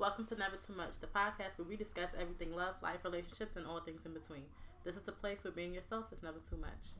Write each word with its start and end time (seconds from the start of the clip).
Welcome 0.00 0.26
to 0.28 0.34
Never 0.34 0.56
Too 0.56 0.72
Much, 0.72 0.96
the 0.98 1.08
podcast 1.08 1.58
where 1.58 1.68
we 1.68 1.76
discuss 1.76 2.08
everything 2.18 2.56
love, 2.56 2.76
life, 2.82 3.04
relationships, 3.04 3.56
and 3.56 3.66
all 3.66 3.80
things 3.80 4.00
in 4.06 4.14
between. 4.14 4.44
This 4.82 4.96
is 4.96 5.02
the 5.02 5.12
place 5.12 5.44
where 5.44 5.52
being 5.52 5.74
yourself 5.74 6.06
is 6.10 6.22
never 6.22 6.38
too 6.38 6.56
much. 6.56 6.96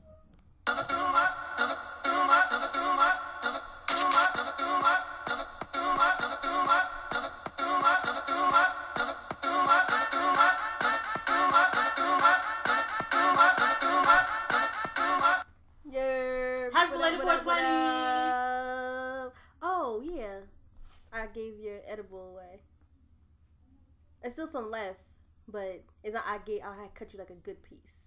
There's 24.20 24.34
still 24.34 24.46
some 24.46 24.70
left, 24.70 25.00
but 25.48 25.82
it's 26.02 26.14
not. 26.14 26.24
I 26.26 26.38
gave. 26.38 26.62
I 26.62 26.88
cut 26.94 27.12
you 27.12 27.18
like 27.18 27.30
a 27.30 27.34
good 27.34 27.62
piece. 27.62 28.06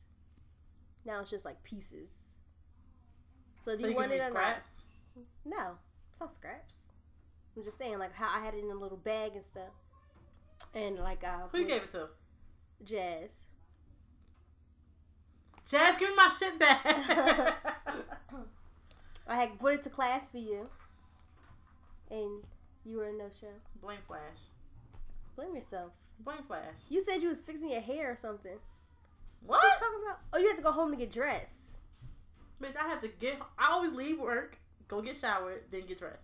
Now 1.05 1.21
it's 1.21 1.29
just 1.29 1.45
like 1.45 1.63
pieces. 1.63 2.27
So 3.61 3.75
do 3.75 3.81
So 3.81 3.87
you, 3.87 3.91
you 3.91 3.97
want 3.97 4.11
it 4.11 4.21
or 4.21 4.27
scraps? 4.29 4.69
not? 5.45 5.57
No, 5.57 5.77
it's 6.11 6.19
not 6.19 6.33
scraps. 6.33 6.79
I'm 7.55 7.63
just 7.63 7.77
saying 7.77 7.99
like 7.99 8.13
how 8.13 8.29
I 8.29 8.43
had 8.43 8.53
it 8.53 8.63
in 8.63 8.71
a 8.71 8.75
little 8.75 8.97
bag 8.97 9.35
and 9.35 9.45
stuff, 9.45 9.73
and 10.73 10.97
like 10.99 11.23
uh, 11.23 11.47
Who 11.51 11.59
you 11.59 11.65
gave 11.67 11.83
it 11.83 11.91
to? 11.91 12.07
Jazz. 12.83 13.43
Jazz, 15.69 15.97
give 15.97 16.09
me 16.09 16.15
my 16.15 16.29
shit 16.37 16.59
back. 16.59 16.83
I 19.27 19.35
had 19.35 19.59
put 19.59 19.75
it 19.75 19.83
to 19.83 19.89
class 19.89 20.27
for 20.27 20.37
you, 20.37 20.69
and 22.11 22.43
you 22.85 22.97
were 22.97 23.05
a 23.05 23.13
no 23.13 23.29
show. 23.39 23.47
Blame 23.81 23.99
Flash. 24.07 24.49
Blame 25.35 25.55
yourself. 25.55 25.91
Blame 26.23 26.43
Flash. 26.47 26.75
You 26.89 27.01
said 27.01 27.21
you 27.21 27.29
was 27.29 27.39
fixing 27.39 27.69
your 27.69 27.81
hair 27.81 28.11
or 28.11 28.15
something. 28.15 28.57
What? 29.45 29.61
What 29.61 29.63
you 29.63 29.79
talking 29.79 30.03
about? 30.05 30.19
Oh, 30.33 30.37
you 30.39 30.47
had 30.47 30.57
to 30.57 30.63
go 30.63 30.71
home 30.71 30.91
to 30.91 30.97
get 30.97 31.11
dressed. 31.11 31.77
Bitch, 32.61 32.77
I 32.77 32.87
had 32.87 33.01
to 33.01 33.07
get. 33.07 33.39
I 33.57 33.71
always 33.71 33.91
leave 33.91 34.19
work, 34.19 34.57
go 34.87 35.01
get 35.01 35.17
showered, 35.17 35.63
then 35.71 35.85
get 35.85 35.99
dressed. 35.99 36.23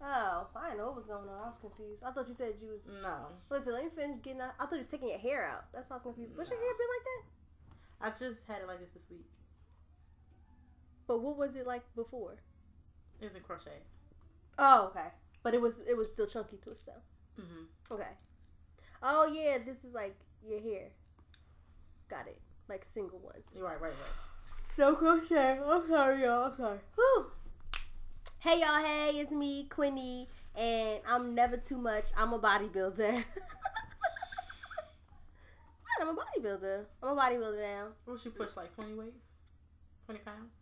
Oh, 0.00 0.46
I 0.54 0.66
didn't 0.66 0.78
know 0.78 0.86
what 0.86 0.96
was 0.96 1.06
going 1.06 1.28
on. 1.28 1.40
I 1.42 1.46
was 1.48 1.58
confused. 1.60 2.02
I 2.04 2.12
thought 2.12 2.28
you 2.28 2.34
said 2.34 2.54
you 2.60 2.68
was. 2.68 2.88
No, 3.02 3.26
Listen, 3.50 3.72
let 3.72 3.84
me 3.84 3.90
finish 3.94 4.18
getting. 4.22 4.40
Out. 4.40 4.52
I 4.60 4.64
thought 4.64 4.74
you 4.74 4.78
was 4.78 4.88
taking 4.88 5.08
your 5.08 5.18
hair 5.18 5.46
out. 5.46 5.64
That's 5.72 5.88
why 5.90 5.96
I 5.96 5.98
was 5.98 6.02
confused. 6.14 6.36
What's 6.36 6.50
your 6.50 6.58
hair 6.60 6.68
been 6.78 6.88
like 6.94 7.04
that? 7.08 7.22
I 8.00 8.10
just 8.10 8.40
had 8.46 8.60
it 8.62 8.68
like 8.68 8.80
this 8.80 8.90
this 8.90 9.10
week. 9.10 9.26
But 11.06 11.20
what 11.20 11.36
was 11.36 11.56
it 11.56 11.66
like 11.66 11.82
before? 11.96 12.36
It 13.20 13.24
was 13.24 13.34
in 13.34 13.42
crochets. 13.42 13.88
Oh, 14.58 14.90
okay. 14.90 15.08
But 15.42 15.54
it 15.54 15.60
was 15.60 15.80
it 15.80 15.96
was 15.96 16.08
still 16.08 16.26
chunky 16.26 16.58
twist 16.62 16.86
though. 16.86 17.42
Mm-hmm. 17.42 17.94
Okay. 17.94 18.12
Oh 19.06 19.30
yeah, 19.30 19.58
this 19.58 19.84
is 19.84 19.92
like 19.92 20.16
your 20.48 20.60
hair. 20.60 20.88
Got 22.08 22.26
it. 22.26 22.40
Like 22.70 22.86
single 22.86 23.18
ones. 23.18 23.44
You're 23.54 23.66
right, 23.66 23.78
right, 23.78 23.92
right. 23.92 24.78
No 24.78 24.94
crochet. 24.94 25.60
I'm 25.62 25.86
sorry, 25.86 26.22
y'all. 26.22 26.44
I'm 26.44 26.56
sorry. 26.56 26.78
Whew. 26.94 27.26
Hey, 28.38 28.60
y'all. 28.60 28.82
Hey, 28.82 29.10
it's 29.20 29.30
me, 29.30 29.66
Quinny, 29.68 30.26
and 30.56 31.00
I'm 31.06 31.34
never 31.34 31.58
too 31.58 31.76
much. 31.76 32.06
I'm 32.16 32.32
a 32.32 32.38
bodybuilder. 32.38 33.24
I'm 36.00 36.08
a 36.08 36.14
bodybuilder. 36.14 36.86
I'm 37.02 37.18
a 37.18 37.20
bodybuilder 37.20 37.60
now. 37.60 37.88
What 38.06 38.20
she 38.20 38.30
push 38.30 38.56
like 38.56 38.74
20 38.74 38.94
weights? 38.94 39.20
20 40.06 40.20
pounds? 40.20 40.54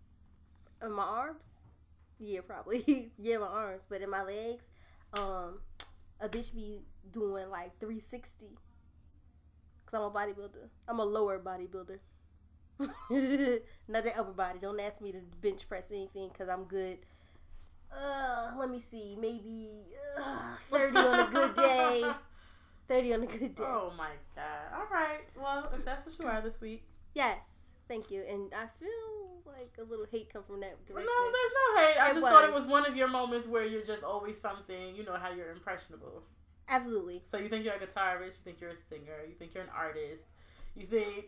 In 0.82 0.90
my 0.90 1.04
arms? 1.04 1.60
Yeah, 2.18 2.40
probably. 2.40 3.12
yeah, 3.18 3.38
my 3.38 3.46
arms. 3.46 3.84
But 3.88 4.02
in 4.02 4.10
my 4.10 4.24
legs, 4.24 4.64
um, 5.16 5.60
a 6.20 6.28
bitch 6.28 6.52
be 6.52 6.80
doing 7.10 7.50
like 7.50 7.78
360. 7.80 8.46
Cause 9.86 9.94
I'm 9.94 10.02
a 10.02 10.10
bodybuilder. 10.10 10.68
I'm 10.88 10.98
a 11.00 11.04
lower 11.04 11.38
bodybuilder. 11.38 11.98
Not 13.88 14.04
the 14.04 14.12
upper 14.18 14.32
body. 14.32 14.58
Don't 14.60 14.80
ask 14.80 15.00
me 15.00 15.12
to 15.12 15.18
bench 15.40 15.68
press 15.68 15.90
anything 15.90 16.28
because 16.32 16.48
I'm 16.48 16.64
good. 16.64 16.98
Uh, 17.92 18.52
let 18.58 18.70
me 18.70 18.80
see. 18.80 19.16
Maybe 19.20 19.84
uh, 20.18 20.56
30 20.70 20.96
on 20.98 21.20
a 21.20 21.30
good 21.30 21.56
day. 21.56 22.04
30 22.88 23.14
on 23.14 23.22
a 23.22 23.26
good 23.26 23.54
day. 23.54 23.62
Oh 23.64 23.92
my 23.96 24.10
god. 24.34 24.74
All 24.74 24.86
right. 24.90 25.20
Well, 25.36 25.70
if 25.74 25.84
that's 25.84 26.04
what 26.06 26.18
you 26.18 26.26
are 26.26 26.40
this 26.40 26.60
week. 26.60 26.82
Yes. 27.14 27.38
Thank 27.88 28.10
you. 28.10 28.22
And 28.28 28.52
I 28.54 28.66
feel 28.80 29.42
like 29.46 29.72
a 29.78 29.84
little 29.84 30.06
hate 30.10 30.32
come 30.32 30.42
from 30.44 30.60
that 30.60 30.76
No, 30.88 30.94
there's 30.94 31.04
no 31.04 31.82
hate. 31.82 32.00
I 32.00 32.10
It 32.10 32.14
just 32.14 32.26
thought 32.26 32.44
it 32.44 32.52
was. 32.52 32.62
was 32.62 32.70
one 32.70 32.86
of 32.86 32.96
your 32.96 33.08
moments 33.08 33.46
where 33.46 33.66
you're 33.66 33.82
just 33.84 34.02
always 34.02 34.40
something. 34.40 34.96
You 34.96 35.04
know 35.04 35.14
how 35.14 35.30
you're 35.30 35.52
impressionable. 35.52 36.22
Absolutely. 36.68 37.22
So 37.30 37.38
you 37.38 37.48
think 37.48 37.64
you're 37.64 37.74
a 37.74 37.78
guitarist, 37.78 38.26
you 38.26 38.32
think 38.44 38.60
you're 38.60 38.70
a 38.70 38.76
singer, 38.88 39.18
you 39.28 39.34
think 39.34 39.54
you're 39.54 39.64
an 39.64 39.70
artist, 39.76 40.24
you 40.74 40.86
think. 40.86 41.26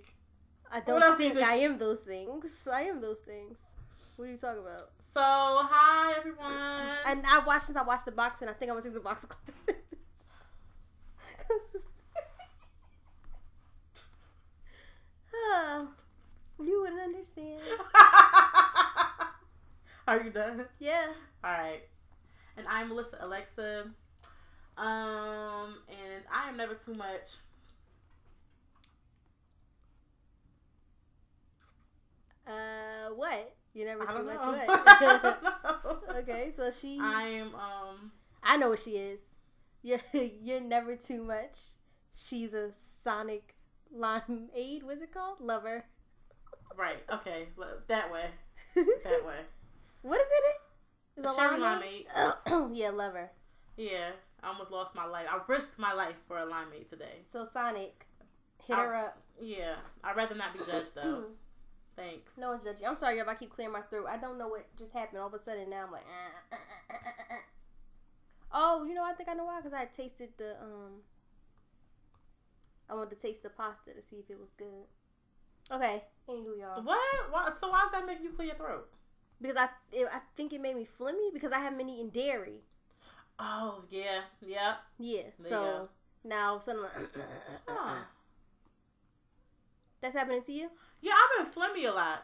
I 0.71 0.81
don't 0.81 1.03
you 1.03 1.17
think 1.17 1.34
think- 1.34 1.47
I 1.47 1.56
am 1.56 1.78
those 1.78 2.00
things. 2.00 2.67
I 2.72 2.83
am 2.83 3.00
those 3.00 3.21
things. 3.21 3.61
What 4.17 4.28
are 4.28 4.31
you 4.31 4.39
talking 4.39 4.62
about? 4.62 4.91
So, 5.12 5.21
hi 5.21 6.15
everyone. 6.17 6.50
And 7.06 7.25
I 7.27 7.41
watched 7.47 7.67
since 7.67 7.77
I 7.77 7.83
watched 7.83 8.05
the 8.05 8.12
box 8.12 8.41
and 8.41 8.50
I 8.50 8.55
think 8.55 8.71
I'm 8.71 8.77
gonna 8.77 8.84
take 8.84 8.94
the 8.94 9.00
boxing 9.00 9.31
classes. 9.31 9.75
Ah, 15.34 15.87
you 16.62 16.81
wouldn't 16.81 17.00
understand. 17.00 17.61
are 20.09 20.23
you 20.23 20.31
done? 20.31 20.67
Yeah. 20.78 21.06
All 21.43 21.50
right. 21.53 21.83
And 22.56 22.67
I'm 22.69 22.89
Melissa 22.89 23.19
Alexa. 23.21 23.87
Um, 24.77 25.79
and 25.89 26.25
I 26.33 26.49
am 26.49 26.57
never 26.57 26.75
too 26.75 26.95
much. 26.95 27.31
Uh, 32.47 33.11
what? 33.15 33.55
You 33.73 33.85
never 33.85 34.09
I 34.09 34.17
too 34.17 34.23
much 34.23 34.41
know. 34.41 35.29
what? 35.83 36.07
okay, 36.19 36.53
so 36.57 36.71
she. 36.71 36.99
I'm 37.01 37.55
um. 37.55 38.12
I 38.43 38.57
know 38.57 38.71
what 38.71 38.81
she 38.81 38.93
is. 38.93 39.21
You're 39.83 40.01
you're 40.12 40.61
never 40.61 40.97
too 40.97 41.23
much. 41.23 41.59
She's 42.15 42.55
a 42.55 42.71
Sonic 43.03 43.55
Lime 43.95 44.23
limeade. 44.56 44.83
What's 44.83 45.03
it 45.03 45.12
called? 45.12 45.41
Lover. 45.41 45.85
Right. 46.77 47.03
Okay. 47.12 47.47
That 47.89 48.11
way. 48.12 48.27
That 48.75 49.25
way. 49.25 49.41
what 50.03 50.21
is 50.21 50.27
it? 50.27 51.21
Is 51.21 51.33
A 51.33 51.37
cherry 51.37 51.61
limeade? 51.61 52.06
yeah, 52.77 52.91
lover. 52.91 53.31
Yeah. 53.77 54.11
I 54.44 54.49
almost 54.49 54.71
lost 54.71 54.94
my 54.94 55.06
life. 55.06 55.27
I 55.31 55.41
risked 55.49 55.78
my 55.78 55.93
life 55.93 56.16
for 56.28 56.37
a 56.38 56.43
limeade 56.47 56.88
today. 56.91 57.22
So 57.31 57.44
Sonic, 57.44 58.06
hit 58.66 58.77
I- 58.77 58.82
her 58.84 58.94
up. 58.94 59.19
Yeah. 59.41 59.77
I'd 60.05 60.16
rather 60.16 60.34
not 60.34 60.53
be 60.53 60.60
judged 60.65 60.94
though. 60.94 61.25
Thanks. 61.97 62.32
no 62.37 62.49
one's 62.50 62.65
judging. 62.65 62.87
I'm 62.87 62.97
sorry 62.97 63.19
if 63.19 63.28
I 63.28 63.34
keep 63.34 63.50
clearing 63.55 63.72
my 63.72 63.81
throat. 63.82 64.06
I 64.09 64.16
don't 64.16 64.37
know 64.37 64.49
what 64.49 64.66
just 64.77 64.93
happened. 64.93 65.21
All 65.21 65.28
of 65.28 65.34
a 65.34 65.38
sudden 65.38 65.71
now 65.71 65.84
I'm 65.87 65.93
like. 65.93 66.03
"Uh, 66.03 66.55
uh, 66.56 66.59
uh, 66.91 66.97
uh, 66.97 67.34
uh." 67.34 67.38
Oh, 68.56 68.84
you 68.84 68.94
know 68.94 69.03
I 69.05 69.12
think 69.15 69.28
I 69.28 69.34
know 69.34 69.44
why. 69.44 69.60
Cause 69.62 69.72
I 69.72 69.84
tasted 69.87 70.31
the 70.38 70.56
um. 70.61 71.03
I 72.91 72.94
wanted 72.94 73.11
to 73.11 73.16
taste 73.26 73.43
the 73.43 73.50
pasta 73.50 73.93
to 73.94 74.03
see 74.03 74.16
if 74.16 74.28
it 74.28 74.38
was 74.38 74.50
good. 74.59 74.87
Okay, 75.72 76.03
anywho, 76.28 76.59
y'all. 76.61 76.82
What? 76.82 77.00
What? 77.31 77.59
So 77.59 77.71
why 77.71 77.82
does 77.82 77.93
that 77.93 78.06
make 78.06 78.22
you 78.22 78.31
clear 78.31 78.49
your 78.49 78.56
throat? 78.56 78.88
Because 79.41 79.56
I 79.56 79.69
it, 79.93 80.06
I 80.12 80.19
think 80.37 80.53
it 80.53 80.61
made 80.61 80.76
me 80.76 80.87
flimmy 81.00 81.32
because 81.32 81.53
I 81.53 81.59
haven't 81.61 81.78
been 81.78 81.88
eating 81.88 82.11
dairy. 82.11 82.61
Oh 83.39 83.83
yeah. 83.91 84.21
Yep. 84.41 84.77
Yeah. 84.99 85.22
There 85.22 85.22
you 85.22 85.33
so 85.41 85.61
go. 85.61 85.89
now 86.25 86.59
suddenly 86.59 86.89
Huh. 87.69 87.95
that's 90.00 90.15
happening 90.15 90.43
to 90.43 90.53
you. 90.53 90.71
Yeah, 91.00 91.12
I've 91.12 91.44
been 91.53 91.53
phlegmy 91.53 91.89
a 91.91 91.94
lot. 91.94 92.23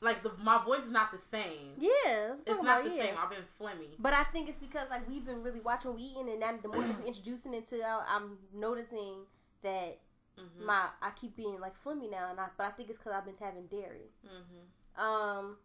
Like 0.00 0.22
the 0.22 0.32
my 0.42 0.62
voice 0.64 0.82
is 0.82 0.90
not 0.90 1.12
the 1.12 1.18
same. 1.18 1.74
Yeah, 1.78 2.32
It's 2.32 2.46
not 2.46 2.56
the 2.56 2.60
about, 2.62 2.84
same. 2.86 3.14
I've 3.18 3.30
been 3.30 3.38
phlegmy. 3.60 3.94
But 3.98 4.14
I 4.14 4.24
think 4.24 4.48
it's 4.48 4.58
because 4.58 4.90
like 4.90 5.08
we've 5.08 5.24
been 5.24 5.42
really 5.42 5.60
watching 5.60 5.92
what 5.92 6.00
we 6.00 6.06
eating, 6.06 6.28
and 6.28 6.40
now 6.40 6.54
the 6.60 6.68
more 6.68 6.78
we're 6.80 7.06
introducing 7.06 7.54
into 7.54 7.82
our, 7.84 8.04
I'm 8.08 8.38
noticing 8.54 9.26
that 9.62 9.98
Mm-hmm. 10.40 10.64
my 10.64 10.86
I 11.02 11.10
keep 11.10 11.36
being 11.36 11.60
like 11.60 11.74
flimmy 11.84 12.10
now, 12.10 12.30
and 12.30 12.40
I 12.40 12.46
but 12.56 12.64
I 12.64 12.70
think 12.70 12.88
it's 12.88 12.96
because 12.96 13.12
I've 13.12 13.26
been 13.26 13.34
having 13.38 13.66
dairy. 13.66 14.08
mm-hmm. 14.26 15.00
Um, 15.04 15.58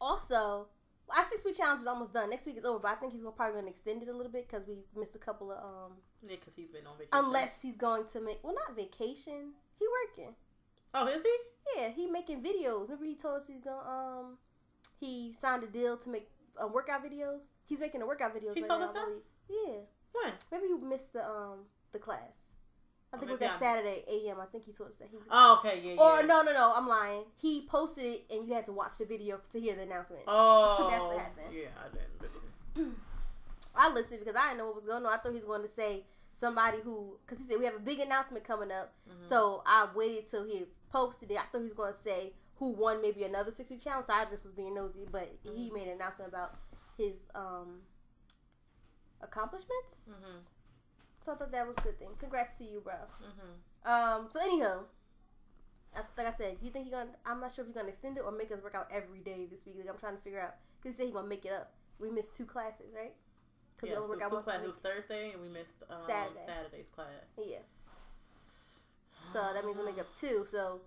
also, 0.00 0.66
our 1.16 1.24
six 1.28 1.44
week 1.44 1.56
challenge 1.56 1.80
is 1.80 1.86
almost 1.86 2.12
done. 2.12 2.30
Next 2.30 2.46
week 2.46 2.56
is 2.58 2.64
over, 2.64 2.78
but 2.80 2.88
I 2.92 2.94
think 2.96 3.12
he's 3.12 3.22
probably 3.22 3.52
going 3.52 3.64
to 3.64 3.70
extend 3.70 4.02
it 4.02 4.08
a 4.08 4.12
little 4.16 4.32
bit 4.32 4.46
because 4.48 4.66
we 4.66 4.74
missed 4.98 5.14
a 5.16 5.18
couple 5.18 5.50
of 5.52 5.58
um. 5.58 5.92
Yeah, 6.22 6.36
because 6.36 6.54
he's 6.56 6.70
been 6.70 6.86
on 6.86 6.98
vacation. 6.98 7.24
Unless 7.24 7.62
he's 7.62 7.76
going 7.76 8.06
to 8.12 8.20
make 8.20 8.38
well, 8.42 8.54
not 8.54 8.76
vacation. 8.76 9.52
He 9.78 9.86
working. 10.06 10.34
Oh, 10.94 11.06
is 11.06 11.22
he? 11.22 11.36
Yeah, 11.80 11.88
he 11.90 12.06
making 12.06 12.42
videos. 12.42 12.82
Remember 12.84 13.04
he 13.04 13.14
told 13.14 13.36
us 13.42 13.46
he's 13.46 13.60
going 13.60 13.78
to 13.78 13.90
um. 13.90 14.38
He 15.00 15.32
signed 15.38 15.62
a 15.62 15.68
deal 15.68 15.96
to 15.98 16.08
make 16.10 16.28
uh, 16.60 16.66
workout 16.66 17.04
videos. 17.04 17.50
He's 17.66 17.78
making 17.78 18.00
the 18.00 18.06
workout 18.06 18.34
videos 18.34 18.54
He 18.54 18.62
right 18.62 18.68
told 18.68 18.80
now. 18.80 18.88
us 18.88 18.94
that? 18.94 19.06
Yeah. 19.48 19.74
When? 20.12 20.32
Maybe 20.50 20.68
you 20.68 20.78
missed 20.78 21.12
the 21.12 21.24
um 21.24 21.58
the 21.92 21.98
class. 21.98 22.47
I 23.10 23.16
Oh, 23.16 23.18
think 23.20 23.30
it 23.30 23.34
was 23.34 23.40
that 23.40 23.50
I'm- 23.52 23.58
Saturday 23.58 24.04
AM. 24.06 24.38
I 24.40 24.44
think 24.46 24.64
he 24.66 24.72
told 24.72 24.90
us 24.90 24.96
that 24.96 25.08
he. 25.08 25.16
Oh, 25.30 25.56
okay. 25.58 25.80
Yeah. 25.82 25.94
Or 26.00 26.20
yeah. 26.20 26.26
no, 26.26 26.42
no, 26.42 26.52
no. 26.52 26.72
I'm 26.74 26.86
lying. 26.86 27.24
He 27.36 27.66
posted 27.66 28.04
it, 28.04 28.26
and 28.30 28.46
you 28.46 28.52
had 28.54 28.66
to 28.66 28.72
watch 28.72 28.98
the 28.98 29.06
video 29.06 29.40
to 29.50 29.58
hear 29.60 29.74
the 29.74 29.82
announcement. 29.82 30.22
Oh. 30.26 30.88
That's 30.90 31.02
what 31.02 31.18
happened. 31.18 31.54
Yeah, 31.54 31.68
I 31.78 31.88
didn't. 31.88 32.32
really. 32.76 32.92
I 33.74 33.90
listened 33.90 34.20
because 34.20 34.36
I 34.36 34.48
didn't 34.48 34.58
know 34.58 34.66
what 34.66 34.76
was 34.76 34.86
going 34.86 35.06
on. 35.06 35.12
I 35.12 35.16
thought 35.18 35.30
he 35.30 35.36
was 35.36 35.44
going 35.44 35.62
to 35.62 35.68
say 35.68 36.04
somebody 36.32 36.78
who, 36.82 37.16
because 37.24 37.38
he 37.42 37.48
said 37.50 37.58
we 37.58 37.64
have 37.64 37.74
a 37.76 37.80
big 37.80 38.00
announcement 38.00 38.44
coming 38.44 38.70
up. 38.70 38.92
Mhm. 39.08 39.26
So 39.26 39.62
I 39.64 39.88
waited 39.94 40.28
till 40.28 40.44
he 40.44 40.66
posted 40.92 41.30
it. 41.30 41.38
I 41.38 41.44
thought 41.44 41.58
he 41.58 41.64
was 41.64 41.72
going 41.72 41.92
to 41.92 41.98
say 41.98 42.34
who 42.56 42.70
won 42.70 43.00
maybe 43.00 43.24
another 43.24 43.52
six 43.52 43.70
week 43.70 43.80
challenge. 43.80 44.06
So 44.06 44.12
I 44.12 44.24
just 44.26 44.44
was 44.44 44.52
being 44.52 44.74
nosy, 44.74 45.06
but 45.10 45.30
he 45.42 45.70
Mhm. 45.70 45.72
made 45.74 45.86
an 45.88 45.94
announcement 45.94 46.28
about 46.30 46.56
his 46.98 47.24
um 47.34 47.82
accomplishments. 49.20 50.10
Mhm. 50.12 50.48
So 51.20 51.32
I 51.32 51.36
thought 51.36 51.52
that 51.52 51.66
was 51.66 51.76
a 51.78 51.80
good 51.82 51.98
thing. 51.98 52.08
Congrats 52.18 52.58
to 52.58 52.64
you, 52.64 52.80
bro. 52.80 52.94
Mhm. 52.94 53.90
Um. 53.90 54.28
So 54.30 54.40
anyhow, 54.40 54.84
like 56.16 56.26
I 56.26 56.32
said, 56.32 56.58
you 56.62 56.70
think 56.70 56.84
he 56.86 56.90
gonna? 56.90 57.10
I'm 57.26 57.40
not 57.40 57.52
sure 57.52 57.62
if 57.62 57.66
he's 57.68 57.76
gonna 57.76 57.88
extend 57.88 58.16
it 58.18 58.22
or 58.24 58.32
make 58.32 58.50
us 58.52 58.62
work 58.62 58.74
out 58.74 58.88
every 58.92 59.20
day 59.20 59.46
this 59.50 59.66
week. 59.66 59.76
Like 59.78 59.88
I'm 59.88 59.98
trying 59.98 60.16
to 60.16 60.22
figure 60.22 60.40
out 60.40 60.54
because 60.80 60.96
he 60.96 61.02
said 61.02 61.06
he 61.08 61.12
gonna 61.12 61.26
make 61.28 61.44
it 61.44 61.52
up. 61.52 61.72
We 61.98 62.10
missed 62.10 62.36
two 62.36 62.44
classes, 62.46 62.86
right? 62.94 63.14
Because 63.76 63.90
Yeah, 63.94 64.00
we 64.00 64.06
so 64.06 64.10
work 64.10 64.20
two 64.30 64.36
classes. 64.42 64.64
it 64.64 64.68
was 64.68 64.76
Thursday, 64.78 65.32
and 65.32 65.42
we 65.42 65.48
missed 65.48 65.82
um, 65.90 65.98
Saturday. 66.06 66.40
Saturday's 66.46 66.86
class. 66.94 67.08
Yeah. 67.38 67.58
So 69.32 69.40
that 69.52 69.64
means 69.64 69.76
we 69.76 69.84
make 69.84 69.98
up 69.98 70.12
two. 70.12 70.44
So 70.46 70.80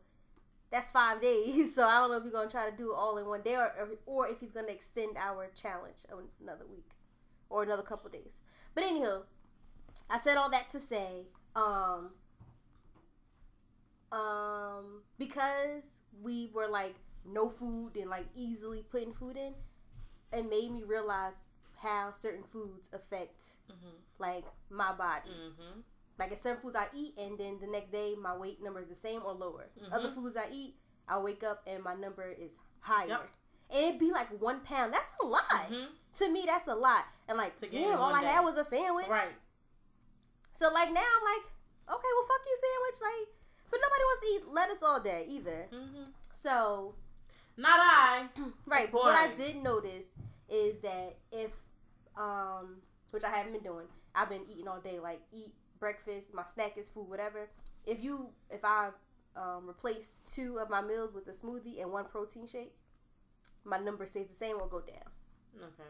that's 0.71 0.89
five 0.89 1.21
days. 1.21 1.73
So 1.75 1.83
I 1.85 1.99
don't 1.99 2.09
know 2.11 2.17
if 2.17 2.23
he's 2.23 2.31
gonna 2.31 2.49
try 2.49 2.69
to 2.69 2.75
do 2.75 2.91
it 2.91 2.95
all 2.95 3.17
in 3.17 3.25
one 3.25 3.41
day 3.41 3.55
or 3.55 3.71
or, 3.79 3.89
or 4.05 4.27
if 4.27 4.39
he's 4.39 4.51
gonna 4.51 4.67
extend 4.71 5.17
our 5.17 5.47
challenge 5.55 6.05
another 6.41 6.65
week 6.65 6.87
or 7.49 7.63
another 7.63 7.83
couple 7.83 8.09
days. 8.09 8.39
But 8.73 8.83
anywho, 8.85 9.23
I 10.09 10.19
said 10.19 10.37
all 10.37 10.49
that 10.51 10.69
to 10.71 10.79
say, 10.79 11.27
um, 11.55 12.11
um, 14.11 15.01
because 15.17 15.97
we 16.21 16.49
were 16.53 16.67
like 16.67 16.95
no 17.25 17.49
food 17.49 17.91
and 17.95 18.09
like 18.09 18.25
easily 18.35 18.85
putting 18.91 19.13
food 19.13 19.37
in, 19.37 19.53
it 20.33 20.49
made 20.49 20.71
me 20.71 20.83
realize 20.83 21.35
how 21.77 22.11
certain 22.13 22.43
foods 22.43 22.89
affect 22.93 23.43
Mhm. 23.69 23.93
like 24.19 24.45
my 24.69 24.93
body. 24.93 25.29
Mhm. 25.31 25.83
Like, 26.19 26.31
it's 26.33 26.41
certain 26.41 26.61
foods 26.61 26.75
I 26.75 26.87
eat, 26.93 27.17
and 27.17 27.35
then 27.39 27.59
the 27.59 27.65
next 27.67 27.91
day 27.91 28.13
my 28.15 28.35
weight 28.37 28.61
number 28.61 28.79
is 28.81 28.89
the 28.89 28.95
same 28.95 29.23
or 29.25 29.33
lower. 29.33 29.69
Mhm. 29.79 29.91
Other 29.91 30.11
foods 30.11 30.35
I 30.35 30.49
eat, 30.51 30.75
I 31.07 31.17
wake 31.17 31.43
up 31.43 31.63
and 31.65 31.83
my 31.83 31.95
number 31.95 32.29
is 32.29 32.59
higher. 32.81 33.07
Yep. 33.07 33.29
And 33.71 33.85
it'd 33.85 33.99
be 33.99 34.11
like 34.11 34.27
one 34.39 34.59
pound. 34.61 34.93
That's 34.93 35.11
a 35.21 35.25
lot. 35.25 35.43
Mhm. 35.49 35.87
To 36.19 36.29
me, 36.29 36.43
that's 36.45 36.67
a 36.67 36.75
lot. 36.75 37.05
And 37.27 37.37
like, 37.37 37.59
damn, 37.71 37.97
all 37.97 38.11
one 38.11 38.15
I 38.15 38.21
day. 38.21 38.27
had 38.33 38.41
was 38.41 38.57
a 38.57 38.65
sandwich. 38.65 39.07
Right. 39.07 39.33
So 40.53 40.69
like 40.71 40.91
now 40.91 41.01
I'm 41.01 41.23
like, 41.23 41.45
okay, 41.89 42.11
well 42.15 42.27
fuck 42.27 42.41
you 42.45 42.57
sandwich. 42.57 43.01
Like, 43.01 43.27
but 43.71 43.79
nobody 43.81 44.03
wants 44.03 44.21
to 44.21 44.27
eat 44.33 44.53
lettuce 44.53 44.83
all 44.83 45.01
day 45.01 45.25
either. 45.27 45.67
Mhm. 45.71 46.05
So 46.33 46.95
Not 47.57 47.79
I. 47.79 48.27
right, 48.65 48.91
but 48.91 49.01
what 49.01 49.15
I 49.15 49.33
did 49.35 49.57
notice 49.57 50.05
is 50.49 50.79
that 50.79 51.15
if, 51.31 51.51
um, 52.17 52.77
which 53.11 53.23
I 53.23 53.29
haven't 53.29 53.53
been 53.53 53.63
doing, 53.63 53.87
I've 54.15 54.29
been 54.29 54.43
eating 54.49 54.67
all 54.67 54.79
day. 54.79 54.99
Like 54.99 55.21
eat 55.31 55.53
breakfast, 55.79 56.33
my 56.33 56.43
snack 56.43 56.77
is 56.77 56.87
food, 56.89 57.09
whatever. 57.09 57.49
If 57.85 58.03
you, 58.03 58.29
if 58.49 58.63
I 58.63 58.89
um, 59.35 59.69
replace 59.69 60.15
two 60.33 60.59
of 60.59 60.69
my 60.69 60.81
meals 60.81 61.13
with 61.13 61.27
a 61.27 61.31
smoothie 61.31 61.81
and 61.81 61.91
one 61.91 62.05
protein 62.05 62.47
shake, 62.47 62.75
my 63.63 63.77
number 63.77 64.05
stays 64.05 64.27
the 64.27 64.35
same 64.35 64.57
or 64.59 64.67
go 64.67 64.79
down. 64.81 65.09
Okay. 65.57 65.89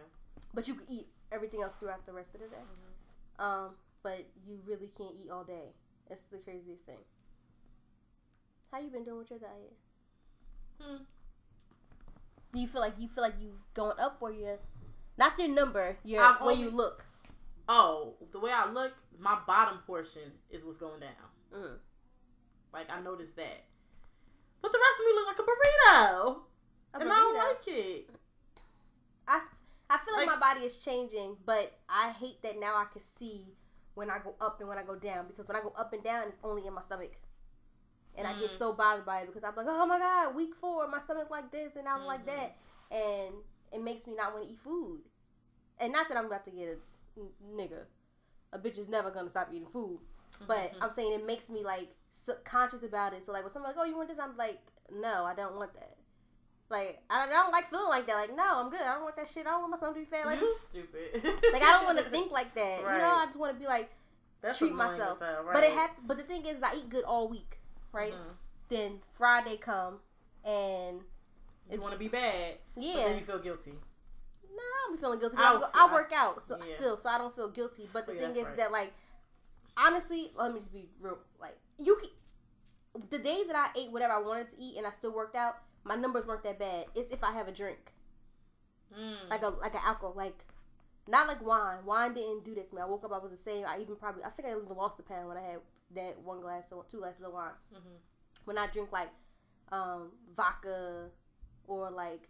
But 0.54 0.68
you 0.68 0.76
can 0.76 0.86
eat 0.90 1.08
everything 1.32 1.62
else 1.62 1.76
throughout 1.76 2.06
the 2.06 2.14
rest 2.14 2.34
of 2.36 2.42
the 2.42 2.48
day. 2.48 2.56
Mhm. 3.40 3.44
Um, 3.44 3.76
but 4.04 4.26
you 4.46 4.60
really 4.66 4.90
can't 4.98 5.16
eat 5.24 5.30
all 5.32 5.44
day. 5.44 5.74
That's 6.10 6.24
the 6.24 6.38
craziest 6.38 6.86
thing. 6.86 6.98
How 8.72 8.80
you 8.80 8.90
been 8.90 9.04
doing 9.04 9.18
with 9.20 9.30
your 9.30 9.40
diet? 9.40 9.74
Hmm. 10.80 11.04
Do 12.54 12.60
you 12.60 12.68
feel 12.68 12.82
like 12.82 12.94
you 12.98 13.08
feel 13.08 13.24
like 13.24 13.36
you 13.40 13.54
going 13.74 13.98
up 14.00 14.18
or 14.22 14.32
you're 14.32 14.60
not 15.18 15.38
your 15.40 15.48
number, 15.50 15.98
your 16.04 16.22
I've 16.22 16.42
way 16.42 16.54
only- 16.54 16.64
you 16.66 16.70
look? 16.70 17.06
Oh, 17.70 18.16
the 18.32 18.40
way 18.40 18.52
I 18.52 18.70
look, 18.70 18.94
my 19.20 19.38
bottom 19.48 19.78
portion 19.86 20.32
is 20.50 20.64
what's 20.64 20.78
going 20.78 21.00
down. 21.00 21.10
Mm. 21.54 21.78
Like 22.74 22.92
I 22.92 23.02
noticed 23.02 23.36
that. 23.38 23.64
But 24.62 24.72
the 24.72 24.78
rest 24.80 25.00
of 25.00 25.06
me 25.06 25.14
look 25.14 25.28
like 25.28 25.40
a 25.40 25.44
burrito, 25.44 26.42
A 26.94 27.00
and 27.00 27.12
I 27.12 27.16
don't 27.16 27.38
like 27.38 27.68
it. 27.68 28.10
I, 29.28 29.42
I 29.90 29.98
feel 30.06 30.16
like, 30.18 30.28
Like- 30.28 30.40
my 30.40 30.54
body 30.54 30.66
is 30.66 30.84
changing, 30.84 31.38
but 31.46 31.80
I 31.90 32.10
hate 32.12 32.42
that 32.44 32.60
now 32.60 32.76
I 32.76 32.86
can 32.92 33.02
see 33.02 33.46
when 33.96 34.10
I 34.10 34.20
go 34.20 34.36
up 34.40 34.60
and 34.60 34.70
when 34.70 34.78
I 34.78 34.84
go 34.84 34.96
down 34.96 35.28
because 35.28 35.48
when 35.48 35.58
I 35.58 35.62
go 35.62 35.74
up 35.78 35.94
and 35.94 36.04
down, 36.04 36.28
it's 36.28 36.38
only 36.44 36.66
in 36.68 36.74
my 36.74 36.82
stomach. 36.82 37.14
And 38.16 38.28
I 38.28 38.34
get 38.40 38.52
Mm. 38.52 38.58
so 38.58 38.74
bothered 38.74 39.06
by 39.06 39.22
it 39.22 39.28
because 39.28 39.44
I'm 39.44 39.56
like, 39.56 39.68
oh 39.70 39.86
my 39.86 39.98
god, 40.00 40.36
week 40.36 40.54
four, 40.56 40.88
my 40.88 41.00
stomach 41.00 41.30
like 41.30 41.52
this 41.52 41.76
and 41.76 41.88
I'm 41.88 42.06
like 42.06 42.24
Mhm. 42.24 42.26
that, 42.26 42.56
and 42.92 43.36
it 43.72 43.82
makes 43.82 44.06
me 44.06 44.14
not 44.16 44.34
want 44.34 44.46
to 44.46 44.52
eat 44.54 44.60
food. 44.60 45.02
And 45.80 45.94
not 45.94 46.08
that 46.10 46.18
I'm 46.18 46.26
about 46.26 46.44
to 46.46 46.52
get 46.52 46.68
a 47.18 47.20
n- 47.20 47.30
nigga, 47.56 47.86
a 48.54 48.60
bitch 48.60 48.78
is 48.78 48.90
never 48.90 49.12
gonna 49.12 49.30
stop 49.30 49.50
eating 49.52 49.68
food. 49.68 50.00
But 50.46 50.72
Mm-hmm. 50.74 50.84
I'm 50.84 50.92
saying 50.92 51.14
it 51.14 51.26
makes 51.26 51.50
me 51.50 51.64
like 51.64 51.96
subconscious 52.12 52.84
about 52.84 53.14
it. 53.14 53.26
So 53.26 53.32
like 53.32 53.44
when 53.44 53.52
somebody's 53.52 53.78
like, 53.78 53.86
"Oh, 53.86 53.90
you 53.90 53.96
want 53.96 54.10
this?" 54.10 54.20
I'm 54.20 54.36
like, 54.38 54.60
"No, 54.92 55.24
I 55.26 55.34
don't 55.34 55.56
want 55.56 55.74
that." 55.76 55.98
Like 56.72 57.02
I 57.10 57.20
don't, 57.26 57.30
I 57.30 57.42
don't 57.44 57.52
like 57.52 57.70
feeling 57.70 57.90
like 57.90 58.08
that. 58.08 58.16
Like 58.16 58.36
no, 58.36 58.44
I'm 58.46 58.70
good. 58.70 58.82
I 58.82 58.94
don't 58.94 59.04
want 59.04 59.16
that 59.18 59.28
shit. 59.28 59.46
I 59.46 59.52
don't 59.52 59.62
want 59.62 59.72
my 59.72 59.78
son 59.78 59.94
to 59.94 60.00
be 60.00 60.06
fat. 60.06 60.26
Like 60.26 60.40
you 60.40 60.56
stupid. 60.64 61.22
Like 61.54 61.62
I 61.64 61.72
don't 61.72 61.86
want 61.86 61.98
to 62.00 62.04
think 62.10 62.32
like 62.32 62.54
that. 62.56 62.80
You 62.80 62.86
know, 62.86 63.16
I 63.16 63.26
just 63.26 63.38
want 63.38 63.54
to 63.54 63.60
be 63.60 63.66
like 63.68 63.92
That's 64.42 64.58
treat 64.58 64.74
myself. 64.74 65.20
hell, 65.20 65.46
But 65.54 65.64
it 65.64 65.68
right. 65.68 65.74
hap- 65.78 65.98
But 66.08 66.18
the 66.18 66.24
thing 66.24 66.46
is, 66.46 66.64
I 66.64 66.76
eat 66.76 66.90
good 66.90 67.04
all 67.04 67.28
week, 67.28 67.60
right? 67.92 68.14
Mhm. 68.14 68.34
Then 68.70 69.00
Friday 69.12 69.58
come 69.58 70.00
and 70.46 71.02
You 71.70 71.82
want 71.82 71.94
to 71.94 72.00
be 72.00 72.08
bad, 72.08 72.56
but 72.76 72.84
yeah, 72.84 72.96
then 73.10 73.18
you 73.20 73.24
feel 73.26 73.40
guilty. 73.40 73.72
no, 73.72 74.58
I 74.64 74.88
don't 74.88 74.96
be 74.98 75.02
feeling 75.02 75.20
guilty. 75.20 75.36
I'll 75.38 75.58
I, 75.58 75.60
go, 75.60 75.66
feel- 75.68 75.72
I 75.90 75.94
work 75.94 76.12
out 76.16 76.42
so 76.42 76.58
yeah. 76.58 76.76
still, 76.76 76.98
so 76.98 77.10
I 77.10 77.18
don't 77.18 77.36
feel 77.36 77.50
guilty. 77.50 77.90
But 77.92 78.06
the 78.06 78.14
Oh, 78.14 78.16
yeah, 78.16 78.22
thing 78.22 78.36
is 78.38 78.48
right. 78.48 78.58
that 78.58 78.72
like 78.72 78.94
honestly, 79.78 80.32
let 80.36 80.54
me 80.54 80.60
just 80.60 80.74
be 80.74 80.90
real. 81.02 81.18
Like 81.40 81.58
you, 81.80 81.98
can, 81.98 82.10
the 83.10 83.20
days 83.20 83.48
that 83.48 83.56
I 83.56 83.78
ate 83.80 83.92
whatever 83.92 84.14
I 84.14 84.20
wanted 84.20 84.50
to 84.52 84.56
eat 84.60 84.78
and 84.78 84.86
I 84.88 84.92
still 84.92 85.12
worked 85.14 85.36
out, 85.36 85.58
my 85.84 85.96
numbers 85.96 86.26
weren't 86.26 86.44
that 86.44 86.60
bad. 86.60 86.86
It's 86.96 87.10
if 87.10 87.24
I 87.24 87.32
have 87.32 87.48
a 87.48 87.52
drink, 87.52 87.92
Mm. 88.98 89.30
like 89.30 89.42
a 89.42 89.48
like 89.50 89.74
an 89.74 89.82
alcohol, 89.86 90.14
like 90.16 90.46
not 91.08 91.28
like 91.28 91.42
wine. 91.46 91.86
Wine 91.86 92.14
didn't 92.14 92.44
do 92.44 92.54
that 92.56 92.70
to 92.70 92.76
me. 92.76 92.82
I 92.82 92.86
woke 92.86 93.04
up, 93.06 93.12
I 93.14 93.18
was 93.20 93.32
the 93.32 93.38
same. 93.38 93.66
I 93.66 93.80
even 93.80 93.96
probably, 93.96 94.24
I 94.24 94.30
think 94.30 94.48
I 94.48 94.52
even 94.52 94.68
lost 94.76 95.00
a 95.00 95.04
pound 95.04 95.28
when 95.30 95.38
I 95.38 95.42
had 95.42 95.60
that 95.96 96.20
one 96.20 96.42
glass 96.42 96.72
or 96.72 96.84
two 96.90 96.98
glasses 97.00 97.24
of 97.24 97.32
wine. 97.34 97.52
Mhm. 97.74 97.98
When 98.46 98.58
I 98.58 98.68
drink 98.68 98.92
like 98.92 99.10
um, 99.72 100.12
vodka 100.36 101.10
or 101.68 101.90
like 101.90 102.28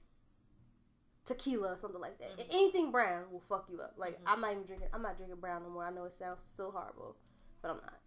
tequila 1.25 1.73
or 1.73 1.77
something 1.77 1.99
like 2.01 2.17
that, 2.19 2.37
Mhm. 2.37 2.45
anything 2.51 2.91
brown 2.91 3.31
will 3.31 3.39
fuck 3.41 3.67
you 3.69 3.81
up. 3.81 3.93
Like 3.97 4.17
Mhm. 4.19 4.23
I'm 4.27 4.41
not 4.41 4.51
even 4.51 4.63
drinking. 4.65 4.89
I'm 4.93 5.01
not 5.01 5.17
drinking 5.17 5.39
brown 5.39 5.63
no 5.63 5.69
more. 5.69 5.83
I 5.83 5.89
know 5.89 6.05
it 6.05 6.13
sounds 6.13 6.43
so 6.43 6.69
horrible, 6.71 7.15
but 7.61 7.71
I'm 7.71 7.77
not. 7.77 7.99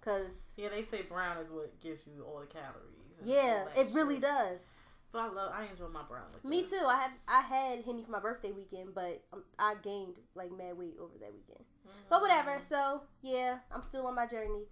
Cause 0.00 0.54
Yeah, 0.56 0.68
they 0.70 0.82
say 0.84 1.02
brown 1.02 1.36
is 1.38 1.50
what 1.50 1.78
gives 1.80 2.06
you 2.06 2.24
all 2.24 2.40
the 2.40 2.46
calories. 2.46 2.94
yeah, 3.22 3.68
it 3.74 3.90
really 3.92 4.18
does. 4.20 4.78
But 5.10 5.18
I 5.22 5.28
love, 5.28 5.52
I 5.54 5.64
enjoy 5.70 5.88
my 5.88 6.02
brown. 6.02 6.26
Me 6.44 6.64
too. 6.64 6.80
I 6.86 6.96
have 7.00 7.10
I 7.26 7.40
had 7.40 7.84
henny 7.84 8.02
for 8.04 8.10
my 8.10 8.20
birthday 8.20 8.52
weekend, 8.52 8.94
but 8.94 9.22
um, 9.32 9.42
I 9.58 9.74
gained 9.82 10.16
like 10.34 10.50
mad 10.52 10.76
weight 10.76 10.96
over 11.00 11.16
that 11.20 11.32
weekend. 11.32 11.64
But 12.10 12.20
whatever. 12.20 12.58
Mm. 12.58 12.62
So 12.62 13.02
yeah, 13.22 13.58
I'm 13.72 13.82
still 13.82 14.06
on 14.06 14.14
my 14.14 14.26
journey, 14.26 14.64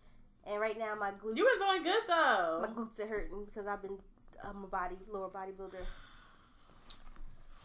and 0.47 0.61
right 0.61 0.79
now 0.79 0.95
my 0.95 1.13
glutes. 1.13 1.37
You 1.39 1.45
was 1.45 1.67
doing 1.69 1.83
good 1.83 2.03
though. 2.07 2.59
my 2.61 2.69
glutes 2.69 3.01
are 3.01 3.07
hurting 3.07 3.47
because 3.47 3.67
I've 3.67 3.81
been 3.81 3.99
I'm 4.45 4.63
a 4.65 4.67
body 4.67 4.97
lower 5.11 5.31
bodybuilder. 5.31 5.85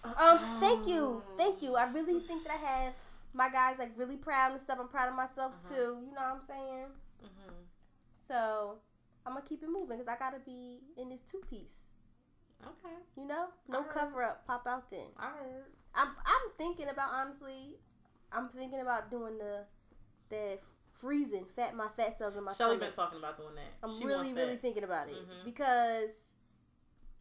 Um, 0.04 0.40
thank 0.60 0.88
you, 0.88 1.22
thank 1.38 1.62
you. 1.62 1.76
I 1.76 1.92
really 1.92 2.20
think 2.20 2.44
that 2.46 2.54
I 2.54 2.66
have 2.66 2.94
my 3.34 3.50
guys 3.50 3.78
like 3.78 3.92
really 3.98 4.18
proud 4.18 4.52
and 4.54 4.60
stuff. 4.62 4.78
I'm 4.80 4.88
proud 4.88 5.10
of 5.10 5.16
myself 5.16 5.54
Mhm. 5.64 5.70
too. 5.70 5.76
You 6.06 6.14
know 6.14 6.22
what 6.22 6.36
I'm 6.36 6.42
saying? 6.48 6.86
Mm-hmm. 7.24 7.54
So 8.28 8.80
I'm 9.26 9.34
gonna 9.34 9.46
keep 9.46 9.62
it 9.62 9.70
moving 9.70 9.98
because 10.00 10.08
I 10.08 10.18
gotta 10.18 10.40
be 10.40 10.80
in 10.98 11.10
this 11.10 11.22
two 11.22 11.42
piece. 11.50 11.86
Okay, 12.66 12.96
You 13.18 13.28
know, 13.28 13.48
no 13.68 13.84
cover 13.84 14.24
up. 14.24 14.46
Pop 14.48 14.68
out 14.68 14.90
then. 14.92 15.08
I 15.18 15.28
heard. 15.32 15.66
I'm 15.96 16.08
I'm 16.10 16.52
thinking 16.58 16.88
about 16.90 17.10
honestly. 17.14 17.78
I'm 18.32 18.48
thinking 18.50 18.80
about 18.80 19.10
doing 19.12 19.38
the 19.38 19.66
the 20.30 20.60
freezing 20.92 21.46
fat 21.56 21.76
my 21.76 21.88
fat 21.98 22.18
cells 22.18 22.36
in 22.38 22.44
my 22.44 22.54
Shelly 22.54 22.76
stomach. 22.78 22.96
been 22.96 23.06
talking 23.06 23.20
about 23.20 23.38
doing 23.38 23.56
that. 23.56 23.74
I'm 23.84 23.98
She 23.98 24.06
really, 24.06 24.34
really 24.34 24.56
thinking 24.58 24.84
about 24.84 25.08
it 25.10 25.16
Mhm. 25.16 25.44
because 25.44 26.28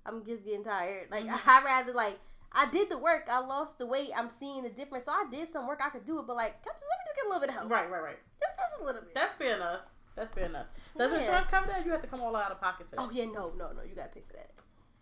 I'm 0.07 0.25
just 0.25 0.45
getting 0.45 0.65
tired. 0.65 1.11
Like 1.11 1.25
Mhm. 1.25 1.41
I 1.47 1.65
rather 1.65 1.93
like 1.93 2.19
I 2.53 2.69
did 2.71 2.89
the 2.91 2.99
work, 2.99 3.29
I 3.29 3.39
lost 3.39 3.79
the 3.79 3.87
weight, 3.87 4.11
I'm 4.15 4.29
seeing 4.29 4.63
the 4.65 4.71
difference. 4.71 5.05
So 5.05 5.13
I 5.13 5.27
did 5.31 5.49
some 5.49 5.67
work, 5.69 5.81
I 5.83 5.89
could 5.91 6.05
do 6.05 6.19
it, 6.19 6.27
but 6.27 6.35
like, 6.37 6.63
can 6.65 6.73
I 6.73 6.75
just, 6.75 6.85
let 6.91 6.99
me 6.99 7.05
just 7.07 7.17
get 7.17 7.25
a 7.25 7.29
little 7.29 7.41
bit 7.41 7.49
of 7.51 7.55
help. 7.55 7.71
Right, 7.71 7.89
right, 7.91 8.03
right. 8.03 8.19
Just, 8.43 8.57
just 8.59 8.81
a 8.81 8.85
little 8.85 9.03
bit. 9.03 9.15
That's 9.15 9.37
fair 9.37 9.55
enough. 9.57 9.81
That's 10.17 10.35
fair 10.35 10.47
enough. 10.47 10.67
Does 10.99 11.13
Yeah. 11.13 11.19
insurance 11.19 11.47
cover 11.47 11.67
that? 11.69 11.87
You 11.87 11.93
have 11.93 12.03
to 12.03 12.09
come 12.09 12.21
all 12.21 12.35
out 12.35 12.51
of 12.51 12.61
pocket 12.61 12.89
for 12.91 12.97
that. 12.97 13.03
Oh 13.03 13.11
yeah, 13.11 13.27
no, 13.27 13.53
no, 13.57 13.71
no, 13.73 13.83
you 13.83 13.95
gotta 13.95 14.09
pay 14.11 14.23
for 14.23 14.33
that. 14.35 14.51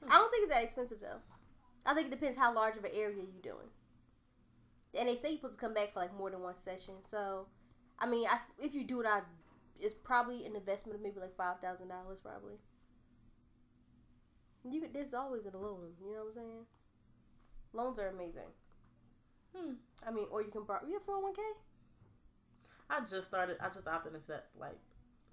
I 0.06 0.16
don't 0.16 0.30
think 0.30 0.44
it's 0.44 0.54
that 0.54 0.62
expensive 0.62 0.98
though. 1.00 1.20
I 1.86 1.94
think 1.94 2.08
it 2.08 2.10
depends 2.10 2.36
how 2.36 2.54
large 2.54 2.76
of 2.76 2.84
an 2.84 2.90
area 2.94 3.16
you're 3.16 3.42
doing. 3.54 3.68
And 4.98 5.08
they 5.08 5.16
say 5.16 5.30
you're 5.30 5.38
supposed 5.38 5.54
to 5.54 5.60
come 5.60 5.74
back 5.74 5.92
for 5.92 6.00
like 6.00 6.16
more 6.16 6.30
than 6.30 6.40
one 6.40 6.56
session. 6.56 6.94
So, 7.06 7.46
I 7.98 8.06
mean, 8.06 8.26
I, 8.26 8.38
if 8.62 8.74
you 8.74 8.84
do 8.84 9.00
it, 9.00 9.06
I 9.06 9.22
it's 9.80 9.94
probably 9.94 10.44
an 10.44 10.56
investment 10.56 10.96
of 10.96 11.02
maybe 11.02 11.20
like 11.20 11.36
five 11.36 11.60
thousand 11.60 11.88
dollars, 11.88 12.20
probably. 12.20 12.54
You 14.68 14.80
could, 14.80 14.92
there's 14.92 15.14
always 15.14 15.46
a 15.46 15.56
loan. 15.56 15.92
You 16.04 16.12
know 16.12 16.24
what 16.24 16.28
I'm 16.28 16.34
saying? 16.34 16.66
Loans 17.72 17.98
are 17.98 18.08
amazing. 18.08 18.50
Hmm. 19.54 19.74
I 20.06 20.10
mean, 20.10 20.26
or 20.30 20.42
you 20.42 20.50
can 20.50 20.64
borrow. 20.64 20.80
You 20.86 20.94
have 20.94 21.06
401k? 21.06 21.38
I 22.90 23.00
just 23.04 23.28
started. 23.28 23.56
I 23.60 23.68
just 23.68 23.86
opted 23.86 24.14
into 24.14 24.26
that 24.28 24.46
like 24.58 24.78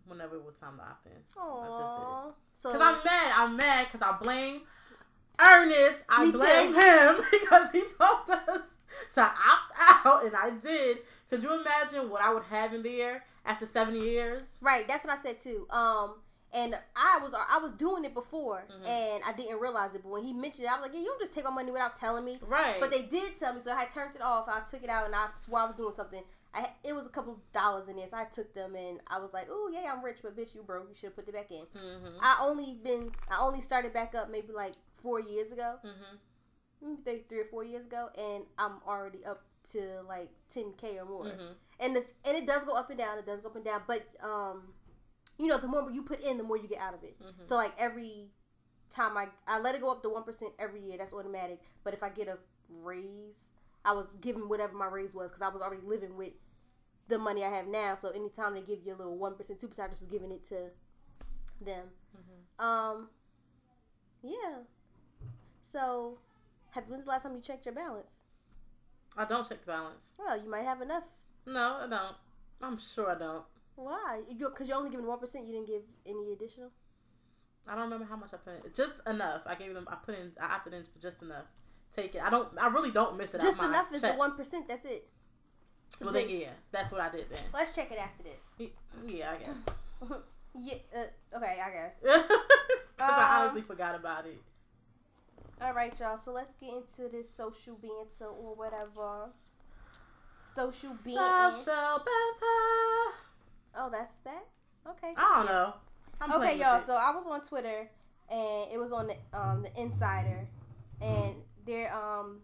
whenever 0.07 0.35
it 0.35 0.43
was 0.45 0.55
time 0.55 0.77
to 0.77 0.83
opt 0.83 1.05
in. 1.07 1.11
Aww. 1.37 2.33
So 2.53 2.71
Cause 2.71 2.81
I'm 2.81 2.95
mad. 3.05 3.33
I'm 3.35 3.57
mad 3.57 3.87
because 3.91 4.07
I 4.07 4.17
blame 4.21 4.61
Ernest. 5.39 5.99
I 6.07 6.31
blame 6.31 6.73
too. 6.73 6.79
him 6.79 7.25
because 7.31 7.69
he 7.71 7.81
told 7.81 8.29
us 8.49 8.61
to 9.15 9.21
opt 9.21 9.71
out, 10.05 10.25
and 10.25 10.35
I 10.35 10.51
did. 10.51 10.99
Could 11.29 11.43
you 11.43 11.53
imagine 11.59 12.09
what 12.09 12.21
I 12.21 12.33
would 12.33 12.43
have 12.43 12.73
in 12.73 12.83
there 12.83 13.23
after 13.45 13.65
seven 13.65 13.95
years? 13.95 14.41
right, 14.61 14.87
that's 14.87 15.03
what 15.03 15.17
I 15.17 15.21
said 15.21 15.39
too. 15.39 15.67
Um, 15.69 16.15
and 16.53 16.77
I 16.95 17.19
was 17.21 17.33
I 17.33 17.57
was 17.57 17.71
doing 17.73 18.05
it 18.05 18.13
before, 18.13 18.63
Mhm. 18.71 18.87
and 18.87 19.23
I 19.25 19.33
didn't 19.33 19.59
realize 19.59 19.93
it. 19.95 20.03
But 20.03 20.09
when 20.11 20.23
he 20.23 20.31
mentioned 20.31 20.65
it, 20.65 20.71
I 20.71 20.75
was 20.75 20.83
like, 20.83 20.93
"Yeah, 20.93 21.01
you 21.01 21.07
don't 21.07 21.19
just 21.19 21.33
take 21.33 21.43
my 21.43 21.49
money 21.49 21.71
without 21.71 21.95
telling 21.95 22.23
me." 22.23 22.37
Right. 22.41 22.77
But 22.79 22.91
they 22.91 23.01
did 23.01 23.37
tell 23.37 23.53
me, 23.53 23.59
so 23.61 23.73
I 23.75 23.85
turned 23.85 24.15
it 24.15 24.21
off. 24.21 24.47
I 24.47 24.61
took 24.61 24.81
it 24.83 24.89
out, 24.89 25.05
and 25.05 25.15
I 25.15 25.27
swore 25.35 25.59
I 25.61 25.65
was 25.65 25.75
doing 25.75 25.93
something. 25.93 26.23
I 26.55 26.69
it 26.83 26.95
was 26.95 27.05
a 27.05 27.09
couple 27.09 27.37
dollars 27.53 27.87
in 27.89 27.97
there, 27.97 28.07
so 28.07 28.17
I 28.17 28.23
took 28.25 28.53
them, 28.53 28.75
and 28.75 28.99
I 29.07 29.19
was 29.19 29.33
like, 29.33 29.47
"Oh 29.49 29.69
yeah, 29.73 29.91
I'm 29.91 30.03
rich, 30.03 30.19
but 30.23 30.35
bitch, 30.37 30.55
you 30.55 30.63
broke. 30.63 30.87
You 30.89 30.95
should 30.95 31.07
have 31.07 31.15
put 31.15 31.27
it 31.27 31.33
back 31.33 31.51
in." 31.51 31.65
Mm-hmm. 31.65 32.17
I 32.21 32.37
only 32.41 32.79
been 32.83 33.11
I 33.29 33.41
only 33.43 33.61
started 33.61 33.93
back 33.93 34.15
up 34.15 34.29
maybe 34.31 34.53
like 34.53 34.73
four 35.03 35.19
years 35.19 35.51
ago, 35.51 35.75
Mm-hmm. 35.83 36.15
maybe 36.81 37.01
three, 37.01 37.23
three 37.29 37.39
or 37.41 37.45
four 37.45 37.63
years 37.63 37.85
ago, 37.85 38.09
and 38.17 38.45
I'm 38.57 38.77
already 38.87 39.25
up 39.25 39.43
to 39.73 40.01
like 40.07 40.29
10k 40.55 41.01
or 41.01 41.05
more. 41.05 41.25
Mm-hmm. 41.25 41.53
And 41.79 41.95
the 41.95 42.05
and 42.23 42.37
it 42.37 42.45
does 42.47 42.63
go 42.63 42.73
up 42.73 42.89
and 42.89 42.97
down. 42.97 43.17
It 43.17 43.25
does 43.25 43.41
go 43.41 43.49
up 43.49 43.55
and 43.55 43.65
down, 43.65 43.81
but 43.87 44.03
um, 44.23 44.73
you 45.37 45.47
know, 45.47 45.57
the 45.57 45.67
more 45.67 45.91
you 45.91 46.03
put 46.03 46.21
in, 46.21 46.37
the 46.37 46.43
more 46.43 46.57
you 46.57 46.67
get 46.67 46.79
out 46.79 46.93
of 46.93 47.03
it. 47.03 47.19
Mhm. 47.21 47.45
So 47.45 47.55
like 47.55 47.73
every 47.77 48.29
time 48.89 49.17
I 49.17 49.27
I 49.47 49.59
let 49.59 49.75
it 49.75 49.81
go 49.81 49.89
up 49.91 50.01
to 50.03 50.09
one 50.09 50.23
percent 50.23 50.53
every 50.59 50.81
year. 50.81 50.97
That's 50.97 51.13
automatic. 51.13 51.59
But 51.83 51.93
if 51.93 52.01
I 52.03 52.09
get 52.09 52.27
a 52.29 52.37
raise, 52.69 53.49
I 53.85 53.93
was 53.93 54.15
given 54.15 54.49
whatever 54.49 54.73
my 54.75 54.87
raise 54.87 55.13
was 55.13 55.31
because 55.31 55.41
I 55.41 55.49
was 55.49 55.61
already 55.61 55.83
living 55.85 56.17
with 56.17 56.33
the 57.07 57.17
money 57.19 57.43
I 57.43 57.49
have 57.55 57.67
now. 57.67 57.95
So 57.95 58.09
anytime 58.09 58.53
they 58.55 58.61
give 58.61 58.79
you 58.83 58.95
a 58.95 58.97
little 58.97 59.17
one 59.17 59.35
percent, 59.35 59.59
two 59.59 59.67
percent, 59.67 59.87
I 59.87 59.89
just 59.89 60.01
was 60.01 60.09
giving 60.09 60.31
it 60.31 60.45
to 60.49 60.69
them. 61.63 61.85
Mhm. 62.17 62.63
Um, 62.63 63.09
yeah. 64.23 64.63
So, 65.61 66.17
have 66.71 66.85
when's 66.87 67.05
the 67.05 67.09
last 67.11 67.23
time 67.23 67.35
you 67.35 67.41
checked 67.41 67.65
your 67.65 67.73
balance? 67.75 68.17
I 69.17 69.25
don't 69.25 69.47
check 69.47 69.61
the 69.61 69.67
balance. 69.67 70.01
Well, 70.17 70.41
you 70.41 70.49
might 70.49 70.63
have 70.65 70.81
enough. 70.81 71.03
No, 71.45 71.79
I 71.83 71.87
don't. 71.87 72.15
I'm 72.61 72.77
sure 72.77 73.09
I 73.11 73.15
don't. 73.17 73.43
Why? 73.75 74.21
Because 74.37 74.67
you're 74.67 74.77
only 74.77 74.89
giving 74.89 75.05
one 75.05 75.19
percent. 75.19 75.45
You 75.47 75.53
didn't 75.53 75.67
give 75.67 75.83
any 76.05 76.33
additional. 76.33 76.71
I 77.67 77.73
don't 77.75 77.85
remember 77.85 78.05
how 78.05 78.15
much 78.15 78.33
I 78.33 78.37
put 78.37 78.53
in. 78.65 78.73
Just 78.73 78.95
enough. 79.07 79.41
I 79.45 79.55
gave 79.55 79.73
them. 79.73 79.87
I 79.89 79.95
put 79.95 80.15
in. 80.15 80.31
I 80.39 80.55
opted 80.55 80.73
in 80.73 80.83
for 80.83 80.99
just 80.99 81.21
enough. 81.21 81.45
Take 81.95 82.15
it. 82.15 82.21
I 82.21 82.29
don't. 82.29 82.47
I 82.59 82.67
really 82.67 82.91
don't 82.91 83.17
miss 83.17 83.33
it. 83.33 83.41
Just 83.41 83.59
enough 83.61 83.91
is 83.93 84.01
the 84.01 84.13
one 84.13 84.35
percent. 84.35 84.67
That's 84.67 84.85
it. 84.85 85.07
Well 86.01 86.11
then, 86.11 86.29
yeah, 86.29 86.49
that's 86.71 86.91
what 86.91 86.99
I 86.99 87.09
did 87.09 87.29
then. 87.29 87.39
Let's 87.53 87.73
check 87.75 87.91
it 87.91 87.97
after 87.99 88.23
this. 88.23 88.69
Yeah, 89.07 89.31
I 89.31 89.37
guess. 89.37 90.09
yeah. 90.59 90.75
Uh, 90.93 91.37
okay, 91.37 91.57
I 91.63 91.69
guess. 91.71 91.95
Because 92.97 93.11
I 93.11 93.35
Um, 93.35 93.41
honestly 93.43 93.61
forgot 93.61 93.93
about 93.95 94.25
it. 94.25 94.41
All 95.61 95.73
right, 95.73 95.93
y'all. 95.99 96.17
So 96.17 96.31
let's 96.31 96.53
get 96.53 96.69
into 96.69 97.11
this 97.11 97.27
social 97.35 97.75
banter 97.75 98.25
or 98.31 98.55
whatever. 98.55 99.31
Social 100.55 100.91
banter. 101.03 101.51
Social 101.57 101.97
banter. 101.97 103.15
Oh, 103.77 103.89
that's 103.91 104.13
that. 104.23 104.45
Okay. 104.87 105.13
I 105.17 105.35
don't 105.35 105.45
know. 105.45 105.73
I'm 106.21 106.31
okay, 106.41 106.57
y'all. 106.57 106.81
So 106.81 106.93
I 106.95 107.11
was 107.11 107.25
on 107.27 107.41
Twitter, 107.41 107.89
and 108.29 108.71
it 108.71 108.79
was 108.79 108.93
on 108.93 109.07
the 109.07 109.15
um 109.37 109.63
the 109.63 109.81
Insider, 109.81 110.47
and 111.01 111.35
their 111.65 111.93
um 111.95 112.41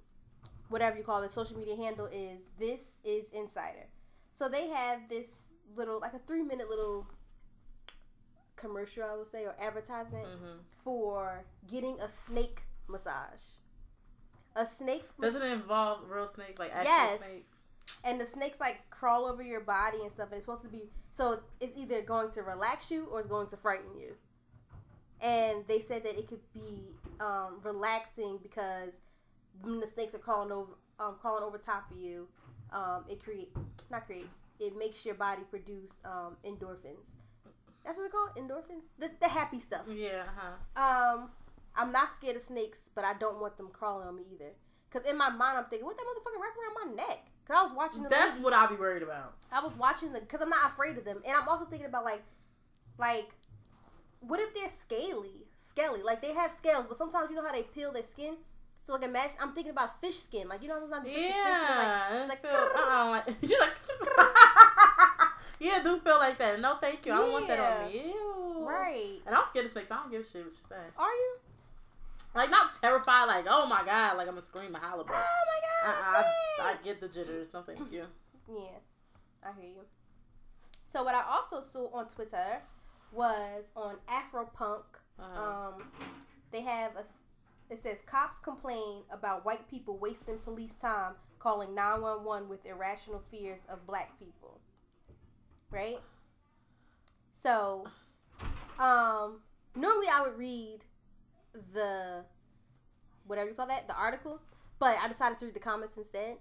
whatever 0.70 0.98
you 0.98 1.04
call 1.04 1.22
it 1.24 1.32
social 1.32 1.58
media 1.58 1.76
handle 1.76 2.06
is 2.08 2.44
this 2.60 2.98
is 3.04 3.30
Insider. 3.32 3.88
So 4.32 4.48
they 4.50 4.68
have 4.70 5.10
this 5.10 5.48
little 5.76 6.00
like 6.00 6.14
a 6.14 6.20
three 6.20 6.42
minute 6.44 6.70
little 6.70 7.08
commercial 8.56 9.04
I 9.04 9.16
would 9.16 9.30
say 9.32 9.46
or 9.46 9.56
advertisement 9.60 10.26
Mhm. 10.28 10.60
for 10.84 11.44
getting 11.70 12.00
a 12.00 12.10
snake 12.10 12.64
massage. 12.88 13.44
A 14.56 14.66
snake. 14.66 15.06
mas- 15.18 15.34
Doesn't 15.34 15.48
it 15.50 15.54
involve 15.54 16.10
real 16.10 16.28
snakes, 16.34 16.60
like 16.60 16.72
actual 16.74 16.92
yes. 16.94 17.20
snakes? 17.24 17.60
And 18.04 18.20
the 18.20 18.26
snakes 18.26 18.60
like 18.60 18.90
crawl 18.90 19.26
over 19.26 19.42
your 19.42 19.62
body 19.62 20.02
and 20.02 20.12
stuff, 20.12 20.28
and 20.28 20.36
it's 20.36 20.46
supposed 20.46 20.64
to 20.64 20.68
be 20.70 20.90
so 21.14 21.42
it's 21.60 21.78
either 21.78 22.02
going 22.02 22.32
to 22.32 22.42
relax 22.44 22.90
you 22.92 23.06
or 23.06 23.20
it's 23.20 23.28
going 23.28 23.48
to 23.48 23.58
frighten 23.58 23.96
you. 23.98 24.16
And 25.22 25.68
they 25.68 25.80
said 25.80 26.04
that 26.04 26.18
it 26.18 26.28
could 26.28 26.42
be 26.54 26.96
um, 27.20 27.60
relaxing 27.64 28.40
because 28.42 28.98
when 29.62 29.80
the 29.80 29.88
snakes 29.88 30.16
are 30.16 30.20
crawling 30.20 30.52
over, 30.52 30.72
um, 31.00 31.16
crawling 31.20 31.44
over 31.44 31.58
top 31.58 31.92
of 31.92 31.98
you, 31.98 32.28
um, 32.72 33.04
it 33.10 33.24
create 33.24 33.52
not 33.90 34.06
creates 34.06 34.42
it 34.60 34.78
makes 34.78 35.06
your 35.06 35.16
body 35.16 35.42
produce 35.50 36.02
um, 36.06 36.38
endorphins. 36.46 37.16
That's 37.84 37.98
what 37.98 38.06
it's 38.06 38.14
called, 38.14 38.36
endorphins, 38.38 38.86
the, 39.00 39.10
the 39.20 39.28
happy 39.28 39.60
stuff. 39.60 39.82
Yeah, 39.90 40.24
huh? 40.36 40.80
Um, 40.80 41.30
I'm 41.76 41.92
not 41.92 42.12
scared 42.12 42.36
of 42.36 42.42
snakes, 42.42 42.90
but 42.94 43.04
I 43.04 43.14
don't 43.16 43.42
want 43.42 43.58
them 43.58 43.70
crawling 43.74 44.08
on 44.08 44.16
me 44.16 44.24
either. 44.34 44.52
Cause 44.92 45.04
in 45.06 45.18
my 45.18 45.30
mind, 45.30 45.58
I'm 45.58 45.66
thinking, 45.66 45.86
what 45.86 45.98
that 45.98 46.04
motherfucker 46.04 46.42
wrap 46.42 46.54
around 46.58 46.96
my 46.98 47.04
neck? 47.04 47.26
Cause 47.48 47.58
I 47.58 47.64
was 47.64 47.72
watching 47.72 48.04
That's 48.04 48.40
what 48.40 48.54
I'll 48.54 48.68
be 48.68 48.76
worried 48.76 49.04
about. 49.04 49.36
I 49.52 49.64
was 49.64 49.74
watching 49.74 50.14
the 50.14 50.20
because 50.20 50.42
I'm 50.42 50.50
not 50.50 50.72
afraid 50.72 50.98
of 50.98 51.06
them, 51.06 51.22
and 51.26 51.36
I'm 51.36 51.48
also 51.48 51.66
thinking 51.66 51.88
about 51.88 52.04
like, 52.04 52.22
like, 52.98 53.30
what 54.20 54.40
if 54.40 54.54
they're 54.54 54.70
scaly, 54.70 55.48
scaly? 55.58 56.04
Like 56.04 56.22
they 56.22 56.34
have 56.34 56.52
scales, 56.52 56.88
but 56.88 56.98
sometimes 56.98 57.30
you 57.30 57.36
know 57.36 57.46
how 57.46 57.54
they 57.54 57.64
peel 57.64 57.92
their 57.92 58.04
skin. 58.04 58.36
So 58.84 58.94
like 58.94 59.04
imagine 59.04 59.38
I'm 59.40 59.54
thinking 59.54 59.72
about 59.72 60.02
fish 60.02 60.18
skin, 60.18 60.48
like 60.48 60.62
you 60.64 60.68
know 60.70 60.80
sometimes 60.80 61.06
you 61.08 61.14
touch 61.14 61.30
a 61.30 61.34
fish 61.34 61.70
and, 61.70 61.78
like, 61.78 61.88
Yeah, 62.12 62.22
it's 62.22 62.30
like, 62.30 62.46
uh-uh, 62.54 63.10
like 63.12 63.36
you're 63.50 63.60
like, 63.60 63.78
yeah, 65.60 65.78
it 65.80 65.84
do 65.84 66.00
feel 66.00 66.18
like 66.18 66.38
that. 66.40 66.60
No, 66.60 66.78
thank 66.82 67.06
you. 67.06 67.14
I 67.14 67.18
don't 67.18 67.32
want 67.32 67.48
that 67.48 67.60
on 67.60 67.88
me. 67.92 68.06
Ew. 68.08 68.66
right? 68.68 69.20
And 69.26 69.36
I'm 69.36 69.44
scared 69.50 69.66
of 69.68 69.72
snakes. 69.72 69.92
I 69.92 69.96
don't 69.98 70.12
give 70.12 70.22
a 70.22 70.30
shit 70.30 70.44
what 70.44 70.54
you 70.54 70.60
say. 70.70 70.76
Are 70.98 71.12
you? 71.14 71.36
Like 72.34 72.50
not 72.50 72.72
terrified. 72.82 73.26
Like 73.26 73.46
oh 73.50 73.68
my 73.68 73.84
god. 73.86 74.18
Like 74.18 74.28
I'm 74.28 74.34
gonna 74.36 74.46
scream 74.46 74.74
and 74.74 74.78
holler. 74.78 75.04
Oh 75.08 75.12
my 75.12 75.94
god! 75.94 76.26
I, 76.60 76.64
I 76.64 76.72
snake! 76.74 76.84
get 76.84 77.02
the 77.02 77.08
jitters. 77.08 77.50
No, 77.54 77.62
thank 77.62 77.92
you. 77.92 78.06
Yeah, 78.50 78.80
I 79.44 79.52
hear 79.60 79.70
you. 79.70 79.82
So 80.86 81.04
what 81.04 81.14
I 81.16 81.24
also 81.30 81.62
saw 81.62 81.88
on 81.94 82.08
Twitter 82.08 82.62
was 83.12 83.72
on 83.76 83.96
Afropunk. 84.08 84.84
Uh, 85.20 85.24
Um, 85.24 85.84
they 86.52 86.62
have 86.62 86.96
a. 86.96 87.04
It 87.72 87.80
says 87.80 88.04
cops 88.06 88.38
complain 88.38 89.04
about 89.10 89.46
white 89.46 89.68
people 89.70 89.98
wasting 89.98 90.38
police 90.40 90.74
time 90.74 91.14
calling 91.40 91.74
nine 91.74 92.02
one 92.02 92.26
one 92.26 92.50
with 92.50 92.66
irrational 92.66 93.24
fears 93.32 93.62
of 93.70 93.88
black 93.88 94.20
people. 94.20 94.60
Right. 95.72 96.00
So, 97.34 97.88
um, 98.78 99.40
normally 99.74 100.08
I 100.12 100.22
would 100.22 100.38
read 100.38 100.80
the 101.74 102.26
whatever 103.26 103.50
you 103.50 103.56
call 103.56 103.68
that 103.68 103.88
the 103.88 103.96
article, 103.96 104.42
but 104.78 104.98
I 105.02 105.08
decided 105.08 105.38
to 105.38 105.46
read 105.46 105.56
the 105.56 105.62
comments 105.62 105.96
instead, 105.96 106.38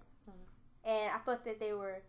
and 0.84 1.12
I 1.14 1.18
thought 1.18 1.44
that 1.44 1.60
they 1.60 1.72
were, 1.72 2.02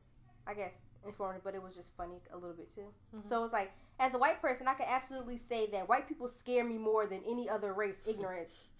I 0.47 0.55
guess, 0.55 0.79
informative, 1.05 1.43
but 1.43 1.53
it 1.53 1.61
was 1.61 1.75
just 1.75 1.95
funny 1.95 2.15
a 2.33 2.37
little 2.37 2.55
bit 2.55 2.73
too. 2.73 2.91
Mhm. 3.15 3.23
So 3.23 3.43
it's 3.43 3.53
like, 3.53 3.71
as 3.99 4.15
a 4.15 4.17
white 4.17 4.41
person, 4.41 4.67
I 4.67 4.73
can 4.73 4.87
absolutely 4.89 5.37
say 5.37 5.67
that 5.67 5.87
white 5.87 6.07
people 6.07 6.27
scare 6.27 6.63
me 6.63 6.79
more 6.79 7.05
than 7.05 7.23
any 7.23 7.47
other 7.47 7.71
race. 7.71 8.03
Ignorance, 8.07 8.70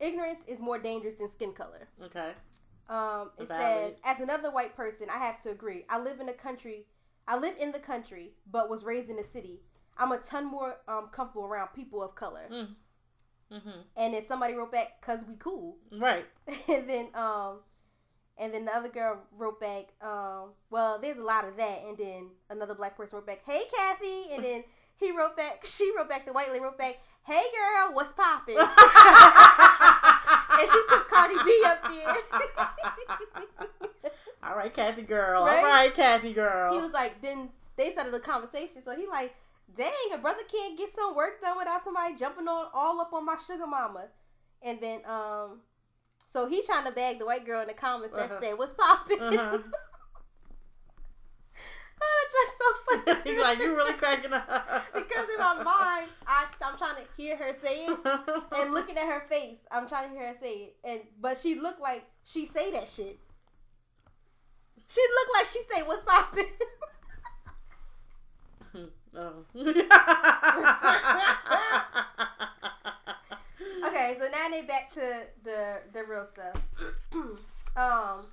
ignorance 0.00 0.40
is 0.46 0.60
more 0.60 0.78
dangerous 0.78 1.14
than 1.14 1.28
skin 1.28 1.52
color. 1.52 1.88
okay. 2.02 2.32
Um, 2.88 3.30
it 3.36 3.48
Valid. 3.48 3.94
says, 3.94 4.00
as 4.04 4.20
another 4.20 4.50
white 4.50 4.76
person, 4.76 5.08
I 5.10 5.18
have 5.18 5.42
to 5.42 5.50
agree. 5.50 5.84
I 5.88 5.98
live 5.98 6.20
in 6.20 6.28
a 6.28 6.32
country, 6.32 6.86
I 7.26 7.36
live 7.36 7.54
in 7.58 7.72
the 7.72 7.80
country, 7.80 8.34
but 8.50 8.70
was 8.70 8.84
raised 8.84 9.10
in 9.10 9.16
the 9.16 9.24
city. 9.24 9.60
I'm 9.98 10.12
a 10.12 10.18
ton 10.18 10.44
more 10.46 10.76
um, 10.86 11.08
comfortable 11.10 11.46
around 11.46 11.68
people 11.74 12.02
of 12.02 12.14
color. 12.14 12.48
Mm. 12.52 12.68
Mm-hmm. 13.52 13.80
And 13.96 14.14
then 14.14 14.22
somebody 14.22 14.54
wrote 14.54 14.72
back, 14.72 15.00
"Cause 15.00 15.24
we 15.26 15.34
cool." 15.38 15.76
Right. 15.92 16.26
and 16.68 16.88
then 16.88 17.08
um, 17.14 17.60
and 18.38 18.52
then 18.52 18.64
the 18.64 18.74
other 18.74 18.88
girl 18.88 19.22
wrote 19.32 19.60
back, 19.60 19.94
um, 20.02 20.50
"Well, 20.70 20.98
there's 21.00 21.18
a 21.18 21.22
lot 21.22 21.46
of 21.46 21.56
that." 21.56 21.82
And 21.86 21.96
then 21.96 22.30
another 22.50 22.74
black 22.74 22.96
person 22.96 23.16
wrote 23.16 23.26
back, 23.26 23.42
"Hey, 23.46 23.62
Kathy." 23.74 24.34
And 24.34 24.44
then 24.44 24.64
he 24.96 25.12
wrote 25.12 25.36
back, 25.36 25.64
she 25.64 25.92
wrote 25.96 26.08
back, 26.08 26.26
the 26.26 26.32
white 26.32 26.48
lady 26.48 26.62
wrote 26.62 26.78
back, 26.78 26.98
"Hey, 27.24 27.44
girl, 27.54 27.94
what's 27.94 28.12
poppin'?" 28.12 28.56
and 30.58 30.68
she 30.70 30.80
put 30.88 31.08
Cardi 31.08 31.34
B 31.44 31.62
up 31.66 31.82
there. 31.90 32.16
All 34.42 34.56
right, 34.56 34.72
Kathy 34.72 35.02
girl. 35.02 35.44
Right? 35.44 35.58
All 35.58 35.64
right, 35.64 35.94
Kathy 35.94 36.32
girl. 36.32 36.72
he 36.74 36.80
was 36.80 36.92
like, 36.92 37.20
then 37.20 37.50
they 37.76 37.90
started 37.90 38.12
the 38.12 38.20
conversation. 38.20 38.82
So 38.84 38.94
he 38.96 39.06
like, 39.06 39.34
dang, 39.76 39.90
a 40.14 40.18
brother 40.18 40.42
can't 40.50 40.78
get 40.78 40.92
some 40.92 41.16
work 41.16 41.40
done 41.40 41.58
without 41.58 41.82
somebody 41.84 42.14
jumping 42.14 42.46
on 42.46 42.66
all 42.72 43.00
up 43.00 43.12
on 43.12 43.24
my 43.24 43.36
sugar 43.46 43.66
mama. 43.66 44.06
And 44.62 44.80
then 44.80 45.00
um, 45.06 45.60
so 46.28 46.46
he 46.48 46.62
trying 46.62 46.84
to 46.86 46.92
bag 46.92 47.18
the 47.18 47.26
white 47.26 47.44
girl 47.44 47.60
in 47.60 47.66
the 47.66 47.74
comments 47.74 48.14
that 48.14 48.30
Uh-huh. 48.30 48.40
said, 48.40 48.58
"What's 48.58 48.72
popping?" 48.72 49.20
Uh-huh. 49.20 49.58
Oh, 52.06 52.22
that's 52.22 52.34
just 52.34 52.58
so 52.58 52.64
funny. 53.14 53.20
He's 53.34 53.42
like, 53.42 53.58
you're 53.58 53.76
really 53.76 53.92
cracking 53.94 54.32
up. 54.32 54.84
because 54.94 55.28
in 55.28 55.38
my 55.38 55.54
mind, 55.62 56.08
I 56.26 56.46
I'm 56.64 56.76
trying 56.78 56.96
to 56.96 57.02
hear 57.16 57.36
her 57.36 57.52
say 57.62 57.86
it. 57.86 57.98
And 58.52 58.72
looking 58.74 58.96
at 58.96 59.06
her 59.06 59.24
face, 59.28 59.58
I'm 59.70 59.88
trying 59.88 60.10
to 60.10 60.16
hear 60.18 60.28
her 60.28 60.34
say 60.40 60.54
it, 60.54 60.76
and 60.84 61.00
but 61.20 61.38
she 61.38 61.54
looked 61.56 61.80
like 61.80 62.04
she 62.24 62.46
say 62.46 62.70
that 62.72 62.88
shit. 62.88 63.18
She 64.88 65.00
looked 65.00 65.30
like 65.34 65.46
she 65.46 65.62
say, 65.72 65.82
"What's 65.82 66.02
poppin'?" 66.04 66.46
oh. 69.16 69.44
okay, 73.88 74.16
so 74.18 74.28
now 74.30 74.48
they 74.50 74.62
back 74.62 74.92
to 74.92 75.22
the 75.44 75.78
the 75.92 76.04
real 76.04 76.26
stuff. 76.32 76.62
um, 77.76 78.26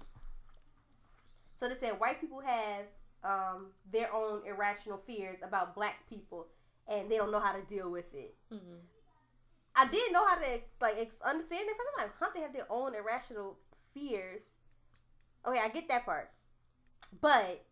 so 1.55 1.67
they 1.69 1.75
said 1.75 1.99
white 1.99 2.19
people 2.21 2.41
have 2.41 2.85
um 3.23 3.67
their 3.91 4.13
own 4.13 4.41
irrational 4.45 4.97
fears 5.05 5.39
about 5.43 5.75
black 5.75 6.07
people, 6.09 6.47
and 6.87 7.09
they 7.09 7.17
don't 7.17 7.31
know 7.31 7.39
how 7.39 7.53
to 7.53 7.61
deal 7.63 7.89
with 7.89 8.13
it. 8.13 8.35
Mhm. 8.51 8.79
I 9.75 9.87
didn't 9.87 10.13
know 10.13 10.25
how 10.27 10.35
to 10.35 10.61
like 10.81 10.95
ex- 10.97 11.21
understand 11.21 11.67
it. 11.67 11.75
I'm 11.97 12.03
like, 12.05 12.15
huh? 12.19 12.29
They 12.35 12.41
have 12.41 12.53
their 12.53 12.67
own 12.69 12.93
irrational 12.95 13.57
fears. 13.93 14.43
Okay, 15.47 15.59
I 15.59 15.67
get 15.69 15.87
that 15.89 16.05
part, 16.05 16.31
but 17.21 17.65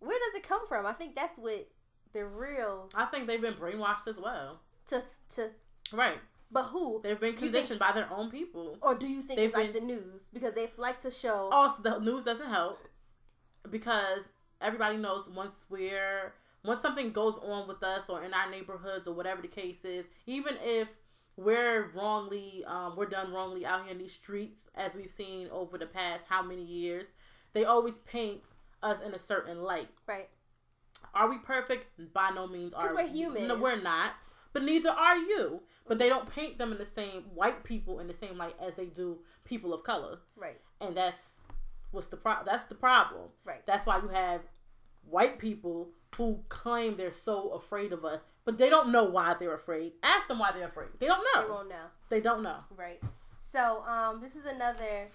where 0.00 0.18
does 0.18 0.34
it 0.34 0.42
come 0.42 0.66
from? 0.68 0.84
I 0.86 0.92
think 0.92 1.14
that's 1.16 1.38
what 1.38 1.68
the 2.12 2.26
real 2.26 2.88
I 2.94 3.04
think 3.06 3.26
they've 3.26 3.40
been 3.40 3.54
brainwashed 3.54 4.06
as 4.08 4.16
well. 4.16 4.60
to 4.88 5.02
to. 5.30 5.50
Right. 5.92 6.18
But 6.50 6.64
who? 6.64 7.00
They've 7.02 7.18
been 7.18 7.32
You 7.32 7.38
think- 7.38 7.52
conditioned 7.52 7.80
by 7.80 7.90
their 7.92 8.08
own 8.12 8.30
people. 8.30 8.78
Or 8.80 8.94
do 8.94 9.08
you 9.08 9.20
think 9.22 9.36
They've 9.38 9.48
it's 9.48 9.56
like 9.56 9.72
been- 9.72 9.86
the 9.88 9.94
news 9.94 10.28
because 10.32 10.54
they 10.54 10.70
like 10.76 11.00
to 11.00 11.10
show? 11.10 11.48
Also, 11.50 11.82
the 11.82 11.98
news 11.98 12.22
doesn't 12.24 12.48
help 12.48 12.78
because 13.68 14.28
everybody 14.60 14.96
knows 14.96 15.28
once 15.28 15.64
we're 15.68 16.32
once 16.64 16.82
something 16.82 17.12
goes 17.12 17.38
on 17.38 17.68
with 17.68 17.82
us 17.82 18.08
or 18.08 18.24
in 18.24 18.34
our 18.34 18.50
neighborhoods 18.50 19.06
or 19.06 19.14
whatever 19.14 19.40
the 19.42 19.48
case 19.48 19.84
is, 19.84 20.04
even 20.26 20.56
if 20.64 20.88
we're 21.36 21.90
wrongly 21.94 22.64
um, 22.66 22.94
we're 22.96 23.06
done 23.06 23.32
wrongly 23.32 23.64
out 23.66 23.82
here 23.84 23.92
in 23.92 23.98
these 23.98 24.12
streets, 24.12 24.58
as 24.74 24.94
we've 24.94 25.10
seen 25.10 25.48
over 25.52 25.78
the 25.78 25.86
past 25.86 26.24
how 26.28 26.42
many 26.42 26.64
years, 26.64 27.08
they 27.52 27.64
always 27.64 27.98
paint 27.98 28.42
us 28.82 29.00
in 29.00 29.12
a 29.14 29.18
certain 29.18 29.62
light. 29.62 29.88
Right. 30.06 30.28
Are 31.14 31.28
we 31.28 31.38
perfect? 31.38 31.86
By 32.12 32.30
no 32.34 32.46
means 32.46 32.72
are 32.74 32.94
we're 32.94 33.06
human. 33.06 33.48
No, 33.48 33.56
we're 33.56 33.80
not. 33.80 34.12
But 34.52 34.62
neither 34.62 34.90
are 34.90 35.18
you. 35.18 35.60
But 35.86 35.98
they 35.98 36.08
don't 36.08 36.28
paint 36.28 36.58
them 36.58 36.72
in 36.72 36.78
the 36.78 36.86
same 36.86 37.24
white 37.34 37.62
people 37.62 38.00
in 38.00 38.06
the 38.08 38.14
same 38.14 38.38
light 38.38 38.56
as 38.60 38.74
they 38.74 38.86
do 38.86 39.18
people 39.44 39.72
of 39.72 39.84
color 39.84 40.18
Right. 40.34 40.60
and 40.80 40.96
that's 40.96 41.35
what's 41.96 42.06
the 42.08 42.16
pro- 42.16 42.44
that's 42.44 42.64
the 42.66 42.74
problem 42.76 43.22
Right. 43.44 43.66
that's 43.66 43.84
why 43.86 43.98
you 43.98 44.08
have 44.08 44.42
white 45.08 45.38
people 45.38 45.88
who 46.16 46.40
claim 46.48 46.96
they're 46.96 47.10
so 47.10 47.50
afraid 47.50 47.92
of 47.92 48.04
us 48.04 48.20
but 48.44 48.58
they 48.58 48.70
don't 48.70 48.90
know 48.90 49.04
why 49.04 49.34
they're 49.40 49.54
afraid 49.54 49.92
ask 50.02 50.28
them 50.28 50.38
why 50.38 50.52
they're 50.52 50.68
afraid 50.68 50.88
they 51.00 51.06
don't 51.06 51.26
know. 51.34 51.42
They 51.42 51.50
won't 51.50 51.68
know. 51.68 51.84
they 52.10 52.20
don't 52.20 52.42
know 52.42 52.58
Right. 52.76 53.00
So, 53.42 53.82
um, 53.84 54.20
this 54.20 54.34
is 54.36 54.44
another 54.44 55.08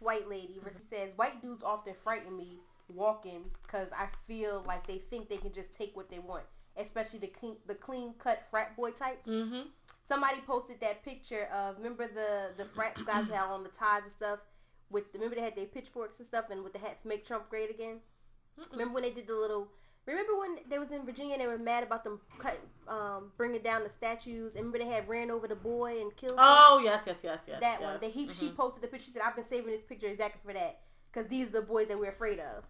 white 0.00 0.28
lady 0.28 0.58
where 0.60 0.72
she 0.72 0.84
says, 0.90 1.10
"White 1.16 1.40
dudes 1.40 1.62
often 1.62 1.94
frighten 2.02 2.36
me 2.36 2.58
walking 2.92 3.44
because 3.62 3.90
I 3.92 4.08
feel 4.26 4.64
like 4.66 4.86
they 4.86 4.98
think 4.98 5.28
they 5.28 5.36
can 5.38 5.52
just 5.52 5.72
take 5.72 5.96
what 5.96 6.10
they 6.10 6.18
want, 6.18 6.44
especially 6.76 7.20
the 7.20 7.28
clean, 7.28 7.56
the 7.66 7.74
clean 7.76 8.14
cut 8.18 8.42
frat 8.50 8.76
boy 8.76 8.90
types." 8.90 9.26
mm-hmm 9.28 9.68
Somebody 10.08 10.36
posted 10.46 10.80
that 10.80 11.04
picture 11.04 11.44
of 11.54 11.76
remember 11.78 12.06
the 12.08 12.50
the 12.56 12.64
frat 12.74 12.96
guys 13.06 13.26
who 13.26 13.32
had 13.32 13.44
on 13.46 13.62
the 13.62 13.68
ties 13.70 14.02
and 14.02 14.12
stuff 14.12 14.40
with 14.90 15.12
the, 15.12 15.18
remember 15.18 15.36
they 15.36 15.42
had 15.42 15.56
their 15.56 15.66
pitchforks 15.66 16.18
and 16.18 16.26
stuff 16.26 16.46
and 16.50 16.62
with 16.62 16.72
the 16.72 16.78
hats 16.78 17.04
make 17.04 17.26
Trump 17.26 17.48
great 17.50 17.70
again. 17.70 17.96
Remember 18.72 18.94
when 18.94 19.02
they 19.02 19.10
did 19.12 19.26
the 19.26 19.34
little? 19.34 19.68
Remember 20.06 20.38
when 20.38 20.58
they 20.70 20.78
was 20.78 20.92
in 20.92 21.04
Virginia 21.04 21.34
and 21.34 21.42
they 21.42 21.48
were 21.48 21.58
mad 21.58 21.82
about 21.82 22.04
them 22.04 22.20
cut, 22.38 22.58
um, 22.86 23.32
bringing 23.36 23.60
down 23.60 23.82
the 23.82 23.90
statues? 23.90 24.54
And 24.54 24.64
remember 24.66 24.78
they 24.78 24.86
had 24.94 25.08
ran 25.08 25.32
over 25.32 25.48
the 25.48 25.56
boy 25.56 26.00
and 26.00 26.14
killed 26.16 26.34
him? 26.34 26.38
oh 26.40 26.80
yes 26.84 27.02
yes 27.06 27.16
yes 27.24 27.40
yes 27.48 27.60
that 27.60 27.80
yes. 27.80 27.82
one. 27.82 28.00
That 28.00 28.12
he 28.12 28.32
she 28.32 28.46
Mhm. 28.48 28.54
posted 28.56 28.84
the 28.84 28.88
picture. 28.88 29.06
She 29.06 29.10
said, 29.10 29.22
"I've 29.24 29.34
been 29.34 29.44
saving 29.44 29.72
this 29.72 29.82
picture 29.82 30.06
exactly 30.06 30.40
for 30.44 30.52
that 30.52 30.80
because 31.12 31.28
these 31.28 31.48
are 31.48 31.60
the 31.60 31.62
boys 31.62 31.88
that 31.88 31.98
we're 31.98 32.10
afraid 32.10 32.38
of." 32.38 32.64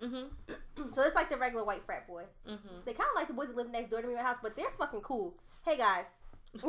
Mhm. 0.00 0.30
So 0.94 1.02
it's 1.02 1.14
like 1.14 1.28
the 1.28 1.36
regular 1.36 1.64
white 1.64 1.82
frat 1.84 2.06
boy. 2.08 2.24
Mhm. 2.48 2.84
They 2.86 2.94
kind 2.94 3.08
of 3.10 3.14
like 3.14 3.28
the 3.28 3.34
boys 3.34 3.48
that 3.48 3.56
live 3.56 3.70
next 3.70 3.90
door 3.90 4.00
to 4.00 4.06
me 4.06 4.14
in 4.14 4.18
my 4.18 4.24
house, 4.24 4.38
but 4.42 4.56
they're 4.56 4.70
fucking 4.78 5.02
cool. 5.02 5.34
Hey 5.64 5.76
guys. 5.76 6.16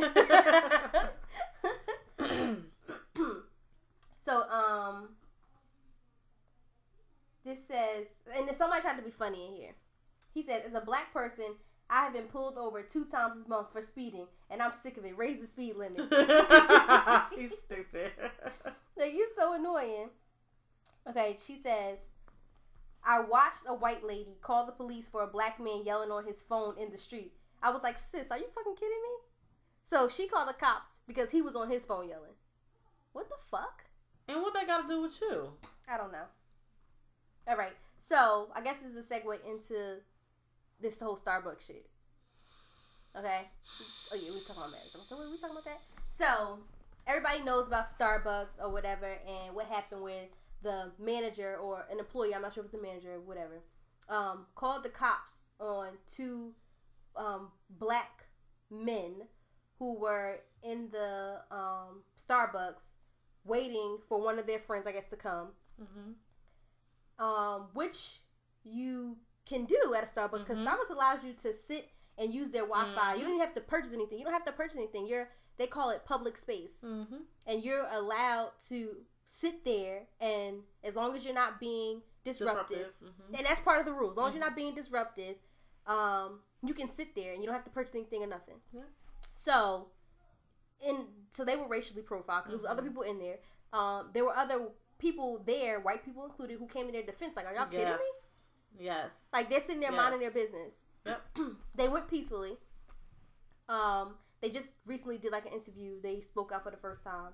so 4.24 4.44
um, 4.50 5.10
this 7.46 7.60
says, 7.68 8.08
and 8.36 8.50
somebody 8.56 8.82
tried 8.82 8.98
to 8.98 9.04
be 9.04 9.12
funny 9.12 9.48
in 9.48 9.54
here. 9.54 9.72
He 10.34 10.44
said, 10.44 10.64
"As 10.66 10.74
a 10.74 10.82
black 10.82 11.14
person, 11.14 11.56
I 11.90 12.04
have 12.04 12.14
been 12.14 12.28
pulled 12.28 12.58
over 12.58 12.82
two 12.82 13.06
times 13.06 13.38
this 13.38 13.48
month 13.48 13.72
for 13.72 13.82
speeding, 13.82 14.28
and 14.50 14.62
I'm 14.62 14.72
sick 14.72 14.98
of 14.98 15.06
it. 15.06 15.18
Raise 15.18 15.42
the 15.42 15.48
speed 15.48 15.76
limit." 15.76 16.02
he's 17.36 17.52
stupid 17.66 18.12
Like 18.98 19.14
you're 19.14 19.28
so 19.36 19.54
annoying. 19.54 20.10
Okay, 21.10 21.36
she 21.46 21.58
says, 21.58 21.98
I 23.04 23.20
watched 23.20 23.64
a 23.68 23.74
white 23.74 24.06
lady 24.06 24.38
call 24.42 24.66
the 24.66 24.72
police 24.72 25.10
for 25.10 25.22
a 25.24 25.28
black 25.28 25.60
man 25.60 25.84
yelling 25.84 26.12
on 26.12 26.26
his 26.26 26.42
phone 26.42 26.76
in 26.80 26.92
the 26.92 26.98
street. 26.98 27.34
I 27.62 27.72
was 27.72 27.84
like, 27.84 27.98
sis, 27.98 28.32
are 28.32 28.38
you 28.38 28.48
fucking 28.56 28.76
kidding 28.76 29.02
me? 29.02 29.18
So 29.84 30.08
she 30.08 30.28
called 30.28 30.48
the 30.48 30.54
cops 30.54 31.00
because 31.08 31.32
he 31.32 31.42
was 31.42 31.56
on 31.56 31.70
his 31.70 31.84
phone 31.84 32.08
yelling. 32.08 32.36
What 33.12 33.28
the 33.28 33.36
fuck? 33.52 33.84
And 34.28 34.42
what 34.42 34.54
that 34.54 34.68
got 34.68 34.84
to 34.84 34.88
do 34.88 35.02
with 35.02 35.20
you 35.22 35.50
I 35.88 35.98
don't 35.98 36.12
know. 36.12 36.26
All 37.48 37.58
right, 37.58 37.76
so 38.00 38.50
I 38.56 38.62
guess 38.62 38.82
this 38.82 38.96
is 38.96 39.10
a 39.10 39.14
segue 39.14 39.38
into 39.50 39.98
this 40.80 41.00
whole 41.00 41.18
Starbucks 41.18 41.68
shit. 41.68 41.86
Okay. 43.18 43.42
Oh 44.12 44.16
yeah, 44.16 44.32
we 44.32 44.40
talking 44.40 44.58
about 44.58 44.72
marriage. 44.72 44.92
So 45.08 45.18
we 45.30 45.38
talking 45.38 45.52
about 45.52 45.66
that. 45.66 45.82
So 46.10 46.60
everybody 47.06 47.44
knows 47.44 47.68
about 47.68 47.88
Starbucks 47.88 48.62
or 48.62 48.72
whatever, 48.72 49.06
and 49.06 49.54
what 49.56 49.66
happened 49.66 50.02
with 50.02 50.30
the 50.64 50.92
manager 51.00 51.58
or 51.58 51.86
an 51.92 52.00
employee. 52.00 52.34
I'm 52.34 52.42
not 52.42 52.54
sure 52.54 52.64
if 52.64 52.72
it's 52.72 52.82
the 52.82 52.88
manager 52.88 53.16
or 53.16 53.20
whatever. 53.20 53.62
Um, 54.10 54.46
called 54.56 54.84
the 54.84 54.90
cops 54.90 55.50
on 55.60 55.90
two 56.14 56.54
um, 57.16 57.52
black 57.70 58.26
men 58.72 59.14
who 59.80 60.00
were 60.00 60.40
in 60.64 60.90
the 60.92 61.42
um, 61.52 62.04
Starbucks 62.18 62.94
waiting 63.46 63.98
for 64.08 64.22
one 64.22 64.40
of 64.40 64.48
their 64.48 64.60
friends, 64.60 64.88
I 64.88 64.92
guess, 64.92 65.08
to 65.10 65.16
come 65.16 65.50
mm-hmm. 65.82 67.24
um, 67.24 67.68
which 67.74 68.22
you 68.64 69.18
can 69.46 69.66
do 69.66 69.94
at 69.96 70.04
a 70.04 70.08
Starbucks 70.08 70.40
because 70.40 70.58
Mhm. 70.58 70.66
Starbucks 70.68 70.90
allows 70.90 71.24
you 71.24 71.34
to 71.34 71.54
sit 71.54 71.90
and 72.18 72.34
use 72.34 72.50
their 72.52 72.64
Wi-Fi. 72.66 73.14
Mhm. 73.14 73.18
You 73.18 73.22
don't 73.24 73.34
even 73.36 73.46
have 73.46 73.56
to 73.56 73.62
purchase 73.62 73.94
anything. 73.94 74.18
You 74.20 74.24
don't 74.24 74.34
have 74.34 74.46
to 74.46 74.52
purchase 74.52 74.78
anything. 74.78 75.08
You're 75.08 75.30
they 75.58 75.68
call 75.68 75.92
it 75.92 76.04
public 76.06 76.36
space, 76.38 76.82
Mm-hmm. 76.84 77.18
and 77.46 77.64
you're 77.64 77.86
allowed 77.92 78.54
to 78.70 79.06
sit 79.26 79.64
there 79.64 80.08
and 80.20 80.64
as 80.84 80.96
long 80.96 81.16
as 81.16 81.24
you're 81.24 81.34
not 81.34 81.60
being 81.60 82.02
disruptive, 82.24 82.94
Mm-hmm. 83.04 83.36
and 83.36 83.46
that's 83.46 83.60
part 83.60 83.80
of 83.80 83.86
the 83.86 83.94
rules. 83.94 84.14
As 84.14 84.18
long 84.18 84.30
as 84.30 84.36
you're 84.36 84.44
not 84.44 84.56
being 84.56 84.74
disruptive, 84.74 85.36
um, 85.86 86.42
you 86.64 86.74
can 86.74 86.90
sit 86.90 87.14
there 87.14 87.34
and 87.34 87.42
you 87.42 87.46
don't 87.48 87.54
have 87.56 87.66
to 87.66 87.70
purchase 87.70 87.94
anything 87.96 88.24
or 88.24 88.28
nothing. 88.28 88.56
Yeah. 88.72 88.82
So, 89.36 89.90
and 90.86 91.08
so 91.32 91.44
they 91.46 91.56
were 91.56 91.68
racially 91.68 92.02
profiled 92.02 92.44
because 92.46 92.52
there 92.62 92.70
was 92.70 92.72
other 92.72 92.82
Mhm. 92.84 92.88
people 92.90 93.04
in 93.04 93.20
there. 93.20 93.40
Um, 93.72 94.12
there 94.14 94.24
were 94.26 94.36
other 94.36 94.70
people 95.00 95.40
there, 95.40 95.80
white 95.80 96.04
people 96.06 96.24
included, 96.26 96.60
who 96.60 96.68
came 96.68 96.88
in 96.88 96.94
their 96.94 97.04
defense. 97.04 97.36
Like, 97.36 97.46
are 97.48 97.54
y'all 97.56 97.68
kidding 97.68 97.88
me? 97.88 98.00
Yes. 98.80 99.12
Like 99.32 99.50
they're 99.50 99.60
sitting 99.62 99.80
there 99.80 99.92
Yes. 99.92 99.98
minding 99.98 100.20
their 100.22 100.32
business. 100.32 100.76
Yep. 101.06 101.22
they 101.76 101.88
went 101.90 102.08
peacefully. 102.08 102.58
Um, 103.70 104.18
they 104.42 104.50
just 104.50 104.74
recently 104.86 105.18
did 105.18 105.32
like 105.32 105.46
an 105.46 105.54
interview. 105.54 106.02
They 106.02 106.22
spoke 106.22 106.52
out 106.52 106.64
for 106.64 106.72
the 106.72 106.78
first 106.78 107.04
time, 107.04 107.34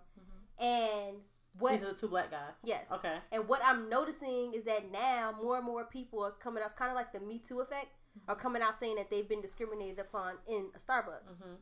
and 0.60 1.18
what? 1.58 1.74
These 1.74 1.82
are 1.84 1.94
the 1.94 2.00
two 2.00 2.08
black 2.08 2.32
guys. 2.32 2.54
Yes. 2.64 2.86
Okay. 2.92 3.18
And 3.32 3.48
what 3.48 3.62
I'm 3.64 3.90
noticing 3.90 4.54
is 4.54 4.64
that 4.66 4.92
now 4.92 5.36
more 5.42 5.58
and 5.58 5.66
more 5.66 5.86
people 5.86 6.24
are 6.24 6.32
coming 6.32 6.62
out, 6.64 6.70
it's 6.70 6.78
kind 6.78 6.92
of 6.92 6.96
like 6.96 7.12
the 7.12 7.20
Me 7.20 7.40
Too 7.40 7.62
effect, 7.62 7.88
are 8.28 8.36
coming 8.36 8.62
out 8.62 8.78
saying 8.80 8.96
that 8.98 9.10
they've 9.10 9.28
been 9.28 9.42
discriminated 9.42 10.00
upon 10.00 10.36
in 10.48 10.70
a 10.76 10.80
Starbucks. 10.80 11.42
Mm-hmm. 11.42 11.54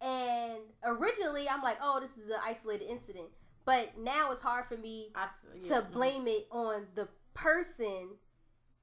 And 0.00 0.58
originally, 0.84 1.48
I'm 1.48 1.62
like, 1.62 1.78
oh, 1.82 2.00
this 2.00 2.16
is 2.16 2.28
an 2.28 2.36
isolated 2.44 2.86
incident. 2.90 3.26
But 3.64 3.98
now 3.98 4.30
it's 4.32 4.40
hard 4.40 4.66
for 4.66 4.76
me 4.76 5.10
I, 5.14 5.26
to 5.26 5.68
yeah, 5.74 5.80
mhm. 5.82 5.92
blame 5.92 6.26
it 6.26 6.46
on 6.50 6.86
the 6.94 7.08
person 7.34 8.08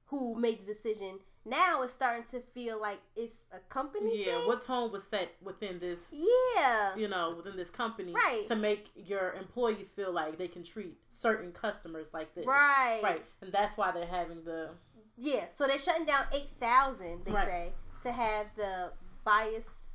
who 0.06 0.34
made 0.38 0.60
the 0.60 0.64
decision. 0.66 1.18
Now 1.44 1.82
it's 1.82 1.92
starting 1.94 2.24
to 2.30 2.40
feel 2.40 2.80
like 2.80 3.00
it's 3.16 3.44
a 3.52 3.58
company. 3.70 4.24
Yeah, 4.24 4.38
thing. 4.38 4.46
what 4.46 4.64
tone 4.64 4.92
was 4.92 5.02
set 5.04 5.30
within 5.42 5.78
this, 5.78 6.12
Yeah. 6.14 6.94
you 6.94 7.08
know, 7.08 7.34
within 7.36 7.56
this 7.56 7.70
company, 7.70 8.12
Right. 8.12 8.46
to 8.48 8.56
make 8.56 8.90
your 8.94 9.32
employees 9.32 9.90
feel 9.90 10.12
like 10.12 10.38
they 10.38 10.48
can 10.48 10.62
treat 10.62 10.98
certain 11.12 11.52
customers 11.52 12.08
like 12.12 12.34
this, 12.34 12.46
Right. 12.46 13.00
Right, 13.02 13.26
and 13.40 13.52
that's 13.52 13.76
why 13.76 13.90
they're 13.90 14.06
having 14.06 14.44
the 14.44 14.74
Yeah. 15.16 15.46
So 15.50 15.66
they're 15.66 15.78
shutting 15.78 16.04
down 16.06 16.26
eight 16.32 16.50
thousand. 16.60 17.24
They 17.24 17.32
Right. 17.32 17.48
say 17.48 17.72
to 18.02 18.12
have 18.12 18.54
the 18.54 18.92
bias 19.24 19.87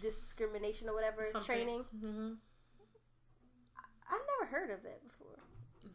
discrimination 0.00 0.88
or 0.88 0.94
whatever 0.94 1.26
something. 1.32 1.42
training. 1.56 1.84
hmm 2.00 2.32
I've 4.12 4.20
never 4.40 4.50
heard 4.50 4.70
of 4.70 4.82
that 4.82 5.00
before. 5.06 5.36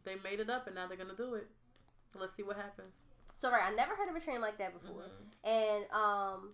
They 0.06 0.16
made 0.24 0.40
it 0.40 0.50
up, 0.50 0.68
and 0.68 0.76
now 0.76 0.88
they're 0.88 0.98
gonna 0.98 1.16
do 1.16 1.34
it. 1.36 1.48
Let's 2.14 2.36
see 2.36 2.44
what 2.44 2.56
happens. 2.56 2.94
So 3.36 3.52
right, 3.52 3.64
I 3.70 3.76
never 3.76 3.96
heard 3.96 4.08
of 4.10 4.16
a 4.16 4.20
training 4.22 4.42
like 4.42 4.58
that 4.60 4.74
before. 4.80 5.04
Mhm. 5.04 5.44
And 5.44 5.84
um, 5.92 6.54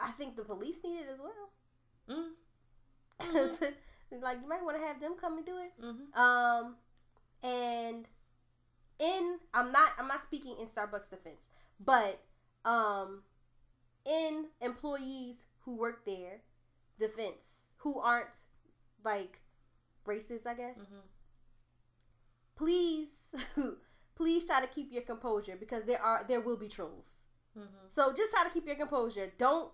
I 0.00 0.10
think 0.12 0.34
the 0.36 0.42
police 0.42 0.82
need 0.82 0.98
it 0.98 1.06
as 1.12 1.20
well. 1.20 1.50
Mm. 2.08 2.32
'Cause, 3.20 3.60
like 4.20 4.38
you 4.42 4.48
might 4.48 4.64
want 4.64 4.76
to 4.76 4.82
have 4.82 5.00
them 5.00 5.14
come 5.14 5.36
and 5.36 5.46
do 5.46 5.58
it. 5.58 5.72
Mhm. 5.80 6.16
Um, 6.18 6.76
and 7.44 8.08
in 8.98 9.38
I'm 9.52 9.70
not 9.70 9.90
I'm 9.98 10.08
not 10.08 10.22
speaking 10.22 10.56
in 10.58 10.66
Starbucks 10.66 11.08
defense, 11.10 11.48
but 11.78 12.20
um 12.64 13.22
in 14.04 14.46
employees 14.60 15.46
who 15.60 15.76
work 15.76 16.04
there 16.04 16.42
defense 16.98 17.70
who 17.78 17.98
aren't 17.98 18.36
like 19.04 19.40
racist, 20.06 20.46
I 20.46 20.54
guess. 20.54 20.78
Mhm. 20.80 21.02
Please 22.56 23.34
please 24.16 24.44
try 24.46 24.60
to 24.60 24.66
keep 24.68 24.92
your 24.92 25.02
composure 25.02 25.56
because 25.58 25.84
there 25.84 26.00
are 26.00 26.24
there 26.28 26.40
will 26.40 26.56
be 26.56 26.68
trolls. 26.68 27.24
Mhm. 27.56 27.66
So 27.90 28.12
just 28.12 28.32
try 28.32 28.44
to 28.44 28.50
keep 28.50 28.66
your 28.66 28.76
composure. 28.76 29.32
Don't 29.38 29.72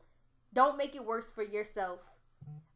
don't 0.53 0.77
make 0.77 0.95
it 0.95 1.05
worse 1.05 1.31
for 1.31 1.43
yourself. 1.43 2.01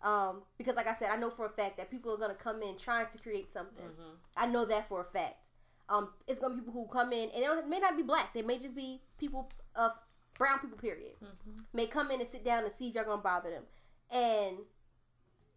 Um, 0.03 0.43
because 0.59 0.77
like 0.77 0.87
I 0.87 0.93
said, 0.95 1.11
I 1.11 1.17
know 1.17 1.31
for 1.31 1.47
a 1.47 1.51
fact 1.51 1.79
that 1.79 1.91
people 1.91 2.13
are 2.13 2.19
gonna 2.19 2.35
come 2.35 2.63
in 2.63 2.77
trying 2.77 3.07
to 3.09 3.19
create 3.19 3.51
something. 3.51 3.87
Mhm. 3.87 4.17
I 4.37 4.47
know 4.47 4.65
that 4.67 4.89
for 4.89 5.01
a 5.01 5.05
fact. 5.05 5.49
Um, 5.89 6.13
it's 6.27 6.39
gonna 6.41 6.55
be 6.55 6.61
people 6.61 6.75
who 6.75 6.87
come 6.89 7.13
in 7.13 7.31
and 7.31 7.43
it 7.45 7.67
may 7.69 7.79
not 7.79 7.97
be 7.97 8.03
black. 8.03 8.33
They 8.35 8.43
may 8.43 8.59
just 8.59 8.75
be 8.75 9.03
people 9.19 9.51
of 9.75 9.93
brown 10.39 10.59
people. 10.61 10.79
Period. 10.79 11.15
Mhm. 11.23 11.65
May 11.73 11.87
come 11.87 12.11
in 12.11 12.21
and 12.21 12.29
sit 12.29 12.45
down 12.45 12.65
and 12.65 12.73
see 12.73 12.89
if 12.89 12.95
y'all 12.95 13.05
gonna 13.05 13.23
bother 13.23 13.51
them. 13.51 13.65
And 14.11 14.59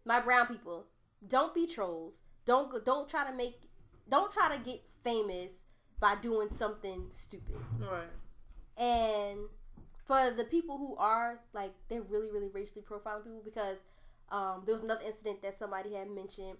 my 0.04 0.20
brown 0.20 0.46
people, 0.46 0.86
don't 1.26 1.54
be 1.54 1.66
trolls. 1.66 2.22
Don't 2.44 2.70
go- 2.70 2.80
don't 2.80 3.08
try 3.08 3.26
to 3.28 3.32
make 3.36 3.62
don't 4.08 4.32
try 4.32 4.48
to 4.56 4.62
get 4.64 4.82
famous 5.02 5.64
by 6.00 6.14
doing 6.14 6.48
something 6.48 7.10
stupid. 7.12 7.56
Right. 7.78 8.08
And 8.76 9.48
for 10.04 10.30
the 10.30 10.44
people 10.44 10.78
who 10.78 10.96
are 10.96 11.40
like 11.52 11.74
they're 11.88 12.02
really 12.02 12.30
really 12.30 12.48
racially 12.48 12.82
profiling 12.82 13.24
people 13.24 13.42
because 13.44 13.76
um, 14.30 14.62
there 14.64 14.74
was 14.74 14.82
another 14.82 15.04
incident 15.04 15.42
that 15.42 15.54
somebody 15.54 15.94
had 15.94 16.10
mentioned 16.10 16.56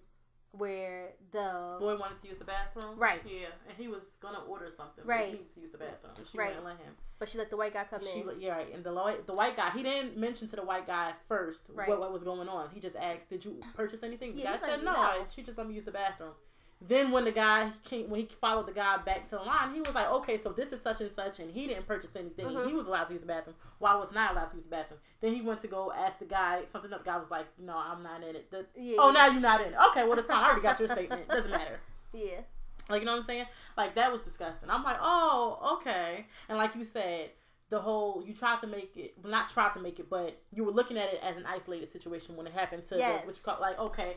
where 0.53 1.13
the 1.31 1.77
Boy 1.79 1.97
wanted 1.99 2.21
to 2.23 2.29
use 2.29 2.39
the 2.39 2.45
bathroom. 2.45 2.99
Right. 2.99 3.21
Yeah, 3.27 3.49
and 3.69 3.77
he 3.77 3.89
was 3.89 4.03
gonna 4.21 4.41
order 4.45 4.71
something. 4.71 5.05
but 5.05 5.07
Right. 5.07 5.27
He 5.27 5.33
needed 5.33 5.55
to 5.55 5.61
use 5.61 5.73
the 5.73 5.79
bathroom, 5.79 6.13
and 6.17 6.27
she 6.27 6.39
Right. 6.39 6.49
wouldn't 6.49 6.65
let 6.65 6.79
him. 6.79 6.97
But 7.19 7.29
she 7.29 7.39
let 7.39 7.51
the 7.51 7.57
white 7.57 7.73
guy 7.75 7.85
come 7.85 8.01
She, 8.01 8.21
in. 8.21 8.41
yeah, 8.41 8.53
right. 8.53 8.73
And 8.75 8.85
the 8.85 8.93
white, 8.95 9.27
the 9.27 9.33
white 9.35 9.57
guy, 9.57 9.71
he 9.71 9.83
didn't 9.83 10.17
mention 10.17 10.49
to 10.49 10.57
the 10.57 10.63
white 10.63 10.87
guy 10.87 11.13
first 11.29 11.71
Right. 11.75 11.89
what, 11.89 11.99
what 12.01 12.13
was 12.13 12.23
going 12.23 12.49
on. 12.49 12.71
He 12.73 12.81
just 12.81 12.97
asked, 12.97 13.29
"Did 13.31 13.45
you 13.45 13.61
purchase 13.75 14.03
anything?" 14.03 14.35
The 14.35 14.43
Yeah, 14.43 14.57
guy 14.57 14.61
said, 14.67 14.71
like, 14.83 14.83
"No, 14.85 14.93
"No." 14.93 15.27
She 15.31 15.43
just 15.43 15.59
let 15.59 15.67
me 15.69 15.75
use 15.75 15.85
the 15.85 15.91
bathroom." 15.93 16.33
Then 16.81 17.11
when 17.11 17.25
the 17.25 17.33
guy 17.33 17.73
came, 17.83 18.09
when 18.09 18.21
he 18.21 18.29
followed 18.41 18.67
the 18.67 18.73
guy 18.73 18.99
back 18.99 19.25
to 19.31 19.37
the 19.37 19.43
line, 19.43 19.75
he 19.75 19.81
was 19.81 19.93
like, 19.97 20.09
"Okay, 20.13 20.41
so 20.41 20.51
this 20.53 20.71
is 20.71 20.81
such 20.81 21.01
and 21.01 21.11
such," 21.11 21.41
and 21.41 21.51
he 21.51 21.67
didn't 21.67 21.89
purchase 21.89 22.15
anything. 22.15 22.47
Mhm. 22.47 22.69
He 22.69 22.73
was 22.75 22.87
allowed 22.87 23.05
to 23.07 23.15
use 23.15 23.23
the 23.23 23.27
bathroom. 23.27 23.57
While 23.81 23.97
I 23.97 24.01
was 24.01 24.13
not 24.13 24.31
allowed 24.31 24.51
to 24.51 24.57
use 24.57 24.65
the 24.65 24.71
bathroom. 24.71 25.01
Then 25.21 25.35
he 25.35 25.41
went 25.41 25.61
to 25.63 25.67
go 25.67 25.91
ask 25.93 26.21
the 26.21 26.25
guy 26.25 26.63
something. 26.71 26.89
The 26.91 26.99
guy 26.99 27.17
was 27.19 27.33
like, 27.33 27.47
"No, 27.59 27.77
I'm 27.77 28.05
not 28.05 28.23
in 28.23 28.37
it." 28.37 28.49
The, 28.53 28.65
Yeah, 28.77 28.97
oh, 29.01 29.09
yeah. 29.09 29.13
now 29.13 29.27
you're 29.27 29.41
not 29.43 29.61
in 29.61 29.73
it. 29.73 29.77
Okay, 29.91 30.05
well, 30.07 30.17
it's 30.17 30.29
fine. 30.29 30.45
I 30.45 30.47
already 30.47 30.61
got 30.63 30.79
your 30.79 30.87
statement. 30.89 31.27
Doesn't 31.29 31.51
matter. 31.51 31.81
Yeah. 32.13 32.41
Like 32.89 33.01
you 33.01 33.07
know 33.07 33.13
what 33.13 33.21
I'm 33.21 33.27
saying? 33.27 33.47
Like 33.77 33.95
that 33.97 34.11
was 34.11 34.21
disgusting. 34.23 34.71
I'm 34.71 34.83
like, 34.83 34.99
oh, 35.01 35.79
okay. 35.81 36.27
And 36.49 36.59
like 36.59 36.75
you 36.75 36.85
said, 36.85 37.31
the 37.71 37.79
whole 37.81 38.23
you 38.27 38.33
tried 38.35 38.61
to 38.63 38.67
make 38.67 38.97
it, 38.97 39.15
well, 39.23 39.31
not 39.31 39.49
try 39.51 39.69
to 39.71 39.81
make 39.81 40.01
it, 40.01 40.09
but 40.09 40.41
you 40.53 40.65
were 40.65 40.73
looking 40.73 40.97
at 40.97 41.13
it 41.13 41.21
as 41.23 41.37
an 41.37 41.45
isolated 41.47 41.93
situation 41.93 42.37
when 42.37 42.47
it 42.47 42.53
happened 42.53 42.83
to 42.89 42.97
Yes. 42.99 43.21
the, 43.21 43.27
what 43.27 43.37
you 43.37 43.43
call 43.45 43.59
like, 43.61 43.79
okay, 43.79 44.17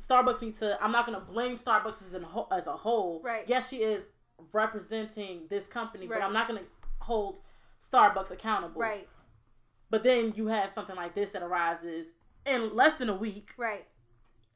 Starbucks 0.00 0.40
needs 0.42 0.58
to. 0.60 0.78
I'm 0.82 0.92
not 0.92 1.06
gonna 1.06 1.20
blame 1.20 1.58
Starbucks 1.58 2.06
as 2.06 2.14
a 2.14 2.24
whole. 2.24 2.48
As 2.52 2.66
a 2.66 2.72
whole. 2.76 3.20
Right. 3.24 3.44
Yes, 3.46 3.68
she 3.68 3.78
is 3.78 4.04
representing 4.52 5.46
this 5.48 5.66
company, 5.66 6.06
Right. 6.06 6.20
but 6.20 6.26
I'm 6.26 6.32
not 6.32 6.46
gonna 6.48 6.62
hold 7.00 7.40
Starbucks 7.90 8.30
accountable. 8.30 8.80
Right. 8.80 9.08
But 9.90 10.02
then 10.02 10.32
you 10.36 10.48
have 10.48 10.72
something 10.72 10.96
like 10.96 11.14
this 11.14 11.30
that 11.30 11.42
arises 11.42 12.08
in 12.44 12.74
less 12.74 12.94
than 12.94 13.08
a 13.08 13.14
week, 13.14 13.50
Right. 13.56 13.86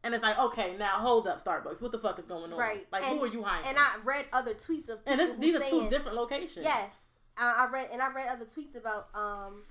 And 0.03 0.15
it's 0.15 0.23
like, 0.23 0.39
okay, 0.39 0.77
now 0.79 0.99
hold 0.99 1.27
up, 1.27 1.43
Starbucks. 1.43 1.81
What 1.83 1.93
the 1.93 1.99
fuck 1.99 2.19
is 2.19 2.25
going 2.27 2.53
on? 2.53 2.59
Right. 2.59 2.87
Like, 2.91 3.05
And- 3.07 3.19
who 3.19 3.25
are 3.25 3.29
you 3.29 3.43
hiring? 3.43 3.67
And 3.67 3.77
I 3.79 3.97
read 4.05 4.27
other 4.33 4.55
tweets 4.55 4.89
of 4.89 5.05
people 5.05 5.13
And 5.13 5.21
this, 5.21 5.37
these 5.39 5.57
are 5.57 5.61
saying, 5.63 5.83
two 5.85 5.89
different 5.91 6.17
locations. 6.17 6.65
Yes, 6.65 7.13
I, 7.37 7.67
I 7.67 7.71
read 7.73 7.89
and 7.93 8.01
I 8.03 8.11
read 8.13 8.29
other 8.29 8.45
tweets 8.45 8.77
about 8.77 9.09
um 9.15 9.63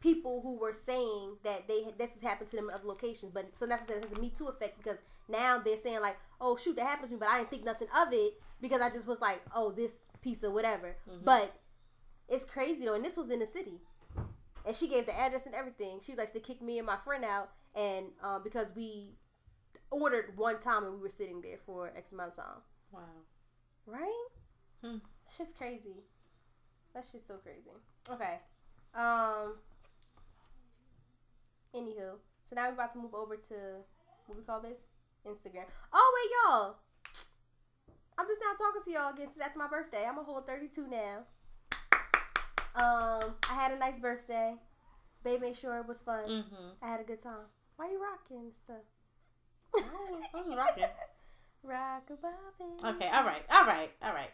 people 0.00 0.40
who 0.42 0.56
were 0.56 0.72
saying 0.72 1.36
that 1.42 1.66
they 1.66 1.84
this 1.98 2.12
has 2.12 2.22
happened 2.22 2.48
to 2.50 2.56
them 2.56 2.68
in 2.68 2.74
other 2.74 2.86
locations, 2.86 3.32
but 3.32 3.54
so 3.54 3.66
it 3.66 3.72
has 3.72 3.88
a 3.90 4.20
Me 4.20 4.30
Too 4.30 4.46
effect 4.48 4.78
because 4.78 4.98
now 5.28 5.58
they're 5.58 5.76
saying 5.76 6.00
like, 6.00 6.16
oh 6.40 6.56
shoot, 6.56 6.76
that 6.76 6.86
happened 6.86 7.08
to 7.08 7.14
me, 7.14 7.18
but 7.18 7.28
I 7.28 7.38
didn't 7.38 7.50
think 7.50 7.64
nothing 7.64 7.88
of 7.96 8.12
it 8.12 8.34
because 8.60 8.80
I 8.80 8.90
just 8.90 9.06
was 9.06 9.20
like, 9.20 9.40
oh 9.54 9.70
this 9.72 10.04
piece 10.22 10.42
of 10.42 10.52
whatever. 10.52 10.96
Mhm. 11.08 11.24
But 11.24 11.52
it's 12.28 12.44
crazy 12.44 12.84
though, 12.84 12.94
and 12.94 13.04
this 13.04 13.16
was 13.16 13.30
in 13.30 13.38
the 13.40 13.46
city, 13.46 13.80
and 14.66 14.76
she 14.76 14.86
gave 14.88 15.06
the 15.06 15.18
address 15.18 15.46
and 15.46 15.54
everything. 15.54 16.00
She 16.02 16.12
was 16.12 16.18
like, 16.18 16.32
to 16.34 16.40
kick 16.40 16.60
me 16.62 16.78
and 16.78 16.86
my 16.86 16.96
friend 16.98 17.24
out, 17.24 17.50
and 17.74 18.06
um, 18.22 18.42
because 18.44 18.74
we 18.76 19.14
ordered 19.90 20.36
one 20.36 20.60
time 20.60 20.84
and 20.84 20.94
we 20.94 21.00
were 21.00 21.08
sitting 21.08 21.40
there 21.40 21.58
for 21.64 21.92
X 21.96 22.12
amount 22.12 22.30
of 22.30 22.36
time. 22.36 22.62
Wow. 22.92 23.00
Right? 23.86 24.26
Hmm. 24.82 24.98
That's 25.24 25.38
just 25.38 25.56
crazy. 25.56 26.04
That's 26.94 27.12
just 27.12 27.26
so 27.26 27.34
crazy. 27.34 27.70
Okay. 28.10 28.38
Um. 28.94 29.54
Anywho, 31.74 32.16
so 32.42 32.56
now 32.56 32.66
we're 32.66 32.74
about 32.74 32.92
to 32.92 32.98
move 32.98 33.14
over 33.14 33.36
to 33.36 33.54
what 34.26 34.38
we 34.38 34.42
call 34.44 34.60
this 34.60 34.78
Instagram. 35.26 35.64
Oh 35.92 36.14
wait, 36.16 36.30
y'all. 36.34 36.76
I'm 38.18 38.26
just 38.26 38.40
now 38.40 38.66
talking 38.66 38.82
to 38.84 38.90
y'all 38.90 39.12
again 39.12 39.26
since 39.26 39.40
after 39.40 39.58
my 39.58 39.68
birthday. 39.68 40.04
I'm 40.08 40.18
a 40.18 40.22
whole 40.22 40.40
32 40.40 40.88
now. 40.88 41.18
Um, 42.74 43.34
I 43.48 43.54
had 43.54 43.72
a 43.72 43.78
nice 43.78 44.00
birthday. 44.00 44.54
Babe 45.22 45.40
made 45.40 45.56
sure 45.56 45.78
it 45.78 45.86
was 45.86 46.00
fun. 46.00 46.28
Mm-hmm. 46.28 46.68
I 46.82 46.88
had 46.88 47.00
a 47.00 47.04
good 47.04 47.22
time. 47.22 47.46
Why 47.76 47.90
you 47.90 48.00
rocking 48.02 48.50
stuff? 48.52 48.82
Oh, 49.76 50.20
I 50.34 50.36
was 50.42 50.56
rocking. 50.56 50.84
Rock 51.62 52.08
a. 52.10 52.88
Okay, 52.88 53.08
all 53.08 53.24
right, 53.24 53.42
all 53.50 53.64
right, 53.64 53.90
all 54.02 54.12
right. 54.14 54.30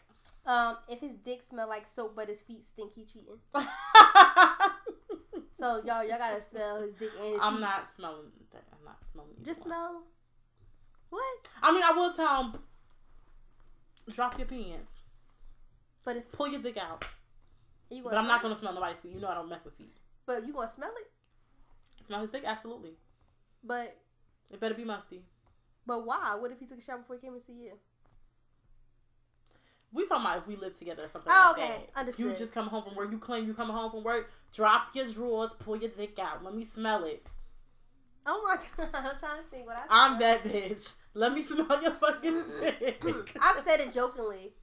Um, 0.47 0.77
if 0.88 1.01
his 1.01 1.14
dick 1.14 1.42
smell 1.49 1.68
like 1.68 1.87
soap 1.88 2.14
but 2.14 2.29
his 2.29 2.42
feet 2.42 2.64
stink, 2.64 2.92
he 2.94 3.05
cheating. 3.05 3.38
So 5.57 5.77
y'all, 5.87 6.05
y'all 6.05 6.18
gotta 6.18 6.42
smell 6.42 6.83
his 6.83 6.94
dick 6.94 7.11
and 7.23 7.33
his 7.35 7.38
I'm 7.40 7.55
feet. 7.55 7.61
not 7.61 7.85
smelling 7.97 8.27
that. 8.53 8.64
I'm 8.73 8.85
not 8.85 8.99
smelling. 9.12 9.31
Just 9.42 9.61
one. 9.61 9.68
smell. 9.68 10.03
What? 11.11 11.49
I 11.62 11.73
mean, 11.73 11.83
I 11.85 11.92
will 11.92 12.12
tell 12.12 12.42
him, 12.42 12.55
drop 14.12 14.37
your 14.37 14.49
pants, 14.49 15.01
But 16.05 16.16
if 16.16 16.31
pull 16.33 16.49
your 16.49 16.61
dick 16.61 16.77
out. 16.77 17.05
you 17.88 18.03
But 18.03 18.18
I'm 18.18 18.27
not 18.27 18.42
gonna 18.42 18.57
smell 18.59 18.75
nobody's 18.75 18.99
feet. 18.99 19.12
You 19.12 19.20
know 19.20 19.29
I 19.29 19.35
don't 19.35 19.49
mess 19.49 19.64
with 19.64 19.75
feet. 19.75 19.94
But 20.27 20.44
you 20.44 20.53
gonna 20.53 20.68
smell 20.68 20.90
it? 20.90 21.11
Smell 22.07 22.23
his 22.23 22.31
dick, 22.31 22.42
absolutely. 22.44 22.90
But 23.62 23.97
It 24.53 24.61
better 24.61 24.75
be 24.75 24.85
musty. 24.85 25.23
but 25.87 26.07
why? 26.07 26.37
What 26.39 26.51
if 26.53 26.59
he 26.61 26.67
took 26.67 26.79
a 26.79 26.83
shower 26.83 26.99
before 26.99 27.17
he 27.17 27.23
came 27.27 27.35
to 27.35 27.41
see 27.41 27.53
you? 27.55 27.73
We 29.93 30.07
talking 30.09 30.25
about 30.27 30.39
if 30.39 30.47
we 30.49 30.57
live 30.57 30.77
together 30.77 31.05
or 31.05 31.09
something 31.09 31.33
Oh, 31.35 31.55
like 31.57 31.65
okay. 31.65 31.73
that. 31.95 32.01
Understood. 32.01 32.27
You 32.27 32.33
just 32.37 32.53
come 32.53 32.67
home 32.67 32.83
from 32.85 32.97
work. 32.97 33.13
You 33.13 33.19
claim 33.19 33.47
you 33.47 33.55
coming 33.55 33.77
home 33.77 33.93
from 33.93 34.03
work. 34.03 34.31
Drop 34.53 34.89
your 34.95 35.07
drawers. 35.09 35.53
Pull 35.61 35.77
your 35.77 35.91
dick 35.91 36.19
out. 36.19 36.43
Let 36.43 36.55
me 36.55 36.65
smell 36.65 37.05
it. 37.05 37.29
Oh 38.27 38.43
my 38.45 38.57
god! 38.77 38.89
I'm 38.95 39.17
trying 39.19 39.43
to 39.43 39.49
think 39.51 39.67
what 39.67 39.77
I. 39.77 39.83
I'm 39.89 40.19
that 40.19 40.43
bitch. 40.43 40.95
Let 41.15 41.33
me 41.33 41.43
smell 41.43 41.81
your 41.81 41.93
fucking 41.93 42.43
dick. 42.61 43.37
I've 43.41 43.61
said 43.61 43.81
it 43.81 43.93
jokingly, 43.93 44.55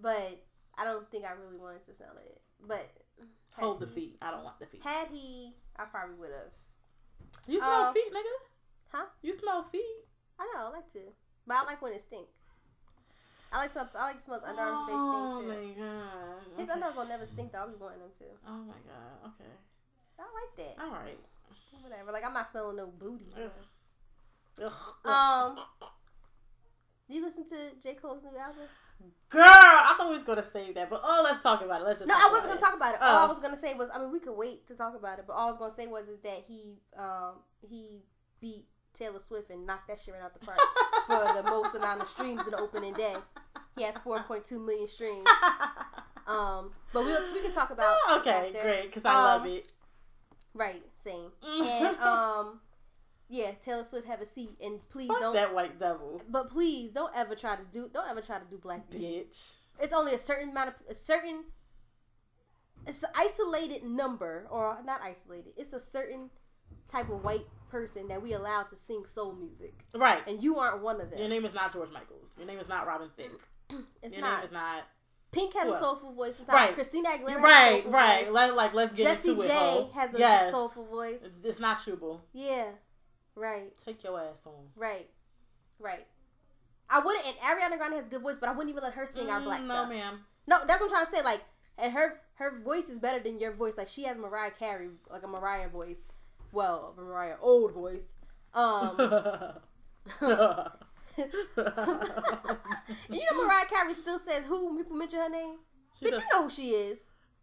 but 0.00 0.42
I 0.78 0.84
don't 0.84 1.10
think 1.10 1.24
I 1.26 1.32
really 1.32 1.58
wanted 1.58 1.84
to 1.86 1.94
smell 1.94 2.14
it. 2.24 2.40
But 2.66 2.88
Hold 3.58 3.80
the 3.80 3.86
feet. 3.86 4.16
I 4.22 4.30
don't 4.30 4.44
want 4.44 4.58
the 4.60 4.66
feet. 4.66 4.82
Had 4.84 5.08
he, 5.12 5.54
I 5.78 5.84
probably 5.84 6.14
would 6.16 6.30
have. 6.30 6.52
You 7.48 7.58
smell 7.58 7.84
Um, 7.86 7.94
feet, 7.94 8.12
nigga? 8.12 8.22
Huh? 8.92 9.06
You 9.22 9.36
smell 9.38 9.62
feet? 9.64 9.82
I 10.38 10.44
know. 10.54 10.68
I 10.68 10.70
like 10.70 10.92
to, 10.92 11.00
but 11.46 11.54
I 11.54 11.64
like 11.64 11.82
when 11.82 11.92
it 11.92 12.00
stink. 12.00 12.26
I 13.52 13.58
like 13.58 13.72
to. 13.74 13.88
I 13.94 14.04
like 14.12 14.18
to 14.18 14.22
smell 14.24 14.40
his 14.40 14.48
underarms. 14.48 14.86
oh 14.88 15.42
They 15.42 15.48
stink 15.52 15.76
too. 15.76 15.80
my 15.80 15.86
god. 15.86 16.60
His 16.60 16.68
Okay. 16.70 16.80
underarms 16.80 16.96
will 16.96 17.06
never 17.08 17.26
stink 17.26 17.52
though. 17.52 17.58
I'll 17.58 17.68
be 17.68 17.76
wanting 17.80 18.00
them 18.00 18.10
to. 18.18 18.24
Oh 18.46 18.58
my 18.64 18.78
god. 18.84 19.32
Okay. 19.34 19.50
I 20.18 20.22
like 20.22 20.56
that. 20.76 20.82
All 20.84 20.90
right. 20.92 21.18
Whatever. 21.82 22.12
Like 22.12 22.24
I'm 22.24 22.32
not 22.34 22.50
smelling 22.50 22.76
no 22.76 22.86
booty. 22.88 23.32
Ugh. 23.36 23.50
Ugh. 24.64 24.72
Um, 25.04 25.58
do 27.08 27.14
you 27.14 27.22
listen 27.24 27.44
to 27.48 27.56
J 27.82 27.94
Cole's 27.94 28.22
new 28.22 28.36
album? 28.38 28.64
Girl, 29.28 29.42
I 29.44 29.94
thought 29.96 30.08
we 30.08 30.14
was 30.16 30.24
gonna 30.24 30.44
save 30.52 30.74
that, 30.76 30.88
but 30.88 31.02
oh, 31.04 31.20
let's 31.22 31.42
talk 31.42 31.62
about 31.62 31.82
it. 31.82 31.84
Let's 31.84 32.00
just. 32.00 32.08
No, 32.08 32.14
I 32.14 32.28
wasn't 32.32 32.48
gonna 32.48 32.60
talk 32.60 32.74
about 32.74 32.94
it. 32.94 33.02
All 33.02 33.22
Oh. 33.22 33.24
I 33.24 33.28
was 33.28 33.38
gonna 33.40 33.56
say 33.56 33.74
was, 33.74 33.90
I 33.92 33.98
mean, 33.98 34.10
we 34.10 34.18
could 34.20 34.34
wait 34.36 34.66
to 34.68 34.74
talk 34.74 34.94
about 34.96 35.18
it, 35.18 35.26
but 35.26 35.34
all 35.34 35.48
I 35.48 35.50
was 35.50 35.58
gonna 35.58 35.72
say 35.74 35.86
was 35.86 36.08
is 36.08 36.18
that 36.20 36.44
he, 36.48 36.78
um, 36.96 37.34
he 37.68 38.02
beat 38.40 38.64
Taylor 38.96 39.18
Swift 39.20 39.50
and 39.50 39.66
knocked 39.66 39.88
that 39.88 39.98
shit 40.04 40.14
right 40.14 40.22
out 40.22 40.32
the 40.38 40.44
park 40.44 40.58
for 41.06 41.42
the 41.42 41.48
most 41.50 41.74
amount 41.74 42.02
of 42.02 42.08
streams 42.08 42.42
in 42.44 42.50
the 42.52 42.58
opening 42.60 42.92
day. 42.94 43.14
He 43.76 43.82
has 43.82 43.94
4.2 43.96 44.52
million 44.64 44.88
streams. 44.88 45.28
Um, 46.28 46.72
but 46.92 47.04
we'll 47.04 47.32
we 47.32 47.40
can 47.40 47.52
talk 47.52 47.70
about 47.70 47.96
okay, 48.14 48.48
after. 48.48 48.60
great, 48.60 48.82
because 48.86 49.04
I 49.04 49.14
love 49.14 49.42
Um, 49.42 49.46
it. 49.48 49.66
Right, 50.54 50.82
same. 50.96 51.30
And 51.44 51.96
um, 51.98 52.58
yeah, 53.28 53.52
Taylor 53.64 53.84
Swift 53.84 54.08
have 54.08 54.20
a 54.20 54.26
seat, 54.26 54.56
and 54.60 54.80
please 54.90 55.06
Fuck 55.06 55.20
don't. 55.20 55.34
that 55.34 55.54
white 55.54 55.78
devil, 55.78 56.20
But 56.28 56.50
please 56.50 56.90
don't 56.90 57.12
ever 57.16 57.36
try 57.36 57.54
to 57.54 57.62
do. 57.70 57.88
Don't 57.94 58.10
ever 58.10 58.20
try 58.20 58.40
to 58.40 58.44
do 58.50 58.58
black 58.58 58.90
people. 58.90 59.06
bitch. 59.06 59.52
It's 59.78 59.92
only 59.92 60.14
a 60.14 60.18
certain 60.18 60.48
amount 60.50 60.70
of 60.70 60.74
a 60.90 60.96
certain. 60.96 61.44
It's 62.88 63.04
an 63.04 63.10
isolated 63.14 63.84
number, 63.84 64.48
or 64.50 64.78
not 64.84 65.00
isolated. 65.04 65.52
It's 65.56 65.72
a 65.74 65.78
certain 65.80 66.30
type 66.88 67.08
of 67.10 67.22
white 67.24 67.46
person 67.70 68.08
that 68.08 68.22
we 68.22 68.32
allow 68.32 68.62
to 68.62 68.76
sing 68.76 69.04
soul 69.06 69.32
music, 69.32 69.74
Right. 69.94 70.22
and 70.28 70.42
you 70.42 70.56
aren't 70.58 70.82
one 70.82 71.00
of 71.00 71.10
them. 71.10 71.18
Your 71.18 71.28
name 71.28 71.44
is 71.44 71.54
not 71.54 71.72
George 71.72 71.90
Michaels. 71.92 72.30
Your 72.38 72.46
name 72.46 72.58
is 72.58 72.68
not 72.68 72.86
Robin 72.86 73.10
Thicke. 73.16 73.40
It's 74.02 74.14
Your 74.14 74.22
not. 74.22 74.38
name 74.38 74.46
is 74.46 74.52
not. 74.52 74.84
Pink 75.32 75.52
has 75.54 75.68
a 75.74 75.78
soulful 75.78 76.12
voice 76.14 76.36
sometimes. 76.36 76.56
Right. 76.68 76.74
Christina 76.74 77.08
Aguilera 77.10 77.42
Right, 77.42 77.84
right. 77.90 78.24
voice. 78.26 78.32
Let, 78.32 78.54
like, 78.56 78.72
let's 78.74 78.94
get 78.94 79.02
Jessie 79.08 79.32
into 79.32 79.42
J 79.42 79.48
it. 79.48 79.52
ho. 79.52 79.90
has 79.94 80.14
a 80.14 80.18
yes. 80.18 80.50
soulful 80.50 80.86
voice. 80.86 81.22
It's, 81.24 81.38
it's 81.44 81.60
not 81.60 81.78
Chubel. 81.80 82.20
Yeah. 82.32 82.66
Right. 83.34 83.72
Take 83.84 84.02
your 84.04 84.18
ass 84.18 84.46
on. 84.46 84.68
Right. 84.76 85.10
Right. 85.78 86.06
I 86.88 87.00
wouldn't. 87.00 87.26
And 87.26 87.36
Ariana 87.38 87.76
Grande 87.76 87.94
has 87.94 88.06
a 88.06 88.10
good 88.10 88.22
voice, 88.22 88.36
but 88.38 88.48
I 88.48 88.52
wouldn't 88.52 88.70
even 88.70 88.82
let 88.82 88.94
her 88.94 89.04
sing 89.04 89.28
our 89.28 89.40
black 89.42 89.60
Mm, 89.60 89.66
no, 89.66 89.74
stuff. 89.74 89.88
ma'am. 89.90 90.20
No, 90.46 90.58
that's 90.66 90.80
what 90.80 90.86
I'm 90.90 90.96
trying 90.96 91.06
to 91.06 91.12
say. 91.12 91.22
Like, 91.22 91.42
and 91.76 91.92
her 91.92 92.20
her 92.34 92.58
voice 92.60 92.88
is 92.88 92.98
better 93.00 93.18
than 93.18 93.38
your 93.38 93.52
voice. 93.52 93.76
Like, 93.76 93.88
she 93.88 94.04
has 94.04 94.16
Mariah 94.16 94.52
Carey, 94.52 94.88
like 95.10 95.24
a 95.24 95.28
Mariah 95.28 95.68
voice. 95.68 95.98
Well, 96.56 96.94
Mariah 96.96 97.36
old 97.42 97.72
voice. 97.74 98.14
Um, 98.54 98.96
you 100.22 100.32
know, 100.40 100.70
Mariah 103.44 103.66
Carey 103.68 103.92
still 103.92 104.18
says 104.18 104.46
who 104.46 104.64
when 104.68 104.78
people 104.78 104.96
mention 104.96 105.20
her 105.20 105.28
name. 105.28 105.56
She 105.98 106.06
Bitch, 106.06 106.12
does- 106.12 106.20
you 106.20 106.24
know 106.32 106.44
who 106.44 106.50
she 106.50 106.70
is. 106.70 106.98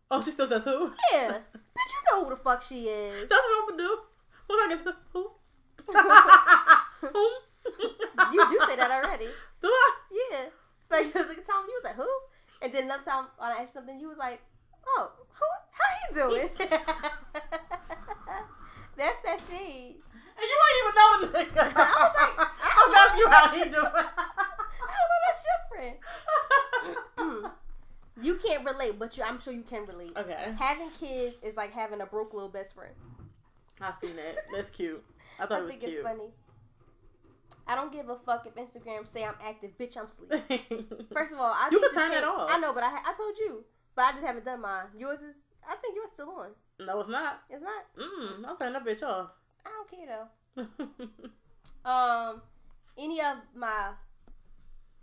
oh, 0.09 0.19
she 0.23 0.31
still 0.31 0.47
says 0.49 0.63
who? 0.63 0.91
Yeah, 1.11 1.29
bitch, 1.55 1.91
you 1.93 2.01
know 2.11 2.23
who 2.23 2.31
the 2.31 2.35
fuck 2.37 2.63
she 2.63 2.85
is. 2.85 3.29
That's 3.29 3.39
what 3.39 3.63
I'm 3.63 3.77
gonna 3.77 3.83
do. 3.83 3.99
What 4.47 4.71
I 4.71 4.75
get 4.75 4.81
who? 5.13 5.29
You 8.33 8.49
do 8.49 8.57
say 8.67 8.75
that 8.77 8.89
already. 8.91 9.27
Do 9.61 9.67
I? 9.67 9.91
Yeah. 10.31 10.45
Like 10.89 11.13
the 11.13 11.19
time 11.19 11.65
you 11.67 11.75
was 11.75 11.83
like, 11.83 11.95
who? 11.97 12.09
And 12.63 12.73
then 12.73 12.85
another 12.85 13.03
time 13.03 13.25
when 13.37 13.51
I 13.51 13.53
asked 13.61 13.61
you 13.75 13.79
something, 13.81 13.99
you 13.99 14.09
was 14.09 14.17
like, 14.17 14.41
oh, 14.87 15.11
who? 15.29 15.45
How 15.71 15.89
you 16.01 16.15
doing? 16.31 16.49
That's 18.95 19.21
that 19.23 19.39
shade. 19.49 19.95
And 20.35 20.45
you 20.49 20.57
ain't 20.65 20.79
even 20.81 20.95
know 20.95 21.11
the 21.21 21.27
nigga. 21.39 21.73
I 21.75 21.93
was 21.99 22.13
like, 22.15 22.35
I 22.37 22.47
I'm 22.63 22.91
don't 22.91 22.97
asking 22.97 23.19
you 23.19 23.27
how 23.27 23.45
that 23.45 23.53
he 23.53 23.59
shit. 23.63 23.71
doing. 23.71 23.85
I 23.85 24.91
don't 24.93 25.09
know 25.11 25.19
that's 25.25 25.43
your 25.49 25.59
friend. 27.19 27.51
you 28.21 28.35
can't 28.35 28.65
relate, 28.65 28.97
but 28.99 29.17
you, 29.17 29.23
I'm 29.23 29.39
sure 29.39 29.53
you 29.53 29.61
can 29.63 29.85
relate. 29.85 30.11
okay. 30.17 30.53
Having 30.59 30.91
kids 30.99 31.35
is 31.43 31.55
like 31.55 31.71
having 31.71 32.01
a 32.01 32.05
broke 32.05 32.33
little 32.33 32.49
best 32.49 32.75
friend. 32.75 32.93
I've 33.81 33.95
seen 34.03 34.17
it. 34.17 34.37
That's 34.55 34.69
cute. 34.69 35.03
I 35.39 35.45
thought 35.45 35.51
I 35.53 35.57
it 35.57 35.61
was 35.63 35.69
think 35.71 35.81
cute. 35.81 35.93
it's 35.93 36.03
funny. 36.03 36.31
I 37.65 37.75
don't 37.75 37.91
give 37.93 38.09
a 38.09 38.17
fuck 38.17 38.45
if 38.45 38.55
Instagram 38.55 39.07
say 39.07 39.23
I'm 39.23 39.35
active, 39.43 39.71
bitch. 39.79 39.95
I'm 39.97 40.07
sleep. 40.07 40.29
First 41.13 41.33
of 41.33 41.39
all, 41.39 41.51
I 41.53 41.69
You 41.71 41.79
can 41.79 41.93
turn 41.93 42.11
it 42.11 42.15
change- 42.15 42.25
off. 42.25 42.49
I 42.51 42.59
know, 42.59 42.73
but 42.73 42.83
I 42.83 42.89
I 43.05 43.13
told 43.17 43.37
you, 43.37 43.63
but 43.95 44.05
I 44.05 44.11
just 44.11 44.23
haven't 44.23 44.45
done 44.45 44.61
mine. 44.61 44.85
Yours 44.97 45.21
is. 45.23 45.35
I 45.69 45.75
think 45.75 45.95
yours 45.95 46.09
still 46.13 46.29
on. 46.29 46.49
no, 46.85 46.99
it's 46.99 47.09
not. 47.09 47.41
It's 47.49 47.61
not. 47.63 47.83
Mm, 47.97 48.45
I'll 48.45 48.55
turn 48.57 48.73
that 48.73 48.85
bitch 48.85 49.03
off. 49.03 49.29
I 49.65 49.69
don't 49.69 49.89
care 49.89 50.07
though. 50.07 50.67
Um, 51.85 52.41
any 52.97 53.19
of 53.19 53.37
my 53.55 53.89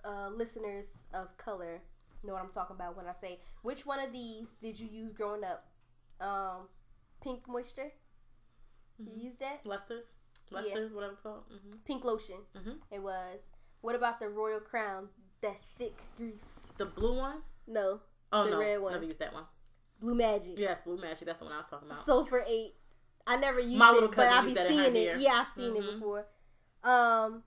uh, 0.02 0.30
listeners 0.30 1.00
of 1.12 1.36
color 1.36 1.82
know 2.24 2.32
what 2.32 2.42
I'm 2.42 2.50
talking 2.50 2.74
about 2.76 2.96
when 2.96 3.06
I 3.06 3.12
say 3.12 3.38
which 3.62 3.84
one 3.84 4.00
of 4.00 4.12
these 4.12 4.46
did 4.62 4.80
you 4.80 4.88
use 4.90 5.12
growing 5.12 5.42
up? 5.44 5.66
Um, 6.26 6.68
pink 7.22 7.46
moisture. 7.46 7.92
You 8.98 9.12
used 9.24 9.40
that? 9.40 9.66
Luster's? 9.66 10.04
Yeah. 10.50 10.60
Luster's, 10.60 10.92
whatever 10.92 11.12
it's 11.12 11.20
called. 11.20 11.42
hmm 11.50 11.76
Pink 11.86 12.04
lotion. 12.04 12.36
Mhm. 12.56 12.76
It 12.90 13.02
was. 13.02 13.40
What 13.82 13.94
about 13.94 14.18
the 14.20 14.28
Royal 14.30 14.60
Crown? 14.60 15.08
That 15.42 15.56
thick 15.78 15.96
grease. 16.16 16.60
The 16.78 16.86
blue 16.86 17.16
one? 17.18 17.42
No, 17.66 18.00
Oh, 18.32 18.44
The 18.44 18.50
no. 18.52 18.58
red 18.60 18.80
one. 18.80 18.92
Never 18.92 19.04
used 19.04 19.18
that 19.20 19.32
one. 19.34 19.44
Blue 20.00 20.14
Magic. 20.14 20.58
Yes, 20.58 20.80
Blue 20.84 20.96
Magic. 20.96 21.26
That's 21.26 21.38
the 21.38 21.44
one 21.44 21.54
I 21.54 21.58
was 21.58 21.66
talking 21.70 21.88
about. 21.90 22.02
Sulfur 22.02 22.44
eight. 22.48 22.74
I 23.26 23.36
never 23.36 23.60
used 23.60 23.76
My 23.76 23.90
it, 23.90 23.94
little 23.94 24.08
but 24.08 24.28
I 24.28 24.40
be 24.40 24.48
used 24.48 24.56
that 24.56 24.70
in 24.70 24.78
her 24.78 24.84
seeing 24.84 24.96
it. 24.96 25.08
hair. 25.08 25.18
Yeah, 25.18 25.44
I've 25.46 25.48
seen 25.54 25.74
Mhm. 25.74 25.76
it 25.88 25.92
before. 25.94 26.26
Um, 26.82 27.42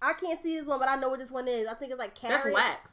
I 0.00 0.14
can't 0.14 0.42
see 0.42 0.56
this 0.58 0.66
one, 0.66 0.78
but 0.78 0.88
I 0.88 0.96
know 0.96 1.10
what 1.10 1.18
this 1.20 1.30
one 1.30 1.46
is. 1.46 1.68
I 1.68 1.74
think 1.74 1.90
it's 1.92 1.98
like 1.98 2.14
carrot. 2.14 2.42
That's 2.44 2.54
wax. 2.54 2.90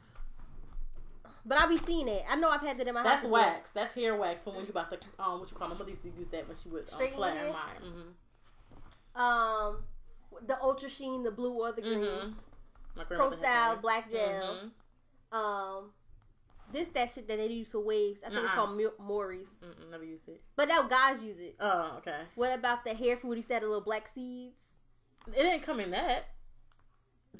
But 1.46 1.58
I 1.60 1.66
be 1.66 1.78
seeing 1.78 2.06
it. 2.06 2.22
I 2.28 2.36
know 2.36 2.50
I've 2.50 2.60
had 2.60 2.78
that 2.78 2.86
in 2.86 2.92
my 2.94 3.00
house. 3.00 3.08
That's 3.10 3.22
before. 3.22 3.38
wax. 3.38 3.70
That's 3.70 3.94
hair 3.94 4.14
wax 4.14 4.42
from 4.42 4.56
when 4.56 4.64
you 4.66 4.70
about 4.70 4.90
to 4.92 4.98
um 5.18 5.40
what 5.40 5.50
you 5.50 5.56
call 5.56 5.68
my 5.68 5.74
mother 5.74 5.88
used 5.90 6.02
to 6.02 6.10
use 6.10 6.28
that 6.28 6.46
when 6.46 6.56
she 6.62 6.68
would 6.68 6.82
um, 6.92 7.08
flatten 7.12 7.52
mine. 7.52 7.80
Mm-hmm. 7.82 9.20
Um, 9.20 9.82
the 10.46 10.60
Ultra 10.62 10.88
Sheen, 10.90 11.22
the 11.22 11.30
blue 11.30 11.52
or 11.52 11.72
the 11.72 11.80
green. 11.82 12.00
Mm-hmm. 12.00 12.30
My 12.96 13.04
Pro 13.04 13.30
Style. 13.30 13.76
Black 13.78 14.10
Gel. 14.10 14.70
Mhm. 15.32 15.36
Um, 15.36 15.92
this 16.72 16.88
that 16.90 17.10
shit 17.12 17.28
that 17.28 17.38
they 17.38 17.46
use 17.48 17.72
for 17.72 17.80
waves. 17.80 18.20
I 18.24 18.28
think 18.28 18.40
it's 18.44 18.54
Nuh-uh. 18.54 18.66
called 18.66 18.76
Mil- 18.76 18.94
Murray's. 19.00 19.48
Mm-mm, 19.64 19.90
never 19.90 20.04
used 20.04 20.28
it. 20.28 20.40
But 20.56 20.68
now 20.68 20.82
guys 20.82 21.22
use 21.22 21.38
it. 21.38 21.56
Oh, 21.60 21.94
okay. 21.98 22.20
What 22.34 22.52
about 22.58 22.84
the 22.84 22.94
hair 22.94 23.16
food? 23.16 23.36
You 23.36 23.42
said 23.42 23.62
the 23.62 23.66
little 23.66 23.80
black 23.82 24.08
seeds. 24.08 24.62
It 25.28 25.34
didn't 25.42 25.62
come 25.62 25.80
in 25.80 25.90
that. 25.90 26.26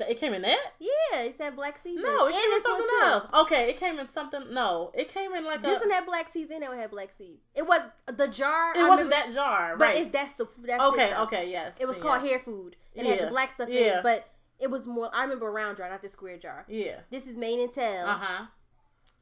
It 0.09 0.19
came 0.19 0.33
in 0.35 0.43
that? 0.43 0.59
Yeah, 0.79 1.23
it 1.23 1.37
said 1.37 1.57
black 1.57 1.77
seeds. 1.77 2.01
No, 2.01 2.27
it 2.27 2.31
it. 2.31 2.41
came 2.41 2.53
in 2.53 2.63
something 2.63 2.87
else. 3.03 3.31
Okay, 3.43 3.69
it 3.71 3.77
came 3.77 3.99
in 3.99 4.07
something. 4.09 4.45
No, 4.55 4.93
it 4.95 5.13
came 5.13 5.35
in 5.35 5.45
like 5.45 5.63
This 5.63 5.79
a. 5.79 5.81
one 5.81 5.91
had 5.91 6.07
black 6.07 6.29
seeds 6.29 6.51
in 6.51 6.63
it. 6.63 6.71
It 6.71 6.79
had 6.79 6.91
black 6.91 7.13
seeds. 7.13 7.43
It 7.55 7.67
was 7.67 7.81
the 8.07 8.29
jar. 8.29 8.73
It 8.73 8.79
I 8.79 8.89
wasn't 8.89 9.11
remember- 9.11 9.11
that 9.11 9.35
jar, 9.35 9.77
but 9.77 9.87
right? 9.89 9.97
it's 9.97 10.11
that's 10.11 10.33
the 10.35 10.47
that's 10.65 10.83
okay, 10.93 11.11
it, 11.11 11.19
okay, 11.21 11.51
yes. 11.51 11.75
It 11.81 11.87
was 11.87 11.97
Yeah. 11.99 12.03
called 12.05 12.21
hair 12.23 12.39
food. 12.39 12.77
It 12.95 13.05
had 13.05 13.19
the 13.19 13.27
black 13.31 13.51
stuff 13.53 13.69
in 13.69 13.75
it, 13.77 14.03
but 14.03 14.27
it 14.61 14.71
was 14.71 14.87
more. 14.87 15.11
I 15.13 15.23
remember 15.25 15.49
a 15.49 15.51
round 15.51 15.77
jar, 15.77 15.91
not 15.91 16.03
the 16.03 16.09
square 16.09 16.39
jar. 16.39 16.65
Yeah. 16.69 17.01
This 17.11 17.27
is 17.27 17.37
Mane 17.37 17.61
and 17.61 17.73
Tail. 17.73 18.07
Uh 18.07 18.19
huh. 18.19 18.45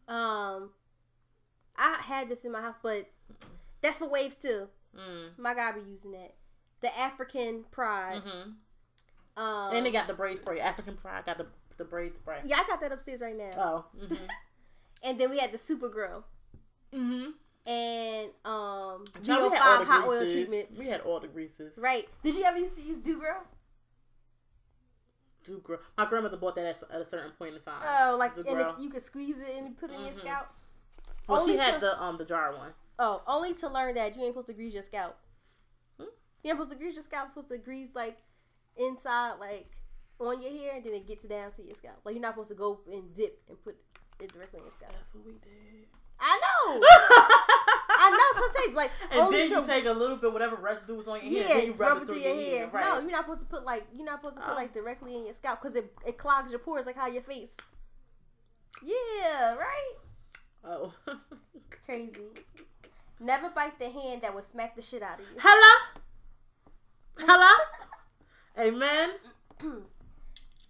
Um, 0.08 0.70
I 1.76 1.96
had 2.02 2.28
this 2.28 2.44
in 2.44 2.52
my 2.52 2.60
house, 2.60 2.76
but 2.82 3.08
that's 3.82 3.98
for 3.98 4.08
waves 4.08 4.36
too. 4.36 4.68
Mm. 4.96 5.38
My 5.38 5.54
guy 5.54 5.72
be 5.72 5.80
using 5.88 6.12
that. 6.12 6.34
The 6.80 6.96
African 6.98 7.64
Pride. 7.70 8.22
hmm 8.24 8.50
Um, 9.40 9.76
and 9.76 9.84
they 9.86 9.90
got 9.90 10.06
the 10.08 10.14
braid 10.14 10.38
spray. 10.38 10.60
African 10.60 10.96
Pride 10.96 11.26
got 11.26 11.38
the 11.38 11.46
the 11.76 11.84
braid 11.84 12.14
spray. 12.14 12.38
yeah, 12.44 12.56
I 12.56 12.64
got 12.66 12.80
that 12.80 12.90
upstairs 12.90 13.20
right 13.20 13.36
now. 13.36 13.52
Oh. 13.56 13.84
Mm-hmm. 14.02 14.24
And 15.04 15.20
then 15.20 15.30
we 15.30 15.38
had 15.38 15.52
the 15.52 15.58
Supergirl 15.58 16.24
mm-hmm. 16.92 17.30
and 17.70 18.30
um 18.44 19.04
Now, 19.26 19.42
we 19.48 19.48
VO5 19.48 19.52
had 19.54 19.62
all 19.62 19.78
the 19.78 19.84
hot 19.84 20.08
oil 20.08 20.18
greases. 20.18 20.32
treatments. 20.34 20.78
We 20.78 20.86
had 20.86 21.00
all 21.02 21.20
the 21.20 21.28
greases. 21.28 21.72
right. 21.76 22.08
Did 22.24 22.34
you 22.34 22.42
ever 22.42 22.58
used 22.58 22.74
to 22.74 22.82
use 22.82 22.98
Doo 22.98 23.18
Gro? 23.20 23.34
Doo 25.48 25.60
Gro. 25.62 25.78
My 25.96 26.06
grandmother 26.06 26.36
bought 26.36 26.54
that 26.56 26.64
at, 26.66 26.82
at 26.92 27.00
a 27.00 27.04
certain 27.06 27.32
point 27.32 27.54
in 27.54 27.60
time. 27.62 27.82
Oh, 27.84 28.16
like 28.16 28.34
the 28.34 28.46
and 28.48 28.60
it, 28.60 28.66
you 28.80 28.88
could 28.90 29.02
squeeze 29.02 29.36
it 29.38 29.56
and 29.58 29.76
put 29.76 29.90
it 29.90 29.94
in 29.94 30.00
your 30.02 30.10
Mhm. 30.12 30.18
scalp. 30.20 30.46
well, 31.28 31.46
she 31.46 31.56
had 31.56 31.74
to- 31.74 31.80
the 31.80 32.02
um 32.02 32.16
the 32.18 32.24
jar 32.24 32.52
one. 32.56 32.72
Oh, 32.98 33.22
only 33.26 33.54
to 33.54 33.68
learn 33.68 33.94
that 33.94 34.16
you 34.16 34.22
ain't 34.22 34.32
supposed 34.32 34.48
to 34.48 34.52
grease 34.54 34.74
your 34.74 34.82
scalp. 34.82 35.16
Hmm? 35.98 36.04
You 36.42 36.50
ain't 36.50 36.56
supposed 36.58 36.70
to 36.70 36.76
grease 36.76 36.94
your 36.94 37.02
scalp. 37.02 37.26
You're 37.28 37.42
supposed 37.42 37.48
to 37.50 37.58
grease 37.58 37.94
like 37.94 38.18
inside, 38.76 39.34
like 39.40 39.72
on 40.20 40.42
your 40.42 40.50
hair, 40.52 40.76
and 40.76 40.84
then 40.84 40.94
it 40.94 41.06
gets 41.06 41.24
down 41.24 41.52
to 41.52 41.62
your 41.64 41.74
scalp. 41.76 41.96
Like 42.04 42.14
you're 42.14 42.22
not 42.22 42.32
supposed 42.34 42.48
to 42.50 42.54
go 42.56 42.80
and 42.90 43.14
dip 43.14 43.40
and 43.48 43.62
put 43.62 43.76
it 44.20 44.32
directly 44.32 44.58
in 44.58 44.64
your 44.64 44.72
scalp. 44.72 44.92
That's 44.92 45.14
what 45.14 45.24
we 45.24 45.32
did. 45.32 45.86
I 46.20 46.40
know. 46.42 46.80
I 48.12 48.32
know. 48.34 48.40
So 48.40 48.60
say 48.66 48.74
like 48.74 48.90
and 49.10 49.20
only 49.20 49.38
then 49.38 49.48
to 49.50 49.54
you 49.56 49.66
take 49.66 49.84
a 49.86 49.92
little 49.92 50.16
bit 50.16 50.32
whatever 50.32 50.56
residue 50.56 50.94
was 50.94 51.08
on 51.08 51.20
your 51.22 51.32
yeah, 51.32 51.42
hair, 51.48 51.56
then 51.58 51.66
you 51.66 51.72
rub, 51.72 51.80
rub 51.80 51.96
it 51.98 52.02
it 52.02 52.06
through 52.06 52.16
your 52.18 52.34
hair. 52.40 52.70
Right. 52.72 52.84
No, 52.84 53.00
you're 53.00 53.10
not 53.10 53.22
supposed 53.24 53.40
to 53.40 53.46
put 53.46 53.64
like 53.64 53.86
you're 53.94 54.04
not 54.06 54.20
supposed 54.20 54.36
to 54.36 54.42
put 54.42 54.52
Oh. 54.52 54.56
like 54.56 54.72
directly 54.72 55.16
in 55.16 55.24
your 55.24 55.34
scalp 55.34 55.60
because 55.62 55.76
it 55.76 55.92
it 56.06 56.18
clogs 56.18 56.50
your 56.50 56.60
pores 56.60 56.86
like 56.86 56.96
how 56.96 57.06
your 57.06 57.22
face. 57.22 57.56
Yeah, 58.82 59.54
right. 59.54 59.94
oh. 60.64 60.92
Crazy. 61.86 62.20
Never 63.20 63.50
bite 63.50 63.78
the 63.78 63.90
hand 63.90 64.22
that 64.22 64.34
would 64.34 64.44
smack 64.44 64.76
the 64.76 64.82
shit 64.82 65.02
out 65.02 65.18
of 65.18 65.26
you. 65.28 65.36
Hello. 65.40 66.02
Hello. 67.18 67.54
Amen. 68.58 69.10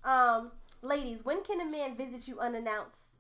Um, 0.04 0.52
ladies, 0.80 1.24
when 1.24 1.42
can 1.44 1.60
a 1.60 1.66
man 1.66 1.94
visit 1.94 2.28
you 2.28 2.38
unannounced? 2.38 3.17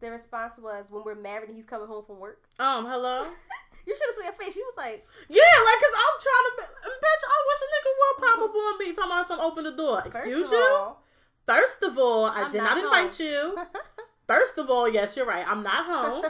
The 0.00 0.10
response 0.10 0.58
was 0.58 0.90
when 0.90 1.04
we're 1.04 1.14
married 1.14 1.48
and 1.48 1.56
he's 1.56 1.66
coming 1.66 1.88
home 1.88 2.04
from 2.04 2.18
work. 2.18 2.44
Um. 2.58 2.84
Hello. 2.86 3.24
you 3.86 3.96
should 3.96 4.06
have 4.08 4.14
seen 4.16 4.26
her 4.26 4.32
face. 4.32 4.54
She 4.54 4.60
was 4.62 4.74
like, 4.76 5.04
Yeah, 5.28 5.42
like, 5.64 5.80
cause 5.80 5.96
I'm 5.96 6.16
trying 6.20 6.46
to, 6.50 6.72
bitch. 6.90 7.24
I 7.24 7.38
wish 7.48 7.60
a 7.62 7.68
nigga 7.72 7.90
would 8.00 8.16
pop 8.24 8.38
up 8.50 8.54
on 8.54 8.78
me. 8.78 8.92
Talking 8.94 9.10
about 9.10 9.28
some 9.28 9.40
open 9.40 9.64
the 9.64 9.72
door. 9.72 10.02
Excuse 10.04 10.50
you. 10.50 10.58
all, 10.58 11.02
First 11.46 11.82
of 11.82 11.98
all, 11.98 12.26
I 12.26 12.44
I'm 12.44 12.52
did 12.52 12.58
not 12.58 12.76
not, 12.76 12.84
invite 12.84 13.20
you. 13.20 13.56
First 14.26 14.58
of 14.58 14.70
all, 14.70 14.88
yes, 14.88 15.16
you're 15.16 15.26
right. 15.26 15.46
I'm 15.46 15.62
not 15.62 15.84
home. 15.84 16.24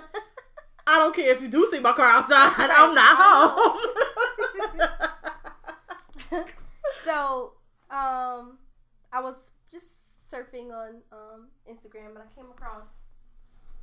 I 0.87 0.99
don't 0.99 1.15
care 1.15 1.31
if 1.33 1.41
you 1.41 1.49
do 1.49 1.67
see 1.71 1.81
my 1.81 1.93
car 1.93 2.07
outside. 2.11 2.53
I'm 2.59 2.95
not 2.95 3.17
home. 3.17 3.81
so, 7.05 7.53
um, 7.91 8.59
I 9.13 9.21
was 9.21 9.53
just 9.71 10.31
surfing 10.31 10.73
on 10.73 11.03
um 11.13 11.49
Instagram 11.71 12.09
and 12.09 12.19
I 12.19 12.35
came 12.35 12.51
across 12.51 12.89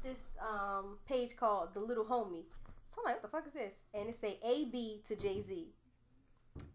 this 0.04 0.18
um 0.42 0.98
page 1.08 1.36
called 1.36 1.74
The 1.74 1.80
Little 1.80 2.06
Homie. 2.06 2.44
So 2.88 3.02
I'm 3.02 3.06
like, 3.14 3.16
what 3.16 3.22
the 3.22 3.28
fuck 3.30 3.48
is 3.48 3.54
this? 3.54 3.74
And 3.94 4.10
it 4.10 4.18
say 4.18 4.38
A 4.44 4.66
B 4.66 5.02
to 5.08 5.16
Jay 5.16 5.42
Z. 5.42 5.68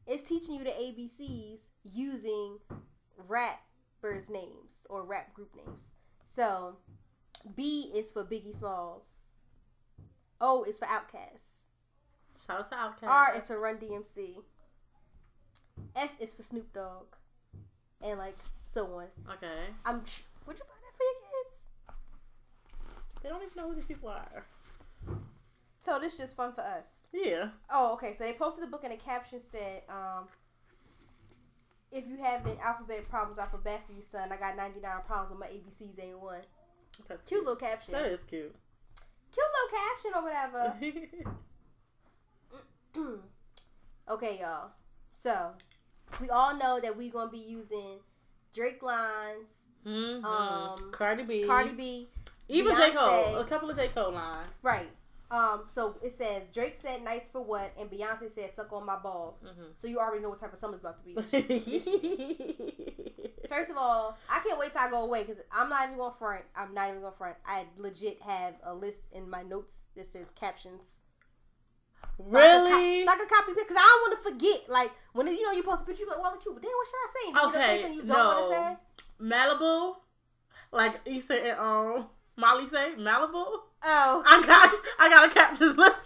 It's 0.06 0.22
teaching 0.22 0.54
you 0.54 0.64
the 0.64 0.70
ABCs 0.70 1.68
using 1.84 2.58
rappers' 3.28 4.30
names 4.30 4.86
or 4.88 5.04
rap 5.04 5.34
group 5.34 5.54
names. 5.56 5.90
So 6.26 6.76
B 7.54 7.92
is 7.94 8.10
for 8.10 8.24
Biggie 8.24 8.54
Smalls. 8.56 9.04
O 10.40 10.64
is 10.64 10.78
for 10.78 10.86
Outkast. 10.86 11.64
Shout 12.46 12.60
out 12.72 12.98
to 13.00 13.06
Outkast. 13.06 13.08
R 13.10 13.34
is 13.36 13.46
for 13.48 13.60
Run 13.60 13.76
DMC. 13.78 14.36
S 15.94 16.12
is 16.20 16.34
for 16.34 16.42
Snoop 16.42 16.72
Dogg. 16.72 17.06
And 18.02 18.18
like 18.18 18.36
so 18.62 18.84
on. 18.86 19.06
okay. 19.34 19.70
I'm 19.84 19.96
would 20.46 20.58
you 20.58 20.64
buy 20.64 20.78
that 20.80 20.96
for 20.96 21.02
your 21.02 21.14
kids? 21.44 21.62
They 23.26 23.32
don't 23.32 23.42
even 23.42 23.56
know 23.56 23.68
who 23.70 23.74
these 23.74 23.86
people 23.86 24.08
are. 24.08 24.46
So 25.84 25.98
this 25.98 26.12
is 26.12 26.18
just 26.20 26.36
fun 26.36 26.52
for 26.52 26.60
us. 26.60 26.86
Yeah. 27.12 27.48
Oh, 27.68 27.94
okay. 27.94 28.14
So 28.16 28.22
they 28.22 28.34
posted 28.34 28.62
the 28.62 28.68
book 28.68 28.82
and 28.84 28.92
the 28.92 28.96
caption 28.96 29.40
said, 29.40 29.82
um, 29.88 30.28
if 31.90 32.06
you 32.06 32.18
having 32.22 32.56
alphabet 32.60 33.08
problems, 33.08 33.40
I 33.40 33.46
feel 33.46 33.58
bad 33.58 33.80
for 33.84 33.94
you, 33.94 34.02
son. 34.02 34.30
I 34.30 34.36
got 34.36 34.56
99 34.56 34.92
problems 35.08 35.30
with 35.30 35.40
my 35.40 35.46
ABCs 35.48 36.00
ain't 36.00 36.20
one. 36.20 36.38
That's 37.08 37.20
Cute 37.28 37.40
little 37.40 37.56
caption. 37.56 37.94
That 37.94 38.06
is 38.06 38.20
cute. 38.28 38.54
Cute 39.34 39.46
little 39.56 39.76
caption 39.76 40.12
or 40.14 40.22
whatever. 40.22 40.74
okay, 44.08 44.38
y'all. 44.40 44.70
So 45.20 45.50
we 46.20 46.30
all 46.30 46.56
know 46.56 46.78
that 46.78 46.96
we're 46.96 47.10
gonna 47.10 47.32
be 47.32 47.38
using 47.38 47.98
Drake 48.54 48.84
lines, 48.84 49.50
mm-hmm. 49.84 50.24
Um, 50.24 50.92
Cardi 50.92 51.24
B. 51.24 51.44
Cardi 51.44 51.72
B, 51.72 52.08
Even 52.48 52.76
J. 52.76 52.90
Cole. 52.92 53.36
A 53.38 53.44
couple 53.44 53.70
of 53.70 53.76
J. 53.76 53.88
Cole 53.88 54.12
lines. 54.12 54.46
right? 54.62 54.88
Um, 55.28 55.64
so 55.66 55.96
it 56.04 56.14
says 56.14 56.48
Drake 56.54 56.76
said 56.80 57.02
"nice 57.02 57.26
for 57.26 57.42
what" 57.42 57.72
and 57.78 57.90
Beyonce 57.90 58.30
said 58.32 58.52
"suck 58.52 58.72
on 58.72 58.86
my 58.86 58.96
balls." 58.96 59.36
Mm-hmm. 59.44 59.70
So 59.74 59.88
you 59.88 59.98
already 59.98 60.22
know 60.22 60.28
what 60.28 60.38
type 60.38 60.52
of 60.52 60.58
summer's 60.58 60.78
about 60.80 60.98
to 61.04 61.04
be. 61.04 61.14
First 63.48 63.70
of 63.70 63.76
all, 63.76 64.16
I 64.28 64.38
can't 64.40 64.58
wait 64.58 64.72
till 64.72 64.82
I 64.82 64.88
go 64.90 65.02
away 65.02 65.22
because 65.24 65.42
I'm 65.52 65.68
not 65.68 65.84
even 65.86 65.96
going 65.96 66.12
to 66.12 66.18
front. 66.18 66.44
I'm 66.54 66.74
not 66.74 66.88
even 66.90 67.00
going 67.00 67.12
to 67.12 67.18
front. 67.18 67.36
I 67.44 67.64
legit 67.76 68.22
have 68.22 68.54
a 68.64 68.72
list 68.74 69.08
in 69.12 69.28
my 69.28 69.42
notes 69.42 69.86
that 69.96 70.06
says 70.06 70.30
captions. 70.30 71.00
So 72.18 72.24
really? 72.38 72.70
I 72.70 73.04
co- 73.04 73.06
so 73.06 73.12
I 73.12 73.16
could 73.16 73.28
copy 73.28 73.52
because 73.54 73.76
I 73.76 73.82
don't 73.82 74.10
want 74.12 74.22
to 74.22 74.30
forget. 74.30 74.68
Like 74.68 74.92
when 75.12 75.26
you 75.26 75.42
know 75.44 75.52
you 75.52 75.64
post 75.64 75.82
a 75.82 75.86
picture, 75.86 76.02
you're 76.04 76.10
like, 76.10 76.22
"Well, 76.22 76.32
look, 76.32 76.44
you, 76.44 76.52
damn, 76.60 76.70
what 76.70 76.86
should 76.86 76.96
I 76.96 77.08
say?" 77.12 77.28
And 77.28 77.36
you 77.36 77.48
Okay, 77.48 77.94
you 77.94 78.02
don't 78.04 78.26
want 78.26 78.40
no. 78.40 78.48
to 78.48 78.54
say. 78.54 78.76
Malibu? 79.20 79.94
Like 80.72 81.00
you 81.06 81.20
said, 81.20 81.56
um, 81.58 82.06
Molly 82.36 82.68
say 82.70 82.92
Malibu? 82.98 83.44
Oh, 83.82 84.22
I 84.26 84.42
got 84.46 84.74
I 84.98 85.08
got 85.08 85.30
a 85.30 85.32
captions 85.32 85.76
list. 85.78 85.96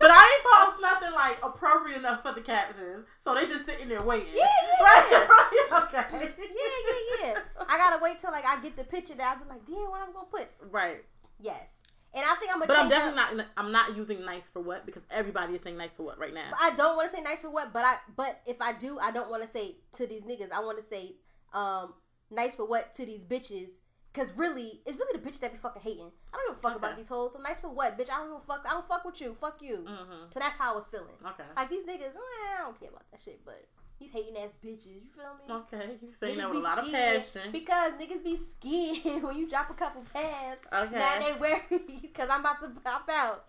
but 0.00 0.10
I 0.10 0.22
ain't 0.34 0.44
post 0.70 0.82
nothing 0.82 1.12
like 1.14 1.38
appropriate 1.42 1.98
enough 1.98 2.22
for 2.22 2.32
the 2.32 2.40
captions. 2.40 3.06
So 3.22 3.34
they 3.34 3.46
just 3.46 3.66
sitting 3.66 3.88
there 3.88 4.02
waiting. 4.02 4.28
Yeah, 4.34 4.44
yeah. 4.44 4.76
Right, 4.80 5.28
right, 5.28 5.82
okay. 5.84 6.32
yeah, 6.38 6.46
yeah, 6.48 7.26
yeah. 7.34 7.38
I 7.68 7.76
gotta 7.78 7.98
wait 8.02 8.18
till 8.20 8.30
like 8.32 8.44
I 8.46 8.60
get 8.60 8.76
the 8.76 8.84
picture 8.84 9.14
that 9.14 9.36
I'll 9.36 9.44
be 9.44 9.48
like, 9.48 9.64
damn, 9.66 9.90
what 9.90 10.00
I'm 10.00 10.12
gonna 10.12 10.26
put? 10.30 10.48
Right. 10.70 11.04
Yes, 11.38 11.68
and 12.14 12.24
I 12.26 12.34
think 12.36 12.52
I'm 12.52 12.58
gonna. 12.60 12.66
But 12.68 12.78
I'm 12.78 12.88
definitely 12.88 13.20
up- 13.20 13.34
not 13.36 13.46
I'm 13.56 13.72
not 13.72 13.96
using 13.96 14.24
nice 14.24 14.48
for 14.52 14.60
what 14.60 14.84
because 14.86 15.02
everybody 15.10 15.54
is 15.54 15.62
saying 15.62 15.76
nice 15.76 15.92
for 15.92 16.02
what 16.04 16.18
right 16.18 16.34
now. 16.34 16.50
I 16.60 16.74
don't 16.76 16.96
want 16.96 17.10
to 17.10 17.16
say 17.16 17.22
nice 17.22 17.42
for 17.42 17.50
what, 17.50 17.72
but 17.72 17.84
I 17.84 17.96
but 18.16 18.40
if 18.46 18.60
I 18.60 18.72
do, 18.72 18.98
I 18.98 19.10
don't 19.10 19.30
want 19.30 19.42
to 19.42 19.48
say 19.48 19.76
to 19.92 20.06
these 20.06 20.24
niggas. 20.24 20.50
I 20.52 20.60
want 20.60 20.78
to 20.78 20.84
say 20.84 21.16
um 21.52 21.94
nice 22.30 22.54
for 22.56 22.66
what 22.66 22.94
to 22.94 23.06
these 23.06 23.24
bitches. 23.24 23.68
Cause 24.12 24.32
really, 24.36 24.80
it's 24.86 24.98
really 24.98 25.20
the 25.20 25.24
bitch 25.24 25.38
that 25.38 25.52
be 25.52 25.58
fucking 25.58 25.82
hating. 25.82 26.10
I 26.34 26.36
don't 26.36 26.48
give 26.48 26.58
a 26.58 26.60
fuck 26.60 26.76
about 26.76 26.96
these 26.96 27.06
hoes. 27.06 27.32
So 27.32 27.38
nice 27.38 27.60
for 27.60 27.68
what, 27.68 27.96
bitch? 27.96 28.10
I 28.10 28.16
don't 28.18 28.32
give 28.32 28.42
a 28.42 28.44
fuck. 28.44 28.64
I 28.66 28.70
don't 28.70 28.88
fuck 28.88 29.04
with 29.04 29.20
you. 29.20 29.34
Fuck 29.40 29.62
you. 29.62 29.84
Mm-hmm. 29.88 30.30
So 30.32 30.40
that's 30.40 30.56
how 30.56 30.72
I 30.72 30.74
was 30.74 30.88
feeling. 30.88 31.14
Okay. 31.24 31.44
Like 31.56 31.70
these 31.70 31.84
niggas, 31.84 32.16
eh, 32.16 32.58
I 32.58 32.62
don't 32.62 32.78
care 32.78 32.88
about 32.88 33.08
that 33.12 33.20
shit. 33.20 33.40
But 33.44 33.68
these 34.00 34.10
hating 34.12 34.36
ass 34.36 34.50
bitches, 34.64 34.86
you 34.86 35.10
feel 35.14 35.36
me? 35.38 35.54
Okay. 35.62 35.96
You 36.02 36.08
saying 36.18 36.38
that 36.38 36.48
with 36.48 36.58
a 36.58 36.60
lot 36.60 36.78
of 36.78 36.90
passion. 36.90 37.52
Because 37.52 37.92
niggas 37.92 38.24
be 38.24 38.36
scared 38.36 39.22
when 39.22 39.36
you 39.36 39.48
drop 39.48 39.70
a 39.70 39.74
couple 39.74 40.02
pads. 40.12 40.60
Okay. 40.72 40.98
Now 40.98 41.18
they 41.20 41.38
worried 41.38 41.86
because 42.02 42.28
I'm 42.30 42.40
about 42.40 42.60
to 42.62 42.68
pop 42.82 43.08
out. 43.12 43.44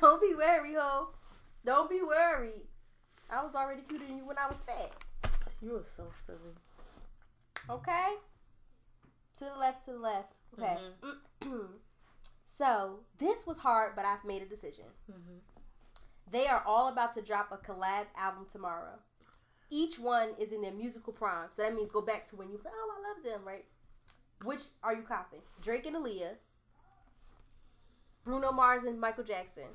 Don't 0.00 0.20
be 0.20 0.34
worried, 0.34 0.76
ho. 0.78 1.10
Don't 1.64 1.90
be 1.90 2.00
worried. 2.00 2.62
I 3.28 3.44
was 3.44 3.54
already 3.54 3.82
cuter 3.82 4.06
than 4.06 4.16
you 4.16 4.26
when 4.26 4.38
I 4.38 4.46
was 4.46 4.62
fat. 4.62 4.92
You 5.60 5.72
were 5.72 5.84
so 5.84 6.04
silly. 6.26 6.54
Okay? 7.68 8.14
To 9.40 9.46
the 9.46 9.58
left, 9.58 9.84
to 9.86 9.92
the 9.92 9.98
left. 9.98 10.34
Okay. 10.58 10.76
so, 12.46 13.00
this 13.18 13.46
was 13.46 13.56
hard, 13.56 13.92
but 13.96 14.04
I've 14.04 14.24
made 14.24 14.42
a 14.42 14.46
decision. 14.46 14.84
Mm-hmm. 15.10 15.38
They 16.30 16.46
are 16.46 16.62
all 16.66 16.88
about 16.88 17.14
to 17.14 17.22
drop 17.22 17.50
a 17.50 17.56
collab 17.56 18.04
album 18.16 18.46
tomorrow. 18.52 18.98
Each 19.70 19.98
one 19.98 20.30
is 20.38 20.52
in 20.52 20.60
their 20.60 20.72
musical 20.72 21.12
prime. 21.12 21.48
So 21.52 21.62
that 21.62 21.74
means 21.74 21.88
go 21.88 22.02
back 22.02 22.26
to 22.26 22.36
when 22.36 22.48
you 22.48 22.54
was 22.54 22.64
like, 22.64 22.74
oh, 22.76 22.90
I 22.98 23.08
love 23.08 23.24
them, 23.24 23.46
right? 23.46 23.64
Which 24.44 24.60
are 24.82 24.94
you 24.94 25.02
copying? 25.02 25.42
Drake 25.62 25.86
and 25.86 25.96
Aaliyah, 25.96 26.36
Bruno 28.24 28.52
Mars 28.52 28.84
and 28.84 29.00
Michael 29.00 29.24
Jackson, 29.24 29.68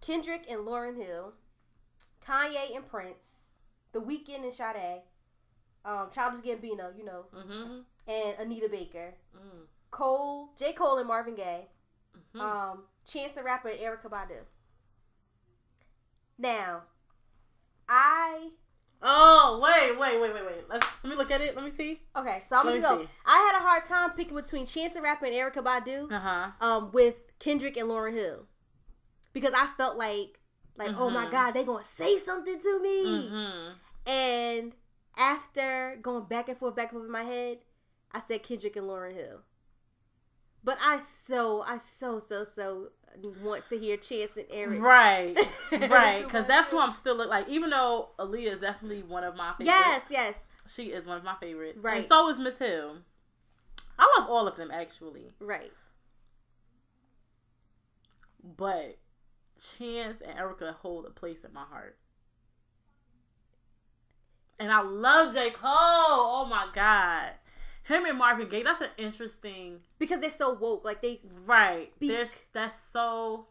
Kendrick 0.00 0.44
and 0.48 0.60
Lauryn 0.60 0.96
Hill, 0.96 1.32
Kanye 2.26 2.76
and 2.76 2.86
Prince, 2.88 3.46
The 3.92 4.00
Weeknd 4.00 4.44
and 4.44 4.54
Sade, 4.54 5.02
um, 5.84 6.08
Childish 6.14 6.40
Gambino, 6.42 6.96
you 6.96 7.04
know, 7.04 7.24
Mm-hmm. 7.34 7.78
And 8.10 8.36
Anita 8.40 8.68
Baker, 8.68 9.14
Mm. 9.36 9.66
Cole, 9.92 10.50
J. 10.58 10.72
Cole 10.72 10.98
and 10.98 11.06
Marvin 11.06 11.34
Gaye, 11.36 11.68
Mhm. 12.34 12.40
um, 12.40 12.84
Chance 13.06 13.32
the 13.32 13.42
Rapper 13.42 13.68
and 13.68 13.78
Erykah 13.78 14.10
Badu. 14.10 14.44
Now, 16.38 16.82
I 17.88 18.50
Oh 19.02 19.58
wait, 19.62 19.98
wait, 19.98 20.20
wait, 20.20 20.34
wait, 20.34 20.44
wait. 20.44 20.68
Let's, 20.68 20.86
let 21.02 21.10
me 21.10 21.16
look 21.16 21.30
at 21.30 21.40
it. 21.40 21.54
Let 21.56 21.64
me 21.64 21.70
see. 21.70 22.02
okay, 22.16 22.42
so 22.46 22.58
I'm 22.58 22.66
Let 22.66 22.82
gonna 22.82 22.96
go. 22.96 23.02
see. 23.02 23.08
I 23.24 23.38
had 23.38 23.58
a 23.58 23.62
hard 23.62 23.84
time 23.84 24.10
picking 24.10 24.34
between 24.36 24.66
Chance 24.66 24.92
the 24.92 25.00
Rapper 25.00 25.24
and 25.26 25.34
Erykah 25.34 25.64
Badu, 25.64 26.12
Uh 26.12 26.18
huh. 26.18 26.50
um, 26.60 26.92
with 26.92 27.16
Kendrick 27.38 27.76
and 27.78 27.88
Lauryn 27.88 28.12
Hill, 28.12 28.46
because 29.32 29.54
I 29.54 29.66
felt 29.78 29.96
like, 29.96 30.38
like, 30.76 30.92
oh 30.98 31.08
my 31.10 31.26
Mhm. 31.26 31.30
god, 31.30 31.50
they're 31.52 31.64
gonna 31.64 31.82
say 31.82 32.18
something 32.18 32.60
to 32.60 32.80
me. 32.82 33.06
Mm-hmm. 33.30 34.10
And 34.10 34.74
after 35.16 35.98
going 36.02 36.24
back 36.24 36.48
and 36.50 36.58
forth, 36.58 36.74
back 36.74 36.90
and 36.92 36.98
forth 36.98 37.06
in 37.06 37.12
my 37.12 37.24
head, 37.24 37.62
I 38.12 38.20
said 38.20 38.42
Kendrick 38.42 38.76
and 38.76 38.86
Lauryn 38.86 39.14
Hill. 39.14 39.40
But 40.62 40.78
I 40.84 41.00
so, 41.00 41.62
I 41.62 41.78
so, 41.78 42.20
so, 42.20 42.44
so 42.44 42.88
want 43.42 43.66
to 43.66 43.78
hear 43.78 43.96
Chance 43.96 44.36
and 44.36 44.46
Eric. 44.50 44.80
Right, 44.80 45.36
right. 45.72 46.22
Because 46.22 46.46
that's 46.46 46.70
who 46.70 46.78
I'm 46.78 46.92
still 46.92 47.16
like. 47.26 47.48
Even 47.48 47.70
though 47.70 48.10
Aaliyah 48.18 48.54
is 48.54 48.60
definitely 48.60 49.02
one 49.02 49.24
of 49.24 49.36
my 49.36 49.52
favorites. 49.52 49.66
Yes, 49.66 50.02
yes, 50.10 50.46
she 50.68 50.84
is 50.86 51.06
one 51.06 51.16
of 51.16 51.24
my 51.24 51.34
favorites. 51.40 51.78
Right. 51.80 51.98
And 51.98 52.06
so 52.06 52.28
is 52.28 52.38
Miss 52.38 52.58
Hill. 52.58 52.98
I 53.98 54.18
love 54.18 54.28
all 54.28 54.48
of 54.48 54.56
them 54.56 54.70
actually, 54.72 55.30
right. 55.40 55.72
but 58.56 58.96
Chance 59.78 60.22
and 60.22 60.38
Erykah 60.38 60.74
hold 60.76 61.04
a 61.06 61.10
place 61.10 61.44
in 61.44 61.52
my 61.52 61.64
heart. 61.64 61.98
And 64.58 64.70
I 64.70 64.82
love 64.82 65.34
J. 65.34 65.50
Cole. 65.50 65.70
Oh 65.72 66.46
my 66.48 66.66
god. 66.74 67.32
Him 67.90 68.06
and 68.06 68.18
Marvin 68.18 68.48
Gaye, 68.48 68.62
that's 68.62 68.80
an 68.80 68.88
interesting 68.96 69.80
Because 69.98 70.20
they're 70.20 70.30
so 70.30 70.52
woke. 70.54 70.84
Like 70.84 71.02
they, 71.02 71.20
right. 71.44 71.90
Speak. 71.96 72.10
There's 72.10 72.30
that's 72.52 72.74
so 72.92 73.46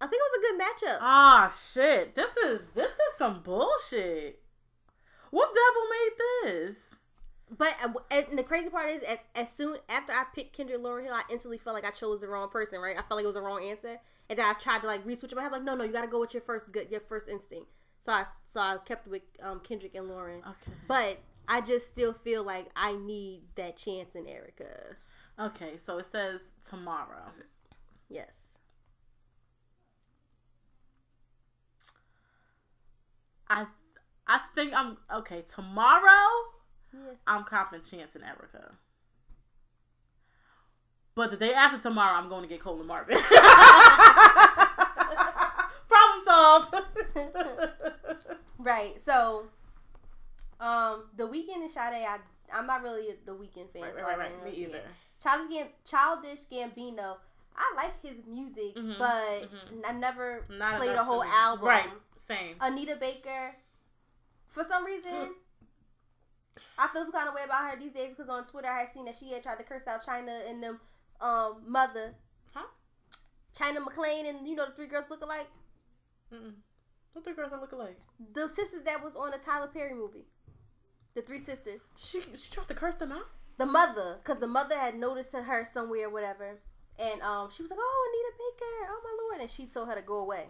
I 0.00 0.06
think 0.06 0.20
it 0.20 0.30
was 0.30 0.38
a 0.38 0.42
good 0.42 0.60
matchup. 0.62 0.98
Ah 1.00 1.54
shit. 1.54 2.14
This 2.14 2.30
is 2.44 2.70
this 2.70 2.90
is 2.90 3.18
some 3.18 3.42
bullshit. 3.42 4.42
What 5.30 5.50
devil 5.54 5.88
made 5.90 6.10
this? 6.68 6.76
But 7.56 7.74
uh, 7.84 7.92
and 8.10 8.38
the 8.38 8.42
crazy 8.42 8.70
part 8.70 8.90
is, 8.90 9.02
as, 9.02 9.18
as 9.36 9.52
soon 9.52 9.76
after 9.88 10.12
I 10.12 10.24
picked 10.34 10.56
Kendrick 10.56 10.80
Lauryn 10.82 11.04
Hill, 11.04 11.14
I 11.14 11.22
instantly 11.30 11.58
felt 11.58 11.74
like 11.74 11.84
I 11.84 11.90
chose 11.90 12.20
the 12.20 12.28
wrong 12.28 12.48
person. 12.48 12.80
Right? 12.80 12.96
I 12.96 13.02
felt 13.02 13.12
like 13.18 13.24
it 13.24 13.26
was 13.26 13.36
the 13.36 13.42
wrong 13.42 13.62
answer, 13.62 13.98
and 14.28 14.38
then 14.38 14.44
I 14.44 14.54
tried 14.54 14.80
to 14.80 14.86
like 14.86 15.04
re-switch 15.04 15.34
my 15.34 15.42
head. 15.42 15.52
Like, 15.52 15.62
no, 15.62 15.74
no, 15.76 15.84
you 15.84 15.92
got 15.92 16.02
to 16.02 16.08
go 16.08 16.18
with 16.18 16.34
your 16.34 16.40
first 16.40 16.72
good, 16.72 16.90
your 16.90 17.00
first 17.00 17.28
instinct. 17.28 17.68
So 18.00 18.12
I 18.12 18.24
so 18.46 18.60
I 18.60 18.78
kept 18.84 19.06
with 19.06 19.22
um, 19.42 19.60
Kendrick 19.60 19.94
and 19.94 20.08
Lauryn, 20.10 20.40
Okay. 20.40 20.72
but 20.88 21.18
I 21.48 21.60
just 21.60 21.86
still 21.88 22.12
feel 22.12 22.42
like 22.42 22.70
I 22.76 22.92
need 22.96 23.42
that 23.56 23.76
chance 23.76 24.14
in 24.14 24.24
Erykah. 24.24 24.96
Okay, 25.38 25.74
so 25.84 25.98
it 25.98 26.06
says 26.10 26.40
tomorrow. 26.68 27.30
Yes. 28.08 28.54
I 33.48 33.66
I 34.26 34.40
think 34.54 34.72
I'm 34.74 34.96
okay. 35.12 35.44
Tomorrow, 35.54 36.28
Yeah. 36.92 37.00
I'm 37.26 37.44
confident 37.44 37.88
Chance 37.88 38.14
and 38.14 38.24
Erykah. 38.24 38.72
But 41.14 41.30
the 41.30 41.36
day 41.36 41.54
after 41.54 41.78
tomorrow, 41.78 42.16
I'm 42.16 42.28
going 42.28 42.42
to 42.42 42.48
get 42.48 42.60
Cole 42.60 42.78
and 42.78 42.88
Marvin. 42.88 43.16
Problem 45.88 46.24
solved. 46.26 46.74
Right. 48.58 48.96
So, 49.04 49.46
um, 50.60 51.04
the 51.16 51.24
Weeknd 51.28 51.62
and 51.62 51.70
Sade, 51.70 52.04
I 52.06 52.18
I'm 52.52 52.66
not 52.66 52.82
really 52.82 53.10
a, 53.10 53.14
the 53.24 53.32
Weeknd 53.32 53.72
fan. 53.72 53.82
right, 53.82 53.96
so 53.96 54.02
right, 54.02 54.14
I 54.16 54.18
right, 54.18 54.44
Me 54.44 54.50
either. 54.64 54.80
Childish 55.22 55.48
Gam- 55.50 55.68
Childish 55.84 56.40
Gambino. 56.50 57.16
I 57.58 57.72
like 57.74 58.02
his 58.02 58.20
music, 58.26 58.76
Mhm, 58.76 58.98
but 58.98 59.42
mhm. 59.50 59.82
I 59.86 59.92
never 59.92 60.44
Not 60.50 60.76
played 60.76 60.94
a 60.94 61.02
whole 61.04 61.24
album. 61.24 61.66
Right. 61.68 61.88
Same. 62.18 62.54
Anita 62.60 62.96
Baker, 62.96 63.54
for 64.48 64.62
some 64.62 64.84
reason, 64.84 65.10
I 66.78 66.88
feel 66.88 67.04
some 67.04 67.12
kind 67.12 67.28
of 67.28 67.34
way 67.34 67.42
about 67.44 67.70
her 67.70 67.78
these 67.78 67.92
days 67.92 68.10
because 68.10 68.28
on 68.28 68.44
Twitter 68.44 68.68
I 68.68 68.80
had 68.80 68.92
seen 68.92 69.06
that 69.06 69.16
she 69.16 69.30
had 69.32 69.42
tried 69.42 69.56
to 69.56 69.64
curse 69.64 69.86
out 69.86 70.04
China 70.04 70.32
and 70.46 70.62
them 70.62 70.80
um 71.20 71.62
mother, 71.66 72.14
Huh? 72.52 72.66
China 73.56 73.80
McClain 73.80 74.28
and 74.28 74.46
you 74.46 74.54
know 74.54 74.66
the 74.66 74.72
three 74.72 74.86
girls 74.88 75.06
look 75.08 75.22
alike, 75.22 75.48
Mm-mm. 76.32 76.52
What 77.14 77.24
the 77.24 77.32
girls 77.32 77.50
that 77.52 77.60
look 77.60 77.72
alike? 77.72 77.98
the 78.34 78.46
sisters 78.48 78.82
that 78.82 79.02
was 79.02 79.16
on 79.16 79.30
the 79.30 79.38
Tyler 79.38 79.68
Perry 79.68 79.94
movie, 79.94 80.26
the 81.16 81.22
three 81.22 81.40
sisters. 81.40 81.84
She 81.98 82.20
she 82.36 82.50
tried 82.52 82.68
to 82.68 82.74
curse 82.74 82.94
them 82.94 83.10
out. 83.10 83.26
the 83.58 83.66
mother, 83.66 84.18
because 84.22 84.38
the 84.38 84.46
mother 84.46 84.78
had 84.78 84.94
noticed 84.96 85.32
her 85.32 85.64
somewhere, 85.64 86.06
or 86.06 86.10
whatever, 86.10 86.60
and 86.98 87.20
um, 87.22 87.48
she 87.50 87.62
was 87.62 87.70
like, 87.72 87.80
"Oh, 87.82 88.08
Anita 88.08 88.32
Baker, 88.38 88.92
oh 88.92 89.00
my 89.02 89.24
lord," 89.24 89.40
and 89.40 89.50
she 89.50 89.66
told 89.66 89.88
her 89.88 89.96
to 89.96 90.02
go 90.02 90.18
away. 90.18 90.44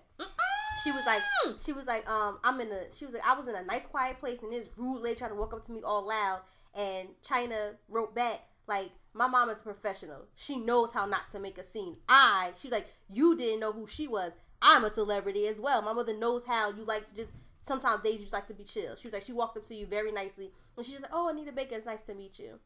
She 0.84 0.92
was 0.92 1.06
like, 1.06 1.22
she 1.64 1.72
was 1.72 1.86
like, 1.86 2.08
um, 2.08 2.38
I'm 2.44 2.60
in 2.60 2.70
a, 2.70 2.82
she 2.96 3.06
was 3.06 3.14
like, 3.14 3.26
I 3.26 3.36
was 3.36 3.48
in 3.48 3.56
a 3.56 3.64
nice 3.64 3.86
quiet 3.86 4.20
place, 4.20 4.42
and 4.42 4.52
this 4.52 4.68
rude 4.76 5.00
lady 5.00 5.16
tried 5.16 5.30
to 5.30 5.34
walk 5.34 5.52
up 5.52 5.64
to 5.64 5.72
me 5.72 5.80
all 5.82 6.06
loud, 6.06 6.42
and 6.74 7.08
China 7.22 7.72
wrote 7.88 8.14
back 8.14 8.42
like, 8.68 8.90
my 9.14 9.26
mom 9.26 9.48
is 9.48 9.60
a 9.60 9.64
professional. 9.64 10.26
She 10.34 10.56
knows 10.56 10.92
how 10.92 11.06
not 11.06 11.28
to 11.30 11.38
make 11.38 11.58
a 11.58 11.64
scene. 11.64 11.96
I, 12.08 12.50
she's 12.60 12.72
like, 12.72 12.86
you 13.08 13.36
didn't 13.36 13.60
know 13.60 13.72
who 13.72 13.86
she 13.86 14.06
was. 14.06 14.36
I'm 14.60 14.84
a 14.84 14.90
celebrity 14.90 15.46
as 15.46 15.60
well. 15.60 15.82
My 15.82 15.92
mother 15.92 16.16
knows 16.16 16.44
how 16.44 16.70
you 16.70 16.84
like 16.84 17.06
to 17.06 17.14
just 17.14 17.34
sometimes 17.66 18.02
days 18.02 18.14
you 18.14 18.20
just 18.20 18.32
like 18.32 18.46
to 18.46 18.54
be 18.54 18.64
chill. 18.64 18.94
She 18.96 19.08
was 19.08 19.12
like, 19.12 19.24
she 19.24 19.32
walked 19.32 19.56
up 19.56 19.64
to 19.64 19.74
you 19.74 19.86
very 19.86 20.12
nicely, 20.12 20.52
and 20.76 20.86
she 20.86 20.92
was 20.92 21.02
like, 21.02 21.10
oh, 21.12 21.28
Anita 21.28 21.52
Baker, 21.52 21.74
it's 21.74 21.86
nice 21.86 22.02
to 22.04 22.14
meet 22.14 22.38
you. 22.38 22.58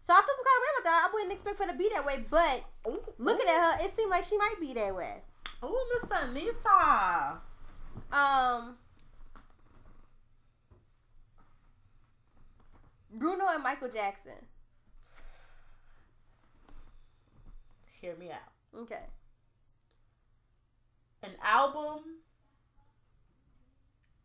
So 0.00 0.14
I 0.14 0.16
feel 0.16 0.34
some 0.36 0.44
kind 0.44 0.56
of 0.56 0.62
way 0.62 0.68
about 0.76 0.84
that. 0.84 1.08
I 1.08 1.12
wouldn't 1.12 1.32
expect 1.32 1.58
her 1.58 1.66
to 1.66 1.76
be 1.76 1.90
that 1.92 2.06
way, 2.06 2.24
but 2.30 2.64
Ooh, 2.86 3.02
looking 3.18 3.48
at 3.48 3.78
her, 3.78 3.84
it 3.84 3.94
seemed 3.94 4.10
like 4.10 4.24
she 4.24 4.36
might 4.36 4.56
be 4.60 4.72
that 4.74 4.94
way. 4.94 5.22
Oh, 5.62 6.00
Miss 6.02 6.10
Anita. 6.10 7.38
Um, 8.12 8.76
Bruno 13.12 13.46
and 13.48 13.62
Michael 13.62 13.88
Jackson. 13.88 14.46
Hear 18.00 18.14
me 18.16 18.30
out. 18.30 18.80
Okay. 18.82 19.02
An 21.24 21.32
album, 21.42 22.02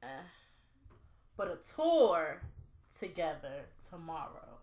but 1.38 1.48
a 1.48 1.58
tour 1.76 2.42
together 3.00 3.66
tomorrow. 3.90 4.58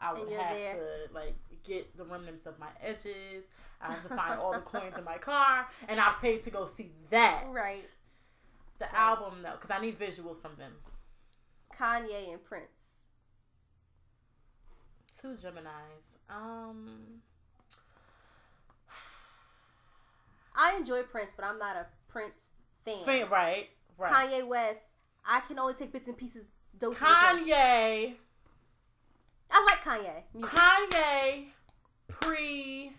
I 0.00 0.12
would 0.12 0.30
have 0.30 0.56
there. 0.56 0.74
to 1.08 1.14
like 1.14 1.34
get 1.64 1.96
the 1.96 2.04
remnants 2.04 2.46
of 2.46 2.58
my 2.58 2.68
edges. 2.82 3.44
I 3.80 3.92
have 3.92 4.02
to 4.04 4.08
find 4.14 4.40
all 4.40 4.52
the 4.52 4.58
coins 4.60 4.96
in 4.96 5.04
my 5.04 5.18
car, 5.18 5.66
and 5.88 6.00
I 6.00 6.14
paid 6.20 6.42
to 6.44 6.50
go 6.50 6.66
see 6.66 6.90
that. 7.10 7.44
Right. 7.50 7.84
The 8.78 8.84
Right. 8.86 8.94
album 8.94 9.42
though, 9.42 9.52
because 9.52 9.70
I 9.70 9.80
need 9.80 9.98
visuals 9.98 10.40
from 10.40 10.54
them. 10.56 10.72
Kanye 11.76 12.32
and 12.32 12.44
Prince. 12.44 13.02
Two 15.20 15.36
Gemini's. 15.36 16.16
Um, 16.30 17.20
I 20.56 20.76
enjoy 20.76 21.02
Prince, 21.02 21.32
but 21.36 21.44
I'm 21.44 21.58
not 21.58 21.76
a 21.76 21.86
Prince 22.08 22.50
fan. 22.84 23.04
fan- 23.04 23.28
right, 23.30 23.68
right. 23.98 24.12
Kanye 24.30 24.46
West. 24.46 24.94
I 25.26 25.40
can 25.40 25.58
only 25.58 25.74
take 25.74 25.92
bits 25.92 26.06
and 26.08 26.16
pieces. 26.16 26.46
Doses. 26.78 27.02
Kanye. 27.02 28.14
I 29.50 29.64
like 29.64 29.82
Kanye. 29.82 30.22
Music. 30.34 30.50
Kanye 30.58 31.44
pre 32.08 32.92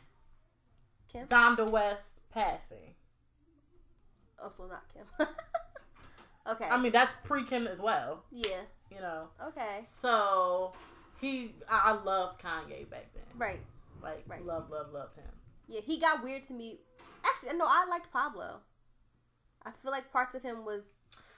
Kim. 1.12 1.28
Donda 1.28 1.70
West 1.70 2.20
passing. 2.34 2.95
Oh, 4.39 4.45
also 4.45 4.68
not 4.68 4.84
Kim. 4.93 5.06
okay. 6.47 6.66
I 6.70 6.78
mean, 6.78 6.91
that's 6.91 7.14
pre 7.24 7.43
Kim 7.45 7.68
as 7.68 7.80
well. 7.80 8.24
yeah. 8.32 8.62
You 8.91 9.00
know. 9.02 9.28
Okay. 9.50 9.86
So 10.02 10.74
he, 11.22 11.54
I 11.70 11.91
I 11.91 12.04
loved 12.04 12.41
Kanye 12.41 12.89
back 12.89 13.08
then. 13.14 13.24
Right. 13.38 13.60
Like, 14.02 14.24
Right. 14.28 14.43
love, 14.45 14.70
love, 14.72 14.91
loved 14.91 15.16
him. 15.16 15.26
Yeah. 15.68 15.82
He 15.82 16.00
got 16.00 16.24
weird 16.24 16.43
to 16.47 16.54
me. 16.54 16.80
Actually, 17.26 17.58
no. 17.58 17.66
I 17.68 17.86
liked 17.89 18.12
Pablo. 18.12 18.62
I 19.66 19.72
feel 19.72 19.91
like 19.91 20.12
parts 20.12 20.36
of 20.36 20.41
him 20.43 20.66
was. 20.66 20.93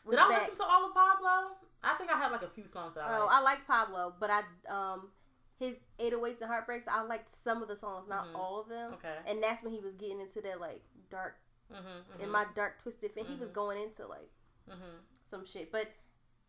was 0.05 0.15
Did 0.17 0.19
I 0.25 0.29
back. 0.29 0.41
listen 0.49 0.57
to 0.57 0.63
all 0.71 0.85
of 0.87 0.93
Pablo? 0.93 1.55
I 1.83 1.95
think 1.95 2.11
I 2.13 2.17
had 2.17 2.31
like 2.31 2.43
a 2.43 2.47
few 2.49 2.65
songs 2.67 2.93
that 2.95 3.05
I 3.07 3.17
Oh. 3.19 3.27
I 3.29 3.39
like 3.41 3.65
Pablo, 3.65 4.13
but 4.19 4.29
I 4.29 4.41
um 4.69 5.09
his 5.57 5.79
808s 5.99 6.41
and 6.41 6.49
heartbreaks. 6.49 6.87
I 6.87 7.01
liked 7.03 7.29
some 7.29 7.61
of 7.61 7.67
the 7.67 7.75
songs, 7.75 8.07
not 8.07 8.25
Mhm. 8.27 8.35
all 8.35 8.59
of 8.61 8.67
them. 8.67 8.93
Okay. 8.93 9.17
And 9.27 9.41
that's 9.43 9.61
when 9.63 9.73
he 9.73 9.79
was 9.79 9.93
getting 9.95 10.19
into 10.19 10.41
that 10.41 10.59
like 10.59 10.83
dark, 11.09 11.35
Mm-hmm, 11.71 12.21
in 12.21 12.29
my 12.29 12.45
dark 12.55 12.81
twisted 12.81 13.11
fan. 13.13 13.25
He 13.25 13.35
was 13.35 13.49
Mhm. 13.49 13.53
going 13.53 13.81
into 13.81 14.05
like 14.07 14.31
hmm 14.69 14.97
some 15.23 15.45
shit. 15.45 15.71
But 15.71 15.87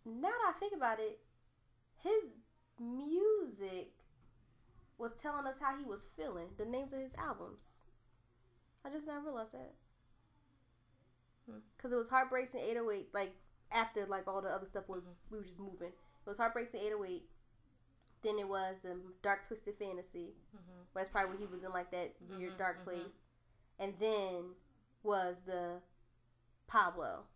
now 0.04 0.30
that 0.30 0.54
I 0.56 0.58
think 0.58 0.72
about 0.74 0.98
it, 0.98 1.20
his 1.98 2.32
music 2.80 3.92
was 4.98 5.12
telling 5.20 5.46
us 5.46 5.56
how 5.60 5.76
he 5.76 5.84
was 5.84 6.06
feeling. 6.16 6.48
The 6.56 6.64
names 6.64 6.92
of 6.92 7.00
his 7.00 7.14
albums. 7.16 7.78
I 8.84 8.90
just 8.90 9.06
never 9.06 9.20
realized 9.20 9.52
that. 9.52 9.74
Hmm. 11.51 11.59
Cause 11.78 11.93
it 11.93 11.97
was 11.97 12.09
heartbreaks 12.09 12.55
and 12.55 12.62
808s. 12.62 13.07
Like 13.12 13.34
after 13.70 14.07
like 14.07 14.28
all 14.28 14.40
the 14.43 14.49
other 14.49 14.66
stuff 14.66 14.88
was 14.88 15.03
Mhm. 15.03 15.14
we 15.30 15.38
were 15.38 15.45
just 15.45 15.59
moving. 15.61 15.88
It 15.88 16.28
was 16.28 16.38
heartbreaks 16.38 16.72
and 16.74 16.82
808. 16.82 17.28
Then 18.22 18.38
it 18.38 18.49
was 18.49 18.76
the 18.82 18.97
dark 19.22 19.45
twisted 19.47 19.76
fantasy. 19.78 20.34
hmm 20.53 20.82
That's 20.95 21.09
probably 21.11 21.30
when 21.30 21.38
he 21.38 21.47
was 21.47 21.64
in 21.64 21.72
like 21.72 21.90
that 21.90 22.14
weird 22.20 22.53
Mhm, 22.55 22.59
dark 22.59 22.84
place. 22.84 23.18
And 23.78 23.99
then 23.99 24.55
was 25.03 25.40
the 25.43 25.80
Pablo. 26.68 27.26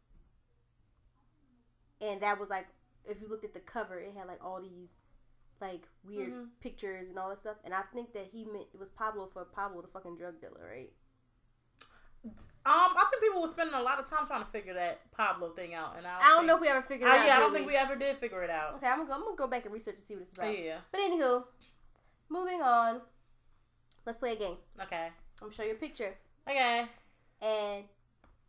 And 2.01 2.21
that 2.21 2.39
was 2.39 2.49
like 2.51 2.67
if 3.05 3.21
you 3.21 3.29
looked 3.29 3.45
at 3.45 3.55
the 3.55 3.61
cover, 3.61 3.99
it 4.01 4.15
had 4.17 4.27
like 4.27 4.45
all 4.45 4.61
these 4.61 5.01
like 5.61 5.89
weird 6.05 6.33
pictures 6.61 7.09
and 7.09 7.19
all 7.19 7.29
that 7.31 7.39
stuff. 7.39 7.57
And 7.65 7.73
I 7.73 7.83
think 7.95 8.13
that 8.13 8.27
he 8.27 8.45
meant 8.45 8.67
it 8.75 8.79
was 8.81 8.91
Pablo 8.91 9.27
for 9.27 9.45
Pablo 9.45 9.81
the 9.83 9.89
fucking 9.89 10.17
drug 10.17 10.41
dealer, 10.41 10.69
right? 10.71 10.93
Um, 12.27 12.73
I 12.97 13.05
think 13.11 13.23
people 13.23 13.43
were 13.43 13.49
spending 13.49 13.75
a 13.77 13.83
lot 13.83 14.01
of 14.01 14.11
time 14.11 14.27
trying 14.27 14.45
to 14.45 14.51
figure 14.51 14.75
that 14.75 15.09
Pablo 15.13 15.51
thing 15.51 15.73
out, 15.75 15.95
and 15.97 16.05
I 16.07 16.15
don't, 16.19 16.25
I 16.25 16.29
don't 16.31 16.37
think, 16.39 16.47
know 16.49 16.55
if 16.57 16.61
we 16.63 16.69
ever 16.69 16.83
figured 16.83 17.09
it 17.09 17.15
out. 17.17 17.25
yeah, 17.27 17.37
I 17.37 17.39
don't 17.41 17.53
think 17.55 17.67
we 17.69 17.77
ever 17.77 17.95
did 17.95 18.17
figure 18.19 18.43
it 18.43 18.51
out. 18.51 18.75
Okay, 18.77 18.89
I'm 18.89 18.97
gonna 18.99 19.09
go, 19.09 19.15
I'm 19.15 19.23
gonna 19.23 19.37
go 19.37 19.47
back 19.47 19.65
and 19.67 19.73
research 19.73 19.97
to 19.97 20.03
see 20.03 20.15
what 20.15 20.23
it's 20.23 20.33
about. 20.33 20.59
Yeah. 20.59 20.79
But 20.91 21.01
anywho, 21.01 21.45
moving 22.29 22.63
on. 22.63 23.01
Let's 24.05 24.19
play 24.19 24.33
a 24.33 24.37
game. 24.37 24.57
Okay. 24.83 25.07
I'm 25.07 25.13
gonna 25.49 25.53
show 25.53 25.63
you 25.63 25.73
a 25.73 25.75
picture, 25.77 26.15
Okay. 26.49 26.87
and 27.41 27.85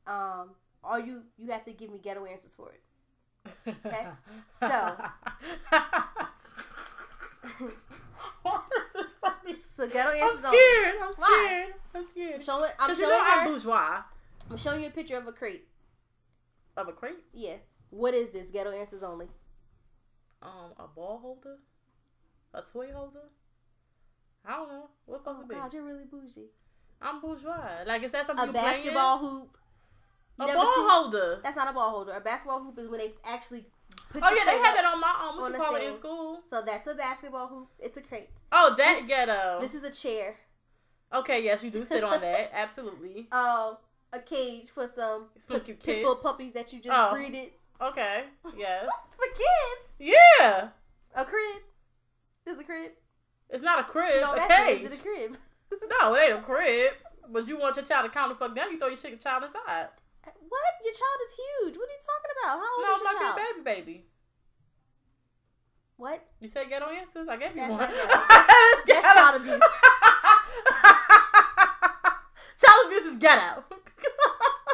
um, 0.08 0.50
all 0.84 1.00
you 1.00 1.22
you 1.38 1.52
have 1.52 1.66
to 1.66 1.74
give 1.74 1.92
me 1.92 2.00
ghetto 2.00 2.26
answers 2.26 2.56
for 2.56 2.72
it. 2.72 2.82
Okay. 3.86 4.08
So. 4.60 4.68
Why 8.42 8.62
is 8.78 8.92
this 8.94 9.06
funny? 9.22 9.56
So 9.78 9.88
ghetto 9.88 10.10
I'm 10.10 10.24
answers 10.24 10.44
only. 10.46 10.58
scared. 10.58 10.96
I'm 11.04 11.14
Why? 11.14 11.46
scared. 11.46 11.74
I'm 11.94 12.02
I'm 12.02 12.08
scared. 12.12 12.44
showing. 12.44 12.72
I'm 12.80 12.90
showing 12.96 13.00
you 13.00 13.08
know 13.10 13.22
I'm 13.24 13.48
bourgeois. 13.48 14.02
I'm 14.50 14.58
showing 14.58 14.82
you 14.82 14.88
a 14.88 14.92
picture 14.92 15.18
of 15.18 15.28
a 15.28 15.32
crate. 15.32 15.68
Of 16.76 16.88
a 16.88 16.94
crate? 16.94 17.20
Yeah. 17.32 17.58
What 17.92 18.16
is 18.16 18.32
this? 18.32 18.50
Ghetto 18.50 18.72
answers 18.72 19.04
only. 19.04 19.28
Um, 20.42 20.74
a 20.80 20.88
ball 20.88 21.20
holder? 21.22 21.58
A 22.56 22.62
toy 22.64 22.88
holder? 22.92 23.30
I 24.46 24.56
don't 24.56 24.70
know. 24.70 24.90
What's 25.06 25.22
supposed 25.24 25.40
Oh 25.40 25.42
to 25.44 25.48
be? 25.48 25.54
God, 25.56 25.74
you're 25.74 25.84
really 25.84 26.06
bougie. 26.06 26.48
I'm 27.00 27.22
bourgeois. 27.22 27.76
Like, 27.86 28.02
is 28.02 28.12
that 28.12 28.26
something 28.26 28.50
A 28.50 28.52
playing? 28.52 28.66
basketball 28.78 29.18
hoop. 29.20 29.58
You 30.40 30.46
A 30.46 30.54
ball 30.56 30.74
seen- 30.76 30.90
holder. 30.90 31.40
That's 31.44 31.56
not 31.56 31.70
a 31.70 31.74
ball 31.74 31.92
holder. 31.92 32.14
A 32.14 32.22
basketball 32.22 32.64
hoop 32.64 32.80
is 32.80 32.88
when 32.90 33.00
they 33.00 33.14
actually. 33.26 33.66
Oh 34.16 34.34
yeah, 34.36 34.46
they 34.46 34.58
had 34.58 34.76
that 34.76 34.86
on 34.86 35.00
my 35.02 35.28
um, 35.30 35.38
what 35.40 35.52
you 35.52 35.58
call 35.58 35.76
it 35.76 35.84
in 35.84 35.98
school. 35.98 36.42
So 36.50 36.62
that's 36.66 36.88
a 36.88 36.94
basketball 36.96 37.48
hoop. 37.48 37.68
It's 37.80 37.98
a 37.98 38.02
crate. 38.02 38.30
Oh, 38.52 38.74
that 38.78 39.00
This- 39.00 39.08
ghetto. 39.08 39.60
This 39.62 39.76
is 39.76 39.84
a 39.84 39.92
chair. 39.92 40.36
okay, 41.14 41.44
yes, 41.44 41.64
you 41.64 41.72
do 41.72 41.84
sit 41.86 42.04
on 42.04 42.22
that. 42.22 42.52
Absolutely. 42.54 43.28
Um, 43.32 43.78
a 44.14 44.20
cage 44.20 44.70
for 44.70 44.88
some 44.88 45.28
Some 45.48 45.60
pit, 45.62 45.80
cute 45.80 46.04
bull 46.04 46.16
puppies 46.16 46.54
that 46.54 46.72
you 46.74 46.80
just 46.80 46.96
Oh. 46.98 47.14
breeded. 47.14 47.52
Okay. 47.82 48.24
Yes. 48.58 48.86
For 49.16 49.28
kids. 49.28 49.90
Yeah. 50.40 50.70
A 51.16 51.26
crib. 51.26 51.62
This 52.46 52.56
is 52.56 52.62
a 52.62 52.64
crib. 52.64 52.92
It's 53.50 53.64
not 53.64 53.80
a 53.80 53.84
crib. 53.84 54.22
no, 54.22 54.34
a 54.34 54.36
that's 54.36 54.56
cage. 54.56 54.82
it. 54.82 54.86
Is 54.86 54.92
it 54.94 55.00
a 55.00 55.02
crib? 55.04 55.38
No, 56.02 56.16
it 56.16 56.30
ain't 56.32 56.40
a 56.40 56.42
crib. 56.42 56.94
But 57.30 57.46
you 57.50 57.60
want 57.60 57.76
your 57.76 57.84
child 57.84 58.06
to 58.06 58.10
count 58.12 58.30
the 58.32 58.36
fuck 58.36 58.56
down, 58.56 58.72
you 58.72 58.80
throw 58.80 58.88
your 58.88 58.98
chicken 58.98 59.20
child 59.20 59.44
inside. 59.44 59.90
What? 60.50 60.72
Your 60.84 60.94
child 60.94 61.20
is 61.26 61.32
huge. 61.36 61.76
What 61.78 61.90
are 61.90 61.94
you 61.94 62.00
talking 62.04 62.32
about? 62.36 62.60
How 62.60 62.68
old 62.68 62.84
No, 62.84 62.90
is 62.96 63.02
your 63.02 63.12
child? 63.20 63.36
be 63.36 63.42
a 63.42 63.44
baby 63.54 63.62
baby. 63.82 63.98
What? 65.98 66.20
You 66.42 66.50
said 66.50 66.70
ghetto 66.70 66.86
answers? 66.90 67.28
I 67.28 67.38
gave 67.38 67.56
you 67.56 67.62
That's 67.62 67.72
one. 67.72 67.80
not. 67.80 67.90
That's 68.88 69.14
child 69.16 69.36
abuse. 69.42 69.60
child 72.62 72.86
abuse 72.86 73.06
is 73.14 73.18
ghetto. 73.18 73.64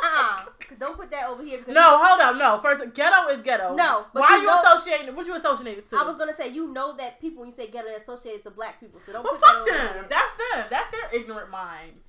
Uh-uh. 0.04 0.46
Don't 0.80 0.98
put 0.98 1.10
that 1.12 1.30
over 1.30 1.44
here 1.44 1.60
because 1.60 1.74
no, 1.74 1.98
hold 2.04 2.20
on. 2.20 2.38
No, 2.38 2.60
first, 2.62 2.94
ghetto 2.94 3.30
is 3.30 3.42
ghetto. 3.42 3.74
No, 3.74 4.06
but 4.14 4.20
Why 4.22 4.28
you 4.30 4.36
are 4.36 4.40
you 4.40 4.46
know- 4.48 4.62
associating? 4.64 5.16
What 5.16 5.26
you 5.26 5.34
associating 5.36 5.80
it 5.80 5.90
to? 5.92 5.98
I 5.98 6.04
was 6.04 6.18
gonna 6.18 6.34
say 6.34 6.50
you 6.50 6.68
know 6.74 6.94
that 6.98 7.22
people 7.22 7.40
when 7.40 7.48
you 7.48 7.54
say 7.54 7.68
ghetto 7.68 7.88
associated 7.90 8.44
to 8.44 8.52
black 8.52 8.80
people, 8.82 9.00
so 9.06 9.14
don't 9.14 9.24
well, 9.24 9.32
put 9.34 9.42
that 9.42 9.66
fuck 9.66 9.86
over 9.86 9.94
them. 9.94 10.06
That's 10.10 10.36
them. 10.36 10.66
That's 10.70 10.92
their 10.92 11.10
ignorant 11.22 11.50
minds. 11.52 12.06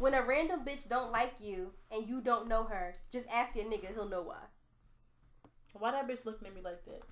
When 0.00 0.14
a 0.14 0.22
random 0.22 0.60
bitch 0.66 0.88
don't 0.88 1.12
like 1.12 1.34
you 1.40 1.72
and 1.92 2.08
you 2.08 2.22
don't 2.22 2.48
know 2.48 2.64
her, 2.64 2.94
just 3.12 3.28
ask 3.30 3.54
your 3.54 3.66
nigga, 3.66 3.92
he'll 3.92 4.08
know 4.08 4.22
why. 4.22 4.40
Why 5.74 5.90
that 5.92 6.08
bitch 6.08 6.24
looking 6.24 6.48
at 6.48 6.54
me 6.54 6.62
like 6.64 6.82
that? 6.86 7.02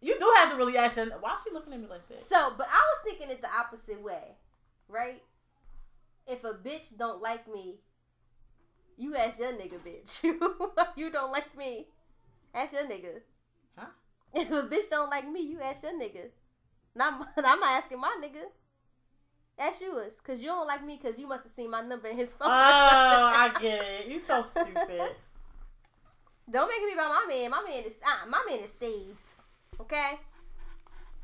You 0.00 0.18
do 0.18 0.32
have 0.36 0.50
to 0.50 0.56
really 0.56 0.78
ask 0.78 0.96
her, 0.96 1.04
why 1.20 1.36
she 1.44 1.52
looking 1.52 1.74
at 1.74 1.80
me 1.80 1.86
like 1.86 2.08
that? 2.08 2.16
So, 2.16 2.54
but 2.56 2.66
I 2.70 2.76
was 2.76 2.98
thinking 3.04 3.28
it 3.28 3.42
the 3.42 3.48
opposite 3.54 4.02
way, 4.02 4.36
right? 4.88 5.22
If 6.26 6.44
a 6.44 6.54
bitch 6.54 6.96
don't 6.96 7.20
like 7.20 7.46
me, 7.46 7.76
you 8.96 9.14
ask 9.14 9.38
your 9.38 9.52
nigga, 9.52 9.78
bitch. 9.78 10.24
you 10.96 11.10
don't 11.10 11.30
like 11.30 11.54
me, 11.58 11.88
ask 12.54 12.72
your 12.72 12.84
nigga. 12.84 13.20
Huh? 13.76 13.88
If 14.32 14.50
a 14.50 14.62
bitch 14.62 14.88
don't 14.88 15.10
like 15.10 15.28
me, 15.28 15.42
you 15.42 15.60
ask 15.60 15.82
your 15.82 15.92
nigga. 15.92 16.30
Not, 16.94 17.28
I'm 17.36 17.60
not 17.60 17.78
asking 17.78 18.00
my 18.00 18.16
nigga. 18.22 18.44
That's 19.58 19.80
yours, 19.80 20.20
cause 20.20 20.38
you 20.38 20.46
don't 20.46 20.66
like 20.68 20.84
me, 20.84 20.98
cause 20.98 21.18
you 21.18 21.26
must 21.26 21.42
have 21.42 21.52
seen 21.52 21.70
my 21.70 21.82
number 21.82 22.06
in 22.08 22.16
his 22.16 22.32
phone. 22.32 22.48
Oh, 22.48 22.52
I 22.54 23.50
get 23.60 23.80
it. 23.82 24.06
You 24.08 24.20
so 24.20 24.42
stupid. 24.42 25.16
don't 26.50 26.68
make 26.68 26.78
it 26.80 26.86
be 26.86 26.92
about 26.94 27.10
my 27.12 27.26
man. 27.28 27.50
My 27.50 27.62
man 27.68 27.82
is 27.84 27.94
uh, 28.04 28.26
my 28.28 28.40
man 28.48 28.60
is 28.60 28.72
saved. 28.72 29.18
Okay, 29.80 30.12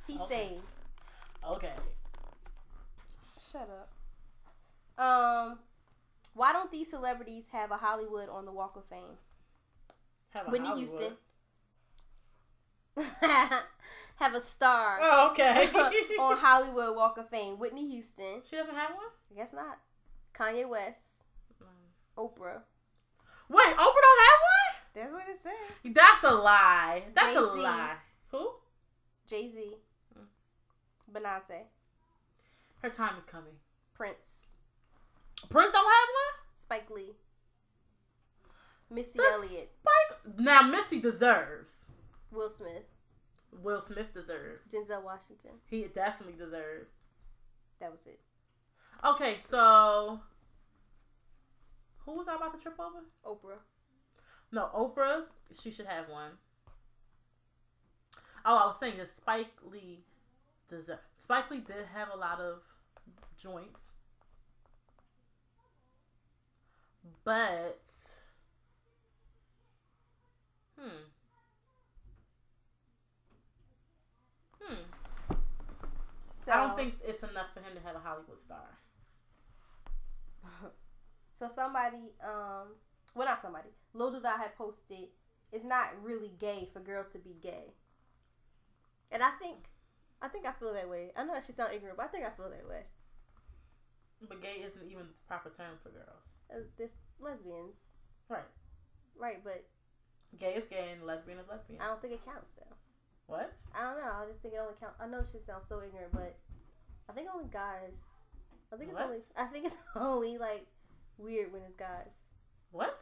he's 0.06 0.20
Okay. 0.22 0.48
saved. 0.48 0.64
Okay. 1.48 1.72
Shut 3.52 3.68
up. 3.70 3.88
Um, 5.04 5.58
why 6.34 6.52
don't 6.52 6.70
these 6.72 6.90
celebrities 6.90 7.48
have 7.52 7.70
a 7.70 7.76
Hollywood 7.76 8.28
on 8.28 8.44
the 8.46 8.52
Walk 8.52 8.74
of 8.76 8.84
Fame? 8.86 9.16
Have 10.30 10.48
a 10.48 10.50
Whitney 10.50 10.68
Hollywood. 10.68 10.90
Houston. 10.90 11.16
have 13.20 14.34
a 14.34 14.40
star 14.40 14.98
Oh, 15.02 15.30
okay. 15.32 15.68
on 16.20 16.38
Hollywood 16.38 16.96
Walk 16.96 17.18
of 17.18 17.28
Fame. 17.28 17.58
Whitney 17.58 17.88
Houston. 17.90 18.40
she 18.48 18.56
doesn't 18.56 18.74
have 18.74 18.90
one. 18.90 19.06
I 19.32 19.34
guess 19.40 19.52
not. 19.52 19.78
Kanye 20.36 20.68
West. 20.68 21.24
Oprah. 22.16 22.60
Wait, 23.48 23.66
Oprah 23.66 23.76
don't 23.76 24.22
have 24.24 24.40
one? 24.54 24.74
That's 24.94 25.12
what 25.12 25.22
it 25.28 25.38
said. 25.42 25.52
one. 25.82 25.92
That's 25.94 26.22
a 26.22 26.30
lie. 26.30 27.02
That's 27.14 27.36
a 27.36 27.40
Jay-Z. 27.40 27.60
lie. 27.62 27.94
Who? 28.30 28.50
Jay 29.26 29.48
Z. 29.50 29.74
Hmm. 30.16 30.24
Beyonce. 31.12 31.64
Her 32.82 32.88
time 32.90 33.14
is 33.18 33.24
coming. 33.24 33.54
Prince. 33.94 34.50
Prince 35.50 35.72
don't 35.72 35.84
have 35.84 36.08
one. 36.08 36.44
Spike 36.56 36.90
Lee. 36.90 37.12
Missy 38.90 39.18
The 39.18 39.24
Elliott. 39.32 39.70
Spike. 39.80 40.38
Now 40.38 40.62
Missy 40.62 41.00
deserves. 41.00 41.83
Will 42.30 42.50
Smith. 42.50 42.84
Will 43.62 43.80
Smith 43.80 44.12
deserves. 44.12 44.68
Denzel 44.68 45.02
Washington. 45.02 45.52
He 45.66 45.84
definitely 45.84 46.36
deserves. 46.36 46.90
That 47.80 47.92
was 47.92 48.06
it. 48.06 48.20
Okay, 49.04 49.36
so 49.44 50.20
who 52.04 52.12
was 52.12 52.28
I 52.28 52.36
about 52.36 52.54
to 52.54 52.60
trip 52.60 52.78
over? 52.78 53.04
Oprah. 53.24 53.58
No, 54.52 54.70
Oprah. 54.74 55.24
She 55.60 55.70
should 55.70 55.86
have 55.86 56.08
one. 56.08 56.32
Oh, 58.44 58.56
I 58.56 58.66
was 58.66 58.78
saying 58.78 58.98
that 58.98 59.14
Spike 59.14 59.52
Lee 59.70 60.04
deserve. 60.68 60.98
Spike 61.18 61.50
Lee 61.50 61.60
did 61.60 61.86
have 61.94 62.08
a 62.12 62.16
lot 62.16 62.40
of 62.40 62.60
joints, 63.38 63.80
but 67.24 67.80
hmm, 70.78 70.88
hmm. 74.66 75.36
So, 76.34 76.52
I 76.52 76.56
don't 76.66 76.76
think 76.76 76.94
it's 77.06 77.22
enough 77.22 77.46
for 77.54 77.60
him 77.60 77.74
to 77.74 77.80
have 77.86 77.96
a 77.96 78.00
Hollywood 78.00 78.38
star. 78.40 78.78
So 81.36 81.50
somebody, 81.52 82.14
um, 82.22 82.68
well 83.14 83.26
not 83.26 83.42
somebody, 83.42 83.70
Lil 83.92 84.12
Duval 84.12 84.38
had 84.38 84.54
posted, 84.56 85.08
it's 85.52 85.64
not 85.64 85.88
really 86.00 86.30
gay 86.38 86.68
for 86.72 86.78
girls 86.78 87.06
to 87.12 87.18
be 87.18 87.34
gay. 87.42 87.74
And 89.10 89.20
I 89.20 89.30
think, 89.42 89.64
I 90.22 90.28
think 90.28 90.46
I 90.46 90.52
feel 90.52 90.72
that 90.74 90.88
way. 90.88 91.10
I 91.16 91.24
know 91.24 91.34
that 91.34 91.42
she 91.44 91.52
sound 91.52 91.72
ignorant, 91.74 91.96
but 91.96 92.06
I 92.06 92.08
think 92.08 92.24
I 92.24 92.30
feel 92.30 92.50
that 92.50 92.68
way. 92.68 92.84
But 94.28 94.42
gay 94.42 94.62
isn't 94.64 94.86
even 94.88 95.02
the 95.02 95.20
proper 95.26 95.50
term 95.50 95.74
for 95.82 95.90
girls. 95.90 96.22
Uh, 96.52 96.62
There's 96.78 96.94
lesbians, 97.18 97.74
Right. 98.28 98.46
right? 99.18 99.42
But 99.42 99.66
Gay 100.38 100.54
is 100.54 100.66
gay 100.66 100.90
and 100.92 101.04
lesbian 101.04 101.38
is 101.38 101.48
lesbian. 101.48 101.80
I 101.80 101.88
don't 101.88 102.00
think 102.00 102.14
it 102.14 102.24
counts 102.24 102.50
though. 102.56 102.76
What? 103.26 103.52
I 103.74 103.82
don't 103.82 103.98
know. 103.98 104.12
I 104.22 104.26
just 104.28 104.40
think 104.42 104.54
it 104.54 104.60
only 104.60 104.74
counts. 104.80 104.96
I 105.00 105.06
know 105.06 105.22
she 105.30 105.38
sounds 105.38 105.66
so 105.68 105.80
ignorant, 105.82 106.12
but 106.12 106.36
I 107.08 107.12
think 107.12 107.28
only 107.32 107.48
guys. 107.50 107.96
I 108.72 108.76
think 108.76 108.90
it's 108.90 108.98
What? 108.98 109.08
only. 109.08 109.22
I 109.36 109.44
think 109.46 109.66
it's 109.66 109.78
only 109.96 110.38
like 110.38 110.66
weird 111.18 111.52
when 111.52 111.62
it's 111.62 111.76
guys. 111.76 112.10
What? 112.70 113.00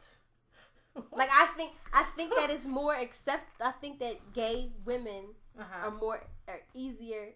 Like 1.11 1.29
I 1.33 1.47
think 1.57 1.71
I 1.91 2.03
think 2.15 2.35
that 2.35 2.51
it's 2.51 2.67
more 2.67 2.93
accept. 2.95 3.45
I 3.59 3.71
think 3.71 3.97
that 3.99 4.31
gay 4.31 4.69
women 4.85 5.33
uh-huh. 5.59 5.87
are 5.87 5.91
more 5.91 6.21
are 6.47 6.61
easier 6.75 7.29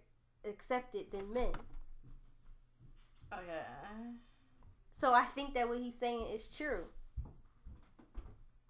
accepted 0.45 1.09
than 1.11 1.33
men. 1.33 1.53
okay. 3.33 4.13
So 4.91 5.13
I 5.13 5.23
think 5.25 5.55
that 5.55 5.67
what 5.67 5.79
he's 5.79 5.95
saying 5.95 6.27
is 6.33 6.47
true. 6.55 6.85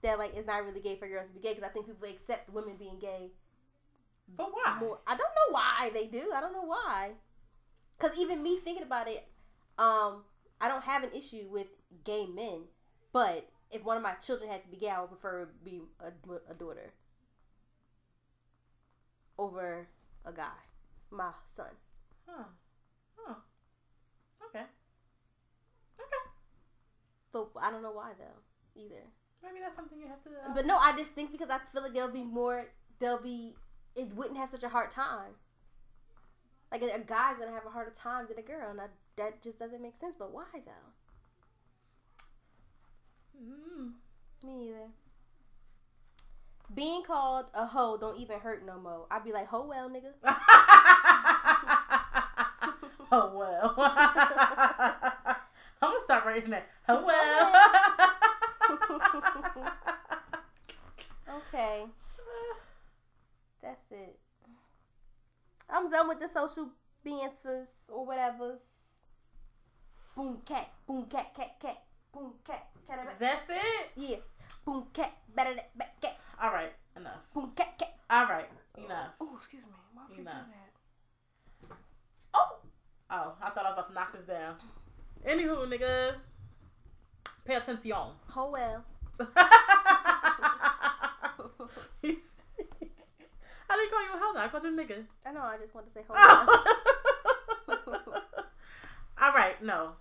That 0.04 0.20
like 0.20 0.36
it's 0.36 0.48
not 0.48 0.64
really 0.64 0.80
gay 0.80 0.96
for 0.96 1.08
girls 1.08 1.28
to 1.28 1.34
be 1.34 1.42
gay 1.42 1.54
because 1.54 1.68
I 1.70 1.74
think 1.74 1.88
people 1.88 2.08
accept 2.08 2.50
women 2.54 2.76
being 2.78 2.98
gay 3.00 3.32
But 4.36 4.52
why? 4.52 4.78
more. 4.80 5.00
I 5.08 5.16
don't 5.16 5.20
know 5.20 5.52
why 5.52 5.90
they 5.94 6.08
do. 6.08 6.32
I 6.36 6.42
don't 6.42 6.54
know 6.54 6.66
why. 6.66 7.12
Cause 8.00 8.12
even 8.18 8.44
me 8.44 8.60
thinking 8.60 8.84
about 8.84 9.08
it, 9.08 9.28
um, 9.80 10.24
I 10.62 10.68
don't 10.68 10.84
have 10.84 11.04
an 11.04 11.12
issue 11.14 11.48
with 11.50 11.68
gay 12.04 12.26
men, 12.28 12.64
but 13.12 13.50
if 13.72 13.84
one 13.84 13.98
of 13.98 14.04
my 14.04 14.14
children 14.14 14.50
had 14.50 14.64
to 14.64 14.70
be 14.70 14.78
gay, 14.78 14.90
I 14.90 15.02
would 15.02 15.10
prefer 15.10 15.44
it 15.44 15.64
be 15.64 15.82
a, 16.00 16.12
a 16.52 16.54
daughter 16.54 16.94
over 19.38 19.88
a 20.26 20.32
guy, 20.34 20.58
my 21.12 21.32
son. 21.46 21.68
Huh. 22.28 22.44
Huh. 23.18 23.36
Okay. 24.50 24.66
Okay. 26.00 26.24
But 27.32 27.50
I 27.62 27.72
don't 27.72 27.82
know 27.84 27.92
why 27.92 28.12
though 28.18 28.82
either. 28.82 29.04
Maybe 29.44 29.60
that's 29.62 29.76
something 29.76 30.00
you 30.00 30.08
have 30.08 30.24
to. 30.24 30.30
Uh, 30.30 30.54
But 30.54 30.66
no, 30.66 30.78
I 30.78 30.96
just 30.98 31.12
think 31.12 31.32
because 31.32 31.50
I 31.50 31.60
feel 31.72 31.84
like 31.84 31.94
there'll 31.94 32.12
be 32.12 32.24
more. 32.24 32.66
There'll 33.00 33.22
be. 33.22 33.56
It 33.98 34.16
wouldn't 34.16 34.38
have 34.38 34.48
such 34.50 34.64
a 34.64 34.70
hard 34.70 34.92
time. 34.92 35.34
Like 36.72 36.82
a, 36.84 36.86
a 36.96 37.00
guy's 37.00 37.38
gonna 37.40 37.52
have 37.52 37.66
a 37.66 37.70
harder 37.70 37.92
time 37.92 38.28
than 38.30 38.38
a 38.38 38.42
girl, 38.44 38.70
and 38.70 38.80
I, 38.80 38.86
that 39.18 39.42
just 39.42 39.60
doesn't 39.60 39.82
make 39.82 39.98
sense. 39.98 40.16
But 40.18 40.32
why 40.32 40.46
though? 40.54 40.72
mm. 43.42 43.94
Me 44.44 44.56
neither. 44.56 44.92
Being 46.74 47.04
called 47.04 47.46
a 47.54 47.66
hoe 47.66 47.98
don't 47.98 48.20
even 48.20 48.40
hurt 48.40 48.66
no 48.66 48.78
more. 48.80 49.08
I'd 49.10 49.24
be 49.24 49.32
like, 49.32 49.48
ho 49.48 49.66
well, 49.68 49.90
nigga. 49.90 50.12
oh 53.12 53.32
well. 53.36 53.74
I'm 55.82 55.92
gonna 55.92 56.04
stop 56.04 56.26
writing 56.26 56.50
that. 56.52 56.68
Oh 56.90 57.06
well. 57.06 57.54
Okay, 61.50 61.86
that's 63.90 64.02
it. 64.02 64.20
I'm 65.70 65.90
done 65.90 66.08
with 66.08 66.20
the 66.20 66.30
social 66.30 66.70
dances 67.06 67.68
or 67.90 68.06
whatever's. 68.06 68.62
Boom 70.16 70.38
cat, 70.46 70.70
boom 70.88 71.06
cat, 71.10 71.34
cat, 71.36 71.60
cat, 71.62 71.84
boom 72.14 72.34
cat, 72.46 72.68
cat, 72.88 72.98
cat. 72.98 73.16
That's 73.20 73.50
it. 73.50 73.90
Yeah, 73.96 74.18
boom 74.66 74.86
cat, 74.94 75.12
better 75.36 75.56
back 75.76 76.00
cat, 76.02 76.18
All 76.42 76.52
right. 76.52 76.74
Enough. 76.96 77.14
boom 77.34 77.52
cat, 77.56 77.78
cat. 77.78 77.94
All 78.10 78.26
right. 78.26 78.50
Enough. 78.78 79.10
Oh, 79.22 79.36
excuse 79.38 79.64
me. 79.64 79.70
Why 79.94 80.04
would 80.08 80.18
you 80.18 80.24
do 80.24 80.30
that? 80.30 80.46
Oh. 82.34 82.56
Oh, 83.12 83.34
I 83.42 83.50
thought 83.50 83.66
I 83.66 83.70
was 83.70 83.74
about 83.74 83.88
to 83.90 83.94
knock 83.94 84.14
this 84.14 84.26
down. 84.26 84.56
Anywho, 85.28 85.68
nigga. 85.68 86.16
Pay 87.46 87.56
attention. 87.56 87.94
Oh 88.36 88.50
well. 88.52 88.84
He's- 92.02 92.37
I 93.78 93.82
didn't 93.82 93.92
call 93.92 94.04
you 94.04 94.16
a 94.16 94.18
hell. 94.20 94.34
I 94.38 94.48
called 94.48 94.64
you 94.64 94.70
a 94.70 94.84
nigga. 94.84 95.06
I 95.26 95.32
know. 95.32 95.42
I 95.42 95.58
just 95.58 95.76
want 95.76 95.88
to 95.88 95.94
say 95.94 96.02
oh. 96.10 96.64
All 99.22 99.34
right, 99.34 99.62
no. 99.64 99.92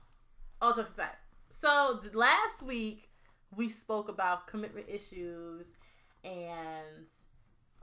All 0.60 0.74
jokes 0.74 0.90
aside. 0.92 1.16
So 1.60 2.00
last 2.14 2.62
week 2.62 3.10
we 3.54 3.68
spoke 3.68 4.08
about 4.08 4.46
commitment 4.46 4.86
issues 4.88 5.66
and 6.24 7.06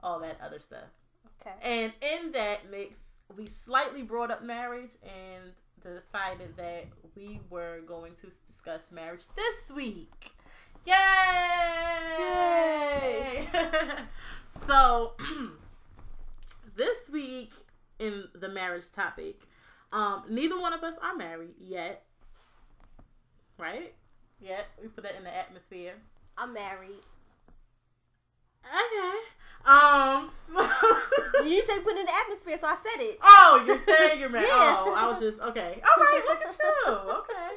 all 0.02 0.18
that 0.20 0.38
other 0.42 0.58
stuff. 0.58 0.88
okay. 1.40 1.54
And 1.62 1.92
in 2.02 2.32
that 2.32 2.70
mix, 2.70 2.96
we 3.36 3.46
slightly 3.46 4.02
brought 4.02 4.30
up 4.30 4.44
marriage 4.44 4.90
and 5.02 5.52
decided 5.82 6.56
that 6.56 6.86
we 7.16 7.40
were 7.50 7.80
going 7.86 8.12
to 8.20 8.30
discuss 8.46 8.80
marriage 8.90 9.24
this 9.36 9.70
week. 9.74 10.32
Yay! 10.86 10.94
so, 14.66 15.12
this 16.76 17.08
week 17.10 17.52
in 17.98 18.24
the 18.34 18.48
marriage 18.48 18.90
topic, 18.94 19.40
um, 19.92 20.24
neither 20.28 20.60
one 20.60 20.72
of 20.72 20.82
us 20.82 20.94
are 21.02 21.16
married 21.16 21.54
yet. 21.60 22.04
Right? 23.58 23.94
Yet. 24.40 24.66
We 24.82 24.88
put 24.88 25.04
that 25.04 25.14
in 25.16 25.24
the 25.24 25.34
atmosphere. 25.34 25.94
I'm 26.36 26.52
married. 26.52 27.02
Okay. 28.64 29.18
Um. 29.66 30.30
You 31.44 31.62
say 31.62 31.78
put 31.80 31.92
it 31.92 32.00
in 32.00 32.06
the 32.06 32.12
atmosphere, 32.24 32.56
so 32.56 32.68
I 32.68 32.74
said 32.76 33.04
it. 33.04 33.18
Oh, 33.22 33.62
you're 33.66 33.78
saying 33.78 34.18
you're 34.18 34.30
married. 34.30 34.46
Yeah. 34.48 34.76
Oh, 34.78 34.94
I 34.96 35.06
was 35.06 35.20
just 35.20 35.38
okay. 35.40 35.82
All 35.84 36.02
right, 36.04 36.22
look 36.26 36.42
at 36.42 36.58
you. 36.58 36.92
Okay. 36.92 37.56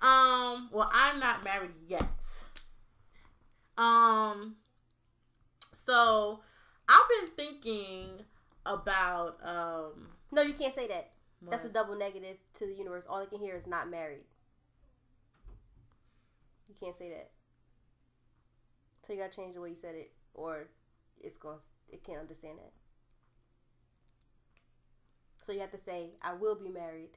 Um. 0.00 0.68
Well, 0.72 0.88
I'm 0.92 1.18
not 1.18 1.42
married 1.42 1.72
yet. 1.88 2.04
Um. 3.76 4.56
So, 5.72 6.40
I've 6.88 7.08
been 7.08 7.34
thinking 7.34 8.24
about 8.68 9.38
um 9.42 10.08
No, 10.30 10.42
you 10.42 10.52
can't 10.52 10.74
say 10.74 10.86
that. 10.88 11.10
That's 11.50 11.64
a 11.64 11.68
double 11.68 11.96
negative 11.96 12.36
to 12.54 12.66
the 12.66 12.74
universe. 12.74 13.06
All 13.08 13.20
they 13.20 13.26
can 13.26 13.40
hear 13.40 13.54
is 13.54 13.66
not 13.66 13.88
married. 13.88 14.24
You 16.68 16.74
can't 16.78 16.96
say 16.96 17.08
that. 17.10 17.30
So 19.02 19.12
you 19.12 19.20
gotta 19.20 19.34
change 19.34 19.54
the 19.54 19.60
way 19.60 19.70
you 19.70 19.76
said 19.76 19.94
it, 19.94 20.12
or 20.34 20.68
it's 21.20 21.36
gonna 21.36 21.58
it 21.90 22.04
can't 22.04 22.20
understand 22.20 22.58
that. 22.58 22.72
So 25.42 25.52
you 25.52 25.60
have 25.60 25.70
to 25.70 25.78
say, 25.78 26.10
"I 26.20 26.34
will 26.34 26.56
be 26.56 26.68
married." 26.68 27.16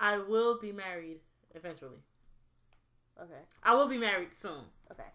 I 0.00 0.18
will 0.18 0.58
be 0.58 0.72
married 0.72 1.20
eventually. 1.54 2.02
Okay, 3.22 3.40
I 3.62 3.74
will 3.74 3.86
be 3.86 3.98
married 3.98 4.34
soon. 4.36 4.64
okay, 4.90 5.08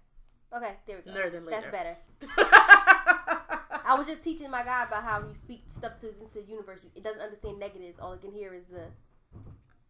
okay. 0.55 0.75
There 0.87 0.97
we 0.97 1.03
go. 1.03 1.11
Sooner 1.17 1.29
than 1.29 1.45
later. 1.45 1.61
That's 1.61 1.71
better. 1.71 2.77
I 3.91 3.95
was 3.95 4.07
just 4.07 4.23
teaching 4.23 4.49
my 4.49 4.63
guy 4.63 4.85
about 4.85 5.03
how 5.03 5.19
you 5.19 5.33
speak 5.33 5.63
stuff 5.67 5.99
to 5.99 6.07
into 6.07 6.35
the 6.35 6.43
universe. 6.43 6.79
It 6.95 7.03
doesn't 7.03 7.21
understand 7.21 7.59
negatives. 7.59 7.99
All 7.99 8.13
it 8.13 8.21
can 8.21 8.31
hear 8.31 8.53
is 8.53 8.67
the. 8.67 8.85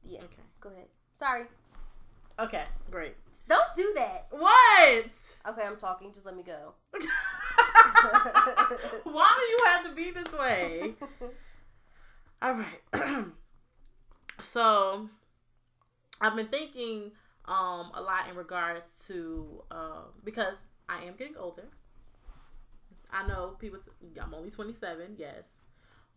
Yeah. 0.04 0.22
okay. 0.22 0.42
Go 0.60 0.70
ahead. 0.70 0.88
Sorry. 1.14 1.44
Okay. 2.40 2.64
Great. 2.90 3.14
Don't 3.48 3.76
do 3.76 3.94
that. 3.96 4.26
What? 4.32 5.06
Okay, 5.50 5.62
I'm 5.64 5.78
talking. 5.78 6.12
Just 6.14 6.26
let 6.26 6.36
me 6.36 6.42
go. 6.42 6.74
Why 9.04 9.38
do 9.38 9.46
you 9.46 9.60
have 9.68 9.86
to 9.86 9.92
be 9.92 10.10
this 10.10 10.34
way? 10.34 10.96
All 12.42 12.56
right. 12.56 12.82
so, 14.42 15.10
I've 16.20 16.36
been 16.36 16.48
thinking 16.48 17.12
um 17.46 17.92
a 17.94 18.02
lot 18.02 18.28
in 18.32 18.36
regards 18.36 19.06
to 19.10 19.62
uh, 19.70 20.06
because 20.24 20.56
I 20.90 21.04
am 21.04 21.14
getting 21.18 21.38
older. 21.38 21.66
I 23.14 23.28
know 23.28 23.56
people. 23.60 23.80
I'm 24.22 24.34
only 24.34 24.50
27, 24.52 25.16
yes, 25.18 25.50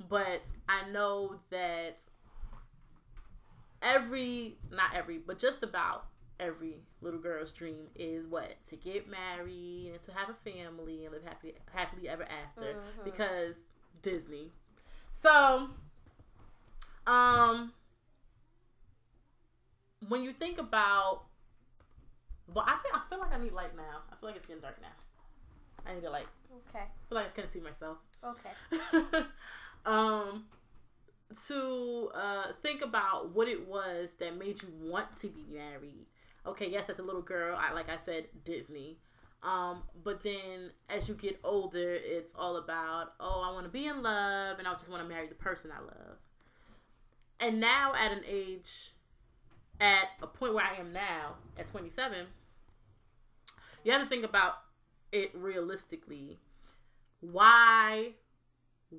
but 0.09 0.43
I 0.69 0.89
know 0.91 1.37
that 1.51 1.99
every 3.83 4.57
not 4.71 4.95
every, 4.95 5.19
but 5.19 5.39
just 5.39 5.63
about 5.63 6.07
every 6.41 6.79
little 7.01 7.21
girl's 7.21 7.53
dream 7.53 7.87
is 7.95 8.27
what 8.27 8.55
to 8.69 8.77
get 8.77 9.09
married 9.09 9.91
and 9.93 10.03
to 10.03 10.13
have 10.13 10.29
a 10.29 10.35
family 10.35 11.05
and 11.05 11.13
live 11.13 11.23
happy 11.25 11.55
happily 11.73 12.09
ever 12.09 12.25
after 12.25 12.75
Mhm. 12.75 13.05
because 13.05 13.57
Disney. 14.03 14.51
So, 15.15 15.71
um, 17.07 17.73
when 20.09 20.23
you 20.23 20.33
think 20.33 20.59
about, 20.59 21.25
well, 22.53 22.65
I 22.67 22.77
think 22.83 22.95
I 22.97 23.01
feel 23.09 23.19
like 23.19 23.33
I 23.33 23.39
need 23.39 23.53
light 23.53 23.77
now. 23.77 24.03
I 24.11 24.17
feel 24.17 24.29
like 24.29 24.37
it's 24.37 24.47
getting 24.47 24.63
dark 24.63 24.81
now. 24.81 24.89
I 25.87 25.95
need 25.95 26.05
a 26.05 26.11
light. 26.11 26.27
Okay. 26.69 26.85
Like 27.11 27.27
I 27.27 27.29
couldn't 27.31 27.53
see 27.53 27.61
myself. 27.61 27.99
Okay. 28.25 29.25
um, 29.87 30.45
to 31.49 32.11
uh, 32.15 32.45
think 32.63 32.83
about 32.83 33.35
what 33.35 33.49
it 33.49 33.69
was 33.69 34.15
that 34.15 34.37
made 34.37 34.63
you 34.63 34.69
want 34.81 35.07
to 35.21 35.29
be 35.29 35.45
married. 35.53 36.07
Okay, 36.47 36.71
yes, 36.71 36.89
as 36.91 36.99
a 36.99 37.03
little 37.03 37.23
girl, 37.23 37.57
I 37.59 37.73
like 37.73 37.89
I 37.89 37.97
said, 38.05 38.27
Disney. 38.45 38.99
Um, 39.43 39.83
but 40.03 40.23
then 40.23 40.71
as 40.89 41.09
you 41.09 41.15
get 41.15 41.39
older, 41.45 41.93
it's 41.93 42.33
all 42.35 42.57
about, 42.57 43.13
oh, 43.21 43.43
I 43.45 43.53
want 43.53 43.65
to 43.65 43.71
be 43.71 43.87
in 43.87 44.03
love, 44.03 44.59
and 44.59 44.67
I 44.67 44.73
just 44.73 44.89
want 44.89 45.03
to 45.03 45.09
marry 45.09 45.27
the 45.27 45.35
person 45.35 45.71
I 45.71 45.81
love. 45.81 46.19
And 47.41 47.61
now, 47.61 47.93
at 47.95 48.13
an 48.13 48.23
age, 48.27 48.95
at 49.81 50.09
a 50.23 50.27
point 50.27 50.55
where 50.55 50.65
I 50.65 50.81
am 50.81 50.93
now, 50.93 51.35
at 51.59 51.67
27, 51.67 52.27
you 53.85 53.93
have 53.93 54.03
to 54.03 54.09
think 54.09 54.25
about 54.25 54.55
it 55.15 55.31
realistically. 55.35 56.39
Why 57.21 58.13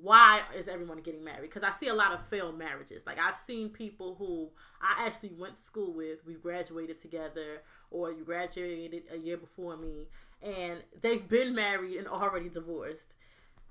why 0.02 0.42
is 0.54 0.68
everyone 0.68 1.00
getting 1.00 1.24
married? 1.24 1.42
Because 1.42 1.62
I 1.62 1.70
see 1.78 1.88
a 1.88 1.94
lot 1.94 2.12
of 2.12 2.26
failed 2.26 2.58
marriages. 2.58 3.02
Like 3.06 3.18
I've 3.18 3.36
seen 3.46 3.68
people 3.70 4.14
who 4.16 4.48
I 4.82 5.06
actually 5.06 5.32
went 5.38 5.54
to 5.54 5.62
school 5.62 5.92
with. 5.92 6.26
We 6.26 6.34
graduated 6.34 7.00
together, 7.00 7.62
or 7.90 8.12
you 8.12 8.24
graduated 8.24 9.04
a 9.12 9.16
year 9.16 9.36
before 9.36 9.76
me, 9.76 10.06
and 10.42 10.82
they've 11.00 11.26
been 11.26 11.54
married 11.54 11.96
and 11.96 12.08
already 12.08 12.48
divorced. 12.48 13.14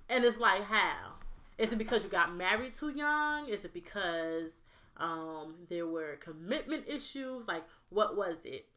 And 0.10 0.24
it's 0.24 0.38
like, 0.38 0.64
how? 0.64 1.14
Is 1.58 1.72
it 1.72 1.78
because 1.78 2.04
you 2.04 2.10
got 2.10 2.36
married 2.36 2.74
too 2.74 2.90
young? 2.90 3.48
Is 3.48 3.66
it 3.66 3.74
because 3.74 4.52
um, 4.98 5.56
there 5.70 5.88
were 5.88 6.18
commitment 6.20 6.86
issues? 6.88 7.48
Like, 7.48 7.64
what 7.90 8.16
was 8.16 8.38
it? 8.44 8.68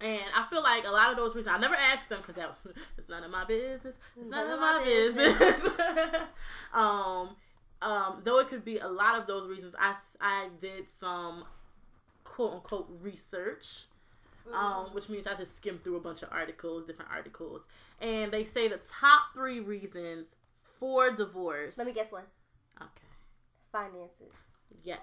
And 0.00 0.22
I 0.36 0.46
feel 0.50 0.62
like 0.62 0.84
a 0.84 0.90
lot 0.90 1.10
of 1.10 1.16
those 1.16 1.34
reasons, 1.34 1.54
I 1.54 1.58
never 1.58 1.76
asked 1.76 2.08
them 2.08 2.20
because 2.20 2.34
that 2.34 2.56
it's 2.98 3.08
none 3.08 3.22
of 3.22 3.30
my 3.30 3.44
business. 3.44 3.94
It's 4.20 4.28
none 4.28 4.50
of 4.50 4.60
my 4.60 4.82
business. 4.84 5.40
um, 6.74 7.36
um, 7.80 8.22
though 8.24 8.38
it 8.38 8.48
could 8.48 8.64
be 8.64 8.78
a 8.78 8.88
lot 8.88 9.18
of 9.18 9.26
those 9.26 9.48
reasons, 9.48 9.74
I 9.78 9.94
I 10.20 10.48
did 10.60 10.90
some 10.90 11.44
quote 12.24 12.52
unquote 12.52 12.88
research, 13.00 13.84
um, 14.52 14.86
which 14.92 15.08
means 15.08 15.26
I 15.26 15.34
just 15.34 15.56
skimmed 15.56 15.84
through 15.84 15.96
a 15.96 16.00
bunch 16.00 16.22
of 16.22 16.30
articles, 16.32 16.86
different 16.86 17.10
articles, 17.10 17.66
and 18.00 18.32
they 18.32 18.44
say 18.44 18.68
the 18.68 18.80
top 19.00 19.34
three 19.34 19.60
reasons 19.60 20.26
for 20.78 21.10
divorce. 21.10 21.78
Let 21.78 21.86
me 21.86 21.92
guess 21.92 22.10
one. 22.10 22.24
Okay. 22.80 22.90
Finances. 23.70 24.34
Yes. 24.82 24.98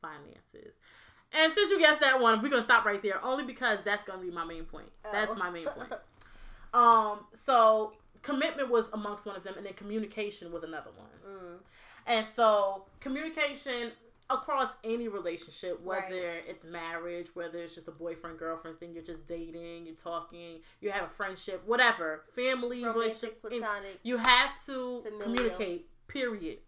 Finances. 0.00 0.78
And 1.32 1.52
since 1.52 1.70
you 1.70 1.78
guessed 1.78 2.00
that 2.00 2.20
one, 2.20 2.42
we're 2.42 2.48
gonna 2.48 2.64
stop 2.64 2.84
right 2.84 3.00
there, 3.02 3.24
only 3.24 3.44
because 3.44 3.78
that's 3.84 4.04
gonna 4.04 4.22
be 4.22 4.30
my 4.30 4.44
main 4.44 4.64
point. 4.64 4.90
That's 5.12 5.30
Oh. 5.32 5.36
my 5.36 5.50
main 5.50 5.66
point. 5.66 5.92
Um, 6.72 7.26
so 7.34 7.94
commitment 8.22 8.70
was 8.70 8.84
amongst 8.92 9.26
one 9.26 9.34
of 9.34 9.42
them, 9.42 9.54
and 9.56 9.66
then 9.66 9.72
communication 9.72 10.52
was 10.52 10.62
another 10.62 10.90
one. 10.96 11.08
mm. 11.28 11.58
And 12.06 12.28
so 12.28 12.84
communication 13.00 13.90
across 14.30 14.68
any 14.84 15.08
relationship, 15.08 15.80
whether 15.82 16.04
Right. 16.04 16.44
it's 16.46 16.62
marriage, 16.64 17.34
whether 17.34 17.58
it's 17.58 17.74
just 17.74 17.88
a 17.88 17.90
boyfriend 17.90 18.38
girlfriend 18.38 18.78
thing, 18.78 18.94
you're 18.94 19.02
just 19.02 19.26
dating, 19.26 19.86
you're 19.86 19.96
talking, 19.96 20.60
you 20.80 20.92
have 20.92 21.02
a 21.06 21.08
friendship, 21.08 21.60
whatever, 21.66 22.22
family 22.36 22.84
Romantic, 22.84 22.94
relationship, 23.02 23.40
platonic. 23.42 23.98
you 24.04 24.16
have 24.18 24.50
to 24.66 25.00
Familial. 25.02 25.20
communicate. 25.22 25.88
Period. 26.06 26.58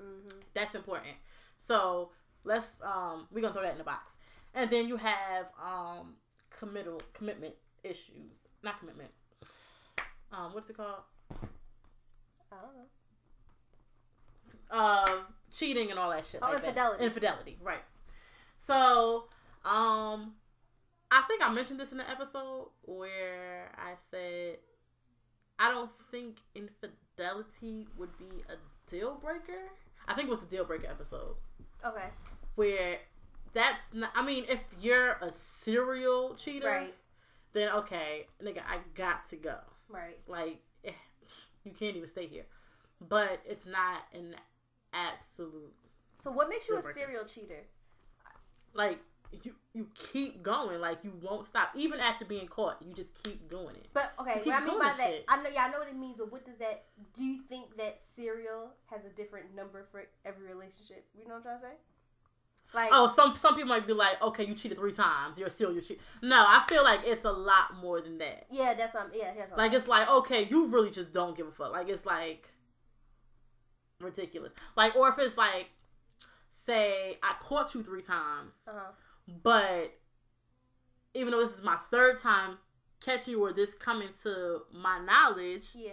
Mm-hmm. 0.00 0.38
That's 0.54 0.74
important. 0.74 1.14
So 1.58 2.10
let's 2.44 2.68
um 2.82 3.26
we're 3.30 3.40
gonna 3.40 3.52
throw 3.52 3.62
that 3.62 3.72
in 3.72 3.78
the 3.78 3.84
box. 3.84 4.12
And 4.54 4.70
then 4.70 4.88
you 4.88 4.96
have 4.96 5.46
um 5.62 6.14
committal 6.50 7.00
commitment 7.12 7.54
issues. 7.84 8.46
Not 8.62 8.78
commitment. 8.80 9.10
Um 10.32 10.54
what's 10.54 10.68
it 10.70 10.76
called? 10.76 11.02
I 11.32 12.56
don't 12.62 12.76
know. 12.76 12.86
Uh 14.70 15.22
cheating 15.52 15.90
and 15.90 15.98
all 15.98 16.10
that 16.10 16.24
shit. 16.24 16.40
Oh, 16.42 16.46
like 16.52 16.62
that. 16.62 16.68
infidelity. 16.68 17.04
Infidelity, 17.04 17.58
right. 17.62 17.82
So 18.58 19.24
um 19.64 20.34
I 21.12 21.22
think 21.26 21.44
I 21.44 21.52
mentioned 21.52 21.80
this 21.80 21.90
in 21.92 21.98
the 21.98 22.08
episode 22.08 22.68
where 22.82 23.72
I 23.76 23.94
said 24.10 24.58
I 25.58 25.68
don't 25.70 25.90
think 26.10 26.36
infidelity 26.54 27.86
would 27.98 28.16
be 28.16 28.42
a 28.48 28.54
deal 28.90 29.18
breaker. 29.22 29.68
I 30.08 30.14
think 30.14 30.28
it 30.28 30.30
was 30.30 30.40
the 30.40 30.46
deal 30.46 30.64
breaker 30.64 30.86
episode. 30.88 31.36
Okay. 31.84 32.08
where 32.56 32.98
that's 33.52 33.82
not 33.92 34.10
I 34.14 34.24
mean, 34.24 34.44
if 34.48 34.60
you're 34.80 35.12
a 35.20 35.32
serial 35.32 36.34
cheater, 36.34 36.66
Right. 36.66 36.94
then 37.52 37.70
okay, 37.72 38.26
nigga, 38.42 38.58
I 38.68 38.78
got 38.94 39.28
to 39.30 39.36
go. 39.36 39.56
Right. 39.88 40.18
Like 40.28 40.60
eh, 40.84 40.92
you 41.64 41.72
can't 41.72 41.96
even 41.96 42.08
stay 42.08 42.26
here. 42.26 42.44
But 43.08 43.40
it's 43.46 43.66
not 43.66 44.02
an 44.12 44.34
absolute 44.92 45.72
So 46.18 46.30
what 46.30 46.48
makes 46.48 46.68
you 46.68 46.76
a 46.76 46.82
serial 46.82 47.24
cheater? 47.24 47.64
like 48.74 48.98
you 49.44 49.54
you 49.72 49.86
keep 50.12 50.42
going, 50.42 50.80
like 50.80 50.98
you 51.04 51.12
won't 51.22 51.46
stop. 51.46 51.70
Even 51.76 52.00
after 52.00 52.24
being 52.24 52.46
caught, 52.48 52.78
you 52.82 52.92
just 52.92 53.10
keep 53.22 53.48
doing 53.48 53.76
it. 53.76 53.86
But 53.92 54.12
okay, 54.20 54.40
what 54.44 54.62
I 54.62 54.64
mean 54.64 54.78
by 54.78 54.92
that, 54.98 55.06
shit. 55.06 55.24
I 55.28 55.42
know, 55.42 55.48
yeah, 55.52 55.64
I 55.66 55.70
know 55.70 55.78
what 55.78 55.88
it 55.88 55.96
means. 55.96 56.16
But 56.18 56.32
what 56.32 56.44
does 56.44 56.58
that? 56.58 56.84
Do 57.16 57.24
you 57.24 57.40
think 57.48 57.76
that 57.76 58.00
serial 58.02 58.70
has 58.86 59.04
a 59.04 59.10
different 59.10 59.54
number 59.54 59.86
for 59.92 60.04
every 60.24 60.46
relationship? 60.46 61.06
You 61.16 61.24
know 61.28 61.34
what 61.34 61.36
I'm 61.38 61.42
trying 61.42 61.60
to 61.60 61.66
say? 61.66 61.72
Like, 62.72 62.90
Oh, 62.92 63.08
some 63.08 63.34
some 63.36 63.54
people 63.54 63.68
might 63.68 63.86
be 63.86 63.92
like, 63.92 64.20
okay, 64.22 64.44
you 64.44 64.54
cheated 64.54 64.78
three 64.78 64.92
times, 64.92 65.38
you're 65.38 65.50
still 65.50 65.68
serial 65.70 65.82
cheater. 65.84 66.00
No, 66.22 66.36
I 66.46 66.64
feel 66.68 66.84
like 66.84 67.00
it's 67.04 67.24
a 67.24 67.32
lot 67.32 67.76
more 67.80 68.00
than 68.00 68.18
that. 68.18 68.46
yeah, 68.50 68.74
that's 68.74 68.94
what 68.94 69.04
I'm. 69.06 69.10
Yeah, 69.14 69.32
that's 69.36 69.50
what 69.50 69.58
Like 69.58 69.70
I'm, 69.72 69.76
it's 69.76 69.88
like 69.88 70.08
okay, 70.08 70.46
you 70.50 70.68
really 70.68 70.90
just 70.90 71.12
don't 71.12 71.36
give 71.36 71.46
a 71.48 71.52
fuck. 71.52 71.72
Like 71.72 71.88
it's 71.88 72.06
like 72.06 72.48
ridiculous. 74.00 74.52
Like 74.76 74.96
or 74.96 75.08
if 75.08 75.18
it's 75.18 75.36
like, 75.36 75.70
say 76.48 77.18
I 77.22 77.34
caught 77.40 77.74
you 77.74 77.82
three 77.82 78.02
times, 78.02 78.54
uh-huh. 78.66 78.92
But 79.26 79.92
even 81.14 81.32
though 81.32 81.44
this 81.46 81.56
is 81.58 81.64
my 81.64 81.76
third 81.90 82.18
time 82.20 82.58
catching 83.00 83.34
or 83.36 83.52
this 83.52 83.74
coming 83.74 84.08
to 84.22 84.62
my 84.72 84.98
knowledge, 85.00 85.68
Yeah. 85.74 85.92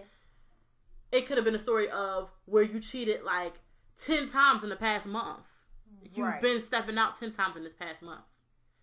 it 1.12 1.26
could 1.26 1.38
have 1.38 1.46
been 1.46 1.56
a 1.56 1.60
story 1.60 1.90
of 1.90 2.30
where 2.46 2.64
you 2.64 2.80
cheated 2.80 3.24
like 3.24 3.54
ten 3.98 4.28
times 4.28 4.64
in 4.64 4.70
the 4.70 4.76
past 4.76 5.06
month. 5.06 5.48
You've 6.04 6.26
Right. 6.28 6.42
been 6.42 6.62
stepping 6.62 6.98
out 6.98 7.18
ten 7.20 7.32
times 7.34 7.56
in 7.56 7.64
this 7.64 7.74
past 7.74 8.02
month. 8.02 8.24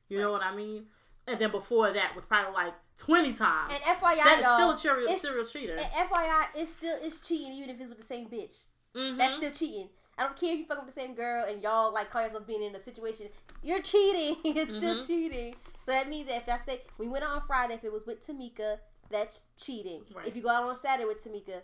You 0.09 0.19
know 0.19 0.33
what 0.33 0.43
I 0.43 0.55
mean? 0.55 0.89
And 1.27 1.39
then 1.39 1.51
before 1.51 1.91
that 1.93 2.15
was 2.15 2.25
probably 2.25 2.53
like 2.53 2.75
twenty 2.97 3.33
times. 3.35 3.73
And 3.75 3.83
FYI, 3.85 4.25
That's 4.25 4.43
y'all, 4.43 4.57
still 4.59 4.71
a 4.73 4.77
serial, 4.77 5.19
serial 5.19 5.45
cheater. 5.45 5.75
and 5.77 5.93
FYI, 5.93 6.49
it's 6.55 6.73
still 6.73 6.99
it's 7.03 7.21
cheating 7.21 7.53
even 7.53 7.71
if 7.71 7.81
it's 7.81 7.89
with 7.89 7.99
the 7.99 8.05
same 8.05 8.29
bitch. 8.29 8.65
Mhm. 8.95 9.17
That's 9.19 9.35
still 9.37 9.53
cheating. 9.53 9.91
I 10.19 10.23
don't 10.25 10.37
care 10.37 10.53
if 10.53 10.59
you 10.61 10.65
fuck 10.65 10.79
with 10.79 10.87
the 10.95 11.01
same 11.01 11.15
girl 11.15 11.45
and 11.45 11.63
y'all 11.63 11.93
like 11.93 12.11
call 12.11 12.23
yourself 12.23 12.47
being 12.47 12.63
in 12.63 12.75
a 12.75 12.81
situation. 12.81 13.27
You're 13.63 13.83
cheating. 13.83 14.37
it's 14.45 14.75
still 14.77 14.95
Mhm. 14.95 15.07
cheating. 15.07 15.55
So 15.85 15.93
that 15.93 16.09
means 16.09 16.29
that 16.29 16.37
if 16.43 16.49
I 16.49 16.59
say 16.65 16.81
we 16.99 17.09
went 17.09 17.25
out 17.25 17.31
on 17.35 17.43
Friday, 17.43 17.75
if 17.75 17.85
it 17.85 17.93
was 17.93 18.07
with 18.07 18.27
Tamika, 18.27 18.79
that's 19.11 19.47
cheating. 19.57 20.03
Right. 20.15 20.27
If 20.27 20.37
you 20.37 20.43
go 20.43 20.49
out 20.51 20.63
on 20.65 20.77
Saturday 20.77 21.07
with 21.07 21.23
Tamika, 21.25 21.61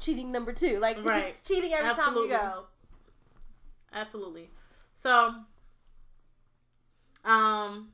cheating 0.00 0.32
number 0.32 0.52
two. 0.52 0.78
Like 0.80 0.96
Right. 1.04 1.26
it's 1.26 1.40
cheating 1.46 1.72
every 1.72 1.88
Absolutely. 1.90 2.28
time 2.30 2.40
you 2.42 2.48
go. 2.50 2.64
Absolutely. 3.92 4.50
So, 5.02 5.34
um, 7.24 7.92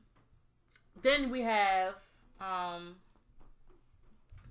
then 1.01 1.29
we 1.31 1.41
have 1.41 1.95
um. 2.39 2.95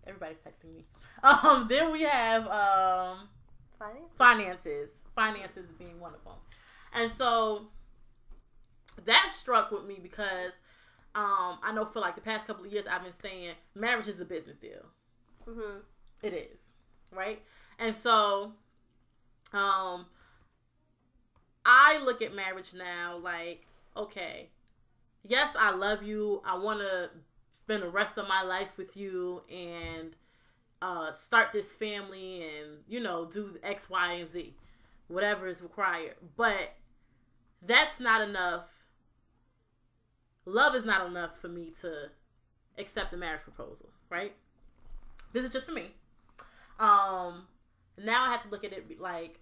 Everybody's 0.06 0.38
texting 0.38 0.74
me. 0.74 0.84
Um, 1.24 1.66
then 1.68 1.90
we 1.90 2.02
have 2.02 2.46
um 2.48 3.28
Finance. 3.78 4.14
finances. 4.16 4.90
Finances 5.16 5.66
being 5.78 5.98
one 5.98 6.14
of 6.14 6.22
them, 6.22 6.38
and 6.94 7.12
so 7.12 7.66
that 9.04 9.30
struck 9.30 9.72
with 9.72 9.84
me 9.84 9.98
because 10.00 10.52
um 11.16 11.58
I 11.64 11.72
know 11.74 11.84
for 11.86 11.98
like 12.00 12.14
the 12.14 12.20
past 12.20 12.46
couple 12.46 12.64
of 12.64 12.72
years 12.72 12.84
I've 12.88 13.02
been 13.02 13.12
saying 13.20 13.54
marriage 13.74 14.06
is 14.06 14.20
a 14.20 14.24
business 14.24 14.58
deal. 14.58 14.86
Mm-hmm. 15.48 15.78
It 16.22 16.32
is, 16.32 16.60
right? 17.12 17.42
And 17.78 17.94
so, 17.94 18.52
um, 19.52 20.06
I 21.64 22.00
look 22.04 22.22
at 22.22 22.34
marriage 22.34 22.72
now 22.74 23.18
like, 23.18 23.66
okay, 23.96 24.48
yes, 25.22 25.54
I 25.58 25.70
love 25.70 26.02
you. 26.02 26.42
I 26.44 26.56
want 26.58 26.80
to 26.80 27.10
spend 27.52 27.82
the 27.82 27.90
rest 27.90 28.16
of 28.18 28.28
my 28.28 28.42
life 28.42 28.76
with 28.76 28.96
you 28.96 29.42
and 29.50 30.14
uh, 30.82 31.12
start 31.12 31.52
this 31.52 31.72
family 31.72 32.42
and, 32.42 32.78
you 32.88 33.00
know, 33.00 33.28
do 33.32 33.58
X, 33.62 33.90
Y, 33.90 34.12
and 34.12 34.30
Z, 34.30 34.54
whatever 35.08 35.46
is 35.48 35.62
required. 35.62 36.14
But 36.36 36.74
that's 37.62 38.00
not 38.00 38.20
enough. 38.22 38.66
Love 40.44 40.74
is 40.74 40.84
not 40.84 41.06
enough 41.06 41.38
for 41.40 41.48
me 41.48 41.72
to 41.80 42.10
accept 42.78 43.12
a 43.12 43.16
marriage 43.16 43.42
proposal, 43.42 43.88
right? 44.10 44.34
This 45.32 45.44
is 45.44 45.50
just 45.50 45.66
for 45.66 45.72
me. 45.72 45.90
Um, 46.78 47.46
now 47.98 48.24
I 48.24 48.30
have 48.30 48.42
to 48.44 48.48
look 48.50 48.64
at 48.64 48.72
it 48.72 49.00
like, 49.00 49.40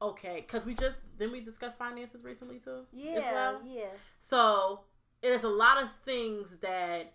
okay, 0.00 0.44
because 0.46 0.64
we 0.66 0.74
just 0.74 0.96
didn't 1.18 1.32
we 1.32 1.40
discuss 1.40 1.74
finances 1.76 2.22
recently 2.22 2.58
too? 2.58 2.80
as 2.80 2.86
Yeah. 2.92 3.32
well? 3.32 3.60
Yeah. 3.66 3.88
So 4.20 4.80
there's 5.22 5.44
a 5.44 5.48
lot 5.48 5.82
of 5.82 5.88
things 6.04 6.58
that 6.58 7.12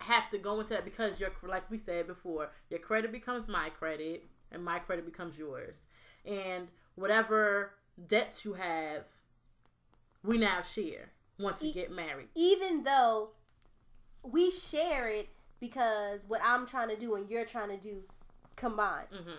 have 0.00 0.30
to 0.30 0.38
go 0.38 0.58
into 0.60 0.70
that 0.70 0.84
because 0.84 1.20
your 1.20 1.30
like 1.42 1.70
we 1.70 1.78
said 1.78 2.06
before, 2.06 2.50
your 2.68 2.80
credit 2.80 3.12
becomes 3.12 3.48
my 3.48 3.68
credit 3.70 4.26
and 4.50 4.64
my 4.64 4.78
credit 4.78 5.04
becomes 5.06 5.38
yours. 5.38 5.76
And 6.24 6.68
whatever 6.94 7.72
debts 8.08 8.44
you 8.44 8.54
have, 8.54 9.04
we 10.22 10.38
now 10.38 10.60
share 10.62 11.10
once 11.38 11.60
we 11.60 11.68
E- 11.68 11.72
get 11.72 11.90
married. 11.90 12.28
Even 12.34 12.84
though 12.84 13.30
we 14.22 14.50
share 14.50 15.08
it 15.08 15.28
because 15.60 16.26
what 16.26 16.40
I'm 16.44 16.66
trying 16.66 16.88
to 16.88 16.96
do 16.96 17.14
and 17.14 17.28
you're 17.30 17.44
trying 17.44 17.68
to 17.70 17.76
do 17.78 18.02
combined. 18.56 19.06
hmm 19.10 19.30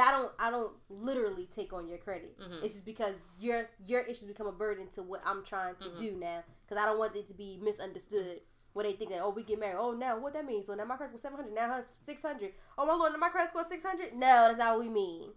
I 0.00 0.10
don't 0.12 0.32
I 0.38 0.50
don't 0.50 0.72
literally 0.88 1.48
take 1.54 1.72
on 1.72 1.88
your 1.88 1.98
credit. 1.98 2.38
Mhm. 2.38 2.62
It's 2.62 2.74
just 2.74 2.84
because 2.84 3.14
your 3.40 3.68
your 3.84 4.02
issues 4.02 4.28
become 4.28 4.46
a 4.46 4.52
burden 4.52 4.86
to 4.94 5.02
what 5.02 5.20
I'm 5.24 5.44
trying 5.44 5.74
to 5.76 5.84
Mhm. 5.88 5.98
do 5.98 6.12
now. 6.12 6.44
Because 6.64 6.80
I 6.80 6.86
don't 6.86 6.98
want 6.98 7.16
it 7.16 7.26
to 7.28 7.34
be 7.34 7.58
misunderstood. 7.60 8.40
Where 8.74 8.84
they 8.84 8.92
think 8.92 9.10
that 9.10 9.20
oh 9.22 9.30
we 9.30 9.42
get 9.42 9.58
married 9.58 9.78
oh 9.80 9.90
now 9.92 10.16
what 10.20 10.34
that 10.34 10.44
means 10.44 10.66
so 10.66 10.74
now 10.74 10.84
my 10.84 10.96
credit 10.96 11.10
score 11.10 11.18
seven 11.18 11.38
hundred 11.38 11.54
now 11.54 11.66
hers 11.72 11.90
six 11.92 12.22
hundred 12.22 12.52
oh 12.76 12.86
my 12.86 12.92
lord 12.94 13.10
now 13.12 13.18
my 13.18 13.28
credit 13.30 13.48
score 13.48 13.64
six 13.64 13.82
hundred 13.82 14.12
no 14.14 14.18
that's 14.46 14.58
not 14.58 14.76
what 14.76 14.84
we 14.86 14.88
mean 14.88 15.30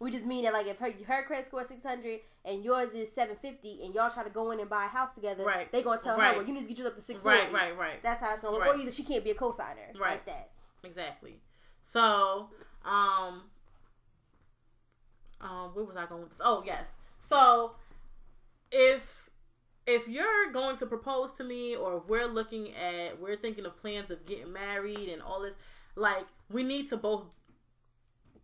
we 0.00 0.10
just 0.10 0.24
mean 0.26 0.44
that 0.44 0.52
like 0.52 0.66
if 0.66 0.78
her 0.78 0.92
her 1.06 1.22
credit 1.24 1.46
score 1.46 1.60
is 1.62 1.68
six 1.68 1.82
hundred 1.84 2.20
and 2.44 2.62
yours 2.64 2.92
is 2.92 3.10
seven 3.10 3.36
fifty 3.36 3.80
and 3.84 3.94
y'all 3.94 4.10
try 4.10 4.22
to 4.22 4.30
go 4.30 4.50
in 4.52 4.60
and 4.60 4.70
buy 4.70 4.84
a 4.84 4.88
house 4.88 5.10
together 5.14 5.44
Right. 5.44 5.70
they 5.72 5.82
gonna 5.82 6.00
tell 6.00 6.16
Right. 6.16 6.32
her 6.32 6.38
well 6.38 6.46
you 6.46 6.54
need 6.54 6.62
to 6.62 6.68
get 6.68 6.78
yours 6.78 6.88
up 6.90 6.94
to 6.96 7.00
six 7.02 7.22
Right, 7.24 7.52
right, 7.52 7.76
right. 7.76 8.02
that's 8.02 8.20
how 8.20 8.32
it's 8.32 8.42
gonna 8.42 8.56
work 8.56 8.66
Right. 8.66 8.76
or 8.76 8.80
either 8.80 8.92
she 8.92 9.02
can't 9.02 9.24
be 9.24 9.30
a 9.30 9.34
cosigner 9.34 9.88
Right. 9.98 10.10
like 10.12 10.26
that 10.26 10.50
Exactly. 10.84 11.40
So, 11.82 12.50
um, 12.84 13.42
um, 15.40 15.70
where 15.74 15.84
was 15.84 15.96
I 15.96 16.06
going 16.06 16.22
with 16.22 16.30
this? 16.30 16.40
Oh, 16.44 16.62
yes. 16.66 16.84
So, 17.20 17.72
if 18.70 19.30
if 19.86 20.06
you're 20.06 20.52
going 20.52 20.76
to 20.76 20.86
propose 20.86 21.30
to 21.32 21.44
me, 21.44 21.74
or 21.74 22.02
we're 22.06 22.26
looking 22.26 22.74
at, 22.74 23.18
we're 23.18 23.36
thinking 23.36 23.64
of 23.64 23.76
plans 23.80 24.10
of 24.10 24.24
getting 24.26 24.52
married 24.52 25.08
and 25.08 25.22
all 25.22 25.40
this, 25.40 25.54
like 25.96 26.26
we 26.50 26.62
need 26.62 26.90
to 26.90 26.96
both 26.96 27.34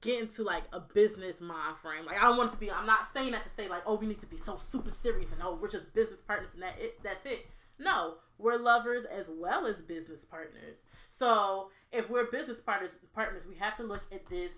get 0.05 0.21
into 0.21 0.43
like 0.43 0.65
a 0.73 0.81
business 0.81 1.41
mind 1.41 1.77
frame. 1.83 2.05
Like 2.07 2.19
I 2.19 2.23
don't 2.23 2.37
want 2.37 2.53
to 2.53 2.59
be. 2.59 2.71
I'm 2.71 2.87
not 2.87 3.09
saying 3.13 3.33
that 3.33 3.45
to 3.45 3.51
say 3.57 3.69
like, 3.69 3.83
oh, 3.87 3.97
we 3.97 4.07
need 4.07 4.21
to 4.21 4.27
be 4.27 4.37
so 4.37 4.57
super 4.57 4.91
serious 4.91 5.33
and 5.33 5.41
oh, 5.43 5.59
we're 5.61 5.69
just 5.69 5.93
business 5.95 6.21
partners 6.21 6.51
and 6.55 6.63
that 6.63 6.79
it. 6.79 7.03
That's 7.03 7.25
it. 7.27 7.47
No, 7.79 8.17
we're 8.39 8.59
lovers 8.59 9.05
as 9.05 9.27
well 9.29 9.67
as 9.67 9.81
business 9.81 10.25
partners. 10.25 10.77
So 11.11 11.71
if 11.91 12.09
we're 12.09 12.31
business 12.31 12.61
partners, 12.61 12.91
partners, 13.15 13.45
we 13.49 13.57
have 13.57 13.77
to 13.79 13.83
look 13.83 14.03
at 14.13 14.29
this 14.29 14.53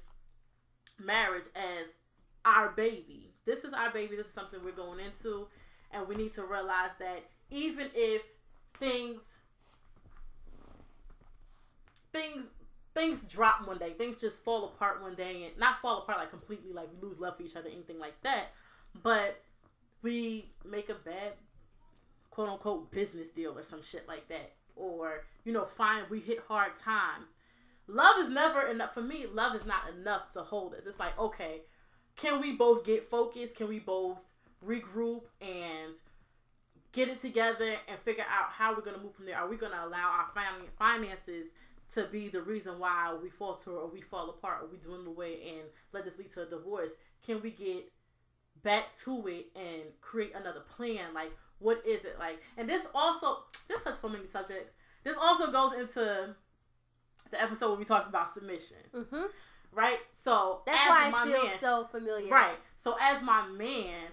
marriage 1.02 1.46
as 1.54 1.86
our 2.44 2.70
baby. 2.70 3.32
This 3.46 3.64
is 3.64 3.72
our 3.72 3.90
baby. 3.90 4.16
This 4.16 4.26
is 4.26 4.34
something 4.34 4.60
we're 4.64 4.72
going 4.72 5.00
into, 5.00 5.46
and 5.92 6.06
we 6.08 6.16
need 6.16 6.34
to 6.34 6.44
realize 6.44 6.90
that 6.98 7.24
even 7.50 7.86
if 7.94 8.22
things 8.78 9.20
things 12.12 12.44
things 12.96 13.26
drop 13.26 13.68
one 13.68 13.76
day, 13.76 13.90
things 13.90 14.16
just 14.16 14.42
fall 14.42 14.64
apart 14.64 15.02
one 15.02 15.14
day, 15.14 15.44
and 15.44 15.58
not 15.58 15.80
fall 15.82 15.98
apart 15.98 16.18
like 16.18 16.30
completely, 16.30 16.72
like 16.72 16.88
we 16.90 17.06
lose 17.06 17.20
love 17.20 17.36
for 17.36 17.42
each 17.42 17.54
other, 17.54 17.68
anything 17.68 17.98
like 17.98 18.18
that, 18.22 18.46
but 19.02 19.42
we 20.02 20.50
make 20.64 20.88
a 20.88 20.94
bad 20.94 21.34
quote 22.30 22.48
unquote 22.48 22.90
business 22.90 23.28
deal 23.28 23.56
or 23.56 23.62
some 23.62 23.82
shit 23.82 24.08
like 24.08 24.26
that, 24.28 24.54
or 24.74 25.26
you 25.44 25.52
know, 25.52 25.66
find 25.66 26.08
we 26.08 26.20
hit 26.20 26.40
hard 26.48 26.72
times. 26.76 27.28
Love 27.86 28.18
is 28.18 28.30
never 28.30 28.62
enough 28.62 28.94
for 28.94 29.02
me. 29.02 29.26
Love 29.32 29.54
is 29.54 29.66
not 29.66 29.82
enough 29.96 30.32
to 30.32 30.40
hold 30.40 30.74
us. 30.74 30.86
It's 30.86 30.98
like 30.98 31.18
okay, 31.18 31.60
can 32.16 32.40
we 32.40 32.52
both 32.52 32.82
get 32.82 33.04
focused? 33.04 33.56
Can 33.56 33.68
we 33.68 33.78
both 33.78 34.16
regroup 34.66 35.24
and 35.42 35.92
get 36.92 37.08
it 37.08 37.20
together 37.20 37.74
and 37.88 37.98
figure 38.06 38.24
out 38.24 38.52
how 38.52 38.74
we're 38.74 38.80
gonna 38.80 39.02
move 39.02 39.14
from 39.14 39.26
there? 39.26 39.36
Are 39.36 39.48
we 39.48 39.56
gonna 39.58 39.82
allow 39.84 40.08
our 40.08 40.28
family 40.34 40.68
finances 40.78 41.48
to 41.94 42.04
be 42.04 42.28
the 42.28 42.42
reason 42.42 42.78
why 42.78 43.16
we 43.22 43.30
falter 43.30 43.70
or 43.70 43.88
we 43.88 44.00
fall 44.00 44.28
apart 44.30 44.62
or 44.62 44.68
we 44.68 44.78
dwindle 44.78 45.12
away 45.12 45.38
and 45.48 45.68
let 45.92 46.04
this 46.04 46.18
lead 46.18 46.32
to 46.34 46.42
a 46.42 46.46
divorce? 46.46 46.90
Can 47.24 47.40
we 47.42 47.50
get 47.50 47.90
back 48.62 48.84
to 49.04 49.26
it 49.26 49.46
and 49.54 49.82
create 50.00 50.34
another 50.34 50.60
plan? 50.60 51.14
Like, 51.14 51.32
what 51.58 51.82
is 51.86 52.04
it 52.04 52.16
like? 52.18 52.42
And 52.56 52.68
this 52.68 52.82
also 52.94 53.44
this 53.68 53.82
touches 53.82 53.98
so 53.98 54.08
many 54.08 54.26
subjects. 54.26 54.72
This 55.04 55.16
also 55.20 55.50
goes 55.52 55.72
into 55.74 56.34
the 57.30 57.42
episode 57.42 57.70
where 57.70 57.78
we 57.78 57.84
talked 57.84 58.08
about 58.08 58.32
submission, 58.34 58.78
mm-hmm. 58.94 59.24
right? 59.72 59.98
So 60.12 60.62
that's 60.66 60.80
as 60.80 60.88
why 60.88 61.10
my 61.10 61.22
I 61.22 61.24
feel 61.24 61.44
man, 61.44 61.58
so 61.60 61.88
familiar 61.90 62.32
Right. 62.32 62.56
So 62.82 62.96
as 63.00 63.22
my 63.22 63.46
man, 63.48 64.10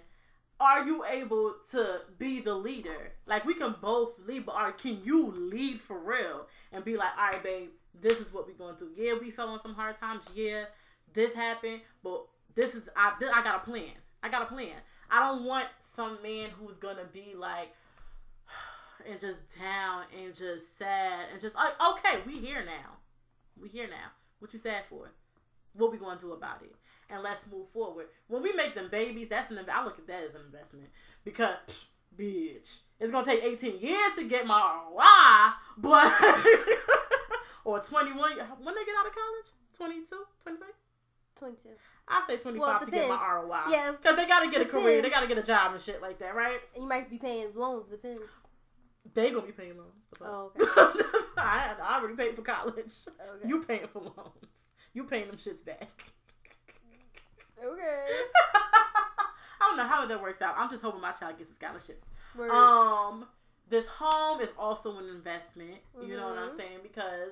are 0.64 0.86
you 0.86 1.04
able 1.06 1.56
to 1.72 2.02
be 2.18 2.40
the 2.40 2.54
leader? 2.54 3.12
Like 3.26 3.46
we 3.46 3.54
can 3.54 3.76
both 3.82 4.14
lead, 4.26 4.46
but 4.46 4.56
are 4.56 4.72
can 4.72 5.02
you 5.04 5.32
lead 5.32 5.82
for 5.82 5.98
real 6.00 6.48
and 6.72 6.84
be 6.84 6.98
like, 6.98 7.12
all 7.18 7.28
right, 7.28 7.44
babe, 7.44 7.70
this 8.00 8.20
is 8.20 8.34
what 8.34 8.48
we're 8.48 8.54
going 8.54 8.76
to. 8.78 8.90
Yeah, 8.96 9.14
we 9.20 9.32
fell 9.32 9.50
on 9.50 9.62
some 9.62 9.74
hard 9.74 10.00
times. 10.00 10.24
Yeah, 10.34 10.66
this 11.14 11.34
happened, 11.34 11.82
but 12.04 12.26
this 12.56 12.76
is 12.76 12.90
I. 12.96 13.14
This, 13.20 13.32
I 13.34 13.44
got 13.44 13.58
a 13.58 13.60
plan. 13.60 13.92
I 14.22 14.30
got 14.30 14.42
a 14.42 14.46
plan. 14.46 14.74
I 15.10 15.20
don't 15.20 15.46
want 15.46 15.66
some 15.96 16.18
man 16.24 16.50
who's 16.58 16.78
gonna 16.78 17.06
be 17.12 17.34
like 17.38 17.74
and 19.10 19.20
just 19.20 19.40
down 19.60 20.04
and 20.18 20.34
just 20.34 20.78
sad 20.78 21.26
and 21.32 21.42
just 21.42 21.56
like, 21.56 21.74
okay, 21.92 22.20
we 22.26 22.40
here 22.40 22.64
now. 22.66 22.98
We 23.62 23.70
here 23.70 23.88
now. 23.88 24.12
What 24.40 24.54
you 24.54 24.60
sad 24.60 24.84
for? 24.90 25.12
What 25.76 25.92
we 25.92 25.98
gonna 25.98 26.20
do 26.20 26.34
about 26.34 26.62
it? 26.62 26.74
And 27.10 27.22
let's 27.24 27.46
move 27.52 27.70
forward. 27.70 28.08
When 28.28 28.42
we 28.42 28.54
make 28.54 28.76
them 28.76 28.90
babies, 28.90 29.28
that's 29.30 29.52
an 29.52 29.60
I 29.72 29.84
look 29.84 30.00
at 30.00 30.08
that 30.08 30.24
as 30.24 30.36
an 30.36 30.42
investment 30.46 30.90
because 31.24 31.56
psh, 31.68 31.86
bitch, 32.18 32.78
it's 33.00 33.12
gonna 33.12 33.26
take 33.26 33.44
18 33.44 33.80
years 33.80 34.14
to 34.18 34.28
get 34.28 34.46
my 34.46 34.60
ROI, 34.60 35.54
but 35.78 36.14
or 37.66 37.80
21 37.80 38.18
when 38.62 38.76
they 38.76 38.86
get 38.86 38.96
out 39.00 39.08
of 39.08 39.14
college, 39.14 39.52
22, 39.78 40.06
23. 40.44 40.68
22 41.36 41.70
I 42.08 42.24
say 42.28 42.38
25 42.38 42.60
Well, 42.60 42.80
to 42.80 42.92
get 42.92 43.10
my. 43.10 43.16
ROI. 43.16 43.72
Yeah, 43.72 43.92
Because 43.92 44.16
they 44.16 44.28
got 44.28 44.44
to 44.44 44.52
get 44.52 44.62
a 44.62 44.66
career. 44.66 45.02
They 45.02 45.10
got 45.10 45.22
to 45.22 45.28
get 45.28 45.38
a 45.38 45.44
job 45.44 45.74
and 45.74 45.82
shit 45.82 46.02
like 46.02 46.20
that, 46.20 46.36
right? 46.36 46.60
and 46.76 46.84
you 46.84 46.90
might 46.90 47.10
be 47.10 47.18
paying 47.18 47.50
loans 47.56 47.90
depends 47.90 48.22
They 49.14 49.32
going 49.32 49.46
to 49.46 49.52
be 49.52 49.54
paying 49.54 49.78
loans. 49.78 49.94
Oh, 50.22 50.52
okay. 50.60 51.02
I, 51.38 51.76
I 51.82 52.00
already 52.00 52.16
paid 52.16 52.36
for 52.36 52.42
college. 52.42 52.94
okay 53.08 53.48
You 53.48 53.62
paying 53.64 53.88
for 53.88 54.00
loans. 54.00 54.54
You 54.94 55.04
paying 55.06 55.28
them 55.28 55.38
shits 55.38 55.66
back. 55.66 55.90
okay 57.64 58.08
I 58.56 59.68
don't 59.68 59.78
know 59.78 59.88
how 59.88 60.06
that 60.06 60.22
works 60.22 60.42
out. 60.42 60.56
I'm 60.58 60.70
just 60.70 60.82
hoping 60.82 61.00
my 61.02 61.12
child 61.14 61.38
gets 61.38 61.50
a 61.50 61.54
scholarship. 61.56 62.04
Word. 62.38 62.52
Um, 62.52 63.26
this 63.70 63.88
home 63.88 64.42
is 64.42 64.50
also 64.60 64.98
an 65.00 65.08
investment. 65.08 65.76
You 66.06 66.18
know 66.18 66.28
what 66.30 66.38
I'm 66.38 66.50
Mhm. 66.50 66.58
saying? 66.58 66.80
Because 66.84 67.32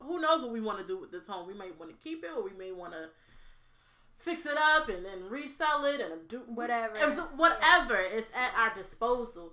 who 0.00 0.18
knows 0.18 0.40
what 0.40 0.50
we 0.52 0.60
want 0.62 0.78
to 0.78 0.86
do 0.86 0.96
with 0.96 1.10
this 1.12 1.26
home? 1.26 1.46
We 1.46 1.52
may 1.54 1.70
want 1.72 1.90
to 1.90 1.96
keep 2.02 2.24
it, 2.24 2.30
or 2.34 2.42
we 2.42 2.52
may 2.52 2.72
want 2.72 2.94
to 2.94 3.10
fix 4.18 4.46
it 4.46 4.56
up 4.56 4.88
and 4.88 5.04
then 5.04 5.28
resell 5.28 5.84
it 5.84 6.00
and 6.00 6.26
do 6.28 6.38
Whatever. 6.46 6.94
It's, 6.96 7.20
whatever 7.36 8.00
is 8.00 8.24
at 8.34 8.54
our 8.56 8.74
disposal. 8.74 9.52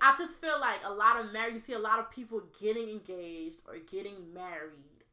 I 0.00 0.14
just 0.18 0.40
feel 0.40 0.60
like 0.60 0.80
a 0.84 0.92
lot 0.92 1.18
of 1.18 1.32
married. 1.32 1.54
You 1.54 1.60
see 1.60 1.72
a 1.72 1.78
lot 1.78 1.98
of 1.98 2.10
people 2.10 2.42
getting 2.60 2.88
engaged 2.88 3.58
or 3.66 3.76
getting 3.90 4.32
married, 4.34 5.04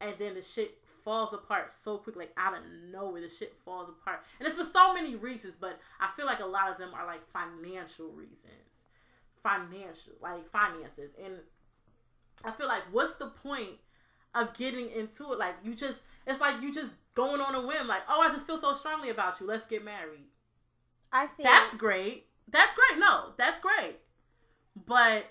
and 0.00 0.14
then 0.18 0.34
the 0.34 0.42
shit 0.42 0.78
falls 1.04 1.32
apart 1.32 1.70
so 1.70 1.98
quick. 1.98 2.16
Like 2.16 2.32
out 2.36 2.54
of 2.54 2.60
nowhere, 2.90 3.22
the 3.22 3.28
shit 3.28 3.54
falls 3.64 3.88
apart, 3.88 4.22
and 4.38 4.46
it's 4.46 4.56
for 4.56 4.64
so 4.64 4.94
many 4.94 5.16
reasons. 5.16 5.54
But 5.58 5.78
I 6.00 6.10
feel 6.16 6.26
like 6.26 6.40
a 6.40 6.46
lot 6.46 6.70
of 6.70 6.78
them 6.78 6.90
are 6.94 7.06
like 7.06 7.26
financial 7.30 8.10
reasons, 8.10 8.82
financial 9.42 10.14
like 10.20 10.48
finances, 10.50 11.12
and 11.22 11.34
I 12.44 12.52
feel 12.52 12.68
like 12.68 12.82
what's 12.92 13.16
the 13.16 13.26
point 13.26 13.70
of 14.34 14.54
getting 14.54 14.90
into 14.90 15.32
it? 15.32 15.38
Like 15.38 15.54
you 15.64 15.74
just, 15.74 16.02
it's 16.26 16.40
like 16.40 16.60
you 16.60 16.72
just 16.72 16.90
going 17.14 17.40
on 17.40 17.54
a 17.54 17.60
whim. 17.60 17.88
Like 17.88 18.02
oh, 18.08 18.20
I 18.20 18.30
just 18.30 18.46
feel 18.46 18.58
so 18.58 18.74
strongly 18.74 19.10
about 19.10 19.40
you. 19.40 19.46
Let's 19.46 19.66
get 19.66 19.84
married. 19.84 20.26
I 21.12 21.26
think 21.26 21.48
That's 21.48 21.74
great. 21.74 22.25
That's 22.48 22.74
great. 22.74 23.00
No, 23.00 23.32
that's 23.36 23.60
great. 23.60 23.96
But 24.86 25.26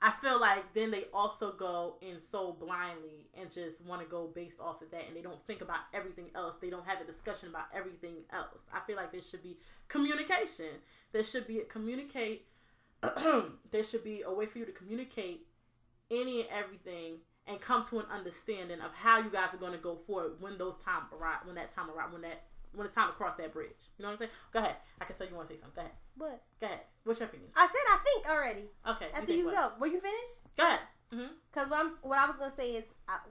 I 0.00 0.12
feel 0.20 0.40
like 0.40 0.74
then 0.74 0.90
they 0.90 1.04
also 1.14 1.52
go 1.52 1.96
in 2.02 2.18
so 2.18 2.52
blindly 2.52 3.28
and 3.38 3.50
just 3.50 3.84
want 3.86 4.02
to 4.02 4.08
go 4.08 4.30
based 4.34 4.60
off 4.60 4.82
of 4.82 4.90
that 4.90 5.06
and 5.06 5.16
they 5.16 5.22
don't 5.22 5.44
think 5.46 5.60
about 5.60 5.80
everything 5.94 6.26
else. 6.34 6.56
They 6.60 6.70
don't 6.70 6.86
have 6.86 7.00
a 7.00 7.04
discussion 7.04 7.48
about 7.48 7.66
everything 7.74 8.16
else. 8.32 8.62
I 8.72 8.80
feel 8.80 8.96
like 8.96 9.12
there 9.12 9.22
should 9.22 9.42
be 9.42 9.58
communication. 9.88 10.80
There 11.12 11.24
should 11.24 11.46
be 11.46 11.60
a 11.60 11.64
communicate 11.64 12.46
there 13.70 13.82
should 13.82 14.04
be 14.04 14.22
a 14.22 14.32
way 14.32 14.46
for 14.46 14.58
you 14.58 14.64
to 14.64 14.72
communicate 14.72 15.46
any 16.10 16.42
and 16.42 16.50
everything 16.50 17.16
and 17.48 17.60
come 17.60 17.84
to 17.86 17.98
an 17.98 18.06
understanding 18.12 18.80
of 18.80 18.92
how 18.94 19.18
you 19.18 19.28
guys 19.28 19.48
are 19.52 19.56
going 19.58 19.72
to 19.72 19.78
go 19.78 19.96
forward 20.06 20.32
when 20.40 20.56
those 20.56 20.76
time 20.76 21.02
arrive 21.18 21.38
when 21.44 21.56
that 21.56 21.74
time 21.74 21.90
arrive 21.90 22.12
when 22.12 22.22
that 22.22 22.44
when 22.74 22.86
it's 22.86 22.94
time 22.94 23.08
to 23.08 23.14
cross 23.14 23.34
that 23.36 23.52
bridge. 23.52 23.70
You 23.98 24.02
know 24.02 24.08
what 24.08 24.12
I'm 24.12 24.18
saying? 24.18 24.30
Go 24.52 24.58
ahead. 24.60 24.76
I 25.00 25.04
can 25.04 25.16
tell 25.16 25.26
you 25.26 25.34
want 25.34 25.48
to 25.48 25.54
say 25.54 25.60
something. 25.60 25.84
Go 26.18 26.26
ahead. 26.26 26.38
what 26.38 26.60
Go 26.60 26.66
ahead. 26.66 26.80
What's 27.04 27.20
your 27.20 27.28
opinion? 27.28 27.50
I 27.56 27.66
said. 27.66 27.86
I 27.88 27.98
think 28.04 28.26
already. 28.28 28.64
Okay. 28.88 29.06
After 29.14 29.26
think 29.26 29.38
you 29.38 29.46
what? 29.46 29.54
go, 29.54 29.70
were 29.80 29.86
you 29.86 30.00
finished? 30.00 30.56
Go 30.56 30.66
ahead. 30.66 30.80
Mm-hmm. 31.12 31.32
Because 31.52 31.68
what, 31.70 31.78
I'm- 31.78 31.98
what 32.02 32.18
I 32.18 32.26
was 32.26 32.36
gonna 32.36 32.54
say 32.54 32.70
is 32.72 32.84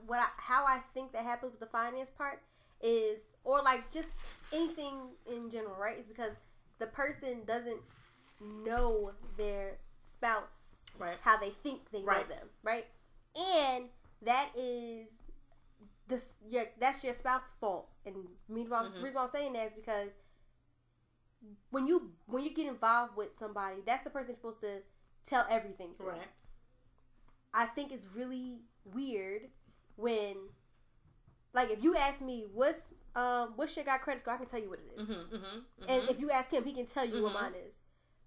what 0.06 0.20
I, 0.20 0.26
how 0.36 0.64
I 0.64 0.80
think 0.94 1.12
that 1.12 1.24
happens 1.24 1.52
with 1.52 1.60
the 1.60 1.66
finance 1.66 2.10
part 2.10 2.40
is, 2.80 3.18
or 3.44 3.60
like 3.62 3.90
just 3.92 4.08
anything 4.52 4.94
in 5.30 5.50
general, 5.50 5.76
right? 5.80 5.98
Is 5.98 6.06
because 6.06 6.34
the 6.78 6.86
person 6.86 7.42
doesn't 7.46 7.80
know 8.40 9.12
their 9.36 9.78
spouse 10.12 10.76
Right. 10.98 11.16
how 11.22 11.38
they 11.38 11.50
think 11.50 11.90
they 11.90 12.02
know 12.02 12.12
them, 12.28 12.48
right? 12.62 12.84
And 13.34 13.86
that 14.22 14.50
is 14.56 15.08
this 16.12 16.34
your 16.48 16.64
that's 16.78 17.02
your 17.04 17.14
spouse's 17.14 17.52
fault. 17.60 17.88
And 18.06 18.14
me, 18.48 18.64
the 18.64 18.70
Mhm. 18.70 19.02
reason 19.02 19.14
why 19.14 19.22
I'm 19.22 19.28
saying 19.28 19.52
that 19.54 19.66
is 19.66 19.72
because 19.72 20.10
when 21.70 21.86
you 21.86 22.12
when 22.26 22.44
you 22.44 22.54
get 22.54 22.66
involved 22.66 23.16
with 23.16 23.36
somebody, 23.36 23.76
that's 23.84 24.04
the 24.04 24.10
person 24.10 24.30
you're 24.30 24.36
supposed 24.36 24.60
to 24.60 24.82
tell 25.24 25.46
everything 25.50 25.94
to. 25.96 26.04
Right. 26.04 26.28
I 27.54 27.66
think 27.66 27.92
it's 27.92 28.06
really 28.14 28.60
weird 28.84 29.42
when, 29.96 30.36
like, 31.52 31.70
if 31.70 31.82
you 31.84 31.94
ask 31.96 32.20
me 32.22 32.46
what's 32.52 32.94
um 33.14 33.52
what's 33.56 33.74
your 33.76 33.84
guy 33.84 33.98
credit 33.98 34.20
score, 34.20 34.34
I 34.34 34.36
can 34.38 34.46
tell 34.46 34.60
you 34.60 34.70
what 34.70 34.78
it 34.80 35.00
is. 35.00 35.08
Mm-hmm. 35.08 35.36
Mm-hmm. 35.36 35.84
and 35.88 36.08
if 36.10 36.20
you 36.20 36.30
ask 36.30 36.50
him, 36.50 36.64
he 36.64 36.72
can 36.72 36.86
tell 36.86 37.04
you 37.04 37.22
what 37.22 37.32
Mhm. 37.32 37.40
mine 37.40 37.54
is. 37.66 37.76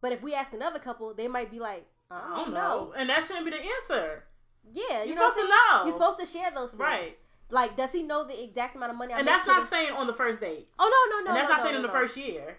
But 0.01 0.11
if 0.11 0.21
we 0.21 0.33
ask 0.33 0.53
another 0.53 0.79
couple, 0.79 1.13
they 1.13 1.27
might 1.27 1.49
be 1.49 1.59
like, 1.59 1.87
I 2.11 2.19
don't, 2.19 2.31
I 2.31 2.35
don't 2.35 2.53
know. 2.53 2.59
know. 2.85 2.93
And 2.93 3.09
that 3.09 3.23
shouldn't 3.23 3.45
be 3.45 3.51
the 3.51 3.63
answer. 3.63 4.27
Yeah, 4.71 5.03
you 5.03 5.13
You're 5.13 5.17
supposed 5.29 5.37
to 5.37 5.47
know. 5.47 5.83
You're 5.85 5.93
supposed 5.93 6.19
to 6.19 6.25
share 6.25 6.51
those 6.51 6.71
things, 6.71 6.79
Right. 6.81 7.19
Like, 7.49 7.75
does 7.77 7.91
he 7.91 8.03
know 8.03 8.23
the 8.23 8.43
exact 8.43 8.75
amount 8.75 8.91
of 8.91 8.97
money? 8.97 9.13
I 9.13 9.19
and 9.19 9.27
that's 9.27 9.45
not 9.47 9.69
saying 9.69 9.91
on 9.93 10.07
the 10.07 10.13
first 10.13 10.39
date. 10.41 10.67
Oh 10.79 11.07
no, 11.11 11.17
no, 11.17 11.23
no. 11.25 11.29
and 11.31 11.37
that's 11.37 11.49
no, 11.49 11.55
not 11.55 11.57
no, 11.57 11.63
saying 11.63 11.73
no, 11.75 11.79
in 11.81 11.83
the 11.83 11.97
first 11.99 12.17
year. 12.17 12.57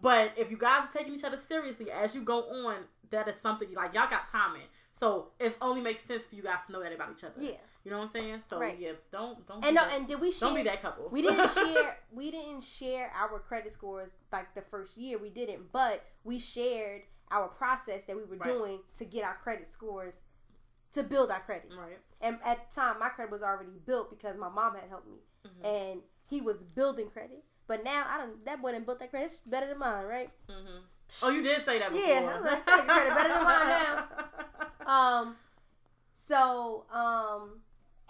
But 0.00 0.32
if 0.36 0.50
you 0.50 0.56
guys 0.56 0.84
are 0.84 0.90
taking 0.96 1.14
each 1.14 1.24
other 1.24 1.36
seriously 1.36 1.90
as 1.90 2.14
you 2.14 2.22
go 2.22 2.42
on, 2.66 2.76
that 3.10 3.28
is 3.28 3.36
something 3.36 3.72
like 3.74 3.94
y'all 3.94 4.08
got 4.08 4.26
timing. 4.30 4.62
So 4.98 5.28
it 5.38 5.56
only 5.60 5.80
makes 5.82 6.02
sense 6.02 6.24
for 6.26 6.34
you 6.34 6.42
guys 6.42 6.58
to 6.66 6.72
know 6.72 6.82
that 6.82 6.92
about 6.94 7.10
each 7.12 7.24
other. 7.24 7.34
Yeah, 7.38 7.52
You 7.84 7.90
know 7.90 7.98
what 7.98 8.04
I'm 8.06 8.10
saying? 8.12 8.42
So 8.48 8.58
Right. 8.60 8.78
yeah, 8.78 8.92
don't 9.10 9.46
don't 9.46 9.64
and 9.64 9.74
no, 9.74 9.82
that, 9.84 9.92
and 9.98 10.06
did 10.08 10.20
we 10.20 10.30
share? 10.32 10.48
don't 10.48 10.56
be 10.56 10.62
that 10.62 10.80
couple. 10.80 11.08
We 11.10 11.22
didn't 11.22 11.50
share. 11.54 11.98
We 12.12 12.30
didn't 12.30 12.62
share 12.62 13.12
our 13.14 13.38
credit 13.40 13.72
scores 13.72 14.16
like 14.32 14.54
the 14.54 14.62
first 14.62 14.96
year. 14.96 15.18
We 15.18 15.28
didn't, 15.28 15.72
but 15.72 16.04
we 16.24 16.38
shared 16.38 17.02
our 17.30 17.48
process 17.48 18.04
that 18.04 18.16
we 18.16 18.24
were 18.24 18.36
Right. 18.36 18.48
doing 18.52 18.78
to 18.98 19.04
get 19.04 19.24
our 19.24 19.34
credit 19.42 19.70
scores 19.70 20.14
to 20.92 21.02
build 21.02 21.30
our 21.30 21.40
credit. 21.40 21.72
right. 21.76 21.98
And 22.20 22.38
at 22.44 22.70
the 22.70 22.74
time, 22.80 22.98
my 23.00 23.08
credit 23.08 23.32
was 23.32 23.42
already 23.42 23.78
built 23.84 24.10
because 24.10 24.36
my 24.38 24.48
mom 24.48 24.74
had 24.74 24.88
helped 24.88 25.08
me, 25.08 25.18
Mhm. 25.44 25.64
and 25.92 26.02
he 26.28 26.40
was 26.40 26.62
building 26.64 27.08
credit. 27.10 27.44
But 27.66 27.82
now 27.84 28.04
I 28.08 28.18
don't. 28.18 28.44
That 28.44 28.60
boy 28.62 28.72
done 28.72 28.84
built 28.84 28.98
that 29.00 29.10
credit. 29.10 29.26
It's 29.26 29.38
better 29.38 29.66
than 29.66 29.78
mine, 29.78 30.04
right? 30.06 30.30
Mm-hmm. 30.48 30.78
Oh, 31.22 31.28
you 31.30 31.42
did 31.42 31.64
say 31.64 31.78
that 31.78 31.90
before. 31.92 32.06
Yeah, 32.06 32.38
like, 32.42 32.64
credit 32.66 32.86
better 33.14 33.28
than 33.32 33.44
mine 33.44 33.68
now. 33.68 34.08
Um, 34.84 35.36
so 36.14 36.84
um, 36.92 37.60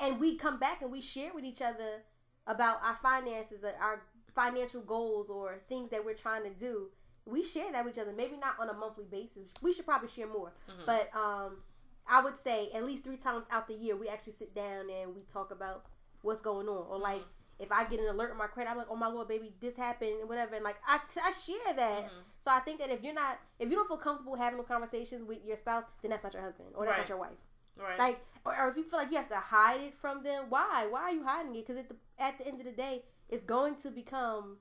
and 0.01 0.19
we 0.19 0.37
come 0.37 0.59
back 0.59 0.83
and 0.83 0.91
we 0.91 1.01
share 1.01 1.33
with 1.35 1.45
each 1.45 1.63
other 1.63 2.03
about 2.47 2.83
our 2.83 2.97
finances, 2.97 3.63
our 3.81 4.03
financial 4.35 4.81
goals, 4.81 5.31
or 5.31 5.61
things 5.69 5.91
that 5.91 6.05
we're 6.05 6.15
trying 6.15 6.43
to 6.45 6.51
do. 6.51 6.89
We 7.27 7.43
share 7.43 7.71
that 7.73 7.85
with 7.85 7.95
each 7.97 8.01
other. 8.01 8.13
Maybe 8.13 8.37
not 8.37 8.59
on 8.59 8.69
a 8.69 8.73
monthly 8.73 9.05
basis. 9.05 9.49
We 9.61 9.73
should 9.73 9.85
probably 9.87 10.09
share 10.09 10.27
more. 10.27 10.53
Mhm. 10.69 10.87
But 10.87 11.15
um, 11.15 11.59
I 12.07 12.23
would 12.23 12.37
say 12.39 12.71
at 12.75 12.85
least 12.85 13.05
three 13.05 13.17
times 13.17 13.45
out 13.51 13.69
the 13.69 13.75
year, 13.75 13.97
we 13.97 14.09
actually 14.09 14.33
sit 14.35 14.55
down 14.55 14.91
and 14.91 15.15
we 15.15 15.23
talk 15.23 15.51
about 15.51 15.87
what's 16.23 16.41
going 16.41 16.69
on. 16.69 16.87
Or 16.91 16.99
like, 16.99 17.23
if 17.59 17.71
I 17.71 17.85
get 17.85 18.01
an 18.01 18.09
alert 18.09 18.33
on 18.33 18.39
my 18.39 18.47
credit, 18.49 18.71
I'm 18.71 18.77
like, 18.77 18.89
oh 18.91 18.97
my 18.97 19.07
lord, 19.07 19.29
baby, 19.29 19.53
this 19.61 19.77
happened, 19.77 20.21
and 20.21 20.29
whatever. 20.29 20.55
And 20.57 20.65
like, 20.65 20.77
I, 20.87 20.99
I 21.25 21.31
share 21.31 21.75
that. 21.77 22.05
Mhm. 22.07 22.11
So 22.41 22.51
I 22.51 22.59
think 22.61 22.81
that 22.81 22.91
if 22.91 23.03
you're 23.05 23.15
not, 23.15 23.39
if 23.61 23.71
you 23.71 23.77
don't 23.77 23.87
feel 23.87 23.97
comfortable 23.99 24.35
having 24.37 24.57
those 24.59 24.67
conversations 24.67 25.23
with 25.25 25.39
your 25.45 25.57
spouse, 25.57 25.85
then 26.03 26.11
that's 26.11 26.25
not 26.25 26.33
your 26.35 26.43
husband 26.43 26.71
or 26.75 26.85
that's 26.85 26.93
Right. 26.99 27.03
not 27.03 27.09
your 27.09 27.19
wife. 27.19 27.39
Right. 27.77 27.99
Like, 27.99 28.21
or, 28.45 28.59
or 28.59 28.69
if 28.69 28.77
you 28.77 28.83
feel 28.85 28.99
like 28.99 29.11
you 29.11 29.17
have 29.17 29.29
to 29.29 29.37
hide 29.37 29.81
it 29.81 29.95
from 29.95 30.23
them, 30.25 30.47
why? 30.49 30.87
Why 30.91 31.01
are 31.03 31.13
you 31.13 31.23
hiding 31.25 31.55
it? 31.55 31.67
Because 31.67 31.79
at 31.79 31.89
the 31.89 31.97
at 32.19 32.39
the 32.39 32.47
end 32.47 32.59
of 32.61 32.67
the 32.67 32.73
day, 32.73 33.05
it's 33.29 33.45
going 33.45 33.77
to 33.77 33.91
become 33.91 34.59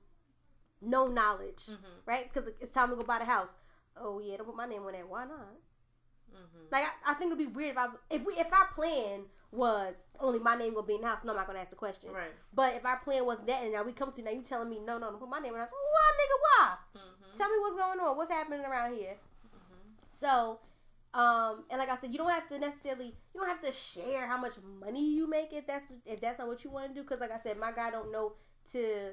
no 0.80 1.06
knowledge, 1.08 1.66
hmm 1.66 1.74
right? 2.06 2.32
Because 2.32 2.50
it's 2.60 2.70
time 2.70 2.90
to 2.90 2.96
go 2.96 3.02
buy 3.02 3.18
the 3.18 3.24
house. 3.24 3.54
Oh 3.96 4.20
yeah, 4.20 4.36
don't 4.36 4.46
put 4.46 4.56
my 4.56 4.66
name 4.66 4.82
on 4.84 4.92
that. 4.92 5.08
Why 5.08 5.24
not? 5.24 5.56
Hmm 6.32 6.64
Like 6.70 6.84
I, 6.84 7.12
I 7.12 7.14
think 7.14 7.32
it'd 7.32 7.38
be 7.38 7.46
weird 7.46 7.72
if 7.72 7.78
I 7.78 7.86
if 8.10 8.24
we 8.24 8.34
if 8.34 8.52
our 8.52 8.68
plan 8.74 9.22
was 9.50 9.94
only 10.20 10.38
my 10.38 10.56
name 10.56 10.74
will 10.74 10.82
be 10.82 10.94
in 10.94 11.02
the 11.02 11.06
house. 11.08 11.24
No, 11.24 11.32
I'm 11.32 11.36
not 11.36 11.46
gonna 11.46 11.58
ask 11.60 11.70
the 11.70 11.76
question. 11.76 12.10
Right. 12.12 12.32
But 12.54 12.74
if 12.74 12.84
our 12.86 12.98
plan 12.98 13.26
was 13.26 13.40
that, 13.46 13.62
and 13.62 13.72
now 13.72 13.82
we 13.82 13.92
come 13.92 14.10
to 14.12 14.22
now 14.22 14.30
you 14.30 14.42
telling 14.42 14.70
me 14.70 14.78
no, 14.78 14.98
no, 14.98 15.10
no, 15.10 15.16
put 15.18 15.28
my 15.28 15.38
name 15.38 15.52
in 15.52 15.54
the 15.54 15.60
house. 15.60 15.70
Why, 15.72 16.12
nigga? 16.18 16.38
Why? 16.42 16.74
hmm 16.94 17.38
Tell 17.38 17.48
me 17.48 17.56
what's 17.60 17.76
going 17.76 17.98
on. 18.00 18.16
What's 18.16 18.30
happening 18.30 18.64
around 18.64 18.94
here? 18.94 19.14
Mm-hmm. 19.46 19.88
So, 20.10 20.58
um, 21.14 21.64
and 21.70 21.78
like 21.78 21.88
I 21.88 21.96
said, 21.96 22.12
you 22.12 22.18
don't 22.18 22.30
have 22.30 22.48
to 22.48 22.58
necessarily 22.58 23.14
you 23.34 23.40
don't 23.40 23.48
have 23.48 23.62
to 23.62 23.72
share 23.72 24.26
how 24.26 24.38
much 24.38 24.54
money 24.80 25.12
you 25.14 25.28
make 25.28 25.52
if 25.52 25.66
that's 25.66 25.84
if 26.06 26.20
that's 26.20 26.38
not 26.38 26.48
what 26.48 26.62
you 26.64 26.70
want 26.70 26.88
to 26.88 26.94
do. 26.94 27.02
Because 27.02 27.20
like 27.20 27.32
I 27.32 27.38
said, 27.38 27.58
my 27.58 27.72
guy 27.72 27.90
don't 27.90 28.10
know 28.12 28.32
to 28.72 29.10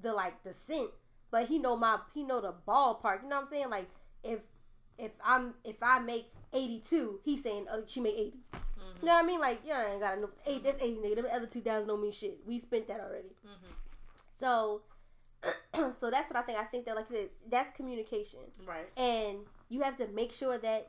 the 0.00 0.12
like 0.12 0.42
the 0.44 0.52
cent, 0.52 0.90
but 1.30 1.46
he 1.46 1.58
know 1.58 1.76
my 1.76 1.98
he 2.14 2.22
know 2.22 2.40
the 2.40 2.54
ballpark. 2.66 3.22
You 3.22 3.28
know 3.28 3.36
what 3.36 3.42
I'm 3.44 3.48
saying? 3.48 3.70
Like 3.70 3.88
if 4.22 4.40
if 4.98 5.12
I'm 5.24 5.54
if 5.64 5.82
I 5.82 5.98
make 5.98 6.32
82, 6.52 7.20
he's 7.24 7.42
saying 7.42 7.66
oh 7.70 7.82
she 7.86 8.00
made 8.00 8.14
80. 8.14 8.38
You 9.00 9.06
know 9.08 9.14
what 9.14 9.24
I 9.24 9.26
mean? 9.26 9.40
Like 9.40 9.60
you 9.64 9.72
ain't 9.72 10.00
gotta 10.00 10.20
know 10.20 10.30
eight. 10.46 10.62
That's 10.64 10.82
80 10.82 10.96
nigga. 10.98 11.16
Them 11.16 11.26
other 11.32 11.46
two 11.46 11.60
thousand 11.60 11.88
don't 11.88 12.00
mean 12.02 12.12
shit. 12.12 12.38
We 12.46 12.58
spent 12.60 12.86
that 12.88 13.00
already. 13.00 13.34
hmm 13.44 13.70
So. 14.34 14.82
so 15.98 16.08
that's 16.08 16.30
what 16.30 16.36
I 16.36 16.42
think. 16.42 16.56
I 16.58 16.62
think 16.64 16.84
that, 16.86 16.94
like 16.94 17.10
you 17.10 17.16
said, 17.16 17.28
that's 17.50 17.72
communication 17.76 18.38
Right. 18.64 18.88
and 18.96 19.38
you 19.68 19.80
have 19.80 19.96
to 19.96 20.06
make 20.08 20.30
sure 20.30 20.56
that 20.58 20.86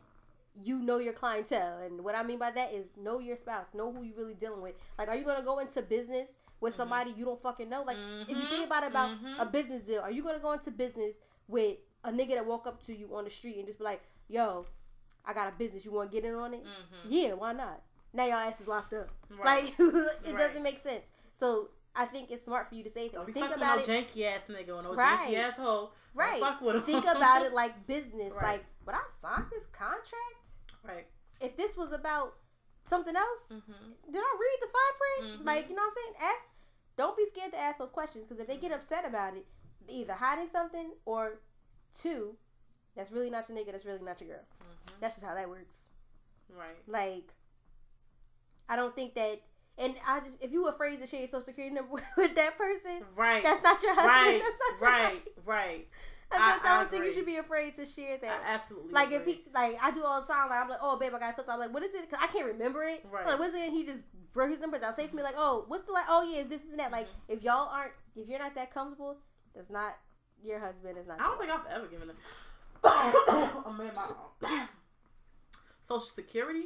you 0.63 0.77
know 0.77 0.99
your 0.99 1.13
clientele 1.13 1.79
and 1.79 2.03
what 2.03 2.13
i 2.13 2.21
mean 2.21 2.37
by 2.37 2.51
that 2.51 2.71
is 2.71 2.85
know 2.95 3.17
your 3.17 3.35
spouse 3.35 3.73
know 3.73 3.91
who 3.91 4.03
you 4.03 4.13
really 4.15 4.35
dealing 4.35 4.61
with 4.61 4.75
like 4.99 5.07
are 5.09 5.15
you 5.15 5.23
gonna 5.25 5.41
go 5.43 5.57
into 5.57 5.81
business 5.81 6.37
with 6.61 6.75
Mhm. 6.75 6.77
somebody 6.77 7.11
you 7.17 7.25
don't 7.25 7.41
fucking 7.41 7.67
know 7.67 7.81
like 7.81 7.97
if 8.29 8.37
you 8.37 8.45
think 8.45 8.67
about 8.67 8.83
it 8.83 8.91
about 8.91 9.09
Mhm. 9.17 9.39
a 9.41 9.45
business 9.47 9.81
deal 9.81 10.01
are 10.01 10.11
you 10.11 10.21
gonna 10.21 10.37
go 10.37 10.51
into 10.51 10.69
business 10.69 11.15
with 11.47 11.77
a 12.03 12.11
nigga 12.11 12.35
that 12.35 12.45
walk 12.45 12.67
up 12.67 12.85
to 12.85 12.95
you 12.95 13.15
on 13.15 13.23
the 13.23 13.31
street 13.31 13.57
and 13.57 13.65
just 13.65 13.79
be 13.79 13.83
like 13.85 14.03
yo 14.27 14.67
i 15.25 15.33
got 15.33 15.47
a 15.47 15.51
business 15.57 15.85
you 15.85 15.91
want 15.91 16.11
to 16.11 16.15
get 16.21 16.25
in 16.27 16.35
on 16.35 16.53
it 16.53 16.61
hmm 16.63 17.07
yeah 17.09 17.33
why 17.33 17.51
not 17.53 17.81
now 18.13 18.25
your 18.25 18.35
ass 18.37 18.61
is 18.61 18.67
locked 18.67 18.93
up 18.93 19.09
Right. 19.29 19.65
like 19.67 19.75
it 19.79 19.93
Right. 20.33 20.37
doesn't 20.37 20.63
make 20.63 20.79
sense 20.79 21.11
so 21.33 21.69
i 21.95 22.05
think 22.05 22.31
it's 22.31 22.45
smart 22.45 22.69
for 22.69 22.75
you 22.75 22.83
to 22.83 22.89
say 22.89 23.09
Don't 23.09 23.31
think 23.33 23.53
about 23.55 23.77
with 23.77 23.89
it 23.89 24.07
janky 24.15 24.23
ass 24.25 24.41
nigga 24.49 24.69
or 24.77 24.83
no 24.83 24.93
Right. 24.93 25.29
janky 25.29 25.37
ass 25.37 25.55
hoe. 25.57 25.91
Right 26.13 26.39
Fuck 26.39 26.61
with 26.61 26.75
him. 26.75 26.81
think 26.83 27.05
about 27.05 27.43
it 27.45 27.53
like 27.61 27.87
business 27.87 28.33
Right. 28.35 28.43
like 28.53 28.65
but 28.85 28.95
i 28.95 28.99
signed 29.21 29.45
this 29.51 29.65
contract 29.71 30.51
right. 30.83 31.07
if 31.41 31.55
this 31.57 31.75
was 31.77 31.91
about 31.93 32.33
something 32.85 33.15
else, 33.15 33.47
hmm 33.49 33.91
did 34.11 34.19
I 34.21 34.37
read 34.37 34.57
the 34.61 34.67
fine 34.67 34.95
print? 34.99 35.41
Mhm. 35.41 35.45
Like, 35.45 35.69
you 35.69 35.75
know 35.75 35.81
what 35.83 35.93
I'm 35.97 36.03
saying? 36.19 36.31
Ask. 36.33 36.43
Don't 36.97 37.15
be 37.15 37.25
scared 37.25 37.53
to 37.53 37.57
ask 37.57 37.77
those 37.77 37.89
questions 37.91 38.25
because 38.25 38.39
if 38.41 38.45
they 38.47 38.57
get 38.57 38.73
upset 38.73 39.05
about 39.05 39.35
it, 39.37 39.45
either 39.87 40.11
hiding 40.13 40.49
something 40.49 40.91
or 41.05 41.39
two, 41.97 42.35
that's 42.95 43.11
really 43.11 43.29
not 43.29 43.47
your 43.49 43.57
nigga. 43.57 43.71
That's 43.71 43.85
really 43.85 43.99
not 44.03 44.19
your 44.21 44.29
girl. 44.31 44.45
hmm 44.61 44.93
That's 44.99 45.15
just 45.15 45.25
how 45.25 45.33
that 45.35 45.49
works. 45.49 45.89
Right. 46.55 46.75
Like, 46.87 47.33
I 48.69 48.75
don't 48.75 48.95
think 48.95 49.15
that 49.15 49.41
And 49.77 49.95
I 50.07 50.19
just, 50.19 50.37
if 50.41 50.51
you 50.51 50.67
afraid 50.67 50.99
to 51.01 51.07
share 51.07 51.19
your 51.21 51.27
social 51.27 51.41
security 51.45 51.73
number 51.75 51.91
with 52.17 52.35
that 52.35 52.57
person, 52.57 53.03
right, 53.15 53.43
that's 53.43 53.63
not 53.63 53.81
your 53.81 53.95
husband. 53.95 54.13
right, 54.15 54.41
That's 54.41 54.59
not 54.59 54.79
your 54.81 54.89
right, 54.89 55.03
husband. 55.03 55.21
right. 55.45 55.87
I, 56.31 56.35
I- 56.37 56.59
I, 56.75 56.77
don't 56.79 56.89
think 56.91 57.05
you 57.05 57.13
should 57.13 57.25
be 57.27 57.37
afraid 57.37 57.75
to 57.75 57.85
share 57.85 58.17
that. 58.17 58.41
I 58.43 58.53
absolutely. 58.55 58.91
like 58.91 59.11
if 59.11 59.23
he, 59.25 59.43
like 59.53 59.77
I 59.81 59.91
do 59.91 60.03
all 60.03 60.21
the 60.21 60.27
time. 60.27 60.49
Like 60.49 60.61
I'm 60.63 60.69
like, 60.69 60.79
oh 60.81 60.97
babe, 60.97 61.13
I 61.15 61.19
got 61.19 61.31
a 61.31 61.33
filter. 61.33 61.51
I'm 61.51 61.59
like, 61.59 61.71
what 61.73 61.83
is 61.83 61.93
it? 61.93 62.09
Because 62.09 62.23
I 62.27 62.31
can't 62.31 62.47
remember 62.47 62.83
it. 62.83 63.05
Right. 63.11 63.25
Like 63.25 63.37
what's 63.37 63.53
it? 63.53 63.61
And 63.61 63.71
he 63.73 63.85
just 63.85 64.05
broke 64.33 64.49
his 64.49 64.59
numbers 64.59 64.81
out. 64.81 64.95
Say 64.95 65.05
for 65.07 65.15
me 65.15 65.21
like, 65.21 65.35
oh, 65.37 65.65
what's 65.67 65.83
the 65.83 65.91
like? 65.91 66.05
Oh 66.09 66.23
yeah, 66.23 66.41
this 66.43 66.63
is 66.63 66.71
and 66.71 66.79
that. 66.79 66.91
Like 66.91 67.05
Mm-hmm. 67.07 67.33
if 67.33 67.43
y'all 67.43 67.69
aren't, 67.69 67.93
if 68.15 68.27
you're 68.27 68.39
not 68.39 68.55
that 68.55 68.73
comfortable, 68.73 69.17
that's 69.55 69.69
not 69.69 69.95
your 70.43 70.57
husband. 70.59 70.97
It's 70.97 71.07
not. 71.07 71.21
I 71.21 71.25
don't 71.25 71.37
think 71.39 71.51
I've 71.51 71.65
ever 71.71 71.85
given 71.85 72.09
a, 72.09 72.13
a 72.83 73.73
man 73.77 73.91
my 73.95 74.67
social 75.87 76.05
security. 76.07 76.65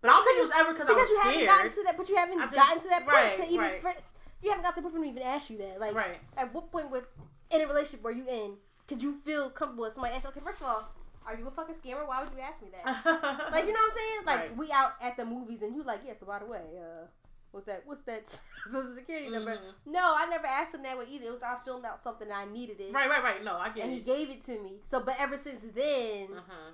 But 0.00 0.10
I 0.10 0.14
don't 0.14 0.24
think 0.24 0.38
it 0.38 0.42
was 0.46 0.52
ever 0.56 0.72
because 0.72 0.88
I 0.88 0.92
was 0.92 1.08
because 1.08 1.10
you 1.10 1.18
haven't 1.22 1.46
gotten 1.46 1.72
to 1.72 1.82
that, 1.84 1.96
but 1.96 2.08
you 2.08 2.16
haven't 2.16 2.38
just- 2.40 2.54
gotten 2.56 2.82
to 2.82 2.88
that 2.88 3.04
point 3.04 3.14
right, 3.14 3.36
to 3.36 3.44
even. 3.46 3.58
right. 3.60 3.80
fr- 3.80 4.02
you 4.42 4.50
haven't 4.50 4.64
got 4.64 4.74
to 4.74 4.80
the 4.80 4.82
point 4.82 4.94
for 4.94 5.00
me 5.00 5.06
to 5.08 5.12
even 5.12 5.22
ask 5.22 5.48
you 5.50 5.58
that. 5.58 5.78
Like, 5.78 5.94
right. 5.94 6.18
at 6.36 6.52
what 6.52 6.72
point 6.72 6.90
with 6.90 7.04
in 7.52 7.60
a 7.60 7.66
relationship 7.66 8.02
where 8.02 8.12
you 8.12 8.26
in 8.28 8.54
could 8.88 9.00
you 9.00 9.14
feel 9.24 9.48
comfortable 9.50 9.84
with 9.84 9.92
somebody 9.94 10.14
ask 10.14 10.24
you, 10.24 10.30
okay, 10.30 10.40
first 10.44 10.60
of 10.60 10.66
all, 10.66 10.88
are 11.24 11.36
you 11.36 11.46
a 11.46 11.50
fucking 11.52 11.76
scammer? 11.76 12.06
Why 12.06 12.22
would 12.24 12.32
you 12.36 12.40
ask 12.40 12.60
me 12.60 12.68
that? 12.74 12.84
like, 13.52 13.66
you 13.66 13.72
know 13.72 13.78
what 13.78 13.92
I'm 13.92 13.96
saying? 13.96 14.20
Like, 14.26 14.40
Right. 14.40 14.56
we 14.56 14.72
out 14.72 14.94
at 15.00 15.16
the 15.16 15.24
movies 15.24 15.62
and 15.62 15.76
you 15.76 15.84
like, 15.84 16.00
yeah. 16.04 16.14
So 16.18 16.26
by 16.26 16.40
the 16.40 16.46
way, 16.46 16.62
uh, 16.76 17.06
what's 17.52 17.66
that? 17.66 17.82
What's 17.86 18.02
that 18.02 18.28
social 18.66 18.94
security 18.94 19.28
number? 19.30 19.52
Mhm. 19.54 19.74
No, 19.86 20.14
I 20.18 20.26
never 20.28 20.46
asked 20.46 20.74
him 20.74 20.82
that 20.82 20.96
one 20.96 21.06
either. 21.08 21.26
It 21.26 21.32
was 21.32 21.42
I 21.42 21.52
was 21.52 21.60
filling 21.64 21.84
out 21.84 22.02
something 22.02 22.26
and 22.28 22.36
I 22.36 22.44
needed 22.52 22.80
it, 22.80 22.92
Right, 22.92 23.08
right, 23.08 23.22
right. 23.22 23.44
No, 23.44 23.56
I 23.56 23.68
get 23.70 23.84
and 23.84 23.92
he 23.92 24.00
gave 24.00 24.28
it 24.30 24.44
to 24.46 24.58
me. 24.60 24.80
So, 24.84 25.00
but 25.00 25.14
ever 25.20 25.36
since 25.36 25.60
then, 25.74 26.28
Uh-huh. 26.36 26.70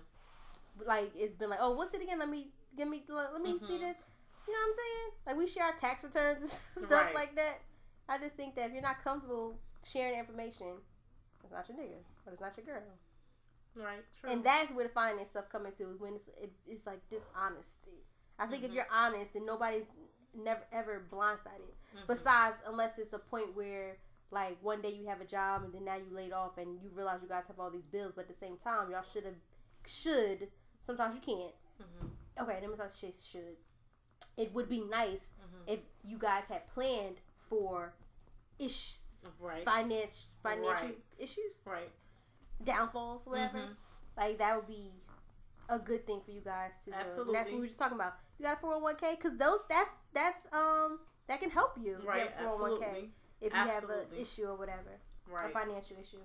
like 0.87 1.11
it's 1.17 1.35
been 1.35 1.51
like, 1.51 1.59
oh, 1.61 1.73
what's 1.73 1.93
it 1.95 2.03
again? 2.03 2.19
Let 2.19 2.29
me 2.29 2.49
give 2.77 2.89
me 2.89 3.03
let, 3.09 3.33
let 3.33 3.43
me 3.43 3.59
see 3.59 3.75
Mhm. 3.75 3.81
this. 3.81 3.97
You 4.47 4.55
know 4.55 4.61
what 4.61 4.69
I'm 4.69 4.75
saying? 4.75 5.11
Like 5.27 5.37
we 5.37 5.47
share 5.47 5.65
our 5.65 5.73
tax 5.77 6.03
returns 6.05 6.39
and 6.41 6.51
stuff 6.87 6.91
Right. 6.91 7.15
like 7.15 7.35
that. 7.37 7.61
I 8.09 8.17
just 8.19 8.37
think 8.37 8.55
that 8.55 8.67
if 8.69 8.73
you're 8.73 8.81
not 8.83 9.03
comfortable 9.05 9.59
sharing 9.85 10.19
information, 10.19 10.81
it's 11.45 11.53
not 11.53 11.69
your 11.69 11.77
nigga, 11.77 11.99
but 12.25 12.33
it's 12.33 12.41
not 12.41 12.57
your 12.57 12.65
girl. 12.67 12.83
Right, 13.77 14.03
true. 14.19 14.31
And 14.31 14.43
that's 14.43 14.73
where 14.73 14.87
the 14.87 14.93
finance 14.93 15.29
stuff 15.31 15.45
come 15.53 15.67
into 15.67 15.89
is 15.91 16.01
when 16.01 16.15
it's 16.15 16.29
it, 16.41 16.51
it's 16.67 16.87
like 16.87 17.01
dishonesty. 17.11 18.05
I 18.39 18.47
think 18.47 18.65
if 18.65 18.71
Mhm. 18.71 18.75
you're 18.75 18.89
honest, 18.91 19.35
then 19.35 19.45
nobody's 19.45 19.85
never 20.35 20.63
ever 20.73 21.07
blindsided. 21.11 21.75
Mhm. 21.97 22.07
Besides, 22.07 22.59
unless 22.67 22.99
it's 22.99 23.13
a 23.13 23.19
point 23.19 23.55
where 23.55 23.97
like 24.31 24.59
one 24.63 24.83
day 24.83 24.91
you 24.93 25.07
have 25.07 25.21
a 25.21 25.25
job 25.25 25.63
and 25.65 25.73
then 25.73 25.85
now 25.85 25.97
you 25.97 26.11
laid 26.11 26.33
off 26.33 26.59
and 26.59 26.81
you 26.83 26.91
realize 26.91 27.21
you 27.23 27.29
guys 27.29 27.47
have 27.47 27.59
all 27.59 27.71
these 27.71 27.87
bills, 27.87 28.13
but 28.15 28.23
at 28.23 28.29
the 28.29 28.35
same 28.35 28.57
time 28.59 28.91
y'all 28.91 29.03
should 29.13 29.25
have 29.25 29.35
should 29.87 30.51
sometimes 30.81 31.15
you 31.15 31.21
can't. 31.21 31.55
Mhm. 31.81 32.43
Okay, 32.43 32.61
let 32.61 32.71
me 32.71 32.77
not 32.77 32.93
say 32.93 33.13
should. 33.31 33.57
It 34.37 34.53
would 34.53 34.69
be 34.69 34.81
nice 34.85 35.33
Mhm. 35.41 35.73
if 35.73 35.81
you 36.05 36.19
guys 36.19 36.45
had 36.47 36.69
planned 36.69 37.21
for 37.49 37.95
issues, 38.59 39.25
Right. 39.41 39.65
finance, 39.65 40.35
financial 40.43 40.89
Right. 40.89 41.05
issues, 41.19 41.61
Right. 41.65 41.91
downfalls, 42.63 43.27
whatever. 43.27 43.59
Mhm. 43.59 43.77
Like 44.17 44.39
that 44.39 44.57
would 44.57 44.67
be 44.67 44.93
a 45.69 45.79
good 45.79 46.07
thing 46.07 46.21
for 46.23 46.31
you 46.31 46.41
guys 46.41 46.73
to 46.85 46.91
do. 46.91 46.93
And 46.97 47.35
that's 47.35 47.51
what 47.51 47.55
we 47.55 47.61
were 47.61 47.67
just 47.67 47.79
talking 47.79 47.97
about. 47.97 48.15
You 48.39 48.45
got 48.45 48.55
a 48.55 48.61
four 48.61 48.71
hundred 48.73 48.83
one 48.83 48.97
k 48.97 49.17
because 49.17 49.37
those 49.37 49.61
that's 49.69 49.91
that's 50.15 50.47
um 50.53 51.01
that 51.27 51.41
can 51.41 51.51
help 51.51 51.77
you. 51.81 51.99
Right. 52.05 52.21
have 52.21 52.31
401k 52.31 52.47
Absolutely. 52.47 53.11
if 53.41 53.53
you 53.53 53.59
have 53.59 53.85
an 53.85 54.07
issue 54.19 54.47
or 54.47 54.57
whatever, 54.57 54.99
a 55.37 55.49
financial 55.51 55.97
issue. 56.01 56.19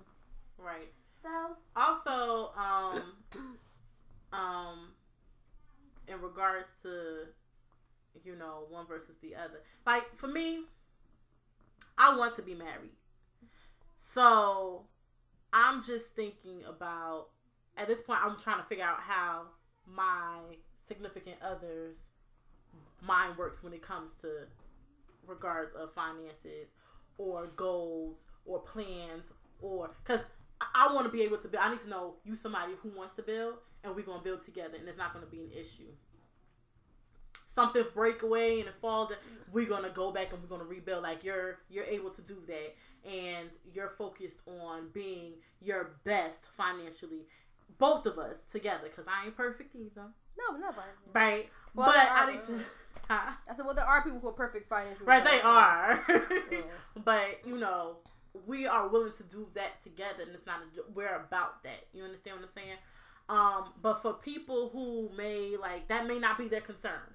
Right. 0.58 0.92
So 1.22 1.56
Also, 1.76 2.52
um, 2.56 3.02
um, 4.32 4.92
in 6.08 6.20
regards 6.20 6.68
to, 6.82 7.26
you 8.24 8.36
know, 8.36 8.66
one 8.68 8.86
versus 8.86 9.16
the 9.22 9.34
other. 9.34 9.62
Like 9.86 10.16
for 10.16 10.28
me, 10.28 10.64
I 11.98 12.16
want 12.16 12.36
to 12.36 12.42
be 12.42 12.54
married. 12.54 12.92
So 13.98 14.82
I'm 15.52 15.82
just 15.82 16.14
thinking 16.14 16.62
about 16.68 17.28
at 17.76 17.88
this 17.88 18.00
point 18.00 18.20
I'm 18.22 18.38
trying 18.38 18.58
to 18.58 18.64
figure 18.64 18.84
out 18.84 19.00
how 19.00 19.42
my 19.86 20.38
significant 20.86 21.36
other's 21.42 22.02
mind 23.00 23.36
works 23.36 23.62
when 23.62 23.72
it 23.72 23.82
comes 23.82 24.14
to 24.14 24.46
regards 25.26 25.74
of 25.74 25.92
finances 25.92 26.68
or 27.18 27.46
goals 27.56 28.24
or 28.44 28.60
plans 28.60 29.26
or 29.60 29.90
because 30.04 30.20
I, 30.60 30.88
I 30.88 30.94
want 30.94 31.06
to 31.06 31.12
be 31.12 31.22
able 31.22 31.38
to 31.38 31.48
build. 31.48 31.62
I 31.62 31.70
need 31.70 31.80
to 31.80 31.88
know 31.88 32.14
you 32.24 32.34
somebody 32.34 32.72
who 32.82 32.90
wants 32.96 33.14
to 33.14 33.22
build 33.22 33.54
and 33.82 33.94
we're 33.94 34.04
gonna 34.04 34.22
build 34.22 34.44
together 34.44 34.76
and 34.78 34.88
it's 34.88 34.98
not 34.98 35.12
gonna 35.12 35.26
be 35.26 35.40
an 35.40 35.50
issue. 35.52 35.92
Something 37.46 37.84
break 37.94 38.22
away 38.22 38.60
and 38.60 38.68
fall, 38.80 39.06
down, 39.06 39.18
we're 39.52 39.66
gonna 39.66 39.90
go 39.90 40.10
back 40.10 40.32
and 40.32 40.42
we're 40.42 40.48
gonna 40.48 40.68
rebuild. 40.68 41.02
Like 41.02 41.22
you're 41.24 41.60
you're 41.70 41.84
able 41.84 42.10
to 42.10 42.22
do 42.22 42.36
that 42.48 42.74
and 43.08 43.50
you're 43.72 43.90
focused 43.90 44.40
on 44.46 44.88
being 44.92 45.34
your 45.60 45.96
best 46.04 46.44
financially. 46.56 47.26
Both 47.78 48.06
of 48.06 48.18
us 48.18 48.40
together, 48.52 48.84
because 48.84 49.06
I 49.08 49.26
ain't 49.26 49.36
perfect 49.36 49.74
either. 49.74 50.08
No, 50.38 50.56
no, 50.56 50.72
but 50.72 50.84
Right. 51.12 51.48
Well, 51.74 51.92
but 51.92 52.08
I 52.10 52.32
need 52.32 52.40
to 52.46 52.64
Huh? 53.08 53.32
I 53.48 53.54
said, 53.54 53.66
well, 53.66 53.74
there 53.74 53.84
are 53.84 54.02
people 54.02 54.18
who 54.18 54.28
are 54.28 54.32
perfect 54.32 54.68
financially. 54.68 55.06
Right, 55.06 55.24
they 55.24 55.40
are. 55.42 56.02
Yeah. 56.50 56.60
but 57.04 57.40
you 57.44 57.58
know, 57.58 57.96
we 58.46 58.66
are 58.66 58.88
willing 58.88 59.12
to 59.18 59.22
do 59.24 59.46
that 59.54 59.82
together, 59.82 60.22
and 60.22 60.34
it's 60.34 60.46
not. 60.46 60.60
A, 60.60 60.92
we're 60.92 61.14
about 61.14 61.62
that. 61.64 61.86
You 61.92 62.04
understand 62.04 62.36
what 62.36 62.48
I'm 62.48 62.54
saying? 62.54 62.76
Um, 63.28 63.72
but 63.80 64.02
for 64.02 64.14
people 64.14 64.70
who 64.70 65.10
may 65.16 65.56
like 65.60 65.88
that, 65.88 66.06
may 66.06 66.18
not 66.18 66.38
be 66.38 66.48
their 66.48 66.60
concern. 66.60 67.14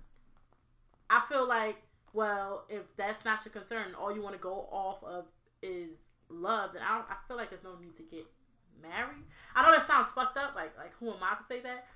I 1.09 1.23
feel 1.27 1.47
like, 1.47 1.77
well, 2.13 2.65
if 2.69 2.83
that's 2.95 3.25
not 3.25 3.43
your 3.45 3.51
concern, 3.51 3.95
all 3.99 4.13
you 4.13 4.21
want 4.21 4.35
to 4.35 4.41
go 4.41 4.67
off 4.71 5.03
of 5.03 5.25
is 5.61 5.97
love, 6.29 6.73
then 6.73 6.83
I, 6.87 6.95
don't, 6.95 7.07
I 7.09 7.15
feel 7.27 7.35
like 7.35 7.49
there's 7.49 7.63
no 7.63 7.75
need 7.81 7.97
to 7.97 8.03
get 8.03 8.27
married. 8.81 9.23
I 9.55 9.63
know 9.63 9.71
that 9.71 9.87
sounds 9.87 10.11
fucked 10.13 10.37
up. 10.37 10.55
Like, 10.55 10.77
like 10.77 10.93
who 10.99 11.09
am 11.09 11.17
I 11.21 11.35
to 11.35 11.43
say 11.47 11.59
that? 11.61 11.87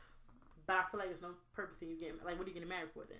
But 0.66 0.78
I 0.78 0.84
feel 0.89 0.99
like 0.99 1.09
there's 1.09 1.22
no 1.22 1.36
purpose 1.53 1.82
in 1.82 1.89
you 1.89 1.99
getting 1.99 2.16
like, 2.26 2.38
what 2.38 2.45
are 2.45 2.49
you 2.49 2.53
getting 2.53 2.70
married 2.70 2.89
for 2.93 3.03
then? 3.07 3.20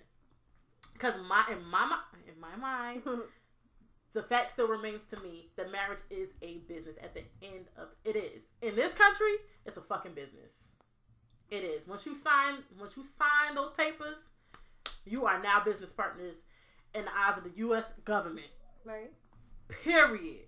Because 0.92 1.14
my 1.28 1.44
in 1.50 1.62
my 1.64 1.98
in 2.26 2.40
my 2.40 2.56
mind, 2.56 3.02
the 4.14 4.22
fact 4.22 4.52
still 4.52 4.68
remains 4.68 5.02
to 5.10 5.20
me 5.20 5.50
that 5.56 5.70
marriage 5.70 6.00
is 6.10 6.30
a 6.42 6.58
business 6.68 6.96
at 7.02 7.14
the 7.14 7.22
end 7.42 7.66
of 7.76 7.88
it 8.04 8.16
is. 8.16 8.44
In 8.62 8.76
this 8.76 8.94
country 8.94 9.34
it's 9.66 9.76
a 9.76 9.82
fucking 9.82 10.14
business. 10.14 10.52
It 11.50 11.62
is. 11.62 11.86
Once 11.86 12.06
you 12.06 12.14
sign 12.14 12.58
once 12.78 12.96
you 12.96 13.04
sign 13.04 13.54
those 13.54 13.70
papers 13.72 14.18
you 15.04 15.26
are 15.26 15.42
now 15.42 15.62
business 15.64 15.92
partners 15.92 16.36
in 16.94 17.04
the 17.04 17.10
eyes 17.16 17.36
of 17.36 17.44
the 17.44 17.52
u.s 17.56 17.84
government. 18.04 18.46
Right. 18.84 19.12
period. 19.82 20.46